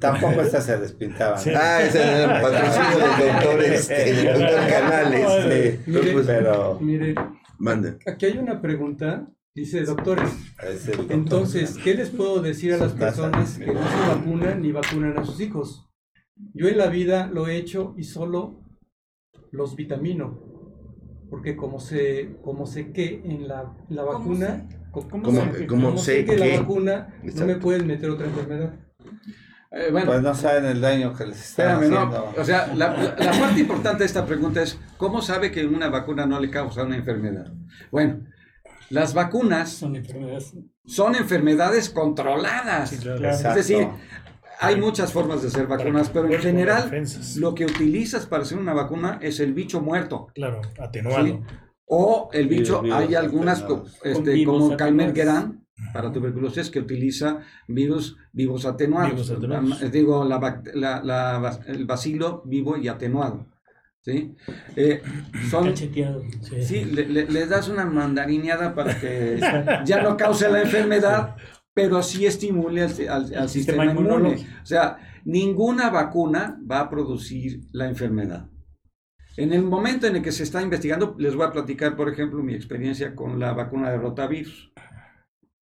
Tampoco 0.00 0.42
estas 0.42 0.64
se 0.66 0.78
despintaban. 0.78 1.38
Sí. 1.40 1.50
Ah, 1.54 1.82
ese 1.82 2.00
es 2.00 2.06
el 2.20 2.30
patrocinio 2.40 2.98
del 2.98 3.32
doctor, 3.32 3.64
este, 3.72 4.14
del 4.14 4.38
doctor 4.38 4.68
Canales. 4.68 5.28
Sí, 5.28 5.80
Entonces, 5.86 6.12
pues, 6.12 6.26
pero 6.26 6.78
Mire, 6.80 7.14
mande. 7.58 7.98
aquí 8.06 8.26
hay 8.26 8.38
una 8.38 8.60
pregunta. 8.60 9.28
Dice, 9.54 9.82
doctores, 9.82 10.30
doctor. 10.86 11.06
entonces, 11.10 11.76
¿qué 11.84 11.94
les 11.94 12.08
puedo 12.08 12.40
decir 12.40 12.72
a 12.72 12.78
las 12.78 12.92
personas 12.92 13.58
que 13.58 13.66
no 13.66 13.82
se 13.86 14.08
vacunan 14.08 14.62
ni 14.62 14.72
vacunan 14.72 15.18
a 15.18 15.26
sus 15.26 15.40
hijos? 15.40 15.90
Yo 16.54 16.68
en 16.68 16.78
la 16.78 16.86
vida 16.86 17.26
lo 17.30 17.46
he 17.46 17.56
hecho 17.56 17.94
y 17.98 18.04
solo 18.04 18.61
los 19.52 19.76
vitamino. 19.76 20.38
Porque 21.30 21.56
como 21.56 21.80
sé, 21.80 22.36
como 22.44 22.66
sé 22.66 22.92
que 22.92 23.22
en 23.24 23.48
la, 23.48 23.72
la 23.88 24.02
¿Cómo 24.04 24.18
vacuna, 24.18 24.68
¿Cómo, 24.90 25.30
sé- 25.30 25.66
cómo 25.66 25.86
como 25.86 25.98
sé 25.98 26.24
que 26.26 26.36
la 26.36 26.60
vacuna 26.60 27.14
no 27.22 27.46
me 27.46 27.56
pueden 27.56 27.86
meter 27.86 28.10
otra 28.10 28.26
enfermedad. 28.26 28.74
Eh, 29.70 29.88
bueno, 29.90 30.08
Pues 30.08 30.20
no 30.20 30.34
saben 30.34 30.66
el 30.66 30.82
daño 30.82 31.14
que 31.14 31.24
les 31.24 31.40
están 31.42 31.82
Espérame, 31.82 31.96
haciendo. 32.04 32.32
no. 32.36 32.42
O 32.42 32.44
sea, 32.44 32.66
la, 32.74 32.92
la- 32.94 33.14
la 33.16 33.30
parte 33.40 33.60
importante 33.60 34.00
de 34.00 34.04
esta 34.04 34.26
pregunta 34.26 34.60
es, 34.62 34.78
¿cómo 34.98 35.22
sabe 35.22 35.50
que 35.50 35.64
una 35.66 35.88
vacuna 35.88 36.26
no 36.26 36.38
le 36.38 36.50
causa 36.50 36.82
una 36.84 36.96
enfermedad? 36.96 37.50
Bueno, 37.90 38.20
las 38.90 39.14
vacunas 39.14 39.70
Son 39.70 39.96
enfermedades. 39.96 40.52
son 40.84 41.14
enfermedades 41.14 41.88
controladas. 41.88 42.90
Sí, 42.90 42.98
claro. 42.98 43.26
Es 43.30 43.54
decir, 43.54 43.88
hay 44.62 44.76
muchas 44.80 45.12
formas 45.12 45.42
de 45.42 45.48
hacer 45.48 45.66
vacunas, 45.66 46.08
pero 46.10 46.30
en 46.32 46.40
general 46.40 46.90
lo 47.36 47.54
que 47.54 47.64
utilizas 47.66 48.26
para 48.26 48.42
hacer 48.42 48.58
una 48.58 48.72
vacuna 48.74 49.18
es 49.22 49.40
el 49.40 49.52
bicho 49.54 49.80
muerto. 49.80 50.28
Claro, 50.34 50.60
atenuado. 50.80 51.24
¿sí? 51.26 51.40
O 51.86 52.30
el 52.32 52.48
bicho, 52.48 52.80
virus 52.82 52.96
hay 52.98 53.14
algunas 53.14 53.58
este, 54.02 54.44
como 54.44 54.72
atenuados. 54.72 54.76
Calmer-Guerin 54.76 55.62
para 55.92 56.12
tuberculosis 56.12 56.70
que 56.70 56.78
utiliza 56.78 57.40
virus 57.68 58.16
vivos 58.32 58.64
atenuados. 58.64 59.10
Vivos 59.12 59.30
atenuados. 59.30 59.82
La- 59.82 59.88
digo, 59.88 60.24
la 60.24 60.62
la- 60.74 61.02
la- 61.02 61.60
el 61.66 61.84
bacilo 61.84 62.42
vivo 62.46 62.76
y 62.76 62.88
atenuado. 62.88 63.46
¿sí? 64.04 64.34
Eh, 64.74 65.00
son, 65.50 65.68
Cacheteado. 65.68 66.22
Sí. 66.40 66.62
sí, 66.62 66.84
le- 66.86 67.06
le- 67.06 67.26
les 67.26 67.48
das 67.48 67.68
una 67.68 67.84
mandarineada 67.84 68.74
para 68.74 68.98
que 68.98 69.38
ya 69.84 70.02
no 70.02 70.16
cause 70.16 70.48
la 70.50 70.62
enfermedad, 70.62 71.36
pero 71.74 72.02
sí 72.02 72.26
estimule 72.26 72.82
al, 72.82 72.90
al- 73.08 73.34
al 73.34 73.48
sistema 73.48 73.48
Sistema 73.48 73.84
inmune. 73.86 74.08
inmunológico. 74.10 74.50
O 74.62 74.66
sea, 74.66 74.98
ninguna 75.24 75.90
vacuna 75.90 76.60
va 76.70 76.80
a 76.80 76.90
producir 76.90 77.62
la 77.72 77.88
enfermedad. 77.88 78.48
En 79.36 79.52
el 79.54 79.62
momento 79.62 80.06
en 80.06 80.16
el 80.16 80.22
que 80.22 80.32
se 80.32 80.42
está 80.42 80.60
investigando, 80.60 81.14
les 81.18 81.34
voy 81.34 81.46
a 81.46 81.52
platicar, 81.52 81.96
por 81.96 82.08
ejemplo, 82.10 82.42
mi 82.42 82.54
experiencia 82.54 83.14
con 83.14 83.38
la 83.38 83.52
vacuna 83.54 83.90
de 83.90 83.96
rotavirus. 83.98 84.72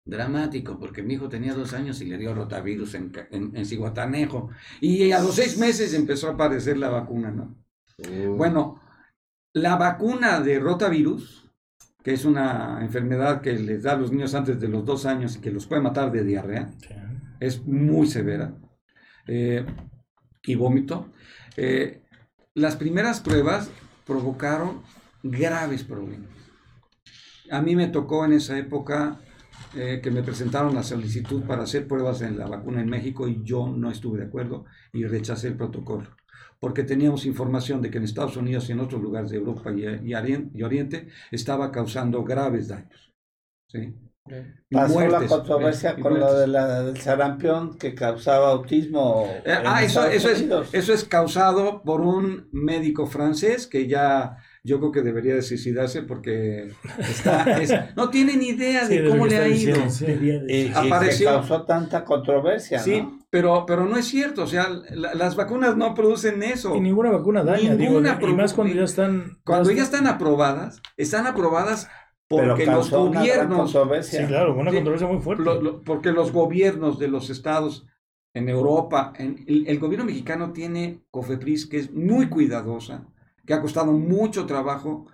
Dramático, 0.05 0.77
porque 0.81 1.03
mi 1.05 1.15
hijo 1.15 1.28
tenía 1.28 1.55
dos 1.55 1.73
años 1.73 2.01
y 2.01 2.07
le 2.07 2.19
dio 2.19 2.35
rotavirus 2.35 2.95
en, 2.95 3.12
en, 3.31 3.55
en 3.57 3.65
Cihuatanejo. 3.65 4.49
Y 4.81 5.12
a 5.12 5.20
los 5.20 5.37
seis 5.37 5.57
meses 5.57 5.95
empezó 5.95 6.28
a 6.28 6.32
aparecer 6.32 6.78
la 6.78 6.89
vacuna, 6.89 7.31
¿no? 7.31 7.57
Bueno, 8.37 8.81
la 9.55 9.77
vacuna 9.77 10.41
de 10.41 10.59
rotavirus, 10.59 11.40
que 12.02 12.12
es 12.12 12.24
una 12.24 12.78
enfermedad 12.82 13.40
que 13.40 13.52
les 13.52 13.82
da 13.82 13.93
a 13.93 13.97
los 13.97 14.10
niños 14.12 14.35
antes 14.35 14.59
de 14.60 14.68
los 14.68 14.85
dos 14.85 15.06
años 15.06 15.36
y 15.36 15.40
que 15.40 15.51
los 15.51 15.66
puede 15.66 15.82
matar 15.82 16.10
de 16.12 16.24
diarrea, 16.24 16.70
Sí. 16.78 16.94
es 17.40 17.64
muy 17.66 18.06
severa, 18.06 18.55
eh, 19.27 19.64
y 20.43 20.55
vómito. 20.55 21.12
Eh, 21.56 22.02
las 22.55 22.77
primeras 22.77 23.20
pruebas 23.20 23.70
provocaron 24.06 24.82
graves 25.22 25.85
problemas. 25.85 26.31
A 27.51 27.60
mí 27.60 27.77
me 27.77 27.89
tocó 27.89 28.24
en 28.24 28.32
esa 28.32 28.56
época 28.59 29.20
eh, 29.74 30.01
que 30.02 30.10
me 30.10 30.22
presentaron 30.22 30.74
la 30.74 30.82
solicitud 30.82 31.43
para 31.44 31.62
hacer 31.64 31.86
pruebas 31.86 32.22
en 32.22 32.39
la 32.39 32.47
vacuna 32.47 32.81
en 32.81 32.89
México 32.89 33.28
y 33.28 33.43
yo 33.44 33.68
no 33.68 33.90
estuve 33.90 34.18
de 34.20 34.27
acuerdo 34.27 34.64
y 34.93 35.05
rechacé 35.05 35.48
el 35.48 35.56
protocolo, 35.56 36.09
porque 36.61 36.85
teníamos 36.85 37.27
información 37.27 37.81
de 37.82 37.91
que 37.91 37.99
en 37.99 38.05
Estados 38.05 38.37
Unidos 38.37 38.69
y 38.69 38.73
en 38.73 38.81
otros 38.81 39.01
lugares 39.03 39.31
de 39.31 39.39
Europa 39.39 39.73
y, 39.73 39.81
y 39.85 40.12
Orien- 40.15 40.51
y 40.55 40.62
Oriente 40.62 41.09
estaba 41.31 41.73
causando 41.73 42.23
graves 42.23 42.69
daños. 42.69 43.12
¿sí? 43.69 43.95
Pasó 44.70 45.01
la 45.09 45.27
controversia 45.27 45.95
con 45.97 46.15
lo 46.15 46.20
muertes. 46.20 46.41
de 46.41 46.47
la, 46.47 46.82
del 46.82 46.97
sarampión 46.99 47.77
que 47.78 47.95
causaba 47.95 48.51
autismo. 48.51 49.27
Eh, 49.45 49.55
ah, 49.65 49.82
eso, 49.82 50.07
eso, 50.07 50.28
es, 50.31 50.45
eso 50.73 50.93
es 50.93 51.05
causado 51.05 51.82
por 51.82 52.01
un 52.03 52.49
médico 52.53 53.07
francés 53.07 53.66
que 53.66 53.89
ya 53.89 54.37
yo 54.62 54.78
creo 54.78 54.93
que 54.93 55.03
debería 55.03 55.35
de 55.35 55.43
suicidarse 55.43 56.03
porque 56.03 56.70
está, 57.01 57.61
es- 57.61 57.73
no 57.97 58.11
tiene 58.11 58.37
ni 58.37 58.49
idea 58.51 58.87
Sí, 58.87 58.99
de 58.99 59.09
cómo 59.09 59.27
le 59.27 59.39
ha 59.39 59.49
ido. 59.49 59.78
diciendo, 59.89 59.91
sí. 59.91 60.70
Apareció- 60.74 61.31
causó 61.31 61.62
tanta 61.65 62.05
controversia, 62.05 62.78
Sí, 62.78 63.01
¿no? 63.03 63.19
Pero, 63.31 63.65
pero 63.66 63.85
no 63.86 63.97
es 63.97 64.07
cierto, 64.07 64.43
o 64.43 64.47
sea, 64.47 64.69
la- 64.90 65.15
las 65.15 65.36
vacunas 65.36 65.77
no 65.77 65.94
producen 65.94 66.43
eso. 66.43 66.74
Y 66.74 66.81
ninguna 66.81 67.11
vacuna 67.11 67.43
daña, 67.44 67.74
digo, 67.77 68.01
Ninguna 68.01 68.19
y 68.20 68.35
más 68.35 68.52
cuando 68.55 68.74
ya 68.74 68.85
están... 68.85 69.39
Cuando 69.44 69.70
ya 69.70 69.82
están 69.82 70.07
aprobadas, 70.07 70.82
están 70.97 71.27
aprobadas 71.27 71.89
porque 72.28 72.66
los 72.66 72.90
gobiernos, 72.90 73.73
controversia. 73.73 74.20
Sí, 74.23 74.27
claro, 74.27 74.55
una 74.57 74.70
Sí. 74.70 74.77
controversia 74.77 75.07
muy 75.09 75.20
fuerte. 75.20 75.44
lo- 75.44 75.61
lo- 75.62 75.82
porque 75.82 76.12
los 76.12 76.32
gobiernos 76.32 76.98
de 76.98 77.09
los 77.09 77.31
estados 77.31 77.86
en 78.35 78.48
Europa, 78.48 79.12
en- 79.16 79.44
el, 79.48 79.66
el 79.66 79.78
gobierno 79.81 80.07
mexicano 80.07 80.52
tiene 80.52 81.02
COFEPRIS 81.11 81.66
que 81.66 81.78
es 81.78 81.93
muy 81.93 82.28
cuidadosa, 82.28 83.09
que 83.47 83.55
ha 83.55 83.61
costado 83.61 83.93
mucho 83.93 84.47
trabajo 84.47 85.07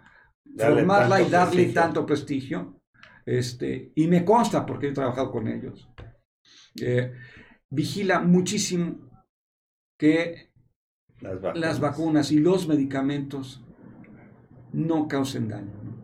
Darle 0.44 0.76
formarla 0.80 1.20
y 1.22 1.30
darle 1.30 1.52
prestigio. 1.54 1.80
tanto 1.82 2.06
prestigio. 2.06 2.80
Este, 3.24 3.92
y 3.94 4.06
me 4.06 4.24
consta 4.24 4.64
porque 4.66 4.88
he 4.88 4.92
trabajado 4.92 5.30
con 5.32 5.48
ellos. 5.48 5.88
Eh, 6.80 7.12
vigila 7.76 8.20
muchísimo 8.20 8.96
que 9.98 10.50
Las 11.20 11.34
vacunas. 11.40 11.58
las 11.60 11.80
vacunas 11.80 12.32
y 12.32 12.38
los 12.40 12.66
medicamentos 12.68 13.62
no 14.72 15.06
causen 15.08 15.48
daño. 15.48 15.72
¿no? 15.84 15.96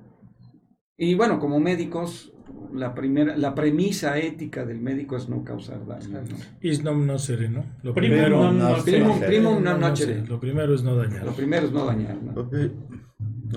Y 0.97 1.15
bueno, 1.15 1.39
como 1.39 1.59
médicos, 1.61 2.33
la 2.73 2.95
primera, 2.95 3.37
la 3.37 3.55
premisa 3.55 4.19
ética 4.19 4.65
del 4.65 4.81
médico 4.81 5.17
es 5.17 5.29
no 5.29 5.45
causar 5.45 5.85
daño. 5.87 6.21
¿no? 6.23 6.37
Is 6.61 6.83
non 6.83 7.05
nocere, 7.07 7.49
¿no? 7.49 7.65
Lo 7.83 7.93
Primum 7.93 8.17
primero, 8.19 8.53
no. 8.53 8.83
Primum, 8.85 9.63
no 9.63 9.77
nocere. 9.79 10.15
nocere. 10.17 10.27
Lo 10.27 10.39
primero 10.41 10.75
es 10.75 10.83
no 10.83 10.95
dañar. 10.97 11.25
Lo 11.25 11.35
primero 11.35 11.67
es 11.67 11.73
no 11.73 11.85
dañar. 11.85 12.17
¿no? 12.23 12.49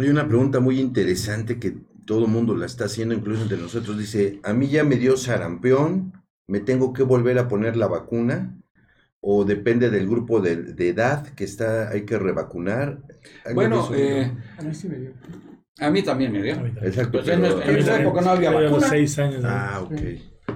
Hay 0.01 0.09
una 0.09 0.27
pregunta 0.27 0.59
muy 0.59 0.79
interesante 0.81 1.57
que 1.59 1.71
todo 2.05 2.25
el 2.25 2.31
mundo 2.31 2.55
la 2.55 2.65
está 2.65 2.85
haciendo, 2.85 3.15
incluso 3.15 3.43
entre 3.43 3.57
nosotros. 3.57 3.97
Dice, 3.97 4.39
a 4.43 4.51
mí 4.53 4.67
ya 4.67 4.83
me 4.83 4.97
dio 4.97 5.15
sarampión, 5.15 6.11
¿me 6.47 6.59
tengo 6.59 6.93
que 6.93 7.03
volver 7.03 7.37
a 7.39 7.47
poner 7.47 7.75
la 7.77 7.87
vacuna? 7.87 8.55
¿O 9.27 9.43
depende 9.43 9.89
del 9.89 10.07
grupo 10.07 10.39
de, 10.39 10.55
de 10.57 10.89
edad 10.89 11.25
que 11.35 11.43
está, 11.45 11.89
hay 11.89 12.05
que 12.05 12.19
revacunar? 12.19 12.99
¿Algo 13.43 13.55
Bueno, 13.55 13.89
eh, 13.95 14.31
A 14.57 14.61
mí 14.61 14.75
sí 14.75 14.87
me 14.87 14.97
dio. 14.97 15.11
a 15.79 15.89
mí 15.89 16.03
también 16.03 16.31
me 16.31 16.43
dio. 16.43 16.53
A. 16.55 16.67
Exacto, 16.85 17.11
Pues 17.13 17.27
en 17.29 17.41
pero- 17.41 17.53
nuestra- 17.55 17.73
en 17.73 17.79
esa 17.79 18.01
época 18.01 18.21
no 18.21 18.29
había 18.29 18.49
a 18.49 18.53
vacuna. 18.53 18.87
seis 18.87 19.17
años. 19.17 19.41
¿no? 19.41 19.49
Ah, 19.49 19.79
ok. 19.81 19.93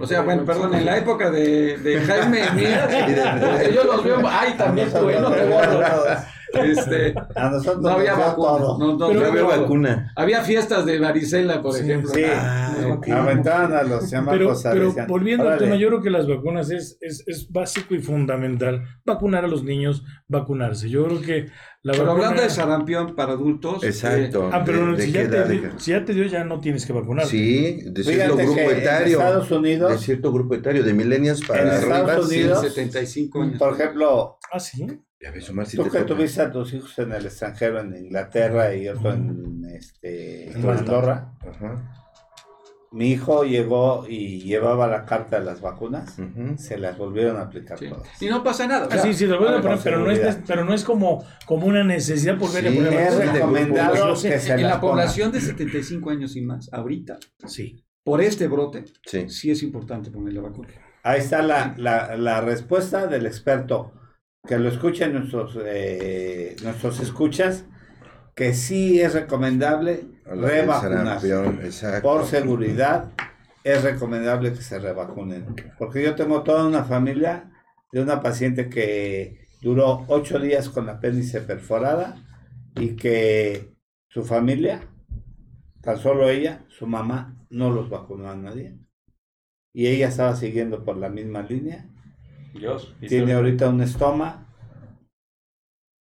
O 0.01 0.05
sea, 0.05 0.21
bueno, 0.21 0.45
perdón, 0.45 0.75
en 0.75 0.85
la 0.85 0.97
época 0.99 1.31
de, 1.31 1.77
de 1.79 1.99
Jaime 2.01 2.41
Mías, 2.55 2.87
porque 3.41 3.73
yo 3.73 3.83
los 3.85 4.03
veo, 4.03 4.21
ay, 4.25 4.53
también 4.55 4.87
tú, 4.91 5.09
¿eh? 5.09 5.17
no 5.19 5.31
te 5.31 5.45
borro. 5.45 5.91
Este, 6.53 7.13
A 7.35 7.49
nosotros 7.49 7.81
no 7.81 7.89
había 7.89 8.13
vacuna. 8.15 8.47
todo. 8.57 8.77
no- 8.79 8.97
no- 8.97 9.07
Pero 9.07 9.19
no 9.19 9.25
había 9.27 9.43
había 9.43 9.57
vacuna. 9.61 10.13
Había 10.15 10.41
fiestas 10.43 10.85
de 10.85 10.99
varicela, 10.99 11.61
por 11.61 11.73
Sí, 11.73 11.81
ejemplo. 11.83 12.09
Sí, 12.13 12.23
Ah, 12.25 12.75
ok. 12.93 13.07
aventaban 13.09 13.73
a 13.73 13.83
los 13.83 13.99
Pero, 13.99 14.09
chamacos 14.09 14.63
pero 14.63 14.85
decían, 14.87 15.07
volviendo 15.07 15.49
al 15.49 15.57
tema, 15.59 15.75
yo 15.75 15.87
creo 15.89 16.01
que 16.01 16.09
las 16.09 16.27
vacunas 16.27 16.71
es, 16.71 16.97
es, 17.01 17.23
es 17.27 17.51
básico 17.51 17.93
y 17.95 17.99
fundamental. 17.99 18.83
Vacunar 19.05 19.45
a 19.45 19.47
los 19.47 19.63
niños, 19.63 20.03
vacunarse. 20.27 20.89
Yo 20.89 21.05
creo 21.05 21.21
que 21.21 21.45
la 21.83 21.93
Pero 21.93 22.05
vacuna... 22.05 22.11
hablando 22.25 22.41
de 22.43 22.49
sarampión 22.49 23.15
para 23.15 23.33
adultos, 23.33 23.83
Exacto. 23.83 24.49
Ah, 24.51 24.63
pero 24.65 24.87
¿De- 24.87 24.97
de 24.97 25.03
si, 25.03 25.11
ya 25.11 25.29
te, 25.29 25.37
edad? 25.37 25.45
dio- 25.47 25.79
si 25.79 25.91
ya 25.91 26.03
te 26.05 26.13
dio, 26.13 26.25
ya 26.25 26.43
no 26.43 26.59
tienes 26.59 26.85
que 26.85 26.93
vacunar. 26.93 27.25
Sí, 27.25 27.79
de 27.85 28.03
cierto 28.03 28.35
Fíjate 28.37 28.43
grupo 28.45 28.59
en 28.71 28.77
etario. 28.79 29.17
Estados 29.19 29.51
Unidos- 29.51 29.91
De 29.91 29.97
cierto 29.99 30.31
grupo 30.33 30.55
etario, 30.55 30.83
de 30.83 30.93
millennials 30.93 31.41
para 31.45 31.61
En 31.61 31.67
arriba. 31.69 31.99
Estados 31.99 32.29
sí, 32.29 32.35
Unidos, 32.41 32.61
75 32.61 33.41
años. 33.43 33.59
Por 33.59 33.73
ejemplo, 33.73 34.37
Ah, 34.51 34.59
sí. 34.59 34.85
Ya 35.21 35.31
ves, 35.31 35.49
Omar, 35.49 35.65
si 35.65 35.75
tú 35.75 35.83
te 35.83 35.89
que 35.89 36.03
tuviste 36.05 36.41
a 36.41 36.49
tus 36.51 36.73
hijos 36.73 36.97
en 36.99 37.11
el 37.11 37.25
extranjero, 37.25 37.81
en 37.81 37.93
Inglaterra 37.95 38.73
y 38.73 38.87
otro 38.87 39.11
en, 39.11 39.65
este, 39.65 40.49
en. 40.51 40.69
Andorra, 40.69 41.33
Ajá. 41.41 41.93
mi 42.91 43.11
hijo 43.11 43.43
llegó 43.43 44.05
y 44.07 44.39
llevaba 44.43 44.87
la 44.87 45.03
carta 45.05 45.37
de 45.39 45.45
las 45.45 45.59
vacunas, 45.59 46.17
ujú. 46.17 46.57
se 46.57 46.77
las 46.77 46.97
volvieron 46.97 47.35
a 47.35 47.41
aplicar 47.41 47.77
Sí. 47.77 47.89
todas. 47.89 48.21
Y 48.21 48.27
no 48.27 48.41
pasa 48.45 48.65
nada. 48.65 48.85
o 48.87 48.89
Ah, 48.89 48.97
sí, 48.97 49.13
sí, 49.13 49.25
lo 49.25 49.39
voy 49.39 49.49
a 49.49 49.61
poner, 49.61 49.79
pero 49.83 49.99
no, 49.99 50.09
es, 50.09 50.37
pero 50.47 50.63
no 50.63 50.73
es 50.73 50.85
como, 50.85 51.25
como 51.45 51.67
una 51.67 51.83
necesidad 51.83 52.37
por 52.37 52.53
ver 52.53 52.71
Sí, 52.71 52.77
a 52.77 52.81
poner 52.81 52.93
Es 52.93 53.33
recomendado 53.33 53.91
que 53.93 53.99
yo 53.99 54.15
se 54.15 54.53
en 54.53 54.63
la 54.63 54.79
población 54.79 55.33
de 55.33 55.41
75 55.41 56.11
años 56.11 56.37
y 56.37 56.41
más, 56.43 56.71
ahorita, 56.71 57.17
Sí. 57.45 57.83
por 58.05 58.21
este 58.21 58.47
brote, 58.47 58.85
Sí. 59.05 59.29
sí 59.29 59.51
es 59.51 59.63
importante 59.63 60.11
poner 60.11 60.33
la 60.33 60.41
vacuna. 60.43 60.69
Ahí 61.03 61.19
está 61.19 61.41
la, 61.41 61.75
la, 61.77 62.15
la 62.15 62.39
respuesta 62.39 63.05
del 63.07 63.25
experto. 63.25 63.91
Que 64.47 64.57
lo 64.57 64.69
escuchen 64.69 65.13
nuestros, 65.13 65.57
eh, 65.63 66.55
nuestros 66.63 66.99
escuchas, 66.99 67.65
que 68.35 68.53
sí 68.53 69.01
es 69.01 69.13
recomendable 69.13 70.05
revacunarse. 70.25 71.27
Por 72.01 72.25
seguridad, 72.25 73.11
es 73.63 73.83
recomendable 73.83 74.53
que 74.53 74.61
se 74.61 74.79
revacunen. 74.79 75.55
Porque 75.77 76.03
yo 76.03 76.15
tengo 76.15 76.43
toda 76.43 76.65
una 76.65 76.83
familia 76.83 77.51
de 77.91 78.01
una 78.01 78.21
paciente 78.21 78.69
que 78.69 79.47
duró 79.61 80.05
ocho 80.07 80.39
días 80.39 80.69
con 80.69 80.85
la 80.85 80.93
apéndice 80.93 81.41
perforada 81.41 82.15
y 82.75 82.95
que 82.95 83.73
su 84.07 84.23
familia, 84.23 84.81
tan 85.81 85.97
solo 85.97 86.29
ella, 86.29 86.65
su 86.69 86.87
mamá, 86.87 87.45
no 87.49 87.69
los 87.71 87.89
vacunó 87.89 88.29
a 88.29 88.35
nadie. 88.35 88.77
Y 89.73 89.87
ella 89.87 90.07
estaba 90.07 90.35
siguiendo 90.35 90.83
por 90.83 90.97
la 90.97 91.09
misma 91.09 91.41
línea. 91.41 91.89
Dios. 92.53 92.95
Tiene 92.99 93.33
ahorita 93.33 93.69
un 93.69 93.81
estoma 93.81 94.47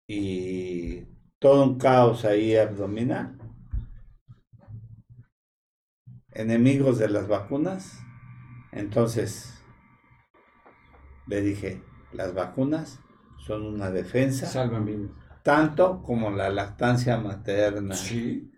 y 0.09 1.03
todo 1.39 1.65
un 1.65 1.79
caos 1.79 2.25
ahí 2.25 2.57
abdominal. 2.57 3.39
Enemigos 6.33 6.99
de 6.99 7.09
las 7.09 7.29
vacunas. 7.29 8.01
Entonces, 8.73 9.63
le 11.27 11.41
dije, 11.41 11.83
las 12.13 12.35
vacunas 12.35 13.01
son 13.39 13.65
una 13.67 13.91
defensa, 13.91 14.47
Salvan 14.47 14.85
vidas. 14.85 15.11
tanto 15.43 16.03
como 16.03 16.31
la 16.31 16.51
lactancia 16.51 17.17
materna. 17.19 17.95
Sí, 17.95 18.51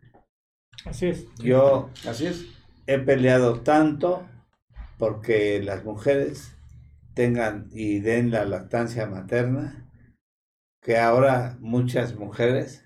Así 0.87 1.09
es. 1.09 1.27
Yo 1.37 1.91
así 2.09 2.27
es. 2.27 2.47
he 2.87 2.99
peleado 2.99 3.61
tanto 3.61 4.27
porque 4.99 5.62
las 5.62 5.85
mujeres 5.85 6.57
tengan 7.15 7.69
y 7.73 8.01
den 8.01 8.31
la 8.31 8.45
lactancia 8.45 9.07
materna, 9.07 9.91
que 10.82 10.99
ahora 10.99 11.57
muchas 11.61 12.16
mujeres 12.16 12.85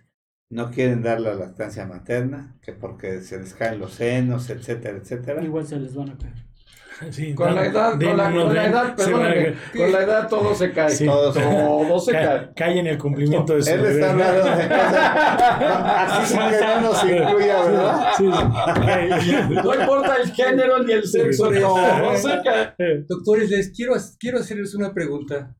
no 0.51 0.70
quieren 0.70 1.02
dar 1.02 1.20
la 1.20 1.34
lactancia 1.34 1.86
materna, 1.86 2.56
que 2.62 2.72
porque 2.72 3.20
se 3.20 3.38
les 3.38 3.55
caen 3.55 3.78
los 3.78 3.94
senos, 3.94 4.51
etcétera, 4.51 4.98
etcétera. 4.98 5.42
Igual 5.42 5.66
se 5.66 5.80
les 5.80 5.94
van 5.94 6.10
a 6.10 6.18
caer. 6.18 6.53
Sí, 7.10 7.34
Con 7.34 7.54
la 7.54 7.66
edad, 7.66 7.92
con 8.00 8.16
la, 8.16 8.30
con 8.30 8.54
la 8.54 8.66
edad, 8.66 8.96
se 8.96 9.04
perdóname, 9.04 9.54
con 9.76 9.92
la 9.92 10.00
edad 10.02 10.28
todo 10.28 10.54
se 10.54 10.70
cae. 10.72 10.90
Sí. 10.90 11.06
Todo, 11.06 11.32
todo 11.32 11.98
se 12.00 12.12
cae. 12.12 12.24
Ca- 12.24 12.52
cae 12.54 12.78
en 12.78 12.86
el 12.86 12.98
cumplimiento 12.98 13.54
de 13.56 13.62
su 13.62 13.70
Él 13.70 13.84
está 13.84 14.12
deber. 14.12 14.26
hablando 14.26 14.56
de 14.56 14.68
cosas 14.68 14.94
así 15.96 16.34
sin 16.34 16.40
que 16.50 16.60
no 16.66 16.80
nos 16.80 17.04
incluya, 17.04 17.62
¿verdad? 17.64 18.06
Sí, 18.16 18.24
sí. 19.20 19.34
No 19.54 19.74
importa 19.74 20.16
el 20.22 20.30
género 20.32 20.82
ni 20.82 20.92
el 20.92 21.04
sexo, 21.06 21.50
todo 21.50 22.16
se 22.16 22.40
cae. 22.44 22.74
Eh, 22.78 23.04
Doctores, 23.08 23.50
les 23.50 23.72
quiero, 23.72 23.94
quiero 24.18 24.38
hacerles 24.38 24.74
una 24.74 24.92
pregunta. 24.92 25.54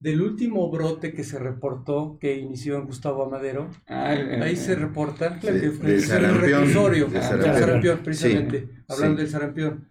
Del 0.00 0.20
último 0.20 0.70
brote 0.70 1.14
que 1.14 1.24
se 1.24 1.38
reportó, 1.38 2.18
que 2.20 2.36
inició 2.36 2.76
en 2.76 2.84
Gustavo 2.84 3.24
Amadero, 3.24 3.70
Ay, 3.86 4.18
eh, 4.20 4.40
ahí 4.42 4.56
se 4.56 4.74
reporta 4.74 5.40
Sí, 5.40 5.46
que 5.46 5.70
fue 5.70 5.94
el 5.94 6.40
reclusorio, 6.40 7.06
del 7.06 7.22
sarampión. 7.22 7.54
sarampión, 7.58 7.98
precisamente, 8.04 8.60
Sí, 8.60 8.82
hablando 8.86 9.16
sí. 9.16 9.22
del 9.22 9.32
sarampión, 9.32 9.88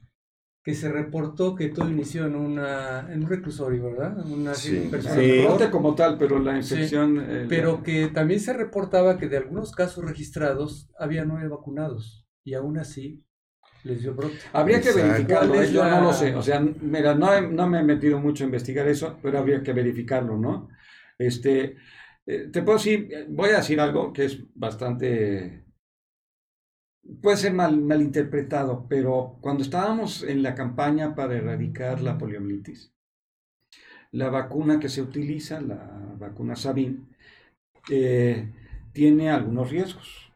que 0.63 0.73
se 0.73 0.89
reportó 0.89 1.55
que 1.55 1.67
todo 1.69 1.89
inició 1.89 2.25
en, 2.25 2.35
una, 2.35 3.11
en 3.11 3.23
un 3.23 3.29
reclusorio, 3.29 3.83
¿verdad? 3.83 4.25
Una 4.25 4.53
Sí. 4.53 4.87
persona 4.89 5.15
Sí. 5.15 5.41
brote 5.43 5.69
como 5.69 5.93
tal, 5.93 6.17
pero 6.17 6.39
la 6.39 6.55
infección. 6.57 7.19
eh, 7.21 7.45
pero 7.49 7.83
que 7.83 8.07
también 8.07 8.39
se 8.39 8.53
reportaba 8.53 9.17
que 9.17 9.27
de 9.27 9.37
algunos 9.37 9.73
casos 9.73 10.05
registrados 10.05 10.89
había 10.97 11.25
nueve 11.25 11.49
vacunados 11.49 12.25
y 12.45 12.53
aún 12.53 12.77
así 12.77 13.25
les 13.83 14.01
dio 14.01 14.15
brote. 14.15 14.37
Habría 14.53 14.79
que 14.79 14.93
verificarlo, 14.93 15.53
¿Cuál 15.53 15.65
¿eh? 15.65 15.71
yo 15.73 15.83
la- 15.83 15.99
no 15.99 16.05
lo 16.05 16.13
sé. 16.13 16.33
O 16.33 16.41
sea, 16.41 16.61
mira, 16.61 17.13
no, 17.13 17.33
he- 17.33 17.41
no 17.45 17.67
me 17.67 17.79
he 17.81 17.83
metido 17.83 18.17
mucho 18.19 18.45
a 18.45 18.47
investigar 18.47 18.87
eso, 18.87 19.17
pero 19.21 19.39
habría 19.39 19.61
que 19.61 19.73
verificarlo, 19.73 20.37
¿no? 20.37 20.69
Este, 21.17 21.75
eh, 22.25 22.47
te 22.53 22.61
puedo 22.61 22.77
decir, 22.77 23.09
voy 23.27 23.49
a 23.49 23.57
decir 23.57 23.81
algo 23.81 24.13
que 24.13 24.23
es 24.25 24.39
bastante, 24.55 25.62
puede 27.21 27.37
ser 27.37 27.53
mal, 27.53 27.81
malinterpretado, 27.81 28.85
pero 28.87 29.37
cuando 29.41 29.63
estábamos 29.63 30.23
en 30.23 30.43
la 30.43 30.55
campaña 30.55 31.15
para 31.15 31.35
erradicar 31.35 32.01
la 32.01 32.17
poliomielitis, 32.17 32.93
la 34.11 34.29
vacuna 34.29 34.79
que 34.79 34.89
se 34.89 35.01
utiliza, 35.01 35.59
la 35.61 36.15
vacuna 36.17 36.55
Sabin, 36.55 37.09
eh, 37.89 38.51
tiene 38.93 39.29
algunos 39.31 39.69
riesgos. 39.71 40.31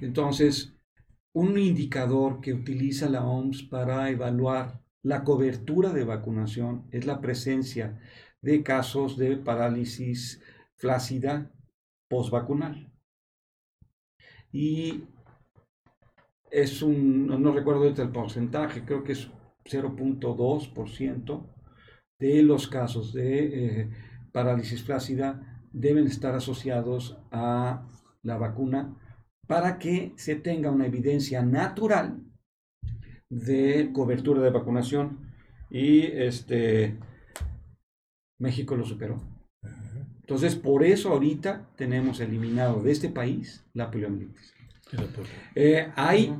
Entonces, 0.00 0.74
un 1.32 1.58
indicador 1.58 2.40
que 2.40 2.52
utiliza 2.52 3.08
la 3.08 3.24
OMS 3.24 3.62
para 3.62 4.10
evaluar 4.10 4.82
la 5.02 5.24
cobertura 5.24 5.92
de 5.92 6.04
vacunación 6.04 6.86
es 6.90 7.06
la 7.06 7.20
presencia 7.20 7.98
de 8.42 8.62
casos 8.62 9.16
de 9.16 9.36
parálisis 9.36 10.42
flácida 10.76 11.50
postvacunal. 12.08 12.92
Y 14.52 15.04
es 16.52 16.82
un, 16.82 17.26
no, 17.26 17.52
recuerdo 17.52 17.86
el 17.86 18.10
porcentaje, 18.10 18.84
creo 18.84 19.02
que 19.02 19.12
es 19.12 19.30
0.2% 19.64 21.46
de 22.20 22.42
los 22.42 22.68
casos 22.68 23.12
de 23.14 23.80
eh, 23.80 23.90
parálisis 24.32 24.82
flácida 24.82 25.64
deben 25.72 26.06
estar 26.06 26.34
asociados 26.34 27.18
a 27.30 27.88
la 28.22 28.36
vacuna 28.36 28.94
para 29.48 29.78
que 29.78 30.12
se 30.16 30.36
tenga 30.36 30.70
una 30.70 30.86
evidencia 30.86 31.42
natural 31.42 32.22
de 33.30 33.90
cobertura 33.92 34.42
de 34.42 34.50
vacunación 34.50 35.32
y 35.70 36.02
este 36.02 36.98
México 38.38 38.76
lo 38.76 38.84
superó. 38.84 39.20
Entonces, 40.20 40.54
por 40.54 40.84
eso 40.84 41.10
ahorita 41.10 41.70
tenemos 41.76 42.20
eliminado 42.20 42.82
de 42.82 42.92
este 42.92 43.08
país 43.08 43.64
la 43.72 43.90
poliomielitis. 43.90 44.54
Eh, 45.54 45.90
hay 45.96 46.34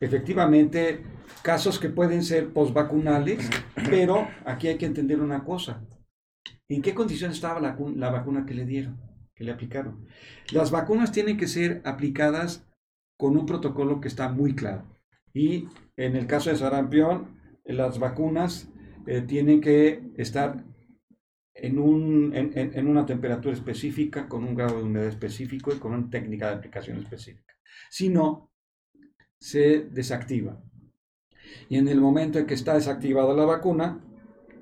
efectivamente 0.00 1.04
casos 1.42 1.78
que 1.78 1.88
pueden 1.88 2.22
ser 2.22 2.52
postvacunales, 2.52 3.48
pero 3.88 4.28
aquí 4.44 4.68
hay 4.68 4.78
que 4.78 4.86
entender 4.86 5.20
una 5.20 5.44
cosa. 5.44 5.82
¿En 6.68 6.82
qué 6.82 6.94
condición 6.94 7.32
estaba 7.32 7.60
la, 7.60 7.76
la 7.96 8.10
vacuna 8.10 8.46
que 8.46 8.54
le 8.54 8.64
dieron, 8.64 9.00
que 9.34 9.44
le 9.44 9.52
aplicaron? 9.52 10.06
Las 10.52 10.70
vacunas 10.70 11.12
tienen 11.12 11.36
que 11.36 11.48
ser 11.48 11.82
aplicadas 11.84 12.66
con 13.18 13.36
un 13.36 13.46
protocolo 13.46 14.00
que 14.00 14.08
está 14.08 14.28
muy 14.28 14.54
claro. 14.54 14.84
Y 15.34 15.68
en 15.96 16.16
el 16.16 16.26
caso 16.26 16.50
de 16.50 16.56
sarampión, 16.56 17.40
las 17.64 17.98
vacunas 17.98 18.68
eh, 19.06 19.22
tienen 19.22 19.60
que 19.60 20.02
estar 20.16 20.64
en, 21.62 21.78
un, 21.78 22.34
en, 22.34 22.52
en, 22.54 22.86
una 22.86 23.04
temperatura 23.04 23.54
específica, 23.54 24.28
con 24.28 24.44
un 24.44 24.54
grado 24.54 24.78
de 24.78 24.84
humedad 24.84 25.08
específico 25.08 25.72
y 25.72 25.78
con 25.78 25.92
una 25.92 26.08
técnica 26.08 26.48
de 26.48 26.56
aplicación 26.56 26.98
específica. 26.98 27.54
Si 27.90 28.08
no, 28.08 28.50
se 29.38 29.88
desactiva. 29.90 30.62
Y 31.68 31.76
en 31.76 31.88
el 31.88 32.00
momento 32.00 32.38
en 32.38 32.46
que 32.46 32.54
está 32.54 32.74
desactivada 32.74 33.34
la 33.34 33.44
vacuna, 33.44 34.00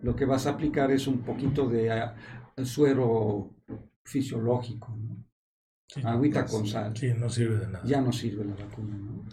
lo 0.03 0.17
que 0.17 0.25
vas 0.25 0.47
a 0.47 0.51
aplicar 0.51 0.91
es 0.91 1.07
un 1.07 1.21
poquito 1.21 1.69
de 1.69 1.91
uh, 1.91 2.65
suero 2.65 3.55
fisiológico, 4.05 4.97
¿no? 4.97 5.25
agüita 6.05 6.45
con 6.47 6.67
sal. 6.67 6.97
Sí, 6.97 7.13
no 7.17 7.29
sirve 7.29 7.59
de 7.59 7.67
nada. 7.69 7.85
Ya 7.85 8.01
no 8.01 8.13
sirve 8.13 8.45
la 8.45 8.55
vacuna. 8.55 8.97
¿no? 8.97 9.25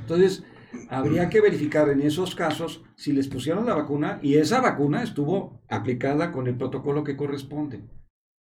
Entonces, 0.00 0.44
habría 0.88 1.28
que 1.28 1.40
verificar 1.40 1.88
en 1.90 2.00
esos 2.02 2.34
casos 2.34 2.82
si 2.96 3.12
les 3.12 3.28
pusieron 3.28 3.66
la 3.66 3.74
vacuna 3.74 4.18
y 4.22 4.36
esa 4.36 4.60
vacuna 4.60 5.02
estuvo 5.02 5.62
aplicada 5.68 6.32
con 6.32 6.46
el 6.46 6.56
protocolo 6.56 7.04
que 7.04 7.16
corresponde. 7.16 7.82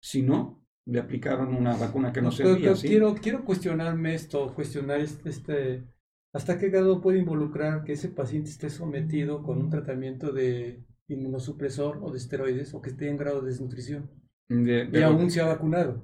Si 0.00 0.22
no, 0.22 0.64
le 0.86 1.00
aplicaron 1.00 1.54
una 1.54 1.76
vacuna 1.76 2.12
que 2.12 2.20
no, 2.22 2.30
servía. 2.30 2.74
¿sí? 2.76 2.88
quiero, 2.88 3.14
quiero 3.14 3.44
cuestionarme 3.44 4.14
esto, 4.14 4.54
cuestionar 4.54 5.00
este, 5.00 5.84
hasta 6.32 6.58
qué 6.58 6.68
grado 6.68 7.00
puede 7.00 7.18
involucrar 7.20 7.84
que 7.84 7.92
ese 7.94 8.08
paciente 8.08 8.50
esté 8.50 8.68
sometido 8.68 9.42
con 9.42 9.58
un 9.58 9.70
tratamiento 9.70 10.32
de 10.32 10.84
inmunosupresor 11.08 12.00
o 12.02 12.10
de 12.10 12.18
esteroides 12.18 12.74
o 12.74 12.82
que 12.82 12.90
esté 12.90 13.08
en 13.08 13.16
grado 13.16 13.40
de 13.40 13.48
desnutrición 13.50 14.10
De- 14.48 14.88
y 14.92 15.02
aún 15.02 15.30
se 15.30 15.40
ha 15.40 15.46
vacunado. 15.46 16.02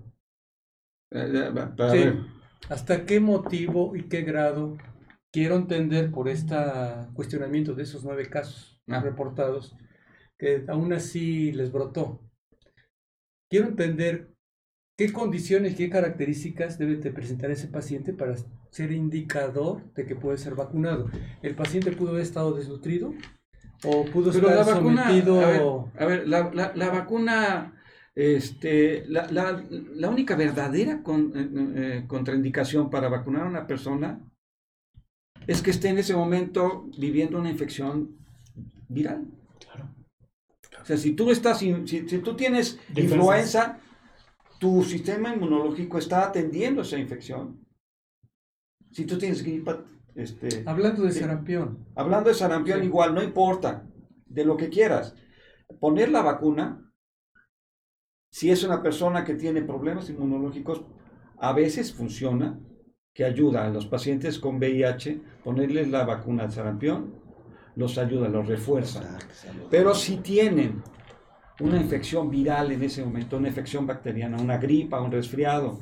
eh, 1.11 1.51
para 1.77 1.91
Sí. 1.93 1.99
ver, 1.99 2.17
¿Hasta 2.69 3.05
qué 3.07 3.19
motivo 3.21 3.97
y 3.97 4.05
qué 4.05 4.23
grado 4.23 4.77
quiero 5.33 5.57
entender 5.57 6.11
por 6.11 6.29
este 6.29 6.57
cuestionamiento 7.15 7.75
de 7.75 7.83
esos 7.85 8.05
nueve 8.05 8.29
casos 8.29 8.81
Ah. 8.89 9.01
reportados 9.01 9.77
que 10.39 10.65
aún 10.69 10.93
así 10.93 11.53
les 11.53 11.71
brotó? 11.71 12.21
Quiero 13.51 13.69
entender 13.69 14.31
qué 14.99 15.13
condiciones, 15.13 15.77
qué 15.77 15.89
características 15.91 16.79
debe 16.79 16.97
de 16.97 17.11
presentar 17.13 17.51
ese 17.51 17.69
paciente 17.69 18.13
para 18.13 18.35
ser 18.71 18.93
indicador 18.93 19.93
de 19.95 20.07
que 20.07 20.15
puede 20.17 20.39
ser 20.39 20.55
vacunado. 20.55 21.09
¿El 21.43 21.55
paciente 21.55 21.93
pudo 21.93 22.11
haber 22.11 22.23
estado 22.23 22.53
desnutrido? 22.55 23.13
¿O 23.85 24.05
pudo 24.07 24.31
Pero 24.33 24.49
la 24.49 24.61
estar 24.61 24.75
vacuna, 24.77 25.05
sometido 25.09 25.41
a 25.41 25.47
ver, 25.49 25.63
a 25.99 26.07
ver, 26.07 26.29
la, 26.29 26.51
la- 26.53 26.73
la 26.75 26.91
vacuna, 26.91 27.81
este, 28.15 29.05
la, 29.09 29.27
la- 29.31 29.65
la 29.71 30.09
única 30.11 30.37
verdadera 30.37 31.03
con- 31.03 31.33
eh, 31.35 31.49
eh, 31.77 32.05
contraindicación 32.07 32.91
para 32.91 33.09
vacunar 33.09 33.43
a 33.43 33.49
una 33.49 33.67
persona 33.67 34.21
es 35.47 35.63
que 35.63 35.71
esté 35.71 35.89
en 35.89 35.99
ese 35.99 36.15
momento 36.15 36.89
viviendo 36.99 37.39
una 37.39 37.51
infección 37.51 38.17
viral. 38.89 39.27
O 40.81 40.85
sea, 40.85 40.97
si 40.97 41.13
tú 41.13 41.31
estás, 41.31 41.63
in- 41.63 41.87
si, 41.87 42.09
si 42.09 42.19
tú 42.19 42.35
tienes 42.37 42.79
Defensas. 42.89 43.05
influenza, 43.17 43.79
tu 44.59 44.83
sistema 44.83 45.35
inmunológico 45.35 45.99
está 45.99 46.27
atendiendo 46.27 46.83
esa 46.83 46.99
infección. 46.99 47.65
Si 48.91 49.05
tú 49.05 49.19
tienes 49.19 49.43
gripa, 49.43 49.85
este, 50.15 50.63
Hablando 50.67 51.03
de 51.03 51.13
sarampión, 51.13 51.87
Hablando 51.95 52.29
de 52.31 52.35
sarampión, 52.35 52.81
Sí. 52.81 52.87
igual, 52.87 53.15
no 53.15 53.23
importa, 53.23 53.87
de 54.27 54.45
lo 54.45 54.57
que 54.57 54.69
quieras. 54.69 55.15
Poner 55.79 56.11
la 56.11 56.23
vacuna, 56.23 56.93
si 58.33 58.51
es 58.51 58.65
una 58.65 58.83
persona 58.83 59.25
que 59.25 59.35
tiene 59.35 59.63
problemas 59.63 60.09
inmunológicos, 60.11 60.83
a 61.39 61.53
veces 61.53 61.93
funciona, 61.95 62.59
que 63.13 63.25
ayuda 63.25 63.67
a 63.67 63.71
los 63.71 63.87
pacientes 63.87 64.39
con 64.39 64.57
VIH, 64.57 65.21
ponerles 65.45 65.89
la 65.89 66.05
vacuna 66.05 66.45
al 66.45 66.53
sarampión, 66.53 67.15
los 67.77 67.99
ayuda, 67.99 68.29
los 68.29 68.47
refuerza. 68.47 69.19
Pero 69.71 69.95
si 69.95 70.19
tienen 70.19 70.83
una 71.61 71.77
infección 71.77 72.31
viral 72.31 72.73
en 72.73 72.83
ese 72.83 73.05
momento, 73.05 73.37
una 73.37 73.49
infección 73.49 73.87
bacteriana, 73.87 74.39
una 74.39 74.59
gripa, 74.59 75.01
un 75.01 75.13
resfriado, 75.13 75.81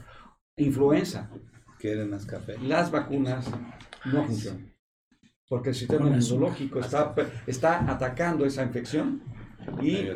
influenza, 0.57 1.31
¿Quieren 1.79 2.11
más 2.11 2.27
café? 2.27 2.59
las 2.59 2.91
vacunas 2.91 3.49
no 4.05 4.25
funcionan. 4.25 4.75
Porque 5.49 5.71
el 5.71 5.75
sistema 5.75 6.09
inmunológico 6.09 6.81
está, 6.81 7.15
está 7.47 7.91
atacando 7.91 8.45
esa 8.45 8.63
infección 8.63 9.23
y. 9.81 10.09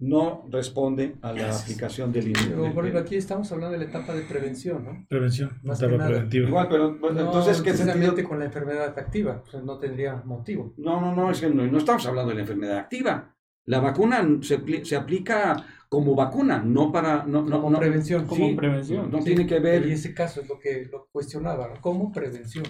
no 0.00 0.46
responde 0.50 1.16
a 1.22 1.32
la 1.32 1.54
aplicación 1.56 2.10
del 2.12 2.24
pero 2.24 2.34
por 2.34 2.42
ejemplo, 2.48 2.66
inmunológico. 2.66 2.98
aquí 2.98 3.16
estamos 3.16 3.52
hablando 3.52 3.78
de 3.78 3.84
la 3.84 3.90
etapa 3.90 4.14
de 4.14 4.22
prevención, 4.22 4.84
¿no? 4.84 5.06
Prevención, 5.08 5.50
no 5.62 5.68
Más 5.68 5.78
que 5.78 5.84
estaba 5.84 5.98
nada. 5.98 6.10
preventiva. 6.10 6.48
Igual, 6.48 6.68
pero 6.70 6.98
bueno, 6.98 7.20
No 7.20 7.26
entonces, 7.26 7.60
¿qué 7.60 7.70
sentido? 7.74 7.86
precisamente 7.92 8.24
con 8.24 8.38
la 8.38 8.44
enfermedad 8.46 8.98
activa, 8.98 9.42
sea, 9.50 9.60
no 9.60 9.78
tendría 9.78 10.16
motivo. 10.24 10.74
No, 10.78 11.00
no, 11.00 11.14
no, 11.14 11.30
es 11.30 11.40
que 11.40 11.50
no, 11.50 11.66
no 11.66 11.78
estamos 11.78 12.06
hablando 12.06 12.30
de 12.30 12.34
la 12.36 12.40
enfermedad 12.42 12.78
activa. 12.78 13.36
La 13.66 13.78
vacuna 13.78 14.26
se, 14.40 14.84
se 14.84 14.96
aplica 14.96 15.64
como 15.88 16.14
vacuna, 16.14 16.62
no 16.64 16.90
para... 16.90 17.24
No, 17.26 17.42
no, 17.42 17.58
Como 17.60 17.70
no- 17.70 17.78
prevención. 17.78 18.26
Como 18.26 18.46
sí, 18.48 18.54
prevención. 18.54 19.10
No 19.10 19.18
Sí, 19.18 19.24
tiene 19.26 19.46
que 19.46 19.58
ver... 19.60 19.86
Y 19.86 19.92
ese 19.92 20.14
caso 20.14 20.40
es 20.40 20.48
lo 20.48 20.58
que 20.58 20.88
lo 20.90 21.08
cuestionaba, 21.12 21.68
¿no? 21.68 21.80
como 21.80 22.10
prevención. 22.10 22.64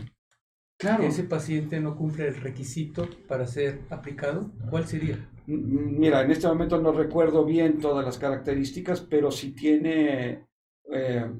Claro. 0.78 1.04
Ese 1.04 1.24
paciente 1.24 1.78
no 1.78 1.94
cumple 1.94 2.26
el 2.28 2.36
requisito 2.36 3.06
para 3.28 3.46
ser 3.46 3.80
aplicado, 3.90 4.50
¿cuál 4.70 4.86
sería? 4.86 5.28
Mira, 5.46 6.22
en 6.22 6.30
este 6.30 6.46
momento 6.46 6.80
no 6.80 6.92
recuerdo 6.92 7.44
bien 7.44 7.78
todas 7.80 8.04
las 8.04 8.18
características, 8.18 9.00
pero 9.00 9.30
si 9.30 9.52
tiene 9.52 10.46
eh, 10.92 11.30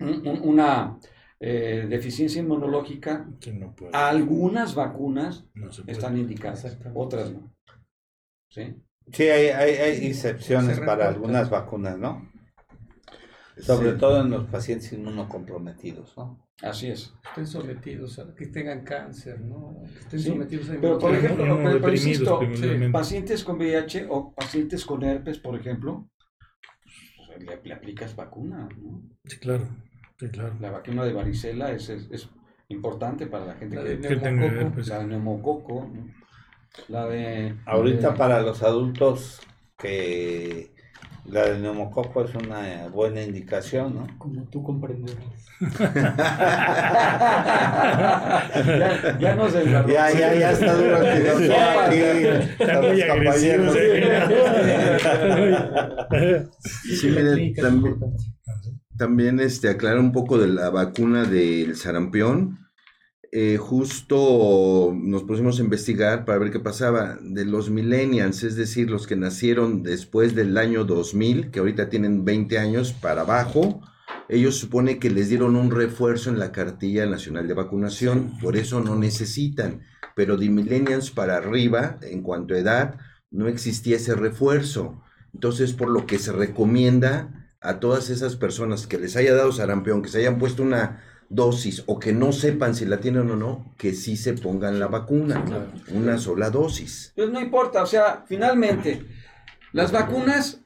un- 0.00 0.26
un- 0.28 0.40
una 0.42 0.98
eh, 1.40 1.86
deficiencia 1.88 2.40
inmunológica, 2.42 3.28
Que 3.40 3.52
no 3.52 3.72
puede. 3.74 3.92
algunas 3.94 4.74
vacunas 4.74 5.44
No 5.54 5.68
están 5.86 6.16
indicadas, 6.18 6.76
otras 6.94 7.30
no. 7.32 7.52
¿Sí? 8.50 8.74
Sí, 9.12 9.22
hay, 9.24 9.46
hay, 9.48 9.70
hay 9.76 10.06
excepciones 10.08 10.80
para 10.80 11.08
algunas 11.08 11.48
vacunas, 11.48 11.96
¿no? 11.98 12.28
Sobre 13.60 13.92
Sí. 13.92 13.98
todo 13.98 14.20
en 14.22 14.30
los 14.30 14.46
pacientes 14.46 14.92
inmunocomprometidos, 14.92 16.16
¿no? 16.16 16.44
Así 16.62 16.88
es. 16.88 17.14
Estén 17.28 17.46
sometidos 17.46 18.18
a 18.18 18.34
que 18.34 18.46
tengan 18.46 18.82
cáncer, 18.82 19.40
¿no? 19.40 19.76
Que 19.92 19.98
estén 20.00 20.20
Sí, 20.20 20.28
sometidos 20.30 20.70
a 20.70 20.72
pero, 20.80 20.98
por 20.98 21.14
ejemplo, 21.14 21.44
pero- 21.44 21.56
pero 21.56 21.68
Inmunodeprimidos 21.70 22.06
insisto. 22.06 22.92
Pacientes 22.92 23.44
con 23.44 23.56
VIH 23.58 24.06
o 24.10 24.32
pacientes 24.34 24.84
con 24.84 25.02
herpes, 25.04 25.38
por 25.38 25.54
ejemplo, 25.58 26.08
pues, 27.26 27.42
le, 27.44 27.60
le 27.62 27.74
aplicas 27.74 28.14
vacuna, 28.16 28.68
¿no? 28.80 29.02
Sí, 29.24 29.38
claro. 29.38 29.68
Sí, 30.18 30.28
claro. 30.28 30.54
La 30.60 30.70
vacuna 30.72 31.04
de 31.04 31.12
varicela 31.12 31.70
es, 31.70 31.88
es, 31.90 32.08
es 32.10 32.28
importante 32.68 33.26
para 33.28 33.46
la 33.46 33.54
gente 33.54 33.76
La 33.76 33.82
que... 33.84 33.88
de 33.96 34.08
Que 34.08 34.16
tenga 34.16 34.30
neumococo. 34.32 34.60
herpes. 34.66 34.88
La 34.88 34.98
de 34.98 35.06
neumococo, 35.06 35.90
¿no? 35.94 36.14
la 36.88 37.06
de... 37.06 37.56
Ahorita 37.66 38.10
de- 38.10 38.16
para 38.18 38.42
los 38.42 38.62
adultos 38.62 39.40
que 39.78 40.72
la 41.30 41.46
del 41.46 41.62
neumococo 41.62 42.24
es 42.24 42.34
una 42.34 42.88
buena 42.88 43.22
indicación, 43.22 43.94
¿no? 43.94 44.06
Como 44.18 44.44
tú 44.44 44.62
comprenderás. 44.62 45.16
ya, 48.78 49.18
ya 49.18 49.34
nos. 49.34 49.52
Ya, 49.52 50.10
ya, 50.12 50.34
ya 50.34 50.52
está 50.52 50.74
duro 50.74 51.02
el 51.02 51.28
aquí. 51.28 51.48
Muy. 53.58 53.80
¿eh? 56.12 56.46
Sí, 56.60 57.08
es 57.08 57.56
también, 57.56 58.00
también 58.96 59.40
este, 59.40 59.68
aclarar 59.68 59.98
un 59.98 60.12
poco 60.12 60.38
de 60.38 60.48
la 60.48 60.70
vacuna 60.70 61.24
del 61.24 61.76
sarampión. 61.76 62.67
Eh, 63.30 63.58
justo 63.58 64.94
nos 64.94 65.24
pusimos 65.24 65.58
a 65.58 65.62
investigar 65.62 66.24
para 66.24 66.38
ver 66.38 66.50
qué 66.50 66.60
pasaba 66.60 67.18
de 67.20 67.44
los 67.44 67.68
millennials, 67.68 68.42
es 68.42 68.56
decir, 68.56 68.88
los 68.88 69.06
que 69.06 69.16
nacieron 69.16 69.82
después 69.82 70.34
del 70.34 70.56
año 70.56 70.84
2000, 70.84 71.50
que 71.50 71.58
ahorita 71.58 71.90
tienen 71.90 72.24
20 72.24 72.58
años 72.58 72.94
para 72.94 73.22
abajo. 73.22 73.82
Ellos 74.30 74.56
supone 74.56 74.98
que 74.98 75.10
les 75.10 75.28
dieron 75.28 75.56
un 75.56 75.70
refuerzo 75.70 76.30
en 76.30 76.38
la 76.38 76.52
cartilla 76.52 77.04
nacional 77.04 77.46
de 77.46 77.54
vacunación, 77.54 78.38
por 78.40 78.56
eso 78.56 78.80
no 78.80 78.96
necesitan. 78.96 79.82
Pero 80.16 80.36
de 80.38 80.48
millennials 80.48 81.10
para 81.10 81.36
arriba, 81.36 81.98
en 82.02 82.22
cuanto 82.22 82.54
a 82.54 82.58
edad, 82.58 82.98
no 83.30 83.46
existía 83.46 83.96
ese 83.96 84.14
refuerzo. 84.14 85.02
Entonces, 85.34 85.74
por 85.74 85.90
lo 85.90 86.06
que 86.06 86.18
se 86.18 86.32
recomienda 86.32 87.50
a 87.60 87.78
todas 87.78 88.08
esas 88.08 88.36
personas 88.36 88.86
que 88.86 88.98
les 88.98 89.16
haya 89.16 89.34
dado 89.34 89.52
sarampión, 89.52 90.02
que 90.02 90.08
se 90.08 90.18
hayan 90.18 90.38
puesto 90.38 90.62
una 90.62 91.02
dosis 91.30 91.82
o 91.86 91.98
que 91.98 92.12
no 92.12 92.32
sepan 92.32 92.74
si 92.74 92.84
la 92.86 92.98
tienen 93.00 93.30
o 93.30 93.36
no, 93.36 93.72
que 93.76 93.92
sí 93.94 94.16
se 94.16 94.32
pongan 94.34 94.78
la 94.78 94.86
vacuna, 94.86 95.44
una 95.92 96.18
sola 96.18 96.50
dosis. 96.50 97.12
Pues 97.16 97.30
no 97.30 97.40
importa, 97.40 97.82
o 97.82 97.86
sea, 97.86 98.24
finalmente, 98.26 99.04
las 99.72 99.92
vacunas, 99.92 100.60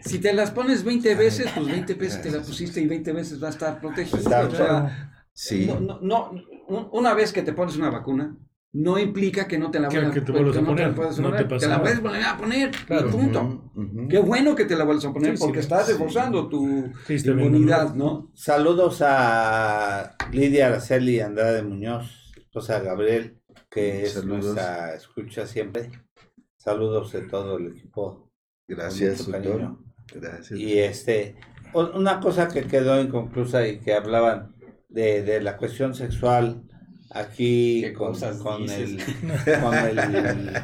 si 0.00 0.18
te 0.18 0.32
las 0.32 0.50
pones 0.50 0.82
20 0.84 1.14
veces, 1.14 1.46
pues 1.54 1.66
20 1.66 1.94
veces 1.94 2.22
te 2.22 2.30
la 2.30 2.40
pusiste 2.42 2.80
y 2.80 2.86
20 2.86 3.12
veces 3.12 3.42
va 3.42 3.46
a 3.48 3.50
estar 3.50 3.80
protegido. 3.80 4.18
Está 4.18 4.46
O 4.46 4.50
sea, 4.50 5.12
Sí. 5.32 5.66
no, 5.66 5.78
no, 5.80 6.00
no, 6.00 6.30
un- 6.68 6.88
una 6.92 7.14
vez 7.14 7.32
que 7.32 7.42
te 7.42 7.52
pones 7.52 7.76
una 7.76 7.90
vacuna, 7.90 8.36
no 8.72 8.98
implica 8.98 9.48
que 9.48 9.58
no 9.58 9.70
te 9.70 9.80
la 9.80 9.88
vuelvas 9.88 10.14
que 10.14 10.20
te 10.20 10.30
vuelvas 10.32 10.56
a 10.56 10.60
no 10.60 10.66
te 10.66 10.82
la 10.82 10.86
poner, 10.88 10.94
puedas 10.94 11.18
no 11.18 11.32
te 11.32 11.44
te 11.44 11.66
la 11.66 11.80
puedes 11.82 12.00
volver 12.00 12.22
a 12.24 12.36
poner, 12.36 12.70
Claro. 12.86 13.08
y 13.08 13.12
punto. 13.12 13.72
Qué 14.08 14.18
bueno 14.18 14.54
que 14.54 14.64
te 14.64 14.76
la 14.76 14.84
vuelvas 14.84 15.04
a 15.06 15.12
poner 15.12 15.32
Sí, 15.32 15.36
sí, 15.38 15.42
porque 15.44 15.58
estás 15.60 15.86
sí. 15.86 15.92
reforzando 15.92 16.48
tu 16.48 16.92
Sí, 17.06 17.14
está 17.14 17.32
bien, 17.32 17.46
inmunidad, 17.48 17.94
¿no? 17.94 18.30
Saludos 18.34 19.02
a 19.04 20.14
Lidia 20.32 20.68
Araceli 20.68 21.18
Andrade 21.20 21.62
Muñoz, 21.62 22.32
esposa 22.36 22.78
de 22.78 22.86
Gabriel, 22.86 23.38
que 23.68 24.04
es 24.04 24.12
Saludos. 24.12 24.44
nuestra 24.44 24.94
escucha 24.94 25.46
siempre. 25.46 25.90
Saludos 26.56 27.10
de 27.12 27.22
todo 27.22 27.56
el 27.58 27.68
equipo. 27.68 28.30
Gracias, 28.68 29.26
doctor. 29.26 29.78
Gracias. 30.14 30.58
Y 30.58 30.78
este, 30.78 31.36
o- 31.72 31.90
una 31.98 32.20
cosa 32.20 32.46
que 32.48 32.62
quedó 32.64 33.00
inconclusa 33.00 33.66
y 33.66 33.78
que 33.80 33.94
hablaban 33.94 34.54
de, 34.88 35.22
de 35.22 35.40
la 35.40 35.56
cuestión 35.56 35.94
sexual 35.94 36.62
aquí 37.12 37.82
¿Qué 37.82 37.92
con, 37.92 38.08
cosas 38.12 38.36
con 38.38 38.62
el, 38.70 38.98
con 39.62 39.74
el 39.74 40.62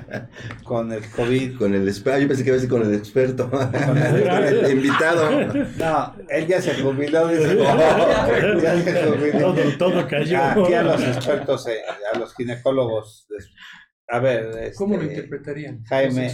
con 0.65 0.93
el 0.93 1.11
COVID. 1.11 1.59
Con 1.59 1.75
el 1.75 1.89
experto, 1.89 2.21
yo 2.21 2.29
pensé 2.29 2.43
que 2.45 2.51
iba 2.51 2.55
a 2.55 2.61
decir 2.61 2.71
con 2.71 2.83
el 2.83 2.95
experto, 2.95 3.51
con 3.51 3.97
el- 3.99 4.29
el 4.65 4.71
invitado. 4.73 5.31
No, 5.79 6.15
él 6.29 6.47
ya 6.47 6.61
se 6.63 6.75
jubiló, 6.81 7.29
dice. 7.29 7.57
ya 8.63 8.83
se 8.83 9.05
jubiló. 9.05 9.39
Todo, 9.55 9.63
todo 9.79 10.09
cayó. 10.09 10.39
Aquí 10.43 10.75
a 10.75 10.83
los 10.83 11.03
expertos, 11.03 11.67
eh, 11.69 11.79
a 12.15 12.19
los 12.19 12.35
ginecólogos. 12.35 13.27
A 14.09 14.21
ver, 14.21 14.73
¿Cómo 14.77 14.97
lo 14.97 15.03
este, 15.03 15.15
interpretarían? 15.15 15.83
Jaime. 15.85 16.33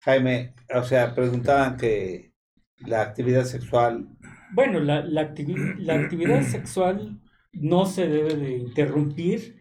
Jaime, 0.00 0.54
o 0.74 0.82
sea, 0.82 1.14
preguntaban 1.14 1.76
que 1.76 2.32
la 2.78 3.02
actividad 3.02 3.44
sexual 3.44 4.08
Bueno, 4.52 4.80
la, 4.80 5.04
la 5.04 5.32
activi- 5.32 5.76
la 5.78 5.94
actividad 5.94 6.42
sexual 6.42 7.20
no 7.52 7.86
se 7.86 8.08
debe 8.08 8.34
de 8.36 8.56
interrumpir 8.56 9.56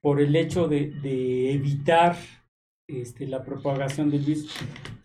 por 0.00 0.20
el 0.20 0.34
hecho 0.36 0.68
de, 0.68 0.90
de 1.02 1.52
evitar 1.52 2.16
este, 2.88 3.26
la 3.26 3.42
propagación 3.44 4.10
del 4.10 4.24
virus. 4.24 4.54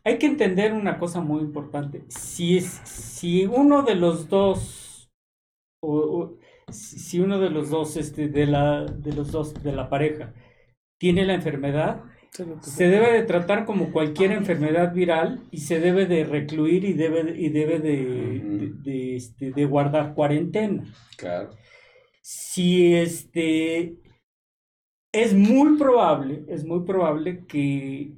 Hay 0.04 0.18
que 0.18 0.28
entender 0.28 0.74
una 0.74 1.00
cosa 1.00 1.22
muy 1.22 1.42
importante. 1.42 2.04
Si, 2.10 2.58
es, 2.58 2.66
si 2.84 3.46
uno 3.46 3.84
de 3.84 3.96
los 3.96 4.28
dos, 4.30 5.10
o, 5.82 5.96
o 5.98 6.38
si 6.72 7.20
uno 7.20 7.40
de 7.40 7.50
los 7.50 7.70
dos, 7.70 7.98
este, 7.98 8.28
de, 8.28 8.46
la, 8.48 8.86
de 8.86 9.14
los 9.14 9.32
dos, 9.32 9.54
de 9.64 9.72
la 9.72 9.90
pareja, 9.90 10.34
tiene 11.00 11.26
la 11.26 11.34
enfermedad, 11.34 12.04
se 12.62 12.88
debe 12.88 13.12
de 13.14 13.24
tratar 13.24 13.64
como 13.66 13.92
cualquier 13.92 14.32
enfermedad 14.32 14.94
viral 14.94 15.42
y 15.52 15.60
se 15.60 15.80
debe 15.80 16.08
de 16.08 16.24
recluir 16.24 16.84
y 16.84 16.94
debe 16.94 17.24
de, 17.24 17.40
y 17.40 17.50
debe 17.50 17.80
de- 17.80 18.72
de, 18.84 19.16
este, 19.16 19.52
de 19.52 19.66
guardar 19.66 20.14
cuarentena. 20.16 20.84
Claro. 21.16 21.52
Si 22.24 22.96
este 22.96 23.98
es 25.12 25.34
muy 25.34 25.78
probable, 25.78 26.44
es 26.48 26.66
muy 26.66 26.82
probable 26.82 27.46
que, 27.46 28.14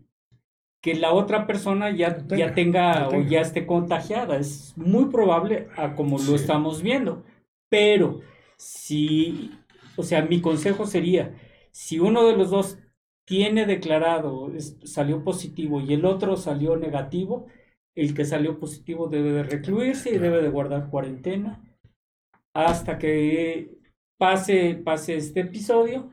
que 0.82 0.96
la 0.96 1.14
otra 1.14 1.48
persona 1.48 1.92
ya, 1.92 2.18
tenga, 2.18 2.38
ya 2.38 2.54
tenga 2.56 3.10
o 3.10 3.22
ya 3.22 3.42
esté 3.42 3.66
contagiada. 3.68 4.38
Es 4.38 4.74
muy 4.78 5.06
probable 5.06 5.68
a 5.78 5.96
como 5.96 6.20
lo 6.20 6.36
estamos 6.36 6.82
viendo. 6.82 7.24
Pero 7.70 8.22
si, 8.58 9.52
o 9.98 10.04
sea, 10.04 10.24
mi 10.24 10.42
consejo 10.42 10.86
sería, 10.88 11.36
si 11.72 12.00
uno 12.00 12.26
de 12.28 12.38
los 12.38 12.50
dos 12.52 12.80
tiene 13.26 13.66
declarado, 13.66 14.54
es- 14.56 14.78
salió 14.84 15.24
positivo 15.24 15.82
y 15.82 15.94
el 15.94 16.06
otro 16.06 16.38
salió 16.38 16.78
negativo, 16.78 17.48
el 17.96 18.14
que 18.14 18.26
salió 18.26 18.60
positivo 18.60 19.08
debe 19.08 19.32
de 19.32 19.44
recluirse 19.44 20.12
y 20.14 20.18
debe 20.20 20.42
de 20.42 20.50
guardar 20.50 20.90
cuarentena 20.90 21.62
hasta 22.54 22.98
que 22.98 23.78
pase, 24.18 24.82
pase 24.84 25.16
este 25.18 25.42
episodio 25.42 26.10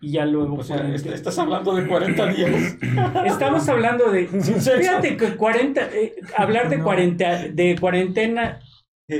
y 0.00 0.12
ya 0.12 0.24
luego... 0.26 0.56
O 0.56 0.62
sea, 0.64 0.86
estás 0.94 1.38
hablando 1.38 1.74
de 1.74 1.86
40 1.86 2.26
días. 2.32 2.76
Estamos 3.26 3.68
hablando 3.68 4.10
de... 4.10 4.26
Fíjate 4.26 5.16
que 5.16 5.36
40, 5.36 5.80
eh, 5.92 6.14
hablar 6.36 6.68
de, 6.68 6.78
No. 6.78 6.84
40, 6.84 7.48
de 7.48 7.76
cuarentena, 7.78 8.60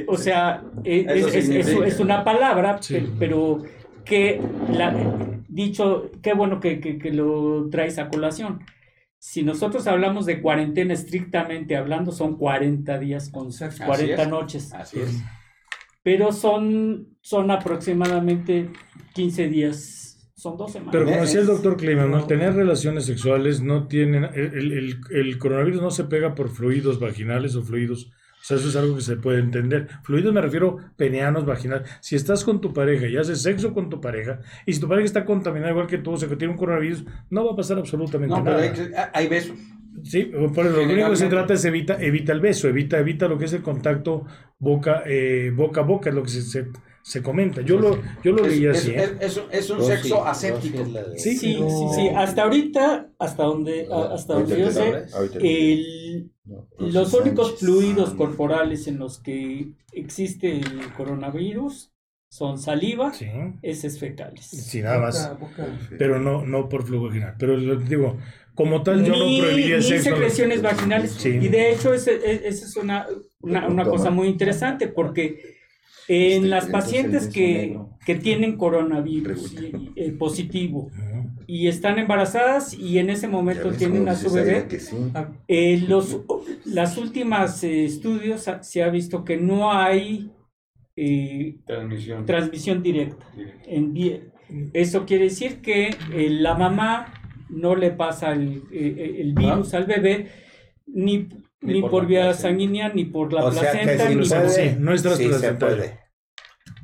o 0.09 0.17
sea, 0.17 0.63
eh, 0.85 1.05
es, 1.09 1.27
es- 1.27 1.35
es- 1.35 1.47
significa. 1.47 1.87
es 1.87 2.01
una 2.01 2.25
palabra, 2.25 2.79
Sí. 2.81 3.13
pero 3.19 3.63
que, 4.05 4.41
la, 4.71 4.95
dicho, 5.49 6.11
qué 6.23 6.33
bueno 6.35 6.59
que, 6.61 6.81
que- 6.81 6.99
que 6.99 7.13
lo 7.13 7.69
traes 7.71 7.99
a 7.99 8.09
colación. 8.09 8.61
Si 9.21 9.45
nosotros 9.45 9.87
hablamos 9.87 10.27
de 10.27 10.43
cuarentena 10.43 10.95
estrictamente 10.95 11.77
hablando, 11.77 12.11
son 12.11 12.37
40 12.37 12.99
días 12.99 13.31
con 13.31 13.47
Exacto. 13.47 13.85
40 13.87 14.23
es. 14.23 14.29
noches, 14.29 14.73
Así 14.75 14.99
es. 14.99 15.23
Pero 16.03 16.33
son, 16.33 17.09
son 17.21 17.51
aproximadamente 17.51 18.71
15 19.15 19.49
días, 19.49 20.31
son 20.35 20.57
dos 20.57 20.73
semanas. 20.73 20.93
Pero 20.93 21.05
como 21.05 21.21
decía 21.21 21.41
el 21.41 21.47
doctor 21.47 21.77
Kliman, 21.77 22.11
¿no? 22.11 22.27
tener 22.27 22.55
relaciones 22.55 23.05
sexuales 23.07 23.61
no 23.61 23.87
tienen. 23.87 24.25
El, 24.35 24.99
el- 25.11 25.39
coronavirus 25.39 25.81
no 25.83 25.91
se 25.91 26.05
pega 26.05 26.35
por 26.35 26.49
fluidos 26.49 26.99
vaginales 26.99 27.55
o 27.57 27.63
fluidos. 27.63 28.07
O 28.07 28.45
sea, 28.45 28.57
eso 28.57 28.69
es 28.71 28.75
algo 28.75 28.97
que 28.97 29.03
se 29.03 29.15
puede 29.17 29.39
entender. 29.39 29.87
Fluidos 30.03 30.35
me 30.35 30.41
refiero 30.41 30.77
peneanos, 30.97 31.47
vaginales. 31.47 31.89
Si 32.01 32.17
estás 32.17 32.43
con 32.43 32.61
tu 32.61 32.73
pareja 32.73 33.07
y 33.07 33.17
haces 33.17 33.41
sexo 33.41 33.73
con 33.73 33.89
tu 33.89 34.01
pareja, 34.01 34.41
y 34.67 34.73
si 34.73 34.81
tu 34.81 34.89
pareja 34.89 35.05
está 35.05 35.25
contaminada 35.25 35.71
igual 35.71 35.87
que 35.87 35.99
tú, 35.99 36.11
o 36.11 36.17
sea, 36.17 36.29
que 36.29 36.35
tiene 36.35 36.53
un 36.53 36.59
coronavirus, 36.59 37.05
no 37.31 37.45
va 37.47 37.53
a 37.53 37.57
pasar 37.57 37.79
absolutamente 37.79 38.35
No, 38.37 38.43
pero 38.43 38.57
nada. 38.57 38.73
hay, 38.73 38.81
hay 39.15 39.29
besos. 39.29 39.57
Sí, 40.03 40.25
por 40.55 40.65
lo 40.65 40.83
único 40.85 41.11
que 41.11 41.17
se 41.17 41.29
trata 41.29 41.55
es 41.55 41.65
evita, 41.65 42.01
evita 42.03 42.33
el 42.33 42.41
beso, 42.41 42.69
evita, 42.69 42.99
evita 42.99 43.29
lo 43.29 43.39
que 43.39 43.45
es 43.45 43.53
el 43.53 43.63
contacto 43.63 44.25
boca, 44.59 45.03
eh, 45.07 45.53
boca 45.55 45.81
a 45.83 45.85
boca, 45.85 46.09
es 46.11 46.15
lo 46.17 46.23
que 46.23 46.29
se, 46.31 46.43
se, 46.43 46.67
se 47.03 47.23
comenta. 47.23 47.61
Yo 47.63 47.79
lo, 47.79 47.99
yo 48.23 48.33
lo 48.33 48.45
Es, 48.47 48.53
leí 48.53 48.67
es- 48.67 48.79
así. 48.79 48.91
¿eh? 48.93 49.05
es- 49.21 49.43
es 49.51 49.71
un- 49.71 49.81
es 49.81 49.87
sexo 49.87 50.25
aséptico. 50.27 50.85
la 50.91 51.03
de- 51.05 51.19
Sí, 51.19 51.37
Sí, 51.37 51.55
sí, 51.57 51.87
sí. 51.95 52.09
Hasta 52.17 52.43
ahorita, 52.45 53.11
hasta 53.19 53.43
donde, 53.45 53.89
hasta 54.13 54.35
donde 54.35 54.61
yo 54.61 54.71
sé, 54.71 55.05
el, 55.41 56.31
No, 56.45 56.67
los 56.79 57.13
únicos 57.15 57.49
Sánchez. 57.51 57.61
fluidos 57.69 58.15
corporales 58.15 58.87
en 58.89 58.99
los 58.99 59.19
que 59.21 59.69
existe 59.93 60.57
el 60.59 60.93
coronavirus 60.97 61.93
son 62.31 62.59
saliva, 62.59 63.13
Sí, 63.13 63.27
heces 63.63 63.99
fecales. 64.01 64.47
sí, 64.47 64.81
nada 64.81 64.99
más. 65.01 65.39
Boca, 65.39 65.65
boca. 65.65 65.79
Pero 65.99 66.19
no, 66.19 66.45
no 66.47 66.69
por 66.69 66.85
flujo 66.85 67.07
vaginal. 67.09 67.35
Pero 67.39 67.57
lo 67.57 67.77
digo, 67.77 68.17
como 68.55 68.83
tal, 68.83 69.05
yo 69.05 69.13
ni, 69.15 69.39
no 69.41 69.45
prohibiría 69.47 69.77
ni 69.79 69.83
sexo. 69.83 70.11
secreciones 70.11 70.63
vaginales. 70.63 71.13
Sí. 71.13 71.31
Y 71.41 71.49
de 71.49 71.73
hecho, 71.73 71.93
esa 71.95 72.11
esa 72.11 72.67
es 72.67 72.77
una, 72.77 73.07
una, 73.41 73.67
una 73.69 73.85
cosa 73.85 74.11
muy 74.11 74.29
interesante 74.29 74.89
porque 74.89 75.57
en 76.09 76.33
Este, 76.45 76.49
las 76.49 76.67
entonces, 76.67 76.71
pacientes 76.73 77.29
que, 77.29 77.79
que 78.05 78.15
tienen 78.17 78.57
coronavirus 78.57 79.53
Pregunta. 79.55 79.91
y- 79.97 80.01
y, 80.01 80.05
eh, 80.05 80.13
positivo 80.13 80.91
y 81.47 81.69
están 81.69 81.99
embarazadas 81.99 82.75
y 82.75 82.99
en 82.99 83.09
ese 83.11 83.29
momento 83.29 83.69
ves 83.69 83.79
tienen 83.79 84.09
a 84.09 84.15
su 84.15 84.31
bebé, 84.33 84.67
que 84.69 84.81
sí. 84.81 84.97
Ah, 85.15 85.29
eh, 85.49 85.83
los, 85.89 86.21
las 86.65 86.97
últimas 86.99 87.63
eh, 87.65 87.85
estudios 87.85 88.49
ha- 88.49 88.63
se 88.63 88.83
ha 88.83 88.89
visto 88.91 89.25
que 89.25 89.37
no 89.37 89.73
hay 89.73 90.31
eh, 90.97 91.57
Transmisión. 91.67 92.27
transmisión 92.27 92.83
directa. 92.83 93.25
En 93.67 93.95
Eso 94.75 95.07
quiere 95.07 95.25
decir 95.25 95.61
que 95.63 95.89
eh, 96.13 96.29
la 96.31 96.55
mamá 96.55 97.22
no 97.53 97.75
le 97.77 97.91
pasa 97.93 98.33
el, 98.33 98.63
eh, 98.73 99.17
el 99.21 99.33
virus 99.35 99.75
al 99.75 99.87
bebé 99.87 100.29
ni, 100.87 101.29
Ni 101.61 101.75
ni 101.75 101.83
por 101.83 102.07
vía 102.07 102.35
sanguínea, 102.35 102.89
ni 102.93 103.05
por 103.05 103.33
la 103.33 103.45
o 103.45 103.53
sea 103.53 103.71
que 103.73 103.79
placenta, 103.79 104.09
si 104.09 104.15
ni 104.17 104.27
puede. 104.27 104.49
sí, 104.49 104.77
no 104.81 104.93
es 104.95 105.03
sí 105.03 105.33
se 105.33 105.55
puede. 105.55 106.01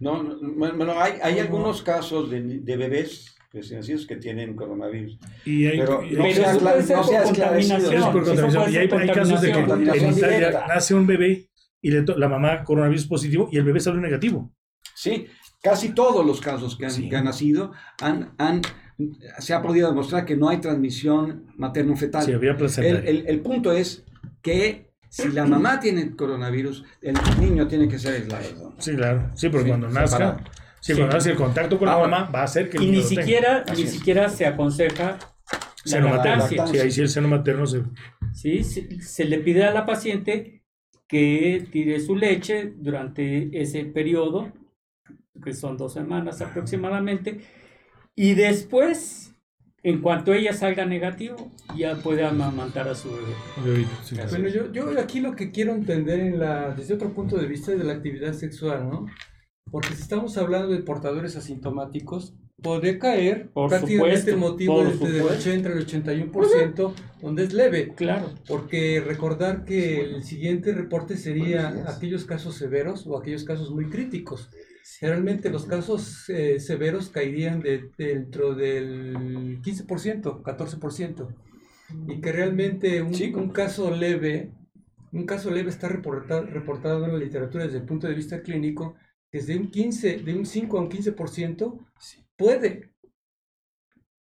No, 0.01 0.23
no, 0.23 0.37
bueno, 0.57 0.93
hay, 1.01 1.15
hay 1.23 1.39
algunos 1.41 1.83
casos 1.83 2.31
de, 2.31 2.41
de 2.61 2.77
bebés 2.77 3.35
recién 3.53 3.81
nacidos 3.81 4.07
que 4.07 4.17
tienen 4.17 4.55
coronavirus. 4.55 5.19
Y 5.45 5.67
hay, 5.67 5.79
Pero 5.81 6.03
no 6.03 6.09
Pero 6.09 6.35
se 6.35 6.45
ha 6.45 6.51
eso 6.53 6.61
puede 6.61 6.75
aclar- 6.77 6.83
ser 6.83 6.97
no 6.97 7.05
se 7.05 7.17
ha 7.17 7.23
por 7.23 7.33
esclarecido. 7.33 7.77
contaminación. 7.79 7.95
es 7.95 8.05
por 8.07 8.23
eso 8.23 8.31
contaminación. 8.43 8.63
puede 8.63 8.73
Y 8.73 8.77
hay, 8.77 8.89
casos 9.15 9.41
de 9.41 9.53
que 9.53 9.59
en 9.59 10.13
Italia 10.13 10.65
nace 10.69 10.95
un 10.95 11.07
bebé 11.07 11.49
y 11.83 11.91
le 11.91 12.05
la 12.17 12.29
mamá 12.29 12.63
coronavirus 12.65 13.07
positivo 13.07 13.49
y 13.51 13.57
el 13.59 13.65
bebé 13.65 13.81
sale 13.81 14.01
negativo. 14.01 14.53
Sí, 14.95 15.27
casi 15.63 15.91
todos 15.95 16.25
los 16.25 16.41
casos 16.41 16.77
que 16.77 16.85
han, 16.85 16.91
Sí. 16.93 17.09
que 17.09 17.17
han 17.17 17.25
nacido 17.25 17.73
han, 18.01 18.35
han, 18.39 18.63
se 19.39 19.55
ha 19.55 19.63
podido 19.63 19.89
demostrar 19.89 20.25
que 20.25 20.37
no 20.37 20.49
hay 20.49 20.59
transmisión 20.59 21.47
materno-fetal. 21.57 22.25
Sí, 22.25 22.33
había 22.33 22.57
placenta. 22.57 22.89
el, 23.01 23.07
el- 23.07 23.27
el 23.29 23.41
punto 23.41 23.73
es 23.73 24.05
que 24.43 24.91
si 25.09 25.29
la 25.31 25.47
mamá 25.47 25.81
tiene 25.81 26.15
coronavirus, 26.17 26.85
el 27.03 27.15
niño 27.41 27.67
tiene 27.69 27.89
que 27.89 27.99
ser 27.99 28.15
aislado. 28.15 28.75
Sí, 28.79 28.95
claro. 28.95 29.31
Sí, 29.35 29.49
porque 29.49 29.65
Sí, 29.65 29.69
cuando 29.71 29.89
nazca, 29.89 30.39
sí, 30.81 30.93
Sí. 30.93 30.99
cuando 30.99 31.15
nace 31.17 31.31
el 31.31 31.37
contacto 31.37 31.79
con 31.79 31.89
la 31.89 31.99
mamá, 31.99 32.31
va 32.35 32.41
a 32.41 32.45
hacer 32.45 32.69
que 32.69 32.77
el 32.79 32.83
Y 32.83 32.87
niño 32.87 32.99
ni 32.99 33.05
siquiera, 33.05 33.65
ni 33.75 33.83
es. 33.83 33.91
siquiera 33.93 34.29
se 34.29 34.47
aconseja 34.47 35.19
Seno 35.85 36.09
materno. 36.11 36.47
Sí, 36.47 36.79
ahí 36.79 36.91
sí 36.91 37.01
el 37.01 37.09
seno 37.09 37.29
materno 37.29 37.67
se... 37.67 37.83
¿sí? 38.35 38.63
Se, 38.65 39.01
se 39.01 39.25
le 39.25 39.39
pide 39.39 39.65
a 39.65 39.73
la 39.73 39.87
paciente 39.87 40.63
que 41.07 41.67
tire 41.73 41.99
su 42.01 42.15
leche 42.15 42.75
durante 42.77 43.49
ese 43.59 43.85
periodo, 43.87 44.53
que 45.43 45.55
son 45.55 45.79
dos 45.79 45.95
semanas 45.95 46.43
aproximadamente, 46.43 47.41
y 48.21 48.35
después, 48.35 49.33
en 49.85 50.03
cuanto 50.03 50.33
ella 50.33 50.53
salga 50.53 50.85
negativo, 50.85 51.53
ya 51.77 51.95
puede 51.95 52.25
amamantar 52.25 52.89
a 52.89 52.97
su 52.97 53.11
bebé. 53.13 53.87
sí. 54.03 54.17
Bueno, 54.29 54.49
yo, 54.49 54.73
yo 54.73 54.91
aquí 54.99 55.21
lo 55.21 55.37
que 55.37 55.53
quiero 55.53 55.73
entender 55.73 56.19
en 56.19 56.41
la, 56.41 56.75
desde 56.75 56.95
otro 56.95 57.15
punto 57.15 57.37
de 57.37 57.47
vista 57.47 57.71
de 57.71 57.85
la 57.85 57.93
actividad 57.93 58.33
sexual, 58.33 58.89
¿no? 58.91 59.07
Porque 59.71 59.95
si 59.95 60.03
estamos 60.03 60.37
hablando 60.37 60.67
de 60.67 60.79
portadores 60.79 61.37
asintomáticos, 61.37 62.35
puede 62.61 62.99
caer 62.99 63.51
Por 63.51 63.69
prácticamente 63.69 64.17
supuesto, 64.17 64.31
el 64.33 64.37
motivo 64.37 64.75
por 64.75 64.91
desde 64.91 65.07
el 65.07 65.23
supuesto. 65.23 65.51
80 65.51 65.69
al 65.69 65.87
81%, 65.87 66.95
donde 67.23 67.45
es 67.45 67.53
leve. 67.53 67.95
Claro. 67.95 68.33
Porque 68.49 69.01
recordar 69.01 69.65
que 69.65 70.01
el 70.01 70.25
siguiente 70.25 70.73
reporte 70.73 71.17
sería 71.17 71.85
aquellos 71.87 72.25
casos 72.25 72.57
severos 72.57 73.07
o 73.07 73.17
aquellos 73.17 73.45
casos 73.45 73.71
muy 73.71 73.89
críticos. 73.89 74.51
Generalmente 74.97 75.51
los 75.51 75.67
casos 75.67 76.29
eh, 76.29 76.59
severos 76.61 77.11
caerían 77.11 77.61
de- 77.61 77.91
dentro 77.99 78.55
del 78.55 79.61
15%, 79.63 80.43
14%. 80.43 81.29
Y 82.09 82.21
que 82.21 82.33
realmente 82.33 83.03
un, 83.03 83.15
Sí. 83.15 83.33
un 83.35 83.51
caso 83.51 83.91
leve, 83.95 84.53
un 85.13 85.25
caso 85.25 85.51
leve 85.51 85.71
está 85.71 85.89
reportado, 85.89 86.47
reportado 86.47 87.05
en 87.05 87.13
la 87.13 87.19
literatura 87.19 87.65
desde 87.65 87.79
el 87.79 87.85
punto 87.85 88.07
de 88.09 88.15
vista 88.15 88.43
clínico, 88.43 88.95
que 89.31 89.39
es 89.39 89.47
de 89.47 89.57
un 89.57 89.71
15, 89.71 90.19
de 90.19 90.35
un 90.35 90.45
5 90.47 90.79
a 90.79 90.83
un 90.83 90.89
15%, 90.89 91.87
puede, 92.37 92.91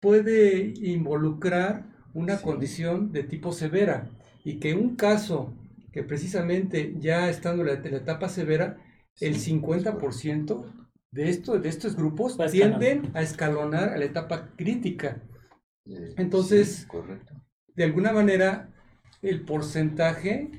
puede 0.01 0.73
involucrar 0.83 1.87
una 2.15 2.41
condición 2.43 3.13
de 3.13 3.23
tipo 3.25 3.53
severa 3.53 4.11
y 4.45 4.59
que 4.59 4.75
un 4.75 4.97
caso 4.97 5.55
que 5.93 6.03
precisamente 6.03 6.95
ya 6.99 7.29
estando 7.31 7.63
en 7.63 7.69
la, 7.69 7.75
en 7.75 7.93
la 7.93 7.99
etapa 7.99 8.29
severa, 8.29 8.79
el 9.21 9.37
50% 9.37 10.65
de, 11.11 11.29
esto, 11.29 11.59
de 11.59 11.69
estos 11.69 11.97
grupos 11.97 12.39
tienden 12.51 13.11
a 13.15 13.23
escalonar 13.23 13.91
a 13.91 13.99
la 13.99 14.05
etapa 14.05 14.51
crítica. 14.57 15.23
Entonces, 16.17 16.87
correcto. 16.87 17.35
de 17.75 17.85
alguna 17.85 18.13
manera, 18.13 18.71
el 19.21 19.45
porcentaje, 19.45 20.51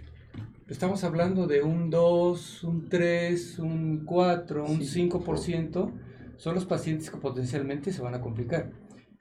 estamos 0.67 1.03
hablando 1.03 1.47
de 1.47 1.63
un 1.63 1.89
2, 1.89 2.63
un 2.63 2.89
3, 2.89 3.59
un 3.59 4.05
4, 4.05 4.65
un 4.65 4.81
5%, 4.81 5.91
son 6.37 6.55
los 6.55 6.65
pacientes 6.65 7.09
que 7.09 7.17
potencialmente 7.17 7.91
se 7.91 8.01
van 8.01 8.15
a 8.15 8.21
complicar. 8.21 8.71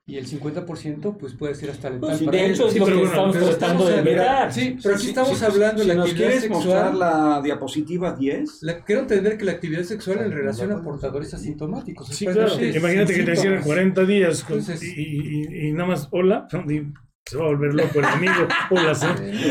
Y 0.04 0.16
el 0.16 0.26
50% 0.26 1.16
pues 1.16 1.34
puede 1.34 1.54
ser 1.54 1.70
hasta 1.70 1.88
letal. 1.88 2.00
Pues, 2.10 2.22
para 2.22 2.36
de 2.38 2.46
hecho, 2.50 2.66
es 2.66 2.72
Sí, 2.72 2.78
lo 2.80 2.86
pero 2.86 2.96
que 3.02 3.06
bueno, 3.06 3.30
estamos 3.32 3.58
tratando 3.58 3.86
de 3.86 3.98
evitar. 3.98 4.52
Sí, 4.52 4.76
pero 4.82 4.94
aquí 4.96 5.04
Si- 5.04 5.08
estamos 5.10 5.38
si- 5.38 5.44
hablando 5.44 5.76
de 5.76 5.82
si 5.82 5.88
la 5.88 5.94
nos 5.94 6.06
actividad 6.08 6.28
quieres 6.30 6.50
mostrar 6.50 6.86
sexual. 6.90 6.98
la 6.98 7.40
diapositiva 7.42 8.12
10. 8.16 8.58
La- 8.62 8.84
quiero 8.84 9.02
entender 9.02 9.38
que 9.38 9.44
la 9.44 9.52
actividad 9.52 9.82
sexual 9.84 10.18
en 10.24 10.32
relación 10.32 10.72
a 10.72 10.82
portadores 10.82 11.32
asintomáticos. 11.34 12.08
Sí, 12.08 12.26
claro. 12.26 12.52
Imagínate 12.60 13.14
que 13.14 13.22
te 13.22 13.32
hicieran 13.32 13.36
síntomas. 13.36 13.64
40 13.66 14.04
días 14.04 14.42
con- 14.42 14.58
Entonces- 14.58 14.82
y, 14.82 15.00
y- 15.00 15.68
y 15.68 15.72
nada 15.72 15.86
más, 15.90 16.08
hola, 16.10 16.48
se 17.24 17.36
va 17.38 17.44
a 17.44 17.48
volver 17.48 17.72
loco 17.74 17.98
el 18.00 18.04
amigo. 18.04 18.48
Hola, 18.70 18.94
sí. 18.96 19.06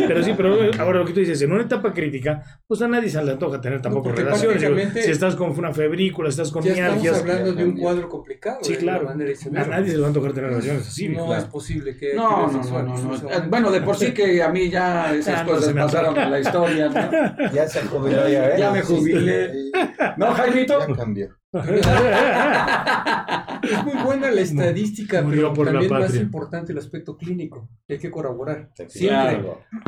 Pero 0.08 0.24
sí, 0.24 0.34
pero 0.36 0.56
ahora 0.80 1.00
lo 1.00 1.06
que 1.06 1.14
tú 1.14 1.20
dices, 1.22 1.42
en 1.42 1.52
una 1.52 1.64
etapa 1.64 1.94
crítica, 1.94 2.44
pues 2.68 2.82
a 2.82 2.88
nadie 2.88 3.10
se 3.10 3.24
le 3.24 3.32
antoja 3.32 3.60
tener 3.62 3.82
tampoco 3.82 4.12
relaciones. 4.12 4.62
Digo, 4.62 4.76
si 5.02 5.12
estás 5.12 5.36
con 5.36 5.58
una 5.58 5.74
febrícula, 5.74 6.30
estás 6.30 6.52
con 6.52 6.64
Ya 6.64 6.74
estamos 6.74 7.02
mialgias, 7.02 7.22
hablando 7.22 7.54
de 7.54 7.66
un 7.66 7.78
cuadro 7.78 8.10
complicado. 8.10 8.60
sí, 8.62 8.76
claro. 8.76 9.10
A 9.10 9.16
nadie 9.16 9.36
se 9.36 9.50
le 9.50 10.00
va 10.00 10.06
a 10.06 10.08
antojar 10.08 10.34
tener 10.34 10.50
relaciones 10.50 10.88
así. 10.88 11.10
no 11.10 11.26
claro. 11.26 11.42
es 11.42 11.48
posible 11.48 11.98
que 11.98 12.14
No, 12.14 12.52
no, 12.52 12.62
no, 12.64 12.84
no, 12.84 13.16
en 13.16 13.44
Eh. 13.44 13.48
Bueno, 13.50 13.72
de 13.72 13.82
por 13.82 13.96
sí 13.96 14.14
que 14.14 14.44
a 14.44 14.50
mí 14.50 14.70
ya 14.70 15.14
esas 15.16 15.42
Ah, 15.42 15.46
cosas 15.46 15.74
pasaron 15.74 16.18
a 16.20 16.30
la 16.30 16.40
historia, 16.40 16.90
¿no? 16.90 17.52
Ya 17.52 17.68
se 17.68 17.82
jubiló, 17.84 18.28
ya 18.28 18.48
ves. 18.48 18.60
Ya 18.60 18.72
me 18.72 18.82
jubilé. 18.82 19.52
¿No, 20.18 20.32
Jaimito? 20.34 20.88
Ya 20.88 20.94
cambió. 20.96 21.30
Es 23.64 23.86
muy 23.86 23.94
buena 24.04 24.32
la 24.32 24.42
estadística, 24.42 25.24
pero 25.28 25.54
también 25.54 25.92
más 25.92 26.16
importante 26.16 26.72
el 26.72 26.80
aspecto 26.80 27.16
clínico. 27.16 27.70
Hay 27.88 28.00
que 28.00 28.10
corroborar. 28.10 28.72
Claro. 28.76 28.90
Siempre. 28.90 29.44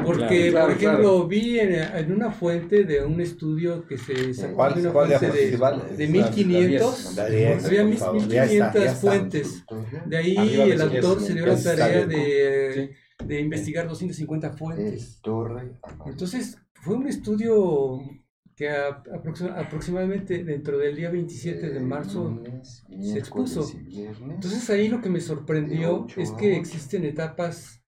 Porque, 0.06 0.52
Claro, 0.52 0.68
por 0.68 0.77
claro, 0.77 0.98
ejemplo, 0.98 1.27
vi 1.27 1.60
en, 1.60 1.73
en 1.73 2.11
una 2.11 2.31
fuente 2.31 2.84
de 2.84 3.03
un 3.03 3.19
estudio 3.19 3.85
que 3.88 3.98
se 3.98 4.34
sacó 4.34 4.56
¿Cuál- 4.56 4.76
de 4.76 4.81
una 4.81 4.91
cuál 4.91 5.07
fuente 5.07 5.26
de, 5.26 5.31
diapositiva? 5.49 5.98
de 5.98 6.07
1500. 6.07 7.15
La 7.15 7.30
diez, 7.30 7.65
Había 7.65 7.81
por 7.81 7.90
mis- 7.90 7.99
favor. 7.99 8.22
Ya 8.27 8.41
1500 8.44 8.68
está, 8.68 8.80
ya 8.80 8.85
está. 8.85 8.95
fuentes. 9.07 9.65
De 10.06 10.18
ahí 10.18 10.38
Arriba 10.38 10.64
el 10.65 10.77
de 10.77 10.84
autor 10.98 11.22
se 11.22 11.34
dio 11.34 11.45
la 11.48 11.64
tarea 11.64 12.06
de, 12.06 12.91
de 13.26 13.40
investigar 13.40 13.88
250 13.88 14.52
fuentes. 14.52 15.19
Entonces, 16.06 16.57
fue 16.84 16.95
un 16.95 17.07
estudio 17.07 17.99
que 18.55 18.69
a- 18.69 19.01
aproxima- 19.13 19.57
aproximadamente 19.59 20.43
dentro 20.43 20.77
del 20.77 20.95
día 20.95 21.09
27 21.09 21.69
de 21.71 21.80
marzo 21.80 22.41
se 23.01 23.17
expuso. 23.17 23.67
Entonces 24.30 24.69
ahí 24.69 24.88
lo 24.89 25.01
que 25.01 25.09
me 25.09 25.21
sorprendió 25.21 26.05
es 26.17 26.31
que 26.31 26.55
existen 26.57 27.03
etapas, 27.05 27.80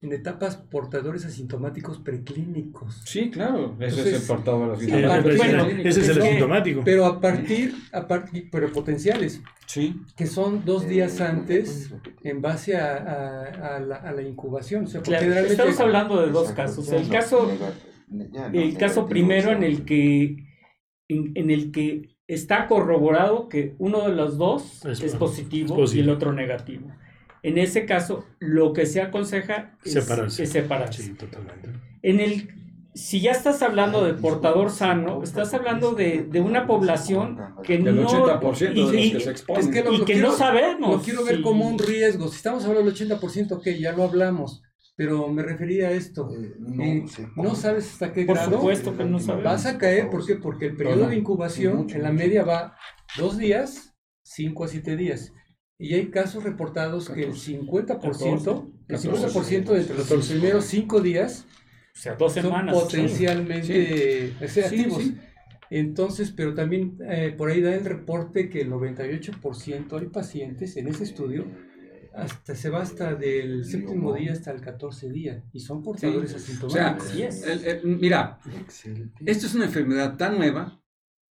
en 0.00 0.12
etapas 0.12 0.56
portadores 0.56 1.24
asintomáticos 1.24 2.00
preclínicos. 2.00 3.02
Sí, 3.06 3.30
claro. 3.30 3.76
Ese 3.78 4.00
es 4.00 4.20
el 4.22 4.26
portador 4.26 4.76
sí, 4.76 4.86
Sí, 4.86 4.90
asintomático. 4.90 5.28
ese- 5.30 5.36
bueno, 5.38 5.66
ese 5.88 6.00
es 6.00 6.08
el 6.08 6.18
que- 6.18 6.28
asintomático. 6.28 6.80
Pero 6.84 7.06
a 7.06 7.20
partir, 7.20 7.74
a 7.92 8.08
partir, 8.08 8.48
pero 8.50 8.72
potenciales, 8.72 9.40
Sí. 9.66 9.94
que 10.16 10.26
son 10.26 10.64
dos 10.64 10.88
días 10.88 11.20
antes 11.20 11.94
en 12.24 12.42
base 12.42 12.76
a, 12.76 12.96
a- 12.96 13.76
a 13.76 13.80
la, 13.80 13.94
a 13.96 14.10
la 14.10 14.22
incubación. 14.22 14.86
O 14.86 14.88
sea, 14.88 15.02
Claro, 15.02 15.32
estamos 15.32 15.78
hablando 15.78 16.20
de 16.20 16.32
dos 16.32 16.50
casos. 16.50 16.90
El 16.90 17.08
caso, 17.08 17.48
el 18.52 18.76
caso 18.78 19.06
primero 19.06 19.52
en 19.52 19.62
el 19.62 19.84
que 19.84 20.36
en, 21.08 21.32
en 21.34 21.50
el 21.50 21.72
que 21.72 22.16
está 22.26 22.66
corroborado 22.68 23.48
que 23.48 23.74
uno 23.78 24.08
de 24.08 24.14
los 24.14 24.38
dos 24.38 24.84
Es 24.86 25.00
es, 25.02 25.12
po- 25.12 25.26
positivo, 25.26 25.66
es 25.74 25.80
positivo. 25.80 26.00
y 26.00 26.00
el 26.04 26.10
otro 26.10 26.32
negativo. 26.32 26.88
En 27.42 27.58
ese 27.58 27.84
caso, 27.86 28.24
lo 28.38 28.72
que 28.72 28.86
se 28.86 29.02
aconseja 29.02 29.76
es 29.84 29.92
Separarse. 29.94 30.42
es 30.44 30.50
separarse. 30.50 31.02
Sí, 31.02 31.14
totalmente. 31.14 31.70
En 32.02 32.20
el, 32.20 32.48
si 32.94 33.20
ya 33.20 33.32
estás 33.32 33.62
hablando 33.62 34.04
de 34.04 34.14
portador 34.14 34.70
sano, 34.70 35.22
estás 35.24 35.52
hablando 35.52 35.92
de, 35.92 36.22
de 36.22 36.40
una 36.40 36.66
población 36.68 37.38
que 37.64 37.74
El 37.74 37.84
no 37.96 38.06
80% 38.08 38.58
de 38.58 38.72
y- 38.72 38.74
los 38.82 38.94
y- 38.94 39.12
que 39.12 39.20
se 39.20 39.30
exponen. 39.32 39.62
es 39.62 39.68
que 39.68 39.82
lo- 39.82 39.92
y 39.92 39.98
lo 39.98 40.04
que 40.04 40.12
quiero- 40.14 40.28
no 40.30 40.34
sabemos. 40.36 40.96
Lo 40.96 41.02
quiero 41.02 41.24
ver 41.24 41.36
si- 41.38 41.42
como 41.42 41.66
un 41.68 41.78
riesgo. 41.78 42.28
Si 42.28 42.36
estamos 42.36 42.64
hablando 42.64 42.84
del 42.90 42.94
80%, 42.94 43.56
ok, 43.56 43.66
ya 43.78 43.92
lo 43.92 44.04
hablamos. 44.04 44.62
Pero 44.94 45.28
me 45.28 45.42
refería 45.42 45.88
a 45.88 45.92
esto. 45.92 46.28
Eh, 46.80 47.04
no 47.36 47.54
sabes 47.54 47.92
hasta 47.92 48.12
qué 48.12 48.24
Por 48.26 48.36
grado 48.36 48.58
supuesto 48.58 48.96
que 48.96 49.04
no 49.04 49.18
sabemos. 49.18 49.44
vas 49.44 49.66
a 49.66 49.78
caer. 49.78 50.10
¿Por 50.10 50.26
qué? 50.26 50.36
Porque 50.36 50.66
el 50.66 50.76
periodo 50.76 51.08
de 51.08 51.16
incubación 51.16 51.86
en 51.90 52.02
la 52.02 52.12
media 52.12 52.44
va 52.44 52.76
dos 53.16 53.38
días, 53.38 53.94
cinco 54.22 54.64
a 54.64 54.68
siete 54.68 54.96
días. 54.96 55.32
Y 55.78 55.94
hay 55.94 56.10
casos 56.10 56.44
reportados 56.44 57.08
que 57.08 57.24
el 57.24 57.32
50%, 57.34 58.72
el 58.88 58.98
50% 58.98 59.64
de 59.72 59.80
entre 59.80 59.96
los 59.96 60.06
14. 60.08 60.32
primeros 60.34 60.64
cinco 60.66 61.00
días 61.00 61.46
O 61.96 61.98
sea, 61.98 62.14
dos 62.14 62.34
son 62.34 62.42
semanas. 62.44 62.74
potencialmente 62.78 64.34
o 64.44 64.48
sea, 64.48 64.68
Sí, 64.68 64.80
activos. 64.80 65.02
sí. 65.02 65.16
Entonces, 65.70 66.32
pero 66.36 66.54
también 66.54 66.98
eh, 67.08 67.34
por 67.36 67.48
ahí 67.50 67.62
da 67.62 67.74
el 67.74 67.84
reporte 67.84 68.50
que 68.50 68.60
el 68.60 68.70
98% 68.70 69.98
hay 69.98 70.06
pacientes 70.08 70.76
en 70.76 70.86
ese 70.88 71.04
estudio, 71.04 71.46
hasta 72.14 72.54
se 72.54 72.68
va 72.70 72.82
hasta 72.82 73.14
del 73.14 73.64
séptimo 73.64 74.12
día 74.14 74.32
hasta 74.32 74.50
el 74.50 74.60
14 74.60 75.10
día, 75.10 75.42
y 75.52 75.60
son 75.60 75.82
portadores 75.82 76.34
O 76.34 76.38
sea, 76.38 76.44
asintomáticos. 76.90 77.10
Así 77.10 77.22
es. 77.22 77.46
el- 77.46 77.64
el- 77.64 77.98
mira, 77.98 78.38
esto 79.24 79.46
es 79.46 79.54
una 79.54 79.64
enfermedad 79.66 80.16
tan 80.16 80.36
nueva 80.36 80.80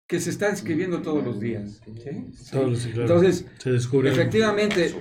que 0.07 0.19
se 0.19 0.29
está 0.29 0.49
describiendo 0.49 1.01
todos 1.01 1.23
los 1.23 1.39
días. 1.39 1.81
¿sí? 2.03 2.31
Todos 2.51 2.69
los- 2.71 2.79
sí, 2.79 2.89
claro. 2.91 3.01
Entonces, 3.15 3.45
se 3.59 3.71
descubre. 3.71 4.11
efectivamente, 4.11 4.93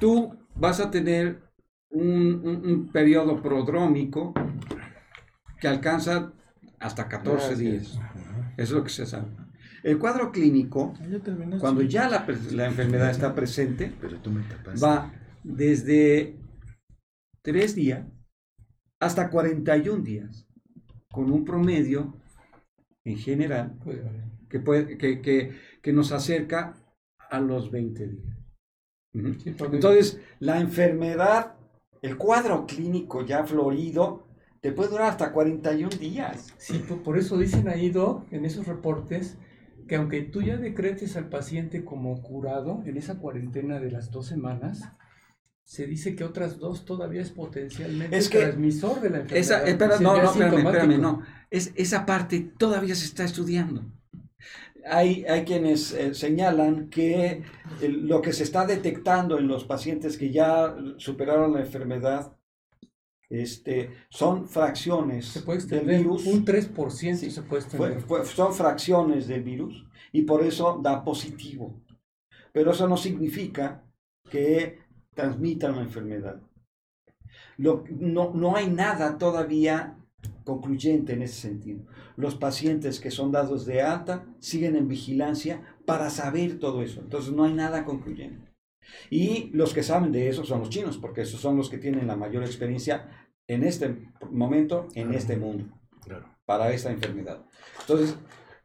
tú 0.00 0.34
vas 0.54 0.80
a 0.80 0.90
tener 0.90 1.40
un, 1.90 2.40
un- 2.44 2.66
un 2.66 2.88
periodo 2.92 3.40
prodrómico 3.42 4.32
que 5.60 5.68
alcanza 5.68 6.32
hasta 6.80 7.08
14 7.08 7.56
días. 7.56 7.98
Eso 8.56 8.62
es 8.62 8.70
lo 8.70 8.84
que 8.84 8.90
se 8.90 9.06
sabe. 9.06 9.26
El 9.82 9.98
cuadro 9.98 10.32
clínico, 10.32 10.94
cuando 11.60 11.82
ya 11.82 12.08
la, 12.08 12.26
la 12.52 12.66
enfermedad 12.66 13.10
está 13.10 13.34
presente, 13.34 13.92
Pero 14.00 14.16
tú 14.18 14.30
me 14.30 14.42
tapaste. 14.44 14.80
va 14.80 15.12
desde 15.44 16.36
3 17.42 17.74
días 17.74 18.06
hasta 18.98 19.30
41 19.30 20.02
días, 20.02 20.48
con 21.12 21.30
un 21.30 21.44
promedio 21.44 22.16
en 23.04 23.18
general 23.18 23.78
que, 24.48 24.58
puede, 24.58 24.96
que, 24.96 25.20
que, 25.20 25.52
que 25.82 25.92
nos 25.92 26.10
acerca 26.10 26.74
a 27.30 27.38
los 27.38 27.70
20 27.70 28.08
días. 28.08 28.38
Entonces, 29.14 30.20
la 30.40 30.58
enfermedad, 30.58 31.54
el 32.02 32.16
cuadro 32.16 32.66
clínico 32.66 33.24
ya 33.24 33.44
florido, 33.44 34.26
te 34.60 34.72
puede 34.72 34.90
durar 34.90 35.10
hasta 35.10 35.32
41 35.32 35.90
días. 35.98 36.54
Sí, 36.56 36.78
por, 36.78 37.02
por 37.02 37.18
eso 37.18 37.36
dicen 37.36 37.68
ahí, 37.68 37.90
Doc, 37.90 38.24
en 38.32 38.46
esos 38.46 38.66
reportes, 38.66 39.36
que 39.86 39.96
aunque 39.96 40.22
tú 40.22 40.40
ya 40.40 40.56
decretes 40.56 41.16
al 41.16 41.28
paciente 41.28 41.84
como 41.84 42.22
curado 42.22 42.82
en 42.86 42.96
esa 42.96 43.18
cuarentena 43.18 43.78
de 43.78 43.90
las 43.90 44.10
dos 44.10 44.26
semanas, 44.26 44.90
se 45.64 45.86
dice 45.86 46.14
que 46.14 46.24
otras 46.24 46.58
dos 46.58 46.84
todavía 46.84 47.22
es 47.22 47.30
potencialmente 47.30 48.16
Es 48.16 48.28
que 48.28 48.40
transmisor 48.40 49.00
de 49.00 49.10
la 49.10 49.18
enfermedad. 49.20 49.38
Esa, 49.40 49.64
espera, 49.64 49.98
no, 50.00 50.16
no, 50.16 50.22
es 50.22 50.30
espérame, 50.30 50.58
espérame, 50.66 51.00
no. 51.00 51.22
Es, 51.50 51.72
esa 51.74 52.04
parte 52.04 52.40
todavía 52.58 52.94
se 52.94 53.06
está 53.06 53.24
estudiando. 53.24 53.82
Hay, 54.86 55.24
hay 55.24 55.44
quienes 55.44 55.92
eh, 55.92 56.14
señalan 56.14 56.90
que 56.90 57.42
lo 57.88 58.20
que 58.20 58.34
se 58.34 58.42
está 58.42 58.66
detectando 58.66 59.38
en 59.38 59.48
los 59.48 59.64
pacientes 59.64 60.18
que 60.18 60.30
ya 60.30 60.76
superaron 60.98 61.54
la 61.54 61.60
enfermedad 61.60 62.36
este, 63.30 63.90
son 64.10 64.46
fracciones 64.46 65.26
Se 65.26 65.40
puede 65.40 65.64
del 65.64 65.86
virus. 65.86 66.26
un 66.26 66.44
3% 66.44 67.14
Sí. 67.16 67.30
se 67.30 67.42
puede 67.42 67.62
fue- 68.00 68.26
son 68.26 68.52
fracciones 68.54 69.26
del 69.26 69.42
virus 69.42 69.86
y 70.12 70.22
por 70.22 70.44
eso 70.44 70.78
da 70.82 71.02
positivo. 71.02 71.80
Pero 72.52 72.72
eso 72.72 72.86
no 72.86 72.98
significa 72.98 73.82
que 74.30 74.83
transmitan 75.14 75.76
la 75.76 75.82
enfermedad. 75.82 76.40
Lo- 77.56 77.84
no, 77.90 78.32
no 78.34 78.56
hay 78.56 78.68
nada 78.68 79.18
todavía 79.18 79.96
concluyente 80.44 81.12
en 81.12 81.22
ese 81.22 81.40
sentido. 81.40 81.84
Los 82.16 82.34
pacientes 82.36 83.00
que 83.00 83.10
son 83.10 83.32
dados 83.32 83.66
de 83.66 83.82
alta 83.82 84.24
siguen 84.38 84.76
en 84.76 84.88
vigilancia 84.88 85.62
para 85.86 86.10
saber 86.10 86.58
todo 86.58 86.82
eso. 86.82 87.00
Entonces 87.00 87.32
no 87.32 87.44
hay 87.44 87.52
nada 87.52 87.84
concluyente. 87.84 88.52
Y 89.10 89.50
los 89.52 89.72
que 89.72 89.82
saben 89.82 90.12
de 90.12 90.28
eso 90.28 90.44
son 90.44 90.60
los 90.60 90.70
chinos, 90.70 90.98
porque 90.98 91.22
esos 91.22 91.40
son 91.40 91.56
los 91.56 91.70
que 91.70 91.78
tienen 91.78 92.06
la 92.06 92.16
mayor 92.16 92.42
experiencia 92.44 93.28
en 93.46 93.64
este 93.64 94.10
momento, 94.30 94.88
en 94.94 95.12
este 95.14 95.36
mundo 95.36 95.66
Claro. 96.04 96.26
para 96.46 96.72
esta 96.72 96.90
enfermedad. 96.90 97.44
Entonces, 97.80 98.16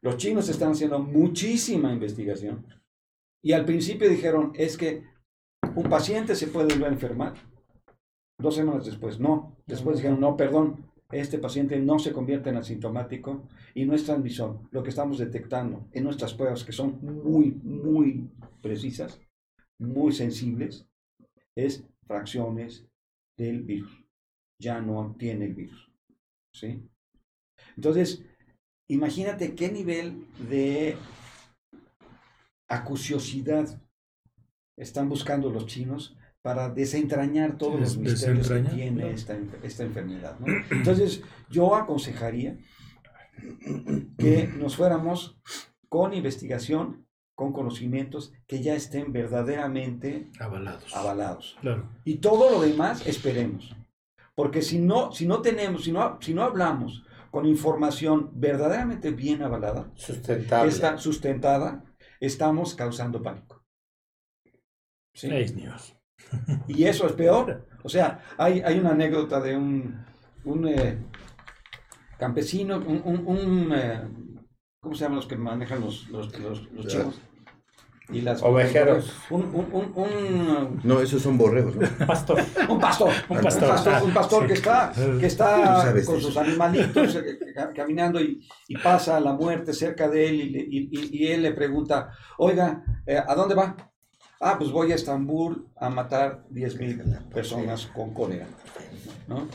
los 0.01 0.17
chinos 0.17 0.47
están 0.49 0.71
haciendo 0.71 0.99
muchísima 0.99 1.91
investigación 1.91 2.65
y 3.41 3.51
al 3.53 3.65
principio 3.65 4.09
dijeron, 4.09 4.51
es 4.55 4.77
que 4.77 5.03
un 5.75 5.89
paciente 5.89 6.35
se 6.35 6.47
puede 6.47 6.73
volver 6.73 6.89
a 6.89 6.93
enfermar. 6.93 7.33
Dos 8.37 8.55
semanas 8.55 8.85
después, 8.85 9.19
no. 9.19 9.57
Después 9.65 9.97
dijeron, 9.97 10.19
no, 10.19 10.37
perdón, 10.37 10.89
este 11.11 11.39
paciente 11.39 11.79
no 11.79 11.99
se 11.99 12.13
convierte 12.13 12.49
en 12.49 12.57
asintomático 12.57 13.47
y 13.73 13.85
no 13.85 13.95
es 13.95 14.05
transmisor. 14.05 14.59
Lo 14.71 14.83
que 14.83 14.89
estamos 14.89 15.17
detectando 15.17 15.87
en 15.91 16.03
nuestras 16.03 16.33
pruebas, 16.33 16.63
que 16.63 16.71
son 16.71 16.99
muy, 17.01 17.51
muy 17.63 18.29
precisas, 18.61 19.19
muy 19.79 20.11
sensibles, 20.11 20.87
es 21.55 21.83
fracciones 22.05 22.87
del 23.37 23.63
virus. 23.63 24.05
Ya 24.61 24.81
no 24.81 25.15
tiene 25.17 25.45
el 25.45 25.55
virus. 25.55 25.91
¿Sí? 26.53 26.81
Entonces, 27.75 28.23
imagínate 28.87 29.55
qué 29.55 29.71
nivel 29.71 30.27
de 30.49 30.95
acuciosidad 32.67 33.81
están 34.79 35.09
buscando 35.09 35.49
los 35.49 35.65
chinos 35.67 36.15
para 36.41 36.69
desentrañar 36.69 37.57
todos 37.57 37.79
los 37.79 37.97
misterios 37.97 38.49
que 38.49 38.61
tiene 38.61 39.11
esta, 39.11 39.37
esta 39.61 39.83
enfermedad. 39.83 40.37
¿no? 40.39 40.47
Entonces, 40.71 41.21
yo 41.49 41.75
aconsejaría 41.75 42.57
que 44.17 44.47
nos 44.57 44.75
fuéramos 44.75 45.37
con 45.89 46.13
investigación, 46.13 47.05
con 47.35 47.53
conocimientos 47.53 48.33
que 48.47 48.61
ya 48.61 48.73
estén 48.75 49.11
verdaderamente 49.13 50.29
Avalados. 50.39 50.95
avalados. 50.95 51.57
Claro. 51.61 51.89
Y 52.03 52.15
todo 52.15 52.49
lo 52.51 52.61
demás 52.61 53.05
esperemos. 53.07 53.75
Porque 54.35 54.61
si 54.61 54.79
no, 54.79 55.11
si 55.11 55.25
no 55.27 55.41
tenemos, 55.41 55.83
si 55.83 55.91
no, 55.91 56.17
si 56.21 56.33
no 56.33 56.43
hablamos 56.43 57.03
con 57.31 57.45
información 57.45 58.31
verdaderamente 58.33 59.11
bien 59.11 59.41
avalada, 59.41 59.91
Sustentable. 59.95 60.69
está 60.71 60.97
sustentada, 60.97 61.83
estamos 62.19 62.75
causando 62.75 63.21
pánico. 63.21 63.58
¿Sí? 65.19 65.29
Fake 65.29 65.55
news. 65.55 65.95
Y 66.67 66.83
eso 66.85 67.07
es 67.07 67.13
peor. 67.13 67.67
O 67.83 67.89
sea, 67.89 68.19
hay, 68.37 68.61
hay 68.61 68.79
una 68.79 68.91
anécdota 68.91 69.39
de 69.41 69.55
un, 69.57 70.05
un 70.45 70.67
eh, 70.67 70.97
campesino, 72.17 72.77
un, 72.77 73.01
un- 73.03 73.25
un, 73.27 73.73
eh, 73.75 74.01
¿cómo 74.81 74.95
se 74.95 75.01
llaman 75.03 75.17
los 75.17 75.27
que 75.27 75.35
manejan 75.37 75.81
los, 75.81 76.07
los, 76.09 76.37
los, 76.39 76.71
los 76.71 76.87
chivos? 76.87 77.21
Y 78.11 78.21
las 78.21 78.41
Ovejeros. 78.41 79.13
Un, 79.29 79.43
un, 79.53 79.67
un, 79.71 79.93
un, 79.95 80.79
No, 80.83 80.99
esos 80.99 81.21
son 81.21 81.37
borregos, 81.37 81.75
¿no? 81.75 81.87
Pastor. 82.07 82.39
un 82.67 82.79
pastor, 82.79 83.11
un 83.29 83.37
Un 83.37 83.43
pastor, 83.43 83.69
pastor. 83.69 84.03
un 84.03 84.13
pastor, 84.13 84.41
Sí. 84.43 84.47
que 84.47 84.53
está, 84.53 84.93
que 85.19 85.25
está 85.27 85.93
con 86.05 86.19
sus 86.19 86.35
animalitos 86.37 87.15
eh, 87.17 87.37
ca- 87.53 87.71
caminando 87.71 88.19
y, 88.19 88.41
y 88.67 88.77
pasa 88.77 89.19
la 89.19 89.33
muerte 89.33 89.73
cerca 89.73 90.07
de 90.09 90.27
él 90.27 90.35
y, 90.35 90.49
le- 90.49 90.59
y- 90.67 90.89
y- 90.91 91.17
y 91.23 91.27
él 91.31 91.43
le 91.43 91.51
pregunta, 91.53 92.09
oiga, 92.39 92.83
eh, 93.05 93.17
¿a 93.25 93.35
dónde 93.35 93.53
va? 93.53 93.75
Ah, 94.39 94.55
pues 94.57 94.71
voy 94.71 94.91
a 94.91 94.95
Estambul 94.95 95.67
a 95.75 95.89
matar 95.89 96.45
10.000 96.49 97.29
personas 97.33 97.87
con 97.87 98.13
cólera, 98.13 98.47
¿no? 99.27 99.47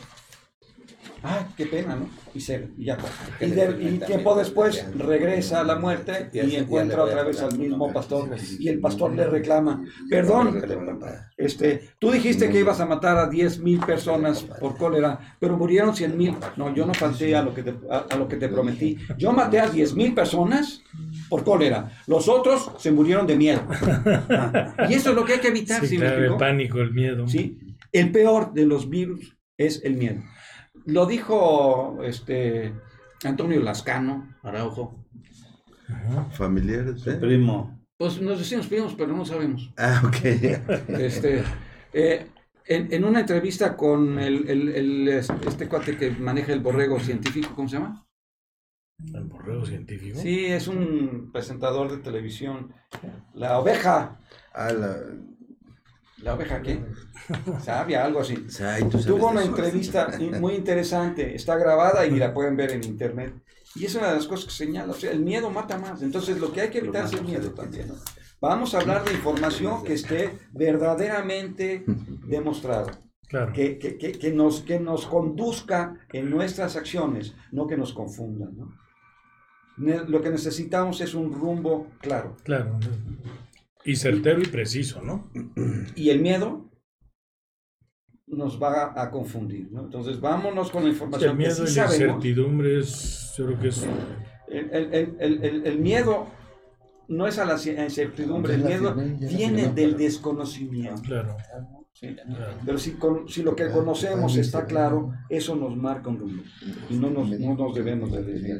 Ah, 1.26 1.48
qué 1.56 1.64
pena, 1.64 1.96
¿no? 1.96 2.06
Y, 2.34 2.40
se, 2.42 2.68
y 2.76 2.84
ya. 2.84 2.98
Y, 3.40 3.46
de- 3.46 3.82
y 3.82 3.98
tiempo 3.98 4.34
después 4.36 4.84
regresa 4.94 5.60
a 5.60 5.64
la 5.64 5.76
muerte 5.76 6.28
y 6.34 6.54
encuentra 6.56 7.02
otra 7.04 7.22
vez 7.22 7.40
al 7.40 7.56
mismo 7.58 7.90
pastor 7.94 8.28
y 8.58 8.68
el 8.68 8.78
pastor 8.78 9.14
le 9.14 9.24
reclama, 9.26 9.82
perdón, 10.10 10.60
este, 11.38 11.88
tú 11.98 12.10
dijiste 12.10 12.50
que 12.50 12.60
ibas 12.60 12.78
a 12.80 12.84
matar 12.86 13.16
a 13.16 13.26
10 13.28 13.58
mil 13.60 13.80
personas 13.80 14.42
por 14.42 14.76
cólera, 14.76 15.36
pero 15.40 15.56
murieron 15.56 15.96
100 15.96 16.14
mil. 16.18 16.36
No, 16.56 16.74
yo 16.74 16.84
no 16.84 16.92
falté 16.92 17.34
a 17.34 17.42
lo 17.42 17.54
que 17.54 17.62
te, 17.62 17.74
a, 17.90 18.04
a 18.10 18.16
lo 18.16 18.28
que 18.28 18.36
te 18.36 18.50
prometí. 18.50 18.98
Yo 19.16 19.32
maté 19.32 19.60
a 19.60 19.70
10 19.70 19.94
mil 19.94 20.14
personas 20.14 20.82
por 21.28 21.44
cólera. 21.44 21.90
Los 22.06 22.28
otros 22.28 22.70
se 22.78 22.90
murieron 22.92 23.26
de 23.26 23.36
miedo. 23.36 23.62
Y 24.88 24.94
eso 24.94 25.10
es 25.10 25.16
lo 25.16 25.24
que 25.24 25.34
hay 25.34 25.40
que 25.40 25.48
evitar, 25.48 25.80
Sí, 25.80 25.86
¿sí 25.88 25.96
claro, 25.96 26.24
el 26.24 26.36
pánico, 26.36 26.78
el 26.80 26.92
miedo. 26.92 27.26
¿Sí? 27.28 27.58
El 27.92 28.10
peor 28.12 28.52
de 28.52 28.66
los 28.66 28.88
virus 28.90 29.36
es 29.56 29.82
el 29.84 29.94
miedo. 29.94 30.22
Lo 30.86 31.06
dijo 31.06 31.98
este 32.04 32.74
Antonio 33.24 33.60
Lascano, 33.60 34.34
Araujo. 34.42 35.04
Ajá. 35.88 36.24
Familiares, 36.32 37.06
¿eh? 37.06 37.14
Primo. 37.14 37.80
Pues 37.96 38.20
nos 38.20 38.38
decimos 38.38 38.66
primos, 38.66 38.94
pero 38.98 39.14
no 39.16 39.24
sabemos. 39.24 39.72
Ah, 39.76 40.02
ok. 40.04 40.16
Este, 40.98 41.42
eh, 41.92 42.26
en, 42.66 42.92
en 42.92 43.04
una 43.04 43.20
entrevista 43.20 43.76
con 43.76 44.18
el, 44.18 44.48
el- 44.50 44.68
el, 44.70 45.08
este 45.08 45.68
cuate 45.68 45.96
que 45.96 46.10
maneja 46.10 46.52
el 46.52 46.60
borrego 46.60 46.98
científico, 46.98 47.52
¿cómo 47.54 47.68
se 47.68 47.76
llama? 47.76 48.04
El 49.12 49.24
borrego 49.24 49.66
científico. 49.66 50.18
Sí, 50.20 50.46
es 50.46 50.68
un 50.68 51.30
presentador 51.32 51.90
de 51.90 51.98
televisión. 51.98 52.72
La 53.34 53.58
oveja. 53.58 54.20
Ah, 54.52 54.72
la... 54.72 54.96
¿La 56.18 56.34
oveja 56.34 56.62
qué? 56.62 56.80
Sabia, 57.62 58.04
algo 58.04 58.20
así. 58.20 58.34
Ay, 58.64 58.84
tú 58.84 58.92
sabes 58.92 59.06
Tuvo 59.06 59.28
una 59.30 59.40
eso. 59.42 59.50
entrevista 59.50 60.16
muy 60.40 60.54
interesante, 60.54 61.34
está 61.34 61.56
grabada 61.58 62.06
y 62.06 62.12
la 62.16 62.32
pueden 62.32 62.56
ver 62.56 62.70
en 62.70 62.82
internet. 62.84 63.34
Y 63.74 63.84
es 63.84 63.94
una 63.94 64.08
de 64.08 64.14
las 64.14 64.26
cosas 64.26 64.46
que 64.46 64.52
señala, 64.52 64.92
o 64.92 64.94
sea, 64.94 65.10
el 65.10 65.20
miedo 65.20 65.50
mata 65.50 65.76
más. 65.76 66.00
Entonces 66.02 66.38
lo 66.40 66.50
que 66.52 66.62
hay 66.62 66.70
que 66.70 66.78
evitar 66.78 67.04
es 67.04 67.12
el 67.12 67.24
miedo 67.24 67.50
también. 67.50 67.88
¿no? 67.88 67.94
Vamos 68.40 68.74
a 68.74 68.78
hablar 68.80 69.04
de 69.04 69.12
información 69.12 69.84
que 69.84 69.94
esté 69.94 70.30
verdaderamente 70.52 71.84
demostrada, 72.26 73.00
Claro. 73.28 73.52
que, 73.52 73.78
que- 73.78 73.98
que- 73.98 74.12
que 74.12 74.32
nos, 74.32 74.60
que 74.62 74.78
nos 74.80 75.06
conduzca 75.06 75.98
en 76.12 76.30
nuestras 76.30 76.76
acciones, 76.76 77.34
no 77.52 77.66
que 77.66 77.76
nos 77.76 77.92
confundan. 77.92 78.56
¿no? 78.56 78.72
Lo 79.76 80.22
que 80.22 80.30
necesitamos 80.30 81.00
es 81.00 81.14
un 81.14 81.32
rumbo 81.32 81.88
claro. 82.00 82.36
Claro. 82.44 82.78
Y 83.84 83.96
certero 83.96 84.40
y 84.40 84.46
preciso, 84.46 85.02
¿no? 85.02 85.30
Y 85.96 86.10
el 86.10 86.20
miedo 86.20 86.70
nos 88.26 88.60
va 88.62 89.00
a 89.00 89.10
confundir. 89.10 89.70
¿no? 89.70 89.82
Entonces 89.82 90.20
vámonos 90.20 90.70
con 90.70 90.84
la 90.84 90.90
información 90.90 91.30
El 91.32 91.36
que 91.36 91.42
miedo 91.44 91.66
sí 91.66 91.72
y 91.72 91.76
la 91.76 91.84
incertidumbre 91.86 92.80
es, 92.80 93.34
yo 93.36 93.46
creo 93.46 93.60
que 93.60 93.68
es 93.68 93.86
El, 94.48 94.70
el- 94.70 94.94
el- 94.94 95.16
el- 95.20 95.44
el- 95.44 95.66
el 95.66 95.78
miedo 95.80 96.26
no 97.08 97.26
es 97.26 97.38
a 97.38 97.44
la 97.44 97.54
incertidumbre, 97.54 98.54
el 98.54 98.64
miedo 98.64 98.94
viene 98.94 99.68
del 99.72 99.96
desconocimiento. 99.96 101.02
claro. 101.02 101.36
Pero 102.66 102.78
si, 102.78 102.92
con- 102.92 103.28
si 103.28 103.42
lo 103.42 103.54
que 103.54 103.70
conocemos 103.70 104.36
está 104.36 104.66
claro, 104.66 105.12
eso 105.28 105.54
nos 105.54 105.76
marca 105.76 106.10
un 106.10 106.18
rumbo 106.18 106.42
y 106.90 106.94
no 106.96 107.10
nos, 107.10 107.30
no 107.30 107.54
nos 107.54 107.74
debemos 107.74 108.10
de 108.12 108.22
desviar. 108.24 108.58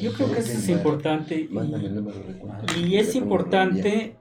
Yo 0.00 0.12
creo 0.12 0.32
que 0.32 0.40
eso 0.40 0.52
es 0.52 0.68
importante 0.68 1.48
y, 2.76 2.86
y 2.86 2.96
es 2.96 3.14
importante 3.14 4.16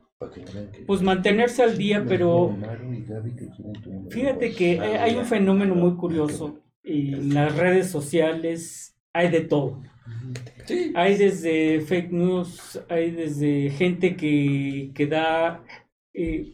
pues 0.88 1.02
mantenerse 1.02 1.64
al 1.64 1.78
día, 1.78 2.06
pero 2.08 2.56
fíjate 4.10 4.54
que 4.54 4.80
hay 4.80 4.96
hay 4.96 5.16
un 5.18 5.26
fenómeno 5.26 5.76
muy 5.76 5.96
curioso 5.96 6.60
y 6.84 7.14
en 7.14 7.34
las 7.34 7.56
redes 7.58 7.90
sociales 7.90 8.96
hay 9.14 9.30
de 9.30 9.42
todo. 9.42 9.82
Sí, 10.66 10.92
Hay 10.96 11.18
desde 11.18 11.82
fake 11.82 12.12
news, 12.12 12.80
hay 12.90 13.12
desde 13.12 13.70
gente 13.72 14.16
que, 14.16 14.92
que 14.96 15.08
da 15.08 15.64
eh, 16.14 16.54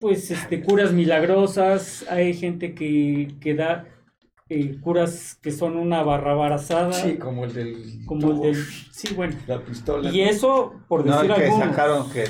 pues 0.00 0.30
este 0.30 0.62
curas 0.62 0.92
milagrosas, 0.92 2.04
hay 2.10 2.34
gente 2.34 2.74
que, 2.74 3.36
que 3.40 3.54
da 3.54 3.86
eh, 4.48 4.78
curas 4.80 5.38
que 5.42 5.52
son 5.52 5.76
una 5.76 6.02
barrabarazada, 6.02 6.92
sí, 6.92 7.18
como 7.18 7.44
el 7.44 7.52
del 7.54 8.04
como 8.06 8.32
el 8.32 8.40
del 8.40 8.56
sí 8.90 9.14
bueno. 9.14 9.36
la 9.46 9.64
pistola. 9.64 10.10
Y 10.10 10.22
eso 10.22 10.74
por 10.88 11.06
No, 11.06 11.22
decir 11.22 11.30
el 11.30 11.36
que 11.36 11.44
algunos. 11.44 11.68
sacaron 11.68 12.10
que 12.10 12.24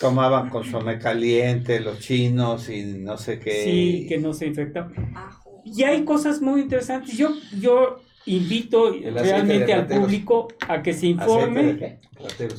tomaban 0.00 0.48
consomé 0.50 0.98
caliente, 0.98 1.78
los 1.80 2.00
chinos 2.00 2.68
y 2.70 2.84
no 2.84 3.18
sé 3.18 3.38
qué. 3.38 3.64
Sí, 3.64 4.06
que 4.08 4.18
no 4.18 4.32
se 4.32 4.46
infecta. 4.46 4.90
Ajo. 5.14 5.62
Y 5.64 5.84
hay 5.84 6.04
cosas 6.04 6.40
muy 6.40 6.62
interesantes. 6.62 7.16
Yo, 7.16 7.30
yo 7.60 7.98
invito 8.24 8.92
realmente 8.92 9.72
al 9.74 9.86
público 9.86 10.48
a 10.66 10.82
que 10.82 10.92
se 10.94 11.14
¿Aceite 11.18 11.58
de 11.58 11.68
informe, 11.68 11.98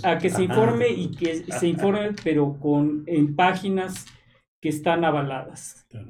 a 0.03 0.17
que 0.19 0.29
se 0.29 0.43
informe 0.43 0.89
y 0.89 1.11
que 1.11 1.45
se 1.51 1.67
informe, 1.67 2.11
pero 2.23 2.57
con 2.59 3.03
en 3.07 3.35
páginas 3.35 4.05
que 4.61 4.69
están 4.69 5.03
avaladas. 5.03 5.85
Claro. 5.89 6.07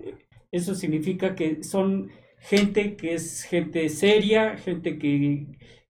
Eso 0.51 0.75
significa 0.75 1.33
que 1.35 1.63
son 1.63 2.09
gente 2.39 2.95
que 2.97 3.13
es 3.13 3.43
gente 3.43 3.87
seria, 3.89 4.57
gente 4.57 4.97
que, 4.99 5.45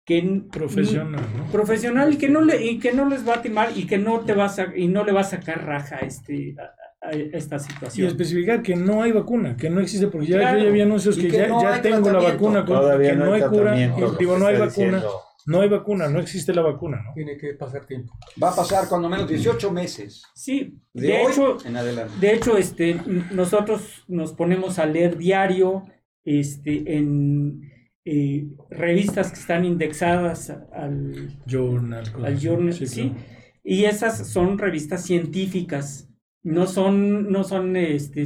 que 0.05 0.41
Profesional, 0.51 1.21
¿no? 1.37 1.45
profesional 1.51 2.13
y 2.13 2.17
que 2.17 2.27
no 2.29 2.41
le 2.41 2.65
y 2.65 2.79
que 2.79 2.91
no 2.91 3.07
les 3.07 3.27
va 3.27 3.35
a 3.35 3.41
timar 3.41 3.69
y 3.75 3.85
que 3.85 3.97
no 3.97 4.21
te 4.21 4.33
vas 4.33 4.59
a 4.59 4.75
y 4.75 4.87
no 4.87 5.03
le 5.03 5.11
va 5.11 5.21
a 5.21 5.23
sacar 5.23 5.65
raja 5.65 5.97
a 5.97 5.99
este 5.99 6.55
a, 7.01 7.07
a 7.07 7.11
esta 7.11 7.57
Y 7.57 7.59
situación. 7.59 8.07
especificar 8.07 8.61
que 8.63 8.75
no 8.75 9.03
hay 9.03 9.11
vacuna, 9.11 9.55
que 9.55 9.69
no 9.69 9.79
existe, 9.79 10.07
porque 10.07 10.27
ya, 10.27 10.39
Claro. 10.39 10.59
ya 10.63 10.67
había 10.69 10.83
anuncios 10.83 11.17
Y 11.17 11.21
que, 11.21 11.27
que 11.29 11.37
ya, 11.37 11.47
no 11.47 11.61
ya 11.61 11.81
tengo 11.81 12.11
la 12.11 12.19
vacuna, 12.19 12.65
con- 12.65 12.99
que 13.01 13.15
no 13.15 13.33
hay 13.33 13.41
cura, 13.43 13.73
digo, 14.19 14.37
no 14.37 14.47
hay 14.47 14.57
vacuna, 14.57 14.65
diciendo. 14.65 15.21
No 15.49 15.61
hay 15.61 15.69
vacuna, 15.69 16.07
no 16.07 16.19
existe 16.19 16.53
la 16.53 16.61
vacuna, 16.61 17.01
¿no? 17.03 17.13
Tiene 17.15 17.35
que 17.37 17.55
pasar 17.55 17.85
tiempo. 17.87 18.13
Va 18.41 18.51
a 18.51 18.55
pasar 18.55 18.87
cuando 18.87 19.09
menos 19.09 19.27
18 19.27 19.71
meses. 19.71 20.21
Sí, 20.35 20.77
De, 20.93 21.07
de, 21.07 21.13
hoy 21.23 21.31
hecho 21.31 21.57
en 21.65 21.75
adelante. 21.75 22.13
De 22.21 22.33
hecho, 22.35 22.55
este, 22.55 23.01
nosotros 23.31 24.03
nos 24.07 24.33
ponemos 24.33 24.77
a 24.77 24.85
leer 24.85 25.17
diario 25.17 25.85
este, 26.23 26.95
en 26.97 27.61
eh, 28.05 28.45
revistas 28.69 29.31
que 29.31 29.39
están 29.39 29.65
indexadas 29.65 30.51
al, 30.71 31.39
Journal. 31.47 32.03
al 32.23 32.39
journal, 32.39 32.73
Sí, 32.73 32.85
sí, 32.85 33.09
claro. 33.09 33.25
y 33.63 33.85
esas 33.85 34.27
son 34.27 34.57
revistas 34.59 35.03
científicas, 35.03 36.09
no 36.43 36.67
son, 36.67 37.31
no 37.31 37.43
son 37.43 37.75
este, 37.75 38.23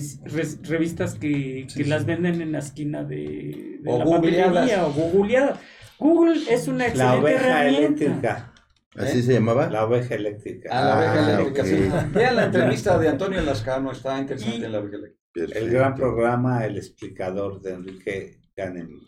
revistas 0.63 1.15
que, 1.15 1.65
Sí, 1.69 1.77
que 1.77 1.83
sí. 1.85 1.89
las 1.89 2.05
venden 2.05 2.41
en 2.41 2.51
la 2.51 2.59
esquina 2.59 3.03
de, 3.05 3.79
de 3.81 3.91
O 3.91 3.97
la 3.99 4.05
papelería 4.05 4.85
o 4.85 4.91
googleadas. 4.91 5.59
Google 6.03 6.41
es 6.49 6.67
una 6.67 6.79
La 6.79 6.87
excelente 6.89 7.19
oveja 7.21 7.45
herramienta. 7.65 8.03
eléctrica. 8.03 8.53
¿Así 8.95 9.19
¿Eh? 9.19 9.21
se 9.23 9.33
llamaba? 9.33 9.69
La 9.69 9.85
oveja 9.85 10.15
eléctrica. 10.15 10.69
A 10.71 10.85
la 10.85 10.97
oveja 10.99 11.13
Ah, 11.13 11.33
eléctrica, 11.41 11.61
ok. 11.63 11.67
sí. 11.67 12.09
Vean 12.13 12.35
la 12.35 12.43
entrevista 12.45 12.97
de 12.99 13.07
Antonio 13.09 13.41
Lascano, 13.41 13.91
está 13.91 14.19
interesante 14.19 14.57
Y- 14.57 14.63
en 14.65 14.71
la 14.71 14.79
oveja 14.79 14.95
eléctrica. 14.97 15.23
El 15.35 15.47
Perfecto. 15.47 15.73
gran 15.73 15.95
programa 15.95 16.63
El 16.65 16.77
Explicador 16.77 17.59
de 17.61 17.73
Enrique 17.73 18.39
Ganem. 18.55 18.99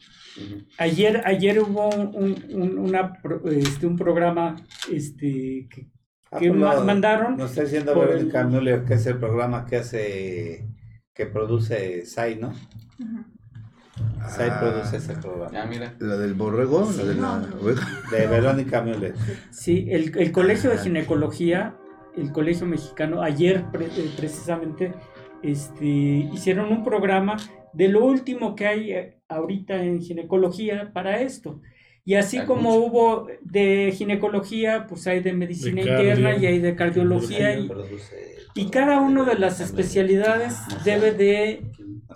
Ayer, 0.79 1.21
ayer 1.23 1.59
hubo 1.61 1.89
un, 1.89 2.35
un- 2.49 2.77
una 2.79 3.13
pro- 3.21 3.47
este, 3.47 3.85
un 3.85 3.95
programa 3.95 4.55
este, 4.91 5.67
que, 5.69 5.87
Ah, 6.31 6.39
que 6.39 6.51
ma- 6.51 6.73
lo- 6.73 6.83
mandaron. 6.83 7.37
Nos 7.37 7.51
está 7.51 7.61
diciendo 7.63 7.93
por 7.93 8.07
Verónica 8.07 8.41
el- 8.41 8.47
Müller 8.47 8.85
que 8.85 8.95
es 8.95 9.05
el 9.05 9.17
programa 9.19 9.65
que 9.67 9.75
hace, 9.75 10.67
que 11.13 11.25
produce 11.27 12.05
SAI, 12.07 12.37
¿no? 12.37 12.53
SAI 14.27 14.49
Ah. 14.51 14.59
produce 14.59 14.97
ese 14.97 15.13
programa. 15.15 15.51
Ya, 15.51 15.65
mira. 15.65 15.93
¿La 15.99 16.17
del 16.17 16.33
borrego? 16.33 16.89
¿La 16.97 17.03
de 17.03 17.15
la 17.15 17.21
No, 17.39 17.57
oveja? 17.61 17.87
De 18.11 18.27
Verónica 18.27 18.81
Müller. 18.81 19.13
Sí, 19.51 19.87
el, 19.89 20.17
el 20.17 20.31
Colegio 20.31 20.69
de 20.69 20.77
Ah. 20.77 20.81
Ginecología, 20.83 21.75
el 22.17 22.31
Colegio 22.31 22.65
Mexicano, 22.65 23.21
ayer 23.21 23.65
pre- 23.71 23.85
eh, 23.87 24.11
precisamente 24.17 24.93
este, 25.43 25.85
hicieron 25.85 26.71
un 26.71 26.83
programa 26.83 27.37
de 27.73 27.87
lo 27.89 28.05
último 28.05 28.55
que 28.55 28.67
hay 28.67 28.91
eh, 28.91 29.17
ahorita 29.27 29.75
en 29.83 30.01
ginecología 30.01 30.91
para 30.93 31.21
esto. 31.21 31.61
Y 32.07 32.13
así 32.13 32.37
Hay 32.37 32.45
como 32.45 32.69
mucho. 32.69 32.85
hubo 32.85 33.27
de 33.41 33.91
ginecología, 33.95 34.85
pues 34.87 35.07
hay 35.07 35.21
de 35.21 35.33
medicina 35.33 35.81
De 35.81 35.87
cardio, 35.87 36.09
interna 36.11 36.37
y 36.37 36.45
hay 36.45 36.59
de 36.59 36.75
cardiología. 36.75 37.57
Y, 37.57 37.69
y 38.53 38.69
cada 38.69 38.99
una 39.01 39.23
de 39.23 39.39
las 39.39 39.59
especialidades 39.59 40.55
debe 40.83 41.11
de 41.13 41.63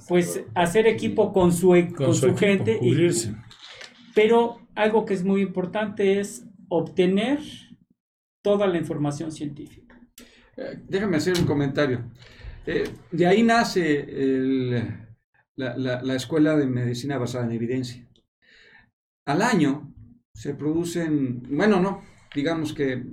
pues 0.07 0.43
hacer 0.53 0.85
equipo 0.85 1.33
con 1.33 1.51
su, 1.51 1.73
e- 1.75 1.87
con 1.87 2.05
Con 2.07 2.13
su, 2.13 2.19
su 2.21 2.25
equipo, 2.27 2.39
gente. 2.39 2.79
y- 2.81 3.09
pero 4.13 4.59
algo 4.75 5.05
que 5.05 5.13
es 5.15 5.23
muy 5.23 5.41
importante 5.41 6.19
es 6.19 6.45
obtener 6.69 7.39
toda 8.43 8.67
la 8.67 8.77
información 8.77 9.31
científica. 9.31 9.99
Eh, 10.55 10.79
déjame 10.87 11.17
hacer 11.17 11.33
un 11.37 11.45
comentario. 11.45 12.03
Eh, 12.67 12.83
de 13.11 13.25
ahí 13.25 13.41
nace 13.41 14.01
el- 14.01 15.07
la, 15.55 15.75
la- 15.77 16.01
la 16.03 16.15
Escuela 16.15 16.55
de 16.55 16.67
Medicina 16.67 17.17
Basada 17.17 17.45
en 17.45 17.51
Evidencia. 17.53 18.05
Al 19.29 19.43
año 19.43 19.93
se 20.33 20.55
producen, 20.55 21.43
bueno, 21.51 21.79
no, 21.79 22.01
digamos 22.33 22.73
que, 22.73 23.03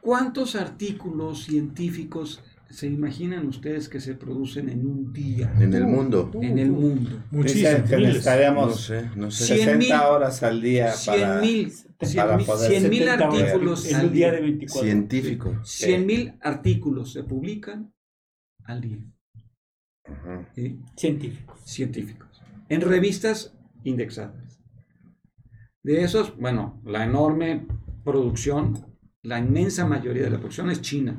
¿cuántos 0.00 0.54
artículos 0.54 1.42
científicos 1.44 2.40
se 2.70 2.86
imaginan 2.86 3.48
ustedes 3.48 3.88
que 3.88 3.98
se 4.00 4.14
producen 4.14 4.68
en 4.68 4.86
un 4.86 5.12
día 5.12 5.52
En 5.58 5.74
el 5.74 5.84
mundo. 5.84 6.30
en 6.40 6.58
el 6.60 6.70
mundo? 6.70 7.10
Dicen 7.10 7.24
Muchísimo. 7.32 7.70
que 7.70 7.76
miles. 7.76 7.90
No 7.90 7.98
necesitaríamos 8.06 8.80
sé, 8.84 9.10
no 9.16 9.30
sé. 9.32 9.44
Cien 9.46 9.58
60 9.58 9.78
mil- 9.78 9.92
horas 9.94 10.42
al 10.44 10.60
día 10.62 10.92
100 10.92 11.20
para... 11.20 11.40
mil, 11.40 11.72
para 12.14 12.38
poder- 12.38 12.70
100 12.70 12.90
mil 12.90 12.98
70 13.04 13.28
horas 13.28 13.40
artículos 13.42 13.86
en 13.90 13.96
al 13.96 14.06
un 14.06 14.12
día 14.12 14.30
de 14.32 14.40
24. 14.42 14.82
Científico. 14.88 15.58
100 15.64 16.06
mil 16.06 16.34
artículos 16.40 17.12
se 17.12 17.24
publican 17.24 17.92
al 18.64 18.80
día. 18.80 18.98
Científicos. 20.96 21.60
científicos 21.64 22.28
en 22.68 22.80
revistas 22.82 23.54
indexadas. 23.82 24.47
De 25.88 26.04
esos, 26.04 26.36
bueno, 26.36 26.82
la 26.84 27.02
enorme 27.04 27.66
producción, 28.04 28.94
la 29.22 29.38
inmensa 29.38 29.86
mayoría 29.86 30.24
de 30.24 30.28
la 30.32 30.36
producción 30.36 30.68
es 30.68 30.82
china. 30.82 31.16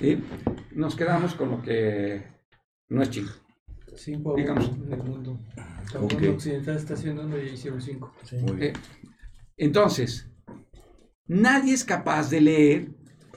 Y 0.00 0.18
nos 0.72 0.96
quedamos 0.96 1.36
con 1.36 1.52
lo 1.52 1.62
que 1.62 2.24
no 2.88 3.00
es 3.00 3.10
chino. 3.10 3.30
Cinco 3.94 4.34
Digamos. 4.34 4.68
en 4.70 4.92
el 4.92 5.02
mundo. 5.04 5.38
El 5.94 6.00
mundo 6.00 6.30
occidental 6.32 6.74
está 6.74 6.94
haciendo 6.94 7.40
y 7.40 7.50
hicieron 7.50 7.80
cinco. 7.80 8.12
Sí. 8.24 8.34
Muy 8.38 8.56
bien. 8.56 8.74
Eh, 8.74 8.78
entonces, 9.58 10.28
nadie 11.28 11.74
es 11.74 11.84
capaz 11.84 12.30
de 12.30 12.40
leer 12.40 12.90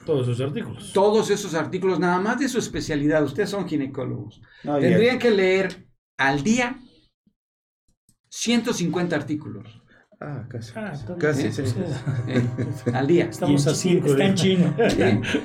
Todos 0.04 0.26
esos 0.26 0.40
artículos. 0.40 0.92
todos 0.92 1.30
esos 1.30 1.54
artículos, 1.54 2.00
nada 2.00 2.18
más 2.18 2.40
de 2.40 2.48
su 2.48 2.58
especialidad. 2.58 3.22
Ustedes 3.22 3.50
son 3.50 3.68
ginecólogos. 3.68 4.42
No, 4.64 4.76
Tendrían 4.80 5.20
que 5.20 5.30
leer 5.30 5.86
al 6.16 6.42
día 6.42 6.80
150 8.28 9.14
artículos. 9.14 9.83
Ah, 10.26 10.46
casi. 10.48 10.72
Ah. 10.76 10.92
Casi, 11.18 11.52
sí. 11.52 11.62
eh, 12.28 12.42
al 12.94 13.06
día. 13.06 13.26
Estamos 13.26 13.66
a 13.66 13.74
cinco 13.74 14.06
Está 14.08 14.24
en 14.24 14.34
chino. 14.34 14.74
¿sí? 14.88 15.02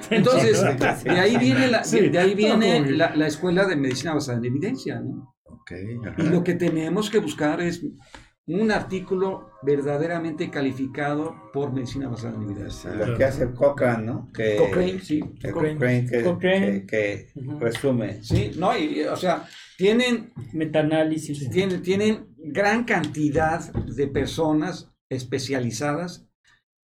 Entonces, 0.09 0.63
de 1.03 1.09
ahí 1.19 1.37
viene 1.37 1.67
la, 1.67 1.83
Sí, 1.83 1.99
de, 1.99 2.09
de 2.09 2.19
ahí 2.19 2.33
viene 2.35 2.79
no, 2.79 2.91
la, 2.91 3.15
la 3.15 3.27
escuela 3.27 3.65
de 3.67 3.75
medicina 3.75 4.13
basada 4.13 4.37
en 4.37 4.45
evidencia, 4.45 4.99
¿no? 5.01 5.35
Ok, 5.43 5.71
Y 6.17 6.23
lo 6.29 6.43
que 6.43 6.53
tenemos 6.55 7.09
que 7.09 7.19
buscar 7.19 7.59
es 7.61 7.83
un 8.47 8.71
artículo 8.71 9.51
verdaderamente 9.61 10.49
calificado 10.49 11.35
por 11.53 11.71
medicina 11.71 12.07
basada 12.07 12.35
en 12.35 12.43
evidencia. 12.43 12.91
lo 12.95 13.15
que 13.17 13.23
hace 13.25 13.43
el 13.43 13.53
Cochrane, 13.53 14.03
¿no? 14.05 14.29
Que, 14.33 14.55
Cochrane, 14.55 14.99
sí. 15.01 15.19
el 15.43 15.51
Cochrane. 15.51 15.73
Cochrane 15.75 16.05
que, 16.07 16.23
Cochrane. 16.23 16.85
que- 16.85 16.85
que 16.87 17.27
resume. 17.59 18.23
Sí, 18.23 18.51
no, 18.57 18.75
y, 18.75 19.03
o 19.03 19.15
sea, 19.15 19.45
tienen 19.77 20.31
Metaanálisis. 20.53 21.47
tienen, 21.51 21.81
tienen 21.83 22.28
gran 22.43 22.83
cantidad 22.85 23.71
de 23.73 24.07
personas 24.07 24.91
especializadas 25.09 26.27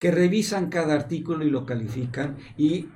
que 0.00 0.10
revisan 0.10 0.68
cada 0.70 0.94
artículo 0.94 1.44
y 1.44 1.50
lo 1.50 1.66
califican 1.66 2.36
y 2.56 2.88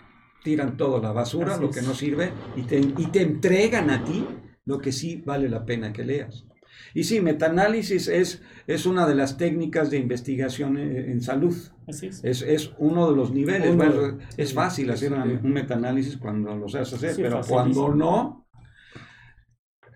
tiran 0.42 0.76
todo 0.76 0.96
a 0.98 1.02
la 1.02 1.12
basura, 1.12 1.56
Así 1.56 1.60
lo 1.60 1.70
es. 1.70 1.76
que 1.76 1.82
no 1.82 1.94
sirve, 1.94 2.32
y 2.56 2.62
te, 2.62 2.78
y 2.78 3.06
te 3.12 3.22
entregan 3.22 3.90
a 3.90 4.04
ti 4.04 4.24
lo 4.64 4.78
que 4.80 4.92
sí 4.92 5.22
vale 5.24 5.48
la 5.48 5.64
pena 5.64 5.92
que 5.92 6.04
leas. 6.04 6.46
Y 6.94 7.04
sí, 7.04 7.20
metaanálisis 7.20 8.08
es, 8.08 8.42
es 8.66 8.86
una 8.86 9.06
de 9.06 9.14
las 9.14 9.36
técnicas 9.36 9.90
de 9.90 9.98
investigación 9.98 10.78
en, 10.78 10.96
en 10.96 11.20
salud. 11.20 11.56
Así 11.86 12.06
es. 12.06 12.22
Es, 12.22 12.42
es 12.42 12.72
uno 12.78 13.10
de 13.10 13.16
los 13.16 13.32
niveles. 13.32 13.74
Uno, 13.74 13.76
Bueno, 13.76 14.18
es 14.36 14.50
sí, 14.50 14.54
fácil 14.54 14.90
hacer 14.90 15.12
sí. 15.12 15.16
un 15.42 15.52
metaanálisis 15.52 16.16
cuando 16.16 16.54
lo 16.56 16.68
sabes 16.68 16.92
hacer, 16.92 17.18
pero 17.20 17.40
cuando 17.46 17.94
no. 17.94 18.47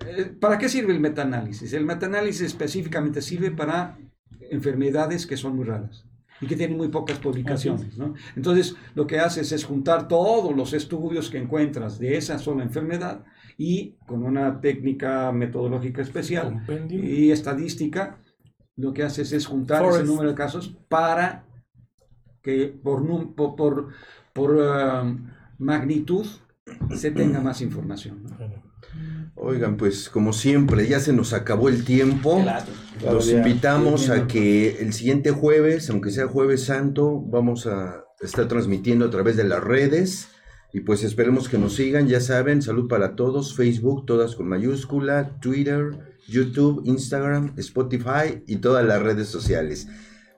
Eh, 0.06 0.24
¿Para 0.40 0.58
qué 0.58 0.68
sirve 0.68 0.92
el 0.92 1.00
metaanálisis? 1.00 1.72
El 1.72 1.84
metaanálisis 1.84 2.42
específicamente 2.42 3.22
sirve 3.22 3.50
para 3.50 3.98
enfermedades 4.50 5.26
que 5.26 5.36
son 5.36 5.56
muy 5.56 5.64
raras 5.64 6.04
y 6.40 6.46
que 6.46 6.56
tienen 6.56 6.76
muy 6.76 6.88
pocas 6.88 7.18
publicaciones. 7.18 7.96
¿no? 7.96 8.14
Entonces, 8.34 8.74
lo 8.94 9.06
que 9.06 9.20
haces 9.20 9.52
es 9.52 9.64
juntar 9.64 10.08
todos 10.08 10.54
los 10.54 10.72
estudios 10.72 11.30
que 11.30 11.38
encuentras 11.38 11.98
de 11.98 12.16
esa 12.16 12.38
sola 12.38 12.64
enfermedad 12.64 13.24
y 13.56 13.96
con 14.06 14.24
una 14.24 14.60
técnica 14.60 15.30
metodológica 15.30 16.02
especial 16.02 16.64
y 16.90 17.30
estadística, 17.30 18.18
lo 18.76 18.92
que 18.92 19.04
haces 19.04 19.32
es 19.32 19.46
juntar 19.46 19.84
ese 19.84 20.04
número 20.04 20.30
de 20.30 20.34
casos 20.34 20.76
para 20.88 21.44
que 22.42 22.66
por, 22.82 23.34
por, 23.34 24.50
um, 24.50 25.28
magnitud 25.58 26.26
se 26.96 27.12
tenga 27.12 27.40
más 27.40 27.60
información. 27.60 28.24
¿no? 28.24 28.61
Claro. 28.92 29.22
Oigan, 29.34 29.76
pues 29.76 30.08
como 30.08 30.32
siempre, 30.32 30.86
ya 30.86 31.00
se 31.00 31.12
nos 31.12 31.32
acabó 31.32 31.68
el 31.68 31.84
tiempo. 31.84 32.44
Los 33.02 33.26
Todavía 33.26 33.38
invitamos 33.38 34.10
a 34.10 34.26
que 34.26 34.80
el 34.80 34.92
siguiente 34.92 35.30
jueves, 35.30 35.88
aunque 35.90 36.10
sea 36.10 36.28
jueves 36.28 36.64
santo, 36.64 37.20
vamos 37.20 37.66
a 37.66 38.04
estar 38.20 38.46
transmitiendo 38.46 39.06
a 39.06 39.10
través 39.10 39.36
de 39.36 39.44
las 39.44 39.62
redes. 39.62 40.28
Y 40.72 40.80
pues 40.80 41.02
esperemos 41.02 41.48
que 41.48 41.58
nos 41.58 41.74
sigan, 41.74 42.08
ya 42.08 42.20
saben, 42.20 42.62
salud 42.62 42.88
para 42.88 43.14
todos, 43.14 43.54
Facebook, 43.56 44.06
todas 44.06 44.36
con 44.36 44.48
mayúscula, 44.48 45.38
Twitter, 45.40 45.90
YouTube, 46.28 46.82
Instagram, 46.84 47.52
Spotify 47.58 48.42
y 48.46 48.56
todas 48.56 48.86
las 48.86 49.02
redes 49.02 49.28
sociales. 49.28 49.88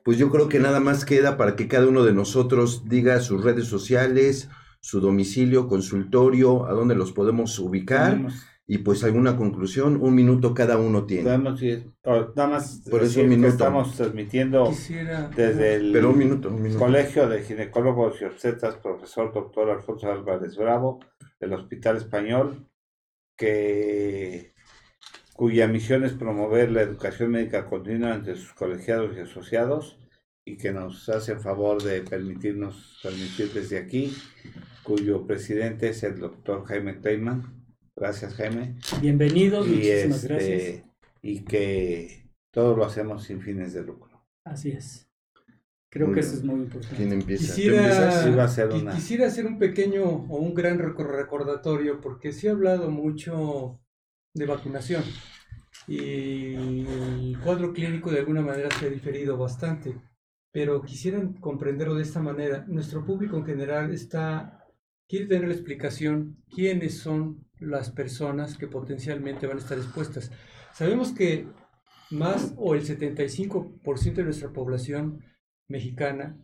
Pues 0.05 0.19
yo 0.19 0.31
creo 0.31 0.49
que 0.49 0.59
nada 0.59 0.81
más 0.81 1.05
queda 1.05 1.37
para 1.37 1.57
que 1.57 1.69
cada 1.69 1.87
uno 1.87 2.05
de 2.05 2.13
nosotros 2.13 2.85
diga 2.89 3.21
sus 3.21 3.45
redes 3.45 3.67
sociales, 3.67 4.49
su 4.85 5.01
domicilio, 5.01 5.67
consultorio, 5.67 6.67
a 6.67 6.73
dónde 6.73 6.95
los 6.95 7.11
podemos 7.13 7.59
ubicar. 7.59 8.11
Tenemos- 8.13 8.47
Y 8.67 8.79
pues 8.79 9.03
alguna 9.05 9.37
conclusión, 9.37 9.99
un 10.01 10.15
minuto 10.15 10.53
cada 10.55 10.77
uno 10.79 11.05
tiene. 11.05 11.25
podemos 11.25 11.61
ir- 11.63 11.91
o 12.05 12.33
nada 12.37 12.49
más 12.49 12.83
Por 12.91 13.03
eso 13.03 13.21
un 13.21 13.29
minuto. 13.29 13.49
estamos 13.49 13.95
transmitiendo 13.97 14.69
Quisiera. 14.69 15.29
desde 15.37 15.75
el 15.77 15.93
Pero 15.93 16.11
un 16.11 16.19
minuto, 16.19 16.49
un 16.49 16.63
minuto. 16.63 16.79
Colegio 16.85 17.29
de 17.29 17.43
Ginecólogos 17.43 18.21
y 18.21 18.25
Obstetras, 18.25 18.77
profesor 18.77 19.33
doctor 19.35 19.71
Alfonso 19.71 20.11
Álvarez 20.11 20.57
Bravo, 20.57 21.01
del 21.41 21.53
Hospital 21.55 21.97
Español, 21.99 22.67
que, 23.37 24.53
cuya 25.35 25.67
misión 25.67 26.05
es 26.05 26.13
promover 26.13 26.71
la 26.71 26.83
educación 26.83 27.31
médica 27.33 27.67
continua 27.67 28.15
entre 28.15 28.37
sus 28.37 28.53
colegiados 28.55 29.17
y 29.17 29.21
asociados 29.21 29.99
y 30.47 30.57
que 30.57 30.73
nos 30.73 31.09
hace 31.09 31.33
el 31.33 31.41
favor 31.41 31.83
de 31.83 32.01
permitirnos 32.03 32.99
transmitir 33.03 33.53
desde 33.53 33.79
aquí, 33.79 34.15
cuyo 34.85 35.27
presidente 35.27 35.89
es 35.89 36.03
el 36.03 36.19
doctor 36.19 36.65
Jaime 36.67 36.95
Teyman. 36.95 37.65
Gracias, 37.97 38.35
Jaime. 38.35 38.77
Bienvenidos, 39.01 39.67
Y, 39.67 39.71
muchísimas 39.71 40.25
gracias. 40.25 40.63
este, 40.63 40.85
y 41.23 41.41
que 41.45 42.29
todo 42.53 42.77
lo 42.77 42.85
hacemos 42.85 43.25
sin 43.25 43.41
fines 43.41 43.73
de 43.73 43.83
lucro. 43.83 44.23
Así 44.45 44.71
es. 44.73 45.09
Creo 45.91 46.09
Muy 46.09 46.17
que 46.17 46.21
bien. 46.23 46.33
eso 46.33 46.39
es 46.41 46.45
muy 46.45 46.61
importante. 46.61 46.97
¿Quién 46.97 47.13
empieza? 47.13 47.47
¿Tú 47.47 47.55
Quisiera, 47.55 47.77
empiezas? 47.79 48.25
Sí, 48.25 48.31
va 48.31 48.45
a 48.45 48.49
ser 48.49 48.69
qui- 48.69 48.83
una- 48.83 48.95
quisiera 48.95 49.27
hacer 49.29 49.47
un 49.47 49.59
pequeño 49.59 50.05
o 50.05 50.37
un 50.39 50.53
gran 50.55 50.79
recor- 50.79 51.07
recordatorio 51.17 52.01
porque 52.01 52.33
se 52.33 52.49
ha 52.49 52.53
hablado 52.53 52.91
mucho 52.91 53.81
de 54.35 54.47
vacunación 54.47 55.05
y 55.87 56.55
el 56.85 57.39
cuadro 57.45 57.73
clínico 57.73 58.11
de 58.11 58.19
alguna 58.21 58.43
manera 58.43 58.69
se 58.73 58.87
ha 58.87 58.91
diferido 58.91 59.37
bastante, 59.37 59.95
pero 60.53 60.83
quisieran 60.83 61.35
comprenderlo 61.35 61.95
de 61.95 62.03
esta 62.03 62.21
manera. 62.21 62.65
Nuestro 62.67 63.05
público 63.05 63.37
en 63.37 63.45
general 63.45 63.93
está 63.93 64.64
quiere 65.09 65.27
tener 65.27 65.49
la 65.49 65.55
explicación 65.55 66.37
quiénes 66.55 66.99
son 66.99 67.47
las 67.59 67.91
personas 67.91 68.57
que 68.57 68.67
potencialmente 68.67 69.47
van 69.47 69.59
a 69.59 69.61
estar 69.61 69.79
expuestas. 69.79 70.31
Sabemos 70.73 71.13
que 71.13 71.47
más 72.11 72.55
o 72.57 72.75
el 72.75 72.85
75% 72.85 74.15
de 74.15 74.25
nuestra 74.25 74.53
población 74.53 75.21
mexicana 75.69 76.37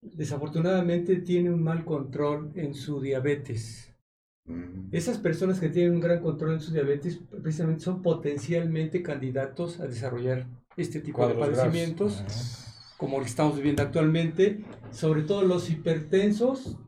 desafortunadamente 0.00 1.16
tiene 1.16 1.50
un 1.50 1.62
mal 1.62 1.84
control 1.84 2.52
en 2.54 2.74
su 2.74 3.00
diabetes. 3.00 3.94
Esas 4.92 5.18
personas 5.18 5.60
que 5.60 5.68
tienen 5.68 5.94
un 5.94 6.00
gran 6.00 6.22
control 6.22 6.54
en 6.54 6.60
su 6.60 6.72
diabetes 6.72 7.20
precisamente 7.42 7.84
son 7.84 8.00
potencialmente 8.00 9.02
candidatos 9.02 9.78
a 9.80 9.86
desarrollar 9.86 10.46
este 10.76 11.00
tipo 11.00 11.26
de 11.26 11.34
padecimientos, 11.34 12.24
como 12.96 13.18
el 13.18 13.24
que 13.24 13.30
estamos 13.30 13.56
viviendo 13.56 13.82
actualmente, 13.82 14.64
sobre 14.90 15.22
todo 15.22 15.42
los 15.42 15.68
hipertensos, 15.70 16.78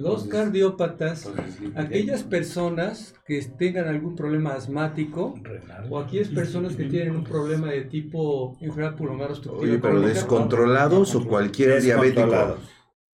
los 0.00 0.24
Entonces, 0.24 0.30
cardiópatas, 0.30 1.30
aquellas 1.74 2.22
personas 2.22 3.14
que 3.26 3.40
tengan 3.58 3.86
algún 3.88 4.16
problema 4.16 4.54
asmático 4.54 5.34
Renal. 5.42 5.86
o 5.90 5.98
aquellas 5.98 6.28
personas 6.28 6.74
que 6.76 6.84
tienen 6.84 7.14
un 7.16 7.24
problema 7.24 7.68
de 7.68 7.82
tipo 7.82 8.56
enfermedad 8.60 8.96
pulmonar 8.96 9.30
obstructiva 9.30 9.62
Oye, 9.62 9.78
pero 9.78 9.94
crónica, 9.94 10.08
descontrolados 10.14 11.14
o 11.14 11.26
cualquier 11.26 11.82
diabético. 11.82 12.56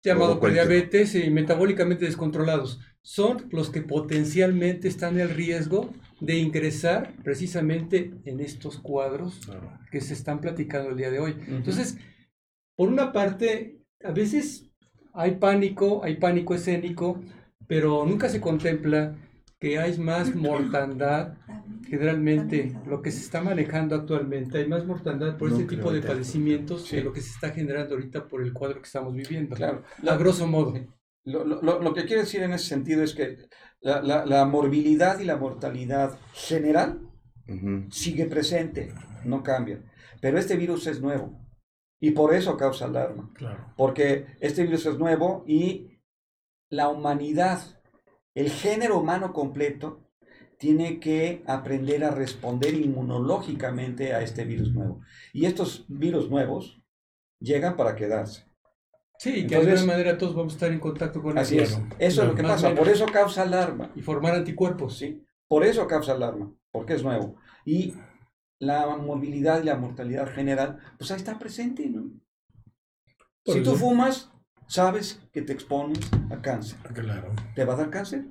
Llamado 0.02 0.39
cualquier- 0.39 0.66
prediabetes 0.66 1.15
y 1.15 1.31
metabólicamente 1.31 2.05
descontrolados, 2.05 2.81
son 3.01 3.48
los 3.51 3.70
que 3.70 3.81
potencialmente 3.82 4.89
están 4.89 5.19
en 5.19 5.31
riesgo 5.35 5.90
de 6.20 6.36
ingresar 6.36 7.15
precisamente 7.23 8.12
en 8.24 8.40
estos 8.40 8.78
cuadros 8.78 9.40
que 9.90 10.01
se 10.01 10.12
están 10.15 10.40
platicando 10.40 10.90
el 10.90 10.97
día 10.97 11.11
de 11.11 11.20
hoy. 11.20 11.36
Entonces, 11.48 11.97
por 12.77 12.89
una 12.89 13.12
parte, 13.12 13.78
a 14.02 14.11
veces 14.12 14.70
hay 15.14 15.32
pánico, 15.36 16.02
hay 16.04 16.16
pánico 16.16 16.54
escénico, 16.54 17.20
pero 17.66 18.04
nunca 18.04 18.28
se 18.28 18.40
contempla 18.40 19.16
que 19.58 19.78
hay 19.78 19.96
más 19.98 20.34
mortandad. 20.34 21.34
Generalmente, 21.88 22.76
lo 22.86 23.00
que 23.02 23.10
se 23.12 23.20
está 23.20 23.40
manejando 23.42 23.94
actualmente, 23.94 24.58
hay 24.58 24.66
más 24.66 24.84
mortandad 24.84 25.36
por 25.36 25.50
No 25.50 25.56
este 25.58 25.68
tipo 25.76 25.92
de 25.92 26.00
tanto. 26.00 26.14
padecimientos 26.14 26.86
Sí. 26.86 26.96
que 26.96 27.04
lo 27.04 27.12
que 27.12 27.20
se 27.20 27.30
está 27.30 27.50
generando 27.50 27.94
ahorita 27.94 28.26
por 28.26 28.42
el 28.42 28.52
cuadro 28.52 28.80
que 28.80 28.86
estamos 28.86 29.14
viviendo. 29.14 29.54
Claro. 29.54 29.82
A 30.06 30.16
grosso 30.16 30.46
modo. 30.46 30.74
Lo, 31.24 31.44
lo- 31.44 31.62
lo- 31.62 31.80
lo 31.80 31.94
que 31.94 32.04
quiero 32.04 32.22
decir 32.22 32.42
en 32.42 32.52
ese 32.52 32.66
sentido 32.66 33.02
es 33.02 33.14
que 33.14 33.38
la, 33.80 34.02
la- 34.02 34.26
la 34.26 34.44
morbilidad 34.44 35.18
y 35.20 35.24
la 35.24 35.36
mortalidad 35.36 36.18
general 36.32 37.00
sigue 37.90 38.26
presente, 38.26 38.92
no 39.24 39.42
cambia. 39.42 39.80
Pero 40.20 40.38
este 40.38 40.56
virus 40.56 40.86
es 40.86 41.00
nuevo 41.00 41.38
y 42.06 42.10
por 42.10 42.35
eso 42.35 42.56
causa 42.56 42.85
alarma. 42.86 43.31
Claro. 43.35 43.72
Porque 43.76 44.26
este 44.40 44.62
virus 44.64 44.86
es 44.86 44.98
nuevo 44.98 45.44
y 45.47 45.98
la 46.70 46.89
humanidad, 46.89 47.60
el 48.35 48.51
género 48.51 48.98
humano 48.98 49.32
completo, 49.32 50.01
tiene 50.59 50.98
que 51.01 51.43
aprender 51.47 52.05
a 52.05 52.10
responder 52.10 52.74
inmunológicamente 52.74 54.14
a 54.14 54.22
este 54.22 54.44
virus 54.44 54.72
nuevo. 54.72 55.01
Y 55.32 55.47
estos 55.47 55.85
virus 55.89 56.31
nuevos 56.31 56.81
llegan 57.40 57.76
para 57.76 57.94
quedarse. 57.97 58.47
Sí, 59.18 59.32
que 59.32 59.36
de 59.36 59.43
Entonces- 59.56 59.72
alguna 59.81 59.93
manera 59.93 60.18
todos 60.18 60.35
vamos 60.35 60.52
a 60.55 60.56
estar 60.56 60.72
en 60.72 60.81
contacto 60.81 61.22
con 61.22 61.39
Así 61.39 61.56
el 61.56 61.64
es. 61.64 61.76
virus 61.76 61.93
Eso 61.98 62.22
es 62.22 62.28
lo 62.28 62.35
que 62.35 62.43
pasa. 62.43 62.74
Por 62.74 62.89
eso 62.89 63.06
causa 63.06 63.43
alarma. 63.43 63.90
y 63.94 64.02
formar 64.02 64.35
anticuerpos. 64.35 64.97
¿sí? 64.98 65.22
Por 65.48 65.64
eso 65.64 65.86
causa 65.86 66.12
alarma, 66.12 66.52
porque 66.72 66.94
es 66.94 67.02
nuevo. 67.02 67.36
Y 67.64 67.94
la 68.59 68.86
morbilidad 68.97 69.62
y 69.62 69.66
la 69.66 69.76
mortalidad 69.76 70.32
general, 70.32 70.78
pues 70.98 71.10
ahí 71.10 71.18
está 71.18 71.39
presente, 71.39 71.89
¿no? 71.89 72.10
Por 73.44 73.55
si 73.55 73.62
tú 73.62 73.74
fumas, 73.74 74.32
sabes 74.66 75.20
que 75.32 75.43
te 75.43 75.52
expones 75.52 75.98
a 76.31 76.40
cáncer. 76.40 76.78
Claro. 76.94 77.32
¿Te 77.55 77.64
va 77.64 77.74
a 77.74 77.76
dar 77.76 77.90
cáncer? 77.90 78.26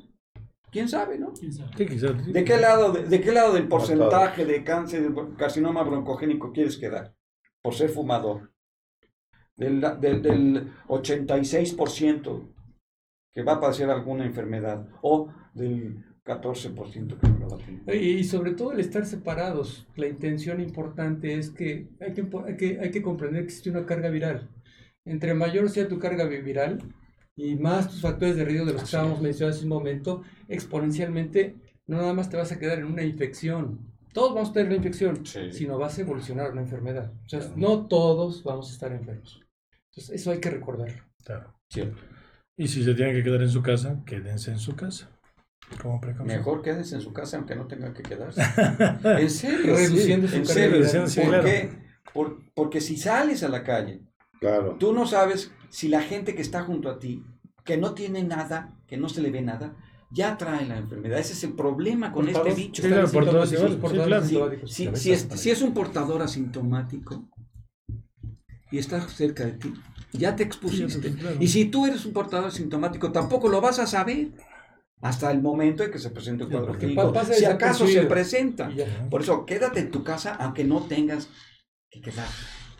¿Quién 0.72 0.90
sabe, 0.90 1.20
no? 1.20 1.36
Sí, 1.36 1.50
quizás. 1.86 2.26
¿De 2.26 2.44
qué 2.44 2.58
lado, 2.58 2.92
de, 2.92 3.04
de 3.04 3.22
qué 3.22 3.32
lado 3.32 3.54
del 3.54 3.68
porcentaje 3.68 4.44
de 4.44 4.64
cáncer, 4.64 5.08
de 5.08 5.36
carcinoma 5.36 5.84
broncogénico 5.84 6.52
quieres 6.52 6.78
quedar? 6.78 7.16
Por 7.62 7.76
ser 7.76 7.90
fumador. 7.90 8.52
Del, 9.56 9.82
del, 10.02 10.22
del 10.24 10.74
86% 10.88 12.54
que 13.34 13.44
va 13.44 13.54
a 13.54 13.60
padecer 13.60 13.90
alguna 13.90 14.26
enfermedad 14.26 14.88
o 15.04 15.32
del 15.54 16.04
14% 16.24 17.20
que 17.20 17.28
Y, 17.88 17.92
y 17.98 18.24
sobre 18.24 18.52
todo 18.52 18.72
el 18.72 18.80
estar 18.80 19.06
separados. 19.06 19.88
La 19.96 20.08
intención 20.08 20.60
importante 20.62 21.36
es 21.36 21.50
que 21.50 21.88
hay 22.00 22.14
que, 22.14 22.28
hay 22.46 22.58
que 22.58 22.80
hay 22.80 22.92
que 22.92 23.02
comprender 23.02 23.42
que 23.42 23.46
existe 23.48 23.70
una 23.70 23.86
carga 23.86 24.10
viral. 24.10 24.50
Entre 25.06 25.34
mayor 25.34 25.70
sea 25.70 25.88
tu 25.88 26.00
carga 26.00 26.26
vi- 26.26 26.42
viral 26.42 26.80
y 27.36 27.56
más 27.56 27.90
tus 27.90 28.02
factores 28.02 28.36
de 28.36 28.46
riesgo 28.46 28.66
de 28.66 28.74
los 28.74 28.82
que 28.84 28.86
estábamos 28.86 29.22
mencionando 29.22 29.56
hace 29.58 29.66
un 29.66 29.70
momento, 29.70 30.22
exponencialmente 30.48 31.56
no 31.88 31.98
nada 31.98 32.14
más 32.14 32.30
te 32.30 32.38
vas 32.38 32.52
a 32.52 32.60
quedar 32.60 32.80
en 32.80 32.86
una 32.86 33.04
infección. 33.04 33.80
Todos 34.14 34.34
vamos 34.34 34.52
a 34.52 34.54
tener 34.54 34.68
una 34.68 34.78
infección, 34.78 35.26
Sí. 35.26 35.52
sino 35.52 35.78
vas 35.78 35.98
a 35.98 36.02
evolucionar 36.02 36.52
una 36.52 36.62
enfermedad. 36.62 37.12
O 37.26 37.30
sea, 37.30 37.42
no 37.56 37.88
todos 37.88 38.44
vamos 38.44 38.70
a 38.70 38.74
estar 38.74 38.92
enfermos. 38.94 39.42
Entonces, 39.92 40.16
eso 40.22 40.32
hay 40.32 40.40
que 40.40 40.50
recordarlo. 40.52 41.04
Claro. 41.24 41.54
Cierto. 41.70 42.02
Y 42.56 42.68
si 42.68 42.84
se 42.84 42.94
tienen 42.94 43.16
que 43.16 43.24
quedar 43.24 43.42
en 43.42 43.50
su 43.50 43.62
casa, 43.64 44.02
quédense 44.06 44.52
en 44.52 44.60
su 44.60 44.76
casa. 44.76 45.10
Como 45.82 46.00
precaución. 46.00 46.38
Mejor 46.38 46.62
quédense 46.62 46.96
en 46.96 47.02
su 47.02 47.14
casa 47.14 47.38
aunque 47.38 47.56
no 47.56 47.68
tengan 47.68 47.94
que 47.94 48.04
quedarse. 48.04 48.42
En 49.04 49.30
serio, 49.30 49.76
Reduciendo 49.76 50.28
su 50.28 50.36
en 50.36 50.46
carga 50.46 50.54
serio. 50.54 51.08
Sí, 51.08 51.20
¿Por 51.22 51.30
claro. 51.30 51.44
qué? 51.46 51.70
Por- 52.14 52.38
porque 52.54 52.82
si 52.82 52.98
sales 52.98 53.44
a 53.44 53.50
la 53.50 53.64
calle 53.64 54.02
Claro. 54.44 54.76
Tú 54.78 54.92
no 54.92 55.08
sabes 55.08 55.52
si 55.70 55.88
la 55.88 56.02
gente 56.02 56.36
que 56.36 56.42
está 56.42 56.64
junto 56.64 56.90
a 56.90 57.00
ti, 57.00 57.24
que 57.64 57.78
no 57.78 57.94
tiene 57.94 58.24
nada, 58.24 58.78
que 58.88 58.98
no 58.98 59.08
se 59.08 59.22
le 59.22 59.32
ve 59.32 59.42
nada, 59.42 59.78
ya 60.12 60.38
trae 60.38 60.66
la 60.66 60.78
enfermedad. 60.78 61.18
Ese 61.18 61.32
es 61.32 61.46
el 61.46 61.54
problema 61.54 62.12
con 62.12 62.28
este 62.28 62.54
bicho. 62.54 62.82
Sí, 62.84 62.90
claro, 62.90 63.08
sí, 63.08 63.18
claro. 63.18 64.68
Si, 64.68 65.12
es, 65.14 65.28
si 65.36 65.50
es 65.50 65.62
un 65.62 65.74
portador 65.74 66.22
asintomático 66.22 67.30
y 68.70 68.80
está 68.80 69.00
cerca 69.08 69.46
de 69.46 69.54
ti, 69.54 69.74
ya 70.12 70.36
te 70.36 70.44
expusiste. 70.44 71.10
Sí, 71.10 71.16
claro. 71.16 71.38
Y 71.40 71.48
si 71.48 71.66
tú 71.66 71.86
eres 71.86 72.06
un 72.06 72.12
portador 72.12 72.48
asintomático, 72.50 73.14
tampoco 73.14 73.48
lo 73.48 73.62
vas 73.62 73.80
a 73.80 73.88
saber 73.88 74.32
hasta 75.04 75.30
el 75.32 75.42
momento 75.42 75.84
en 75.84 75.92
que 75.92 76.00
se 76.00 76.10
presente 76.10 76.44
un 76.46 76.50
Sí, 76.50 76.54
cuadro 76.54 76.68
porque 76.72 76.86
clínico. 76.88 77.14
Si 77.34 77.46
acaso 77.46 77.86
se 77.88 78.04
presenta. 78.04 78.72
Por 79.10 79.22
eso, 79.22 79.46
quédate 79.46 79.80
en 79.82 79.92
tu 79.92 80.04
casa 80.04 80.36
aunque 80.36 80.64
no 80.64 80.82
tengas 80.84 81.30
que 81.92 82.02
quedar. 82.02 82.28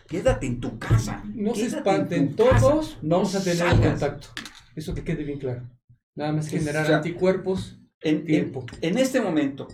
Quédate 0.08 0.48
en 0.48 0.60
tu 0.60 0.80
casa. 0.80 1.24
No 1.36 1.54
se 1.54 1.62
Quédate 1.68 1.72
en 1.72 1.78
espanten, 1.78 2.28
casa. 2.34 2.60
todos 2.60 2.98
No 3.02 3.18
vamos 3.18 3.36
a 3.36 3.44
tener 3.44 3.58
salgas. 3.58 3.90
contacto. 3.92 4.28
Eso 4.76 4.94
que 4.94 5.04
quede 5.04 5.24
bien 5.24 5.40
claro. 5.40 5.70
Nada 6.16 6.32
más 6.32 6.48
generar 6.48 6.84
o 6.84 6.88
sea- 6.88 6.98
anticuerpos 6.98 7.80
En, 8.02 8.18
en- 8.18 8.26
Tiempo. 8.26 8.66
en 8.82 8.98
este 8.98 9.22
momento, 9.22 9.68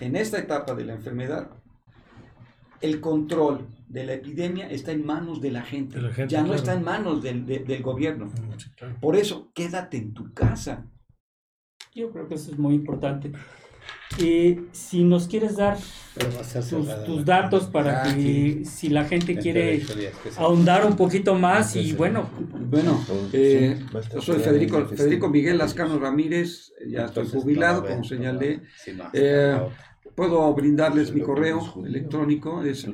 en 0.00 0.16
esta 0.16 0.38
etapa 0.38 0.74
de 0.74 0.84
la 0.84 0.94
enfermedad, 0.94 1.50
el 2.80 3.00
control 3.00 3.68
de 3.88 4.04
la 4.04 4.14
epidemia 4.14 4.68
está 4.68 4.92
en 4.92 5.04
manos 5.06 5.40
de 5.40 5.50
la 5.50 5.62
gente. 5.62 5.96
De 5.96 6.02
la 6.02 6.12
gente, 6.12 6.32
ya 6.32 6.40
no 6.40 6.46
claro. 6.48 6.58
está 6.60 6.74
en 6.74 6.82
manos 6.82 7.22
del, 7.22 7.46
de- 7.46 7.60
del 7.60 7.82
gobierno. 7.82 8.30
Sí, 8.58 8.70
claro. 8.76 8.96
Por 9.00 9.16
eso, 9.16 9.50
quédate 9.54 9.96
en 9.98 10.12
tu 10.14 10.32
casa. 10.34 10.86
Yo 11.94 12.10
creo 12.10 12.26
que 12.26 12.34
eso 12.34 12.50
es 12.50 12.58
muy 12.58 12.74
importante. 12.74 13.30
Eh, 14.18 14.60
si 14.72 15.04
nos 15.04 15.28
quieres 15.28 15.56
dar 15.56 15.76
tus, 17.06 17.24
datos 17.24 17.64
para 17.66 18.02
Ah, 18.02 18.04
que 18.04 18.10
sí. 18.12 18.64
si 18.64 18.88
la 18.88 19.04
gente 19.04 19.36
quiere 19.36 19.82
ahondar 20.36 20.86
un 20.86 20.96
poquito 20.96 21.34
más 21.34 21.76
y 21.76 21.92
bueno, 21.92 22.28
Bueno, 22.68 23.04
eh, 23.32 23.78
soy 24.20 24.40
Federico, 24.40 24.78
el 24.78 24.88
Federico. 24.88 25.28
Miguel 25.28 25.58
Lascano 25.58 25.98
Ramírez, 25.98 26.72
ya 26.88 27.04
estoy 27.06 27.28
jubilado, 27.28 27.86
como 27.86 28.02
señalé. 28.02 28.62
Eh, 29.12 29.54
no. 29.56 29.68
Puedo 30.14 30.52
brindarles 30.54 31.12
mi 31.12 31.20
correo 31.20 31.60
electrónico, 31.84 32.62
es. 32.62 32.86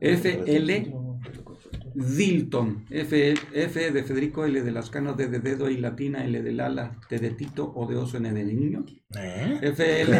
FL 0.00 0.92
Dilton, 1.94 2.84
F, 2.90 3.34
F 3.52 3.90
de 3.90 4.02
Federico, 4.04 4.44
L 4.44 4.62
de 4.62 4.70
Lascano, 4.70 5.14
D 5.14 5.28
de 5.28 5.38
dedo 5.40 5.68
y 5.70 5.76
latina, 5.76 6.24
L 6.24 6.42
de 6.42 6.52
Lala, 6.52 6.96
T 7.08 7.18
de 7.18 7.30
Tito, 7.30 7.72
O 7.74 7.86
de 7.86 7.96
oso, 7.96 8.16
N 8.18 8.32
de 8.32 8.44
niño. 8.44 8.84
¿Eh? 9.18 9.58
FL, 9.62 10.12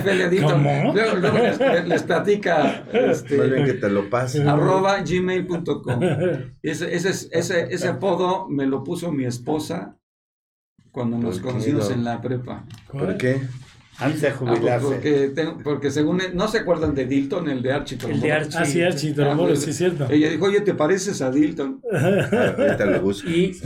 FL 0.00 0.30
Dilton. 0.30 0.52
¿Cómo? 0.62 0.92
Luego, 0.94 1.16
luego 1.16 1.38
les, 1.38 1.88
les 1.88 2.02
platica 2.04 2.84
este, 2.92 3.36
Más 3.38 3.50
bien 3.50 3.64
que 3.64 3.72
te 3.74 3.90
lo 3.90 4.08
pase. 4.08 4.42
arroba 4.42 5.00
gmail.com. 5.02 6.00
Ese, 6.62 6.94
ese, 6.94 7.10
es- 7.10 7.28
ese, 7.32 7.72
ese 7.74 7.88
apodo 7.88 8.48
me 8.48 8.66
lo 8.66 8.84
puso 8.84 9.10
mi 9.12 9.24
esposa 9.24 9.96
cuando 10.92 11.18
nos 11.18 11.36
¿Por 11.38 11.46
qué 11.48 11.52
conocimos 11.52 11.88
no? 11.88 11.94
en 11.96 12.04
la 12.04 12.20
prepa. 12.20 12.64
¿Por 12.90 13.16
qué? 13.16 13.40
Antes 14.00 14.20
de 14.22 14.28
Ah, 14.28 14.34
jubilarse. 14.36 14.86
porque, 14.86 15.32
tengo- 15.34 15.58
porque 15.62 15.90
según 15.90 16.20
él- 16.20 16.34
no 16.34 16.48
se 16.48 16.58
acuerdan 16.58 16.94
de 16.94 17.04
Dilton, 17.06 17.48
el 17.48 17.62
de 17.62 17.72
Archie 17.72 17.98
el 18.08 18.20
de 18.20 18.32
Archie. 18.32 18.58
Ah, 18.58 18.64
sí, 18.64 18.82
Archie, 18.82 19.14
Ah, 19.18 19.36
sí 19.56 19.70
es 19.70 19.76
cierto. 19.76 20.06
Ella 20.10 20.30
dijo, 20.30 20.44
oye, 20.46 20.60
¿te 20.62 20.74
pareces 20.74 21.20
a 21.22 21.30
Dilton? 21.30 21.80
Ah, 21.92 22.54
Ahorita 22.58 22.86
lo 22.86 23.00
busco. 23.02 23.28
Y, 23.28 23.60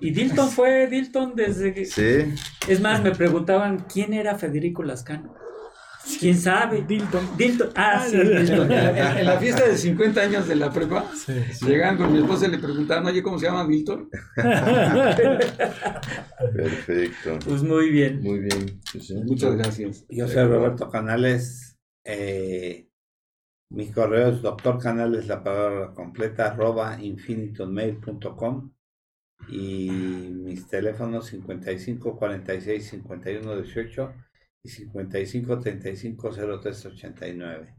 y 0.00 0.10
Dilton 0.10 0.48
fue 0.50 0.86
Dilton 0.88 1.34
desde 1.36 1.72
que... 1.72 1.84
Sí. 1.84 2.34
Es 2.68 2.80
más, 2.80 3.02
me 3.02 3.12
preguntaban 3.12 3.84
quién 3.92 4.12
era 4.12 4.34
Federico 4.36 4.82
Lascano. 4.82 5.34
¿Quién 6.20 6.36
sabe? 6.38 6.82
Dilton. 6.82 7.36
Dilton. 7.36 7.70
Ah, 7.74 8.04
sí. 8.08 8.16
En, 8.16 8.28
Dilton. 8.46 8.70
en- 8.72 8.96
en 9.18 9.26
la 9.26 9.38
fiesta 9.38 9.66
de 9.66 9.76
50 9.76 10.20
años 10.20 10.46
de 10.48 10.56
la 10.56 10.70
prepa, 10.72 11.04
Sí. 11.14 11.32
llegaban 11.66 11.96
con 11.96 12.12
mi 12.12 12.18
esposa 12.20 12.46
y 12.46 12.50
le 12.52 12.58
preguntaban, 12.58 13.06
oye, 13.06 13.22
¿cómo 13.22 13.38
se 13.38 13.46
llama 13.46 13.66
Dilton? 13.66 14.08
Perfecto. 16.54 17.38
Pues 17.44 17.62
muy 17.62 17.90
bien. 17.90 18.20
Muy 18.22 18.40
bien. 18.40 18.80
Pues, 18.92 19.06
sí. 19.06 19.14
Muchas 19.24 19.56
gracias. 19.56 20.04
Yo 20.08 20.28
soy 20.28 20.44
Roberto 20.46 20.88
Canales. 20.90 21.78
eh, 22.04 22.88
mi 23.68 23.90
correo 23.90 24.28
es 24.28 24.42
doctor 24.42 24.78
Canales, 24.78 25.26
la 25.26 25.42
palabra 25.42 25.92
completa, 25.92 26.46
arroba 26.52 27.02
infinitonmail.com 27.02 28.70
y 29.48 29.90
mis 29.90 30.68
teléfonos 30.68 31.26
55 31.26 32.16
46 32.16 32.88
51 32.88 33.56
18 33.60 34.14
y 34.66 34.68
55 34.68 35.58
35 35.60 36.30
03 36.60 36.86
89. 36.86 37.74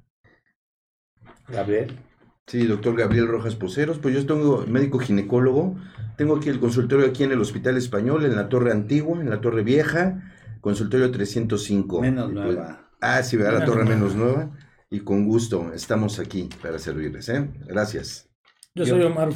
Gabriel. 1.50 2.00
Sí, 2.48 2.66
doctor 2.66 2.96
Gabriel 2.98 3.28
Rojas 3.28 3.56
Poceros, 3.56 4.00
pues 4.00 4.16
yo 4.16 4.26
tengo 4.26 4.66
médico 4.68 5.00
ginecólogo, 5.00 5.76
tengo 6.18 6.38
aquí 6.38 6.48
el 6.48 6.62
consultorio 6.62 7.06
aquí 7.06 7.26
en 7.26 7.34
el 7.34 7.42
Hospital 7.42 7.76
Español, 7.76 8.24
en 8.24 8.38
la 8.38 8.48
Torre 8.48 8.72
Antigua, 8.72 9.20
en 9.20 9.30
la 9.30 9.42
Torre 9.42 9.64
Vieja, 9.64 10.32
consultorio 10.62 11.12
305. 11.12 12.02
Menos 12.02 12.32
pues- 12.32 12.36
nueva. 12.46 12.90
ah, 13.02 13.22
sí, 13.22 13.36
¿verdad? 13.36 13.60
La 13.60 13.66
Torre 13.66 13.84
menos 13.84 14.16
nueva. 14.16 14.52
Y 14.90 15.02
con 15.02 15.26
gusto 15.28 15.74
estamos 15.74 16.18
aquí 16.20 16.48
para 16.62 16.80
servirles, 16.80 17.28
¿eh? 17.28 17.50
Gracias. 17.68 18.30
Yo 18.74 18.86
soy 18.86 19.02
Omar, 19.04 19.30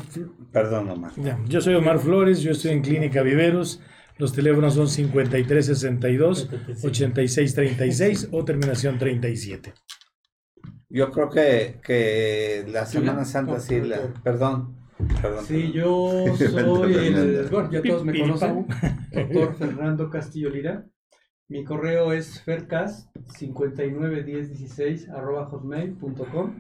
Perdón, 0.53 0.89
Omar. 0.89 1.11
ya, 1.17 1.37
yo 1.49 1.59
soy 1.59 1.73
Omar 1.73 1.99
Flores, 1.99 2.39
yo 2.41 2.51
estoy 2.51 2.71
en 2.71 2.81
Clínica 2.81 3.21
Viveros. 3.23 3.81
Los 4.21 4.31
teléfonos 4.33 4.75
son 4.75 4.87
5362 4.87 6.47
8636 6.83 8.29
o 8.31 8.45
terminación 8.45 8.99
37. 8.99 9.73
Yo 10.89 11.09
creo 11.09 11.31
que, 11.31 11.79
que 11.83 12.63
la 12.71 12.85
Semana 12.85 13.25
Santa 13.25 13.59
sí, 13.59 13.81
la, 13.81 14.13
perdón. 14.23 14.75
perdón 15.23 15.43
Sí, 15.43 15.71
yo 15.71 16.25
soy 16.37 16.93
el, 16.93 17.47
bueno, 17.49 17.71
ya 17.71 17.81
todos 17.81 18.05
me 18.05 18.19
conocen, 18.19 18.67
doctor 19.11 19.55
Fernando 19.55 20.11
Castillo 20.11 20.51
Lira. 20.51 20.85
Mi 21.47 21.63
correo 21.63 22.13
es 22.13 22.45
fercas591016 22.45 25.09
arroba 25.09 25.47
hotmail.com. 25.47 26.59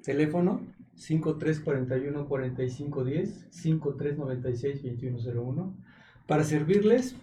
Teléfono 0.00 0.60
5341 0.94 2.28
4510 2.28 3.48
5396 3.50 4.82
2101. 4.84 5.83
Para 6.26 6.44
servirles 6.44 7.16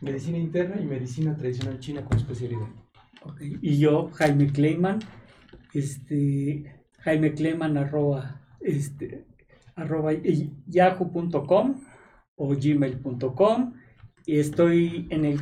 medicina 0.00 0.38
interna 0.38 0.80
y 0.80 0.84
medicina 0.84 1.36
tradicional 1.36 1.78
china 1.80 2.04
con 2.04 2.16
especialidad. 2.18 2.68
Ok, 3.22 3.40
Y 3.62 3.78
yo, 3.78 4.10
Jaime 4.14 4.52
Kleiman, 4.52 4.98
este, 5.72 6.84
Jaime 7.00 7.32
Kleiman 7.34 7.76
arroba, 7.76 8.40
este, 8.60 9.26
arroba 9.74 10.12
yahoo.com 10.66 11.80
o 12.36 12.48
gmail.com 12.54 13.74
y 14.26 14.38
estoy 14.38 15.06
en 15.10 15.24
el, 15.24 15.40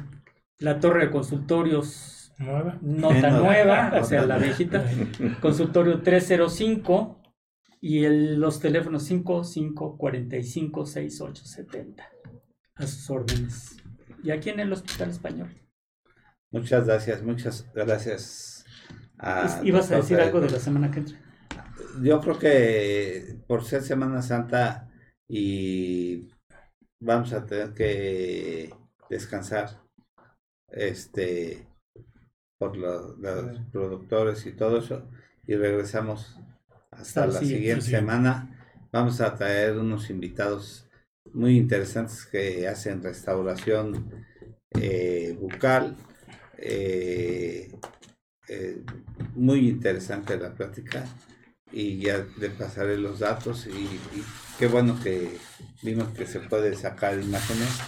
la 0.59 0.81
torre 0.81 1.07
de 1.07 1.11
consultorios 1.11 2.33
¿Nueva? 2.39 2.79
nota 2.83 3.31
nueva, 3.31 3.93
o 4.01 4.05
sea, 4.05 4.27
la 4.27 4.39
viejita, 4.39 4.85
consultorio 5.41 6.03
305 6.03 7.21
y 7.81 8.05
el- 8.05 8.41
los 8.41 8.61
teléfonos 8.61 9.05
55 9.05 9.97
45 9.97 10.87
68 10.87 11.45
70 11.45 12.05
a 12.77 12.87
sus 12.87 13.09
órdenes. 13.11 13.77
Y 14.23 14.31
aquí 14.31 14.51
en 14.51 14.61
el 14.61 14.73
Hospital 14.73 15.11
Español. 15.11 15.51
Muchas 16.51 16.87
gracias, 16.87 17.23
muchas 17.23 17.67
gracias. 17.75 18.65
a 19.19 19.61
¿Ibas 19.65 19.91
a 19.91 19.97
decir 19.97 20.21
algo 20.21 20.41
de 20.41 20.51
la 20.51 20.59
semana 20.59 20.91
que 20.91 21.01
entra? 21.01 21.19
Yo 22.03 22.21
creo 22.21 22.39
que 22.39 23.39
por 23.47 23.65
ser 23.65 23.83
Semana 23.83 24.23
Santa 24.23 24.89
y 25.29 26.29
vamos 27.01 27.33
a 27.33 27.45
tener 27.47 27.73
que 27.75 28.75
descansar 29.09 29.81
este 30.69 31.67
por 32.59 32.77
lo- 32.77 33.17
los 33.17 33.61
productores 33.73 34.47
y 34.47 34.53
todo 34.53 34.79
eso 34.79 35.11
y 35.47 35.55
regresamos 35.57 36.37
hasta 36.91 37.25
Hasta 37.25 37.27
la 37.27 37.39
siguiente, 37.41 37.85
semana. 37.87 38.59
Vamos 38.93 39.21
a 39.21 39.35
traer 39.35 39.77
unos 39.79 40.11
invitados 40.11 40.89
muy 41.33 41.57
interesantes 41.59 42.25
que 42.27 42.69
hacen 42.69 43.03
restauración 43.03 44.11
eh, 44.71 45.37
bucal. 45.41 45.97
eh, 46.59 47.73
eh, 48.49 48.83
muy 49.35 49.69
interesante 49.69 50.37
la 50.39 50.53
plática 50.55 51.05
y 51.73 51.99
ya 51.99 52.27
le 52.39 52.51
pasaré 52.51 52.99
los 52.99 53.21
datos 53.21 53.67
y, 53.67 53.89
qué 54.59 54.67
bueno 54.67 54.99
que 55.03 55.39
vimos 55.83 56.09
que 56.11 56.27
se 56.27 56.41
puede 56.41 56.75
sacar 56.75 57.19
imágenes. 57.21 57.79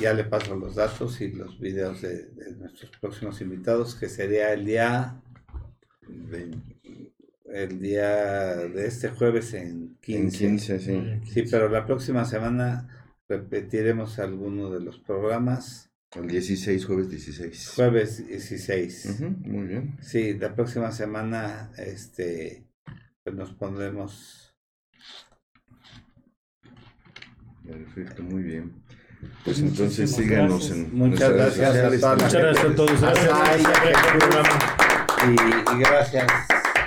Ya 0.00 0.12
le 0.12 0.24
paso 0.24 0.54
los 0.56 0.74
datos 0.76 1.20
y 1.20 1.32
los 1.32 1.58
videos 1.58 2.02
de, 2.02 2.26
de 2.26 2.52
nuestros 2.56 2.90
próximos 3.00 3.40
invitados, 3.40 3.94
que 3.94 4.08
sería 4.08 4.52
el 4.52 4.64
día 4.64 5.20
el 7.62 7.80
día 7.80 8.54
de 8.56 8.86
este 8.86 9.08
jueves 9.10 9.52
en 9.54 9.96
15. 10.00 10.44
En 10.46 10.50
15, 10.58 10.78
sí. 10.78 11.20
Sí, 11.32 11.42
pero 11.50 11.68
la 11.68 11.84
próxima 11.86 12.24
semana 12.24 12.88
repetiremos 13.28 14.18
alguno 14.18 14.70
de 14.70 14.80
los 14.80 14.98
programas. 14.98 15.90
El 16.14 16.28
16, 16.28 16.86
jueves 16.86 17.10
16. 17.10 17.72
Jueves 17.74 18.26
16. 18.26 19.06
Ujú, 19.20 19.24
muy 19.48 19.66
bien. 19.66 19.96
Sí, 20.00 20.34
la 20.34 20.54
próxima 20.54 20.92
semana 20.92 21.70
este 21.76 22.64
pues 23.24 23.36
nos 23.36 23.52
pondremos 23.52 24.44
Perfecto, 27.66 28.22
muy 28.22 28.42
bien. 28.42 28.72
Pues 29.20 29.32
Pues 29.44 29.58
entonces 29.58 30.10
muchísimas 30.12 30.16
síganos 30.16 30.68
gracias. 30.70 30.78
en 30.78 30.96
Muchas 30.96 31.32
gracias 31.32 31.66
sociales 31.74 32.00
Muchas 32.00 32.32
gracias 32.32 32.64
a 32.64 32.74
todos. 32.74 33.00
Gracias. 33.00 33.30
Ay, 33.34 33.62
y, 35.28 35.76
y 35.76 35.78
gracias 35.80 36.57